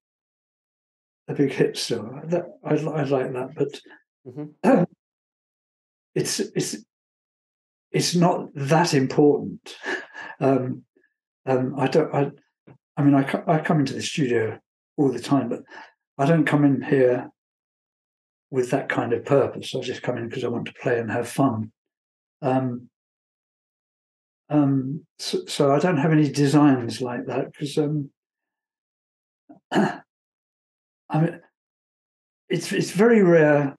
a 1.28 1.34
big 1.34 1.52
hit 1.52 1.78
still. 1.78 2.10
That 2.26 2.46
I'd, 2.64 2.86
I'd 2.86 3.10
like 3.10 3.34
that, 3.34 3.56
but 3.56 3.80
mm-hmm. 4.28 4.84
it's 6.16 6.40
it's 6.40 6.78
it's 7.92 8.16
not 8.16 8.50
that 8.56 8.94
important. 8.94 9.76
Um, 10.42 10.86
um, 11.46 11.78
I 11.78 11.88
don't. 11.88 12.16
I, 12.16 12.32
I 12.96 13.04
mean, 13.04 13.14
I, 13.14 13.44
I 13.46 13.60
come 13.60 13.82
into 13.82 13.94
the 13.94 14.02
studio 14.02 14.58
all 14.96 15.12
the 15.12 15.20
time, 15.20 15.50
but 15.50 15.64
I 16.18 16.26
don't 16.26 16.46
come 16.46 16.64
in 16.64 16.82
here 16.82 17.30
with 18.52 18.72
that 18.72 18.90
kind 18.90 19.14
of 19.14 19.26
purpose. 19.26 19.76
I 19.76 19.82
just 19.82 20.02
come 20.02 20.18
in 20.18 20.28
because 20.28 20.44
I 20.44 20.48
want 20.48 20.66
to 20.66 20.74
play 20.74 21.00
and 21.00 21.12
have 21.12 21.28
fun. 21.28 21.72
Um, 22.42 22.90
um, 24.50 25.06
so, 25.20 25.46
so, 25.46 25.72
I 25.72 25.80
don't 25.80 25.98
have 25.98 26.12
any 26.12 26.30
designs 26.30 27.02
like 27.02 27.28
that 27.28 27.52
because 27.52 27.78
um, 27.78 28.10
I 29.72 30.02
mean, 31.14 31.40
it's 32.50 32.72
it's 32.72 32.90
very 32.92 33.22
rare 33.22 33.76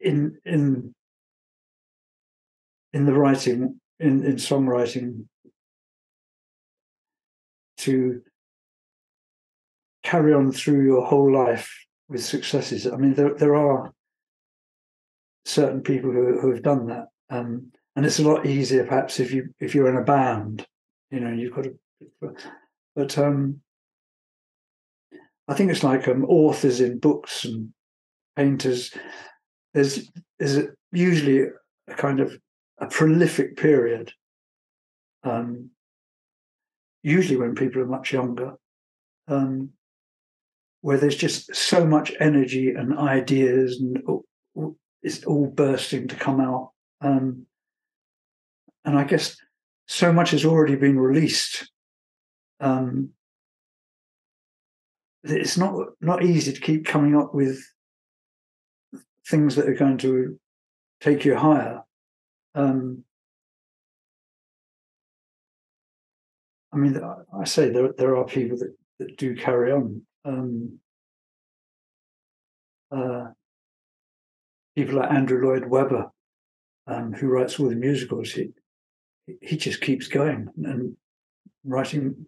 in 0.00 0.38
in 0.44 0.94
in 2.92 3.06
the 3.06 3.14
writing 3.14 3.80
in 3.98 4.24
in 4.24 4.36
songwriting 4.36 5.24
to 7.78 8.20
carry 10.02 10.34
on 10.34 10.52
through 10.52 10.84
your 10.84 11.06
whole 11.06 11.32
life 11.32 11.84
with 12.08 12.24
successes. 12.24 12.86
I 12.86 12.96
mean, 12.96 13.14
there 13.14 13.34
there 13.34 13.56
are 13.56 13.92
certain 15.44 15.82
people 15.82 16.10
who, 16.10 16.40
who 16.40 16.52
have 16.52 16.62
done 16.62 16.86
that. 16.86 17.08
Um, 17.30 17.72
and 17.96 18.04
it's 18.04 18.18
a 18.18 18.28
lot 18.28 18.46
easier 18.46 18.84
perhaps 18.84 19.20
if 19.20 19.32
you 19.32 19.48
if 19.60 19.74
you're 19.74 19.88
in 19.88 19.96
a 19.96 20.04
band 20.04 20.66
you 21.10 21.20
know 21.20 21.32
you've 21.32 21.54
got 21.54 21.64
to 21.64 22.34
but 22.96 23.18
um 23.18 23.60
i 25.48 25.54
think 25.54 25.70
it's 25.70 25.84
like 25.84 26.08
um 26.08 26.24
authors 26.24 26.80
in 26.80 26.98
books 26.98 27.44
and 27.44 27.70
painters 28.36 28.92
there's 29.72 30.08
a, 30.40 30.66
usually 30.92 31.46
a 31.88 31.94
kind 31.94 32.20
of 32.20 32.36
a 32.78 32.86
prolific 32.86 33.56
period 33.56 34.12
um 35.22 35.70
usually 37.02 37.36
when 37.36 37.54
people 37.54 37.80
are 37.80 37.86
much 37.86 38.12
younger 38.12 38.54
um 39.28 39.70
where 40.84 40.98
there's 40.98 41.16
just 41.16 41.54
so 41.54 41.86
much 41.86 42.12
energy 42.20 42.74
and 42.74 42.98
ideas 42.98 43.80
and 43.80 44.02
it's 45.02 45.24
all 45.24 45.46
bursting 45.46 46.06
to 46.08 46.14
come 46.16 46.40
out 46.40 46.72
um 47.00 47.46
and 48.84 48.98
I 48.98 49.04
guess 49.04 49.36
so 49.86 50.12
much 50.12 50.30
has 50.30 50.44
already 50.44 50.76
been 50.76 50.98
released. 50.98 51.70
Um, 52.60 53.10
it's 55.22 55.56
not 55.56 55.74
not 56.00 56.22
easy 56.22 56.52
to 56.52 56.60
keep 56.60 56.84
coming 56.84 57.16
up 57.16 57.34
with 57.34 57.58
things 59.26 59.56
that 59.56 59.68
are 59.68 59.74
going 59.74 59.98
to 59.98 60.38
take 61.00 61.24
you 61.24 61.34
higher. 61.34 61.82
Um, 62.54 63.04
I 66.72 66.76
mean, 66.76 67.00
I 67.38 67.44
say 67.44 67.70
there 67.70 67.92
there 67.96 68.16
are 68.16 68.24
people 68.24 68.58
that, 68.58 68.74
that 68.98 69.16
do 69.16 69.34
carry 69.34 69.72
on. 69.72 70.02
Um, 70.24 70.78
uh, 72.90 73.26
people 74.76 74.96
like 74.96 75.10
Andrew 75.10 75.46
Lloyd 75.46 75.66
Webber, 75.66 76.10
um, 76.86 77.12
who 77.12 77.28
writes 77.28 77.58
all 77.58 77.68
the 77.68 77.76
musicals, 77.76 78.32
he 78.32 78.50
he 79.40 79.56
just 79.56 79.80
keeps 79.80 80.06
going 80.06 80.48
and 80.64 80.96
writing. 81.64 82.26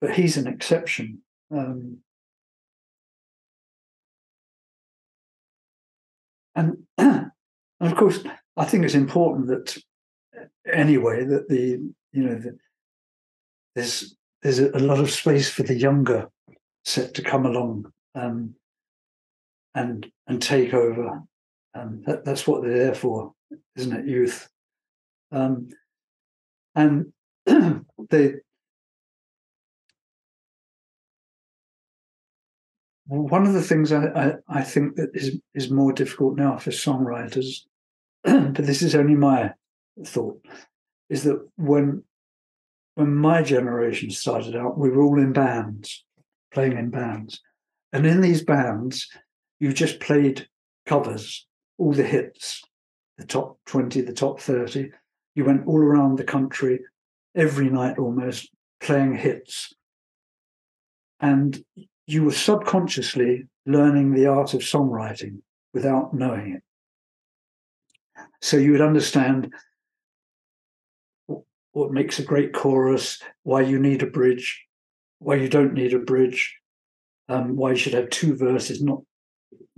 But 0.00 0.14
he's 0.14 0.36
an 0.36 0.46
exception. 0.46 1.22
Um, 1.50 1.98
and, 6.54 6.78
and 6.98 7.30
of 7.80 7.96
course, 7.96 8.20
I 8.56 8.64
think 8.64 8.84
it's 8.84 8.94
important 8.94 9.48
that 9.48 9.76
anyway 10.72 11.24
that 11.24 11.48
the 11.48 11.80
you 12.12 12.22
know 12.22 12.34
the, 12.34 12.56
there's 13.74 14.16
there's 14.42 14.58
a 14.58 14.78
lot 14.78 15.00
of 15.00 15.10
space 15.10 15.48
for 15.48 15.62
the 15.62 15.74
younger 15.74 16.28
set 16.84 17.14
to 17.14 17.22
come 17.22 17.46
along 17.46 17.86
um, 18.14 18.54
and 19.74 20.06
and 20.26 20.40
take 20.40 20.74
over. 20.74 21.22
Um, 21.74 22.02
that, 22.06 22.24
that's 22.24 22.46
what 22.46 22.62
they're 22.62 22.78
there 22.78 22.94
for, 22.94 23.32
isn't 23.76 23.92
it? 23.92 24.06
Youth, 24.06 24.48
um, 25.32 25.68
and 26.74 27.12
they. 28.10 28.34
One 33.06 33.46
of 33.46 33.52
the 33.52 33.62
things 33.62 33.92
I, 33.92 34.06
I, 34.06 34.34
I 34.48 34.62
think 34.62 34.96
that 34.96 35.10
is 35.12 35.38
is 35.54 35.70
more 35.70 35.92
difficult 35.92 36.36
now 36.36 36.56
for 36.56 36.70
songwriters, 36.70 37.62
but 38.22 38.54
this 38.54 38.82
is 38.82 38.94
only 38.94 39.14
my 39.14 39.52
thought, 40.06 40.40
is 41.10 41.24
that 41.24 41.46
when 41.56 42.02
when 42.94 43.14
my 43.14 43.42
generation 43.42 44.10
started 44.10 44.56
out, 44.56 44.78
we 44.78 44.88
were 44.88 45.02
all 45.02 45.18
in 45.18 45.32
bands, 45.32 46.04
playing 46.54 46.78
in 46.78 46.88
bands. 46.88 47.40
And 47.92 48.06
in 48.06 48.20
these 48.20 48.42
bands, 48.42 49.08
you 49.60 49.72
just 49.72 50.00
played 50.00 50.48
covers, 50.86 51.46
all 51.78 51.92
the 51.92 52.04
hits, 52.04 52.62
the 53.18 53.26
top 53.26 53.58
20, 53.66 54.00
the 54.00 54.12
top 54.12 54.40
30. 54.40 54.90
You 55.34 55.44
went 55.44 55.66
all 55.66 55.78
around 55.78 56.16
the 56.16 56.24
country 56.24 56.80
every 57.34 57.68
night 57.68 57.98
almost 57.98 58.50
playing 58.80 59.16
hits. 59.16 59.72
And 61.20 61.62
you 62.06 62.24
were 62.24 62.32
subconsciously 62.32 63.46
learning 63.66 64.12
the 64.12 64.26
art 64.26 64.54
of 64.54 64.60
songwriting 64.60 65.38
without 65.72 66.14
knowing 66.14 66.54
it. 66.54 66.62
So 68.40 68.56
you 68.56 68.72
would 68.72 68.80
understand 68.80 69.52
what 71.72 71.90
makes 71.90 72.18
a 72.18 72.24
great 72.24 72.52
chorus, 72.52 73.20
why 73.42 73.62
you 73.62 73.78
need 73.78 74.02
a 74.02 74.06
bridge, 74.06 74.64
why 75.18 75.36
you 75.36 75.48
don't 75.48 75.74
need 75.74 75.94
a 75.94 75.98
bridge, 75.98 76.56
um, 77.28 77.56
why 77.56 77.70
you 77.70 77.76
should 77.76 77.94
have 77.94 78.10
two 78.10 78.36
verses, 78.36 78.82
not 78.82 79.02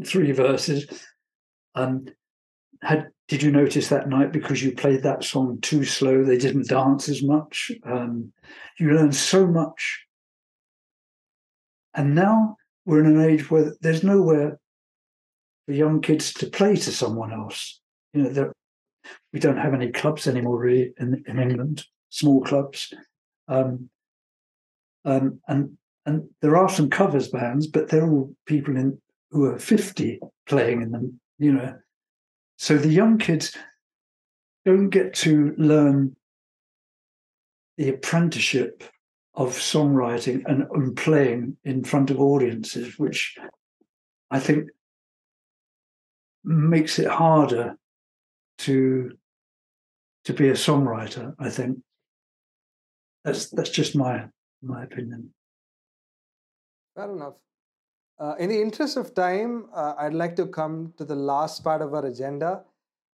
three 0.05 0.33
verses. 0.33 0.87
Um, 1.75 2.07
had 2.83 3.09
did 3.29 3.43
you 3.43 3.51
notice 3.51 3.89
that 3.89 4.09
night 4.09 4.33
because 4.33 4.63
you 4.63 4.73
played 4.73 5.03
that 5.03 5.25
song 5.25 5.59
too 5.61 5.85
slow? 5.85 6.23
They 6.23 6.39
didn't 6.39 6.69
dance 6.69 7.09
as 7.09 7.23
much. 7.23 7.73
Um, 7.85 8.33
you 8.79 8.93
learn 8.93 9.13
so 9.13 9.47
much, 9.47 10.07
and 11.95 12.15
now 12.15 12.57
we're 12.85 13.01
in 13.01 13.17
an 13.17 13.21
age 13.21 13.51
where 13.51 13.75
there's 13.81 14.05
nowhere 14.05 14.61
for 15.67 15.73
young 15.73 16.01
kids 16.01 16.33
to 16.35 16.47
play 16.47 16.77
to 16.77 16.93
someone 16.93 17.33
else. 17.33 17.81
You 18.13 18.23
know, 18.23 18.53
we 19.33 19.41
don't 19.41 19.59
have 19.59 19.75
any 19.75 19.91
clubs 19.91 20.27
anymore 20.27 20.59
really 20.59 20.93
in, 20.99 21.23
in 21.27 21.39
England, 21.39 21.85
small 22.11 22.43
clubs. 22.43 22.93
Um, 23.49 23.91
um, 25.07 25.41
and 25.49 25.77
and 26.05 26.28
there 26.43 26.57
are 26.57 26.69
some 26.69 26.91
covers 26.91 27.28
bands, 27.28 27.66
but 27.66 27.89
they're 27.89 28.09
all 28.09 28.35
people 28.47 28.77
in 28.77 29.01
who 29.31 29.47
are 29.47 29.59
50 29.59 30.20
playing 30.47 30.83
in 30.83 30.93
them, 30.93 31.20
you 31.39 31.53
know. 31.53 31.74
So 32.59 32.78
the 32.78 32.89
young 32.89 33.19
kids 33.19 33.57
don't 34.65 34.91
get 34.91 35.15
to 35.15 35.55
learn 35.59 36.16
the 37.77 37.89
apprenticeship 37.89 38.85
of 39.35 39.51
songwriting 39.51 40.43
and, 40.47 40.66
and 40.70 40.97
playing 40.97 41.57
in 41.65 41.85
front 41.85 42.11
of 42.11 42.20
audiences, 42.20 42.99
which 42.99 43.37
I 44.31 44.41
think 44.41 44.70
makes 46.45 46.99
it 46.99 47.09
harder 47.09 47.77
to 48.59 49.16
to 50.24 50.33
be 50.33 50.49
a 50.49 50.55
songwriter. 50.55 51.35
I 51.39 51.51
think 51.51 51.78
that's 53.24 53.51
that's 53.51 53.70
just 53.70 53.95
my 53.95 54.28
my 54.62 54.85
opinion. 54.85 55.31
Fair 56.95 57.11
enough. 57.12 57.35
Uh, 58.19 58.35
in 58.39 58.49
the 58.49 58.61
interest 58.61 58.97
of 58.97 59.15
time, 59.15 59.66
uh, 59.74 59.95
I'd 59.99 60.15
like 60.15 60.37
to 60.37 60.47
come 60.47 60.95
to 60.97 61.05
the 61.05 61.15
last 61.15 61.62
part 61.62 61.83
of 61.83 61.93
our 61.93 62.07
agenda, 62.07 62.62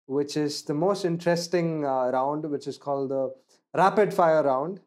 which 0.07 0.37
is 0.37 0.63
the 0.63 0.75
most 0.75 1.05
interesting 1.05 1.85
uh, 1.85 2.11
round, 2.13 2.49
which 2.49 2.69
is 2.69 2.79
called 2.79 3.11
the 3.11 3.35
rapid 3.75 4.15
fire 4.15 4.45
round. 4.45 4.81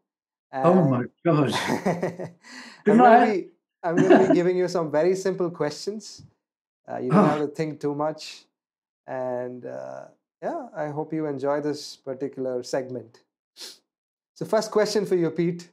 And 0.52 0.66
oh 0.66 0.84
my 0.86 1.04
gosh! 1.26 1.54
I'm 2.88 2.98
going, 2.98 3.34
be, 3.34 3.48
I'm 3.84 3.96
going 3.98 4.10
to 4.10 4.28
be 4.30 4.34
giving 4.34 4.56
you 4.56 4.70
some 4.70 4.90
very 4.90 5.16
simple 5.16 5.52
questions. 5.52 6.24
Uh, 6.90 7.00
you 7.00 7.10
don't 7.10 7.28
have 7.28 7.40
to 7.40 7.48
think 7.56 7.82
too 7.82 7.94
much, 7.94 8.46
and 9.06 9.66
uh, 9.66 10.06
yeah, 10.42 10.68
I 10.78 10.88
hope 10.88 11.12
you 11.12 11.26
enjoy 11.26 11.60
this 11.60 11.98
particular 11.98 12.64
segment. 12.64 13.20
So, 14.36 14.46
first 14.46 14.72
question 14.72 15.06
for 15.06 15.16
you, 15.16 15.30
Pete. 15.32 15.70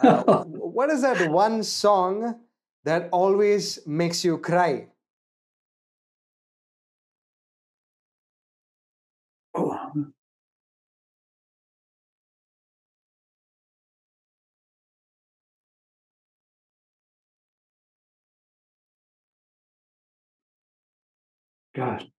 Uh, 0.00 0.44
what 0.46 0.90
is 0.90 1.02
that 1.02 1.20
one 1.20 1.62
song 1.62 2.40
that 2.84 3.08
always 3.12 3.78
makes 3.86 4.24
you 4.24 4.38
cry? 4.38 4.88
Oh. 9.54 10.12
God. 21.74 22.10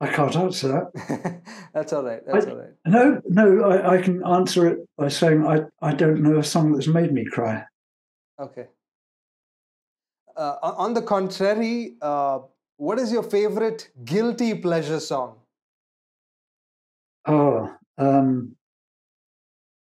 I 0.00 0.08
can't 0.08 0.34
answer 0.34 0.68
that. 0.68 1.42
that's 1.74 1.92
all 1.92 2.02
right. 2.02 2.22
That's 2.26 2.46
I, 2.46 2.50
all 2.50 2.56
right. 2.56 2.70
No, 2.86 3.20
no, 3.28 3.64
I, 3.64 3.96
I, 3.96 4.02
can 4.02 4.24
answer 4.26 4.66
it 4.66 4.78
by 4.96 5.08
saying 5.08 5.46
I, 5.46 5.60
I 5.82 5.92
don't 5.92 6.22
know 6.22 6.38
a 6.38 6.44
song 6.44 6.72
that's 6.72 6.86
made 6.86 7.12
me 7.12 7.26
cry. 7.26 7.64
Okay. 8.38 8.66
Uh, 10.34 10.56
on 10.62 10.94
the 10.94 11.02
contrary, 11.02 11.96
uh, 12.00 12.38
what 12.78 12.98
is 12.98 13.12
your 13.12 13.22
favorite 13.22 13.90
guilty 14.04 14.54
pleasure 14.54 15.00
song? 15.00 15.36
Oh, 17.26 17.70
um, 17.98 18.56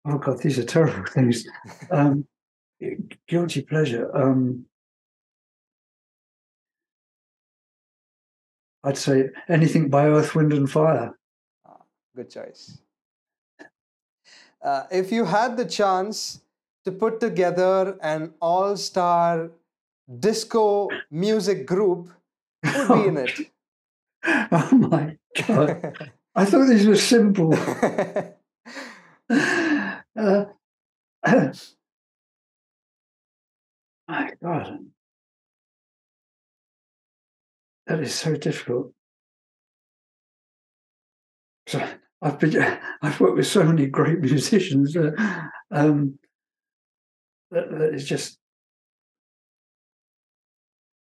oh 0.05 0.17
God, 0.17 0.39
these 0.41 0.57
are 0.57 0.63
terrible 0.63 1.05
things. 1.13 1.45
um, 1.91 2.25
guilty 3.27 3.61
pleasure. 3.61 4.09
Um, 4.17 4.65
I'd 8.87 8.97
say 8.97 9.29
anything 9.49 9.89
by 9.89 10.07
Earth, 10.07 10.33
Wind, 10.33 10.53
and 10.53 10.71
Fire. 10.71 11.13
Ah, 11.65 11.81
good 12.15 12.29
choice. 12.29 12.79
Uh, 14.61 14.83
if 14.89 15.11
you 15.11 15.25
had 15.25 15.57
the 15.57 15.65
chance 15.65 16.39
to 16.85 16.93
put 16.93 17.19
together 17.19 17.97
an 18.01 18.33
all 18.41 18.77
star 18.77 19.51
disco 20.19 20.89
music 21.11 21.65
group, 21.65 22.13
who 22.63 22.79
would 22.79 23.01
be 23.01 23.07
in 23.07 23.17
it? 23.27 23.51
oh 24.53 24.69
my 24.71 25.17
God. 25.45 25.97
I 26.33 26.45
thought 26.45 26.67
these 26.67 26.87
were 26.87 26.95
simple. 26.95 27.53
uh, 29.29 29.97
my 34.07 34.31
God. 34.41 34.79
That 37.87 38.01
is 38.01 38.13
so 38.13 38.35
difficult. 38.35 38.91
So 41.67 41.85
I've 42.21 42.39
been, 42.39 42.55
I've 43.01 43.19
worked 43.19 43.37
with 43.37 43.47
so 43.47 43.63
many 43.63 43.87
great 43.87 44.19
musicians. 44.19 44.95
Uh, 44.95 45.11
um, 45.71 46.19
that, 47.51 47.69
that 47.71 47.93
is 47.93 48.05
just. 48.05 48.39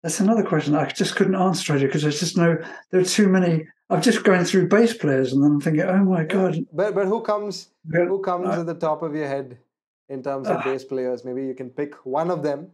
That's 0.03 0.21
another 0.21 0.43
question 0.43 0.75
I 0.75 0.87
just 0.87 1.15
couldn't 1.15 1.35
answer 1.35 1.61
straight 1.61 1.81
because 1.83 2.03
there's 2.03 2.21
just 2.21 2.37
no. 2.37 2.57
There 2.91 3.03
are 3.03 3.05
too 3.05 3.29
many. 3.29 3.67
I'm 3.91 4.01
just 4.01 4.25
going 4.25 4.45
through 4.45 4.69
bass 4.69 4.97
players, 4.97 5.35
and 5.35 5.45
then 5.45 5.53
I'm 5.53 5.61
thinking, 5.61 5.83
oh 5.83 6.05
my 6.05 6.25
god. 6.25 6.57
But 6.73 6.95
but 6.95 7.07
who 7.07 7.21
comes 7.21 7.69
who 7.93 8.21
comes 8.21 8.49
uh, 8.49 8.61
at 8.61 8.67
the 8.67 8.75
top 8.75 9.03
of 9.03 9.15
your 9.15 9.27
head 9.27 9.59
in 10.09 10.23
terms 10.23 10.49
of 10.49 10.57
uh, 10.57 10.65
bass 10.65 10.85
players? 10.85 11.23
Maybe 11.23 11.45
you 11.45 11.55
can 11.55 11.69
pick 11.69 11.95
one 12.07 12.31
of 12.31 12.43
them. 12.43 12.71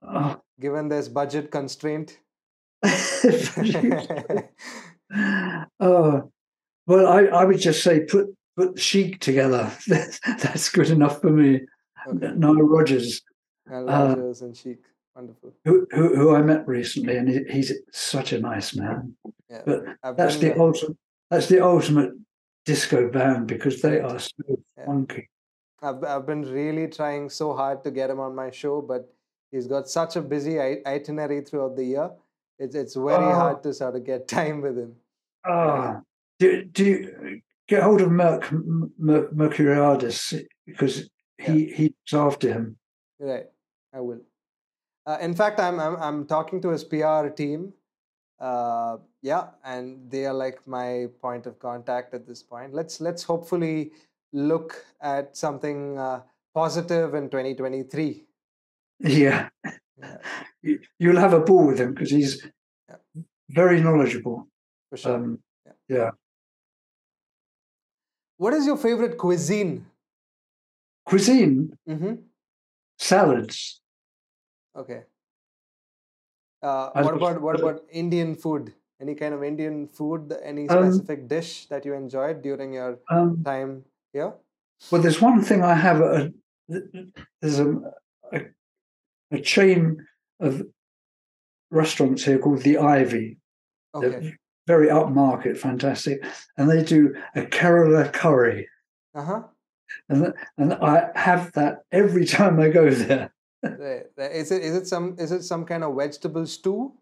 Uh, 0.00 0.36
given 0.58 0.88
there's 0.88 1.10
budget 1.10 1.50
constraint. 1.50 2.18
oh, 5.80 6.30
well, 6.86 7.06
I, 7.06 7.24
I 7.24 7.44
would 7.44 7.58
just 7.58 7.82
say 7.82 8.00
put 8.00 8.34
put 8.56 8.78
Chic 8.78 9.20
together. 9.20 9.70
That's, 9.86 10.68
good 10.70 10.90
enough 10.90 11.20
for 11.20 11.30
me. 11.30 11.60
Okay. 12.08 12.32
Nile. 12.34 12.54
Rodgers 12.54 13.22
uh, 13.70 14.16
and 14.40 14.56
Chic. 14.56 14.78
Wonderful. 15.14 15.52
Who, 15.64 15.86
who, 15.90 16.16
who 16.16 16.34
I 16.34 16.42
met 16.42 16.66
recently, 16.66 17.16
and 17.16 17.28
he, 17.28 17.44
he's 17.50 17.72
such 17.92 18.32
a 18.32 18.40
nice 18.40 18.74
man. 18.74 19.14
Yeah, 19.50 19.62
but 19.66 19.84
I've 20.02 20.16
that's 20.16 20.36
the 20.36 20.48
there. 20.48 20.60
ultimate. 20.60 20.96
That's 21.30 21.46
the 21.46 21.64
ultimate 21.64 22.12
disco 22.64 23.08
band 23.10 23.46
because 23.46 23.82
they 23.82 24.00
are 24.00 24.18
so 24.18 24.60
yeah. 24.76 24.86
funky. 24.86 25.28
I've 25.82 26.02
I've 26.04 26.26
been 26.26 26.42
really 26.42 26.88
trying 26.88 27.28
so 27.28 27.54
hard 27.54 27.82
to 27.84 27.90
get 27.90 28.10
him 28.10 28.20
on 28.20 28.34
my 28.34 28.50
show, 28.50 28.80
but 28.80 29.12
he's 29.50 29.66
got 29.66 29.88
such 29.88 30.16
a 30.16 30.22
busy 30.22 30.58
itinerary 30.60 31.40
throughout 31.42 31.76
the 31.76 31.84
year. 31.84 32.10
It's 32.60 32.74
it's 32.74 32.94
very 32.94 33.24
oh. 33.24 33.34
hard 33.34 33.62
to 33.64 33.74
sort 33.74 33.96
of 33.96 34.04
get 34.04 34.28
time 34.38 34.60
with 34.60 34.78
him. 34.78 34.94
Oh. 35.44 36.00
Do, 36.38 36.64
do 36.64 36.84
you 36.84 37.40
get 37.68 37.82
hold 37.82 38.00
of 38.00 38.08
Merck, 38.08 38.44
Merck 39.00 39.32
Mercuriadis 39.34 40.44
because 40.66 41.08
he 41.38 41.66
yeah. 41.66 41.76
he's 41.76 42.12
after 42.12 42.52
him. 42.52 42.76
Right, 43.18 43.46
I 43.92 44.00
will. 44.00 44.20
Uh, 45.06 45.18
in 45.20 45.34
fact, 45.34 45.58
I'm, 45.58 45.80
I'm 45.80 45.96
I'm 45.96 46.26
talking 46.26 46.60
to 46.62 46.68
his 46.68 46.84
PR 46.84 47.28
team. 47.28 47.72
Uh, 48.38 48.98
yeah, 49.22 49.48
and 49.64 50.10
they 50.10 50.26
are 50.26 50.34
like 50.34 50.66
my 50.66 51.06
point 51.20 51.46
of 51.46 51.58
contact 51.58 52.14
at 52.14 52.26
this 52.26 52.42
point. 52.42 52.74
Let's 52.74 53.00
let's 53.00 53.22
hopefully 53.22 53.92
look 54.32 54.84
at 55.00 55.36
something 55.36 55.98
uh, 55.98 56.22
positive 56.54 57.14
in 57.14 57.30
2023. 57.30 58.26
Yeah. 59.02 59.48
You'll 60.98 61.20
have 61.20 61.32
a 61.32 61.40
ball 61.40 61.66
with 61.66 61.80
him 61.80 61.94
because 61.94 62.10
he's 62.10 62.46
yeah. 62.88 62.96
very 63.48 63.80
knowledgeable. 63.80 64.46
For 64.90 64.96
sure. 64.96 65.14
Um, 65.14 65.38
yeah. 65.66 65.72
yeah. 65.96 66.10
What 68.36 68.54
is 68.54 68.66
your 68.66 68.76
favorite 68.76 69.18
cuisine? 69.18 69.86
Cuisine? 71.04 71.76
Mm-hmm. 71.88 72.14
Salads. 72.98 73.80
Okay. 74.76 75.02
Uh, 76.62 76.90
what 77.02 77.14
about 77.14 77.40
what 77.40 77.58
about 77.58 77.82
Indian 77.90 78.34
food? 78.34 78.72
Any 79.00 79.14
kind 79.14 79.32
of 79.32 79.42
Indian 79.42 79.88
food? 79.88 80.34
Any 80.42 80.68
um, 80.68 80.92
specific 80.92 81.20
um, 81.20 81.26
dish 81.28 81.66
that 81.66 81.84
you 81.84 81.94
enjoyed 81.94 82.42
during 82.42 82.74
your 82.74 82.98
um, 83.08 83.42
time 83.42 83.84
here? 84.12 84.34
Well, 84.90 85.00
there's 85.00 85.20
one 85.20 85.42
thing 85.42 85.62
I 85.62 85.74
have. 85.74 86.00
A, 86.00 86.32
there's 86.68 87.58
a, 87.58 87.72
a, 88.32 88.40
a 89.30 89.40
chain 89.40 90.06
of 90.40 90.62
restaurants 91.70 92.24
here 92.24 92.38
called 92.38 92.62
the 92.62 92.78
Ivy. 92.78 93.38
Okay. 93.94 94.08
They're 94.08 94.38
very 94.66 94.88
upmarket, 94.88 95.56
fantastic, 95.56 96.24
and 96.56 96.70
they 96.70 96.82
do 96.82 97.14
a 97.34 97.42
Kerala 97.42 98.12
curry. 98.12 98.68
Uh 99.14 99.24
huh. 99.24 99.42
And 100.08 100.32
and 100.56 100.74
I 100.74 101.10
have 101.14 101.52
that 101.52 101.82
every 101.90 102.24
time 102.36 102.60
I 102.60 102.68
go 102.68 102.90
there. 102.90 103.32
Is 103.62 104.50
it 104.50 104.62
is 104.62 104.74
it 104.74 104.86
some 104.86 105.16
is 105.18 105.32
it 105.32 105.42
some 105.42 105.64
kind 105.64 105.84
of 105.84 105.96
vegetable 105.96 106.46
stew 106.46 106.92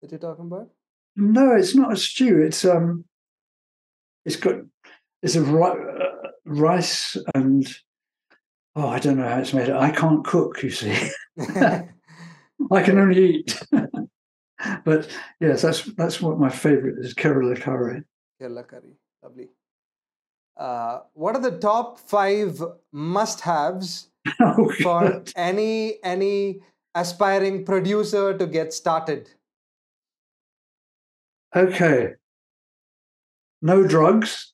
that 0.00 0.10
you're 0.10 0.20
talking 0.20 0.46
about? 0.46 0.68
No, 1.16 1.54
it's 1.54 1.74
not 1.74 1.92
a 1.92 1.96
stew. 1.96 2.40
It's 2.40 2.64
um, 2.64 3.04
it's 4.24 4.36
got 4.36 4.56
it's 5.22 5.36
a 5.36 5.44
uh, 5.44 6.30
rice 6.44 7.16
and 7.34 7.66
oh, 8.76 8.88
I 8.88 8.98
don't 8.98 9.18
know 9.18 9.28
how 9.28 9.38
it's 9.38 9.52
made. 9.52 9.70
I 9.70 9.90
can't 9.90 10.24
cook. 10.24 10.62
You 10.62 10.70
see, 10.70 10.96
I 11.38 12.82
can 12.82 12.98
only 12.98 13.36
eat. 13.36 13.62
but 14.84 15.08
yes, 15.40 15.62
that's 15.62 15.84
that's 15.94 16.20
what 16.20 16.38
my 16.38 16.48
favorite 16.48 16.98
is. 16.98 17.14
Kerala 17.14 17.60
curry. 17.60 18.02
Kerala 18.40 18.66
curry, 18.66 18.96
lovely. 19.22 19.48
Uh, 20.56 21.00
what 21.14 21.34
are 21.34 21.42
the 21.42 21.58
top 21.58 21.98
five 21.98 22.62
must-haves 22.92 24.10
oh, 24.40 24.70
for 24.82 25.24
any 25.34 26.02
any 26.04 26.60
aspiring 26.94 27.64
producer 27.64 28.36
to 28.36 28.46
get 28.46 28.72
started? 28.72 29.30
Okay. 31.54 32.14
No 33.60 33.86
drugs. 33.86 34.52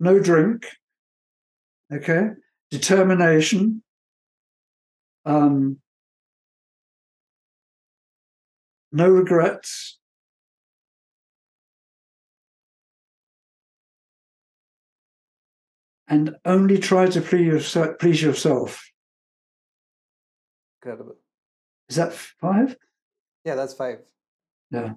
No 0.00 0.18
drink. 0.18 0.66
Okay. 1.92 2.30
Determination. 2.70 3.82
Um, 5.24 5.78
no 8.92 9.08
regrets. 9.08 9.98
and 16.08 16.36
only 16.44 16.78
try 16.78 17.06
to 17.06 17.20
please 17.20 17.46
yourself. 17.46 17.98
Please 17.98 18.22
yourself. 18.22 18.90
Incredible. 20.82 21.16
Is 21.88 21.96
that 21.96 22.12
five? 22.12 22.76
Yeah, 23.44 23.54
that's 23.54 23.74
five. 23.74 24.00
Yeah. 24.70 24.92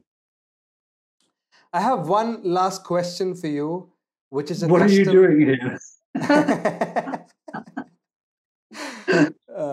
I 1.74 1.82
have 1.82 2.08
one 2.08 2.42
last 2.44 2.84
question 2.84 3.36
for 3.36 3.48
you, 3.48 3.92
which 4.30 4.52
is 4.52 4.66
what 4.66 4.82
custom... 4.82 4.98
are 4.98 5.00
you 5.00 5.06
doing 5.06 5.40
here? 5.40 5.80
Uh, 6.30 7.18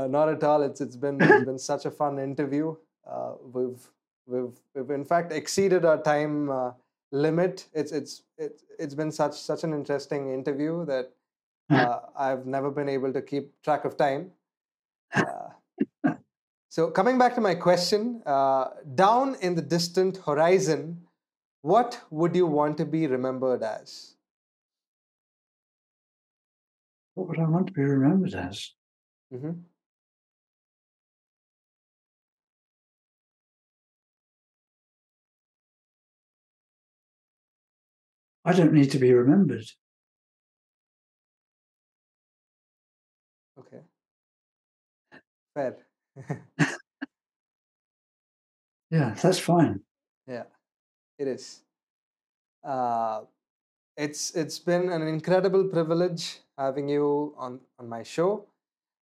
not 0.08 0.28
at 0.28 0.42
all. 0.44 0.62
It's 0.62 0.80
it's 0.80 0.96
been 0.96 1.20
it's 1.20 1.44
been 1.44 1.58
such 1.58 1.84
a 1.84 1.90
fun 1.90 2.18
interview. 2.18 2.76
Uh, 3.06 3.32
we've 3.52 3.90
we've 4.26 4.58
we've 4.74 4.90
in 4.90 5.04
fact 5.04 5.32
exceeded 5.32 5.84
our 5.84 6.02
time 6.02 6.50
uh, 6.50 6.72
limit. 7.12 7.68
It's 7.72 7.92
it's 7.92 8.22
it's 8.36 8.64
it's 8.78 8.94
been 8.94 9.12
such 9.12 9.34
such 9.34 9.64
an 9.64 9.72
interesting 9.72 10.32
interview 10.32 10.84
that 10.86 11.12
uh, 11.70 12.00
I've 12.16 12.46
never 12.46 12.70
been 12.70 12.88
able 12.88 13.12
to 13.12 13.22
keep 13.22 13.52
track 13.62 13.84
of 13.84 13.96
time. 13.96 14.32
Uh, 15.14 15.48
so, 16.70 16.90
coming 16.90 17.18
back 17.18 17.34
to 17.34 17.40
my 17.40 17.54
question, 17.54 18.22
uh, 18.26 18.68
down 18.94 19.36
in 19.40 19.54
the 19.54 19.62
distant 19.62 20.18
horizon, 20.18 21.06
what 21.62 22.02
would 22.10 22.36
you 22.36 22.46
want 22.46 22.76
to 22.78 22.84
be 22.84 23.06
remembered 23.06 23.62
as? 23.62 24.14
What 27.18 27.30
would 27.30 27.40
I 27.40 27.48
want 27.48 27.66
to 27.66 27.72
be 27.72 27.82
remembered 27.82 28.32
as? 28.32 28.74
Mm-hmm. 29.34 29.50
I 38.44 38.52
don't 38.52 38.72
need 38.72 38.92
to 38.92 39.00
be 39.00 39.12
remembered. 39.12 39.64
Okay. 43.58 43.80
Fair. 45.54 45.76
yeah, 48.92 49.14
that's 49.20 49.40
fine. 49.40 49.80
Yeah, 50.28 50.44
it 51.18 51.26
is. 51.26 51.64
Uh, 52.62 53.22
it's 53.98 54.30
it's 54.34 54.58
been 54.58 54.88
an 54.90 55.06
incredible 55.06 55.64
privilege 55.64 56.40
having 56.56 56.88
you 56.88 57.34
on 57.36 57.60
on 57.78 57.88
my 57.88 58.02
show. 58.02 58.46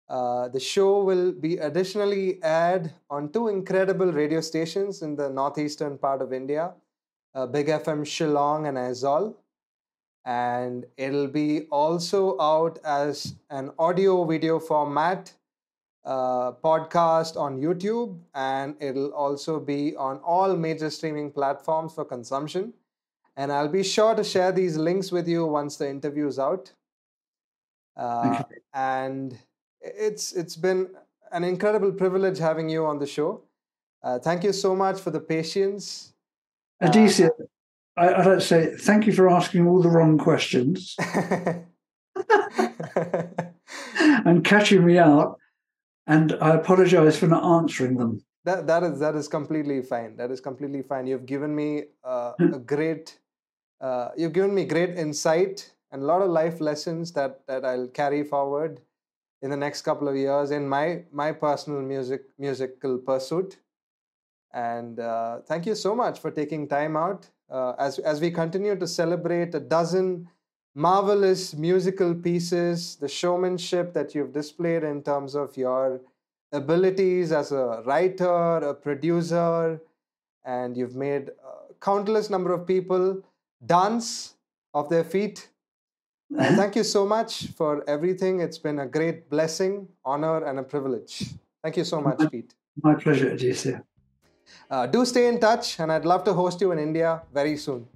Uh, 0.09 0.49
the 0.49 0.61
show 0.61 1.03
will 1.05 1.33
be 1.33 1.57
additionally 1.59 2.39
aired 2.43 2.93
on 3.11 3.31
two 3.33 3.49
incredible 3.49 4.13
radio 4.13 4.41
stations 4.41 5.03
in 5.03 5.17
the 5.17 5.29
northeastern 5.29 5.99
part 5.99 6.23
of 6.23 6.33
India, 6.33 6.73
uh, 7.35 7.47
Big 7.47 7.67
FM 7.67 8.05
Shillong 8.15 8.69
and 8.69 8.79
Aizawl 8.79 9.35
and 10.27 10.85
it'll 10.97 11.29
be 11.29 11.67
also 11.71 12.39
out 12.41 12.81
as 12.85 13.37
an 13.51 13.71
audio 13.79 14.25
video 14.25 14.59
format 14.59 15.33
uh, 16.05 16.53
podcast 16.53 17.37
on 17.37 17.61
YouTube, 17.61 18.19
and 18.35 18.75
it'll 18.81 19.13
also 19.13 19.61
be 19.61 19.95
on 19.97 20.19
all 20.19 20.57
major 20.57 20.91
streaming 20.91 21.31
platforms 21.31 21.95
for 21.95 22.05
consumption. 22.05 22.73
And 23.37 23.53
I'll 23.53 23.69
be 23.69 23.83
sure 23.83 24.15
to 24.15 24.25
share 24.25 24.53
these 24.53 24.77
links 24.77 25.13
with 25.13 25.29
you 25.29 25.45
once 25.47 25.77
the 25.77 25.89
interview 25.89 26.27
is 26.27 26.39
out. 26.39 26.73
Uh, 27.97 28.43
and 28.75 29.39
it's 29.81 30.33
it's 30.33 30.57
been 30.57 30.89
an 31.33 31.45
incredible 31.45 31.93
privilege 31.93 32.39
having 32.39 32.69
you 32.69 32.87
on 32.87 32.99
the 32.99 33.07
show. 33.07 33.43
Uh, 34.03 34.19
thank 34.19 34.45
you 34.45 34.53
so 34.53 34.75
much 34.75 35.01
for 35.01 35.11
the 35.11 35.21
patience. 35.21 36.13
Aditya, 36.81 37.27
uh, 37.27 37.45
I, 37.97 38.21
I 38.21 38.25
don't 38.25 38.43
say 38.43 38.75
thank 38.77 39.07
you 39.07 39.13
for 39.13 39.29
asking 39.29 39.67
all 39.67 39.83
the 39.83 39.89
wrong 39.89 40.19
questions 40.19 40.97
and 44.01 44.45
catching 44.45 44.85
me 44.85 44.99
out. 44.99 45.39
And 46.07 46.37
I 46.41 46.55
apologize 46.55 47.19
for 47.19 47.27
not 47.27 47.45
answering 47.45 47.97
them. 47.97 48.23
That 48.45 48.67
that 48.69 48.85
is 48.85 49.01
that 49.01 49.17
is 49.17 49.27
completely 49.27 49.83
fine. 49.83 50.17
That 50.17 50.31
is 50.31 50.41
completely 50.41 50.83
fine. 50.83 51.07
You've 51.07 51.27
given 51.27 51.55
me 51.55 51.85
uh, 52.05 52.33
a 52.39 52.59
great, 52.61 53.19
uh, 53.81 54.09
you've 54.17 54.33
given 54.33 54.55
me 54.55 54.65
great 54.65 54.99
insight 54.99 55.73
and 55.93 56.03
a 56.03 56.05
lot 56.05 56.23
of 56.23 56.31
life 56.31 56.61
lessons 56.61 57.13
that 57.13 57.47
that 57.47 57.65
I'll 57.65 57.89
carry 57.89 58.23
forward 58.23 58.81
in 59.43 59.51
the 59.51 59.57
next 59.57 59.83
couple 59.83 60.09
of 60.09 60.17
years 60.17 60.51
in 60.51 60.69
my 60.69 61.05
my 61.13 61.33
personal 61.33 61.81
music 61.81 62.23
musical 62.39 62.99
pursuit. 62.99 63.59
And 64.53 65.01
uh, 65.01 65.41
thank 65.47 65.67
you 65.67 65.75
so 65.75 65.95
much 65.95 66.19
for 66.19 66.31
taking 66.31 66.67
time 66.67 66.97
out 66.97 67.29
uh, 67.51 67.73
as, 67.79 67.99
as 67.99 68.21
we 68.21 68.31
continue 68.31 68.75
to 68.77 68.87
celebrate 68.87 69.55
a 69.55 69.61
dozen 69.61 70.29
marvelous 70.75 71.55
musical 71.55 72.15
pieces, 72.15 72.97
the 72.97 73.09
showmanship 73.09 73.93
that 73.93 74.15
you've 74.15 74.33
displayed 74.33 74.83
in 74.83 75.03
terms 75.03 75.35
of 75.35 75.57
your 75.57 76.01
abilities 76.53 77.33
as 77.33 77.53
a 77.53 77.83
writer, 77.87 78.57
a 78.59 78.75
producer, 78.75 79.81
and 80.45 80.77
you've 80.77 80.95
made 80.95 81.29
a 81.29 81.75
countless 81.81 82.31
number 82.31 82.53
of 82.53 82.67
people 82.67 83.23
dance 83.67 84.35
of 84.75 84.89
their 84.89 85.05
feet. 85.05 85.49
thank 86.37 86.77
you 86.77 86.85
so 86.85 87.07
much 87.07 87.49
for 87.49 87.89
everything. 87.89 88.41
It's 88.41 88.59
been 88.59 88.81
a 88.81 88.87
great 88.87 89.31
blessing, 89.31 89.89
honor, 90.05 90.45
and 90.45 90.59
a 90.59 90.63
privilege. 90.63 91.25
Thank 91.63 91.77
you 91.77 91.85
so 91.85 92.01
much, 92.01 92.19
Pete. 92.31 92.55
My 92.83 92.95
pleasure, 92.95 93.31
Aditya. 93.31 93.85
Uh, 94.71 94.87
do 94.87 95.05
stay 95.05 95.29
in 95.29 95.41
touch, 95.41 95.81
and 95.81 95.91
I'd 95.91 96.05
love 96.05 96.25
to 96.25 96.33
host 96.33 96.61
you 96.61 96.73
in 96.73 96.79
India 96.79 97.23
very 97.33 97.57
soon. 97.57 97.87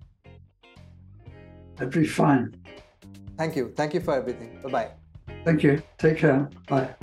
That'd 1.77 1.95
be 1.95 2.07
fine. 2.07 2.55
Thank 3.37 3.57
you. 3.57 3.73
Thank 3.75 3.95
you 3.95 4.01
for 4.01 4.15
everything. 4.15 4.59
Bye 4.63 4.71
bye. 4.71 4.91
Thank 5.45 5.63
you. 5.63 5.83
Take 5.99 6.19
care. 6.19 6.49
Bye. 6.69 6.95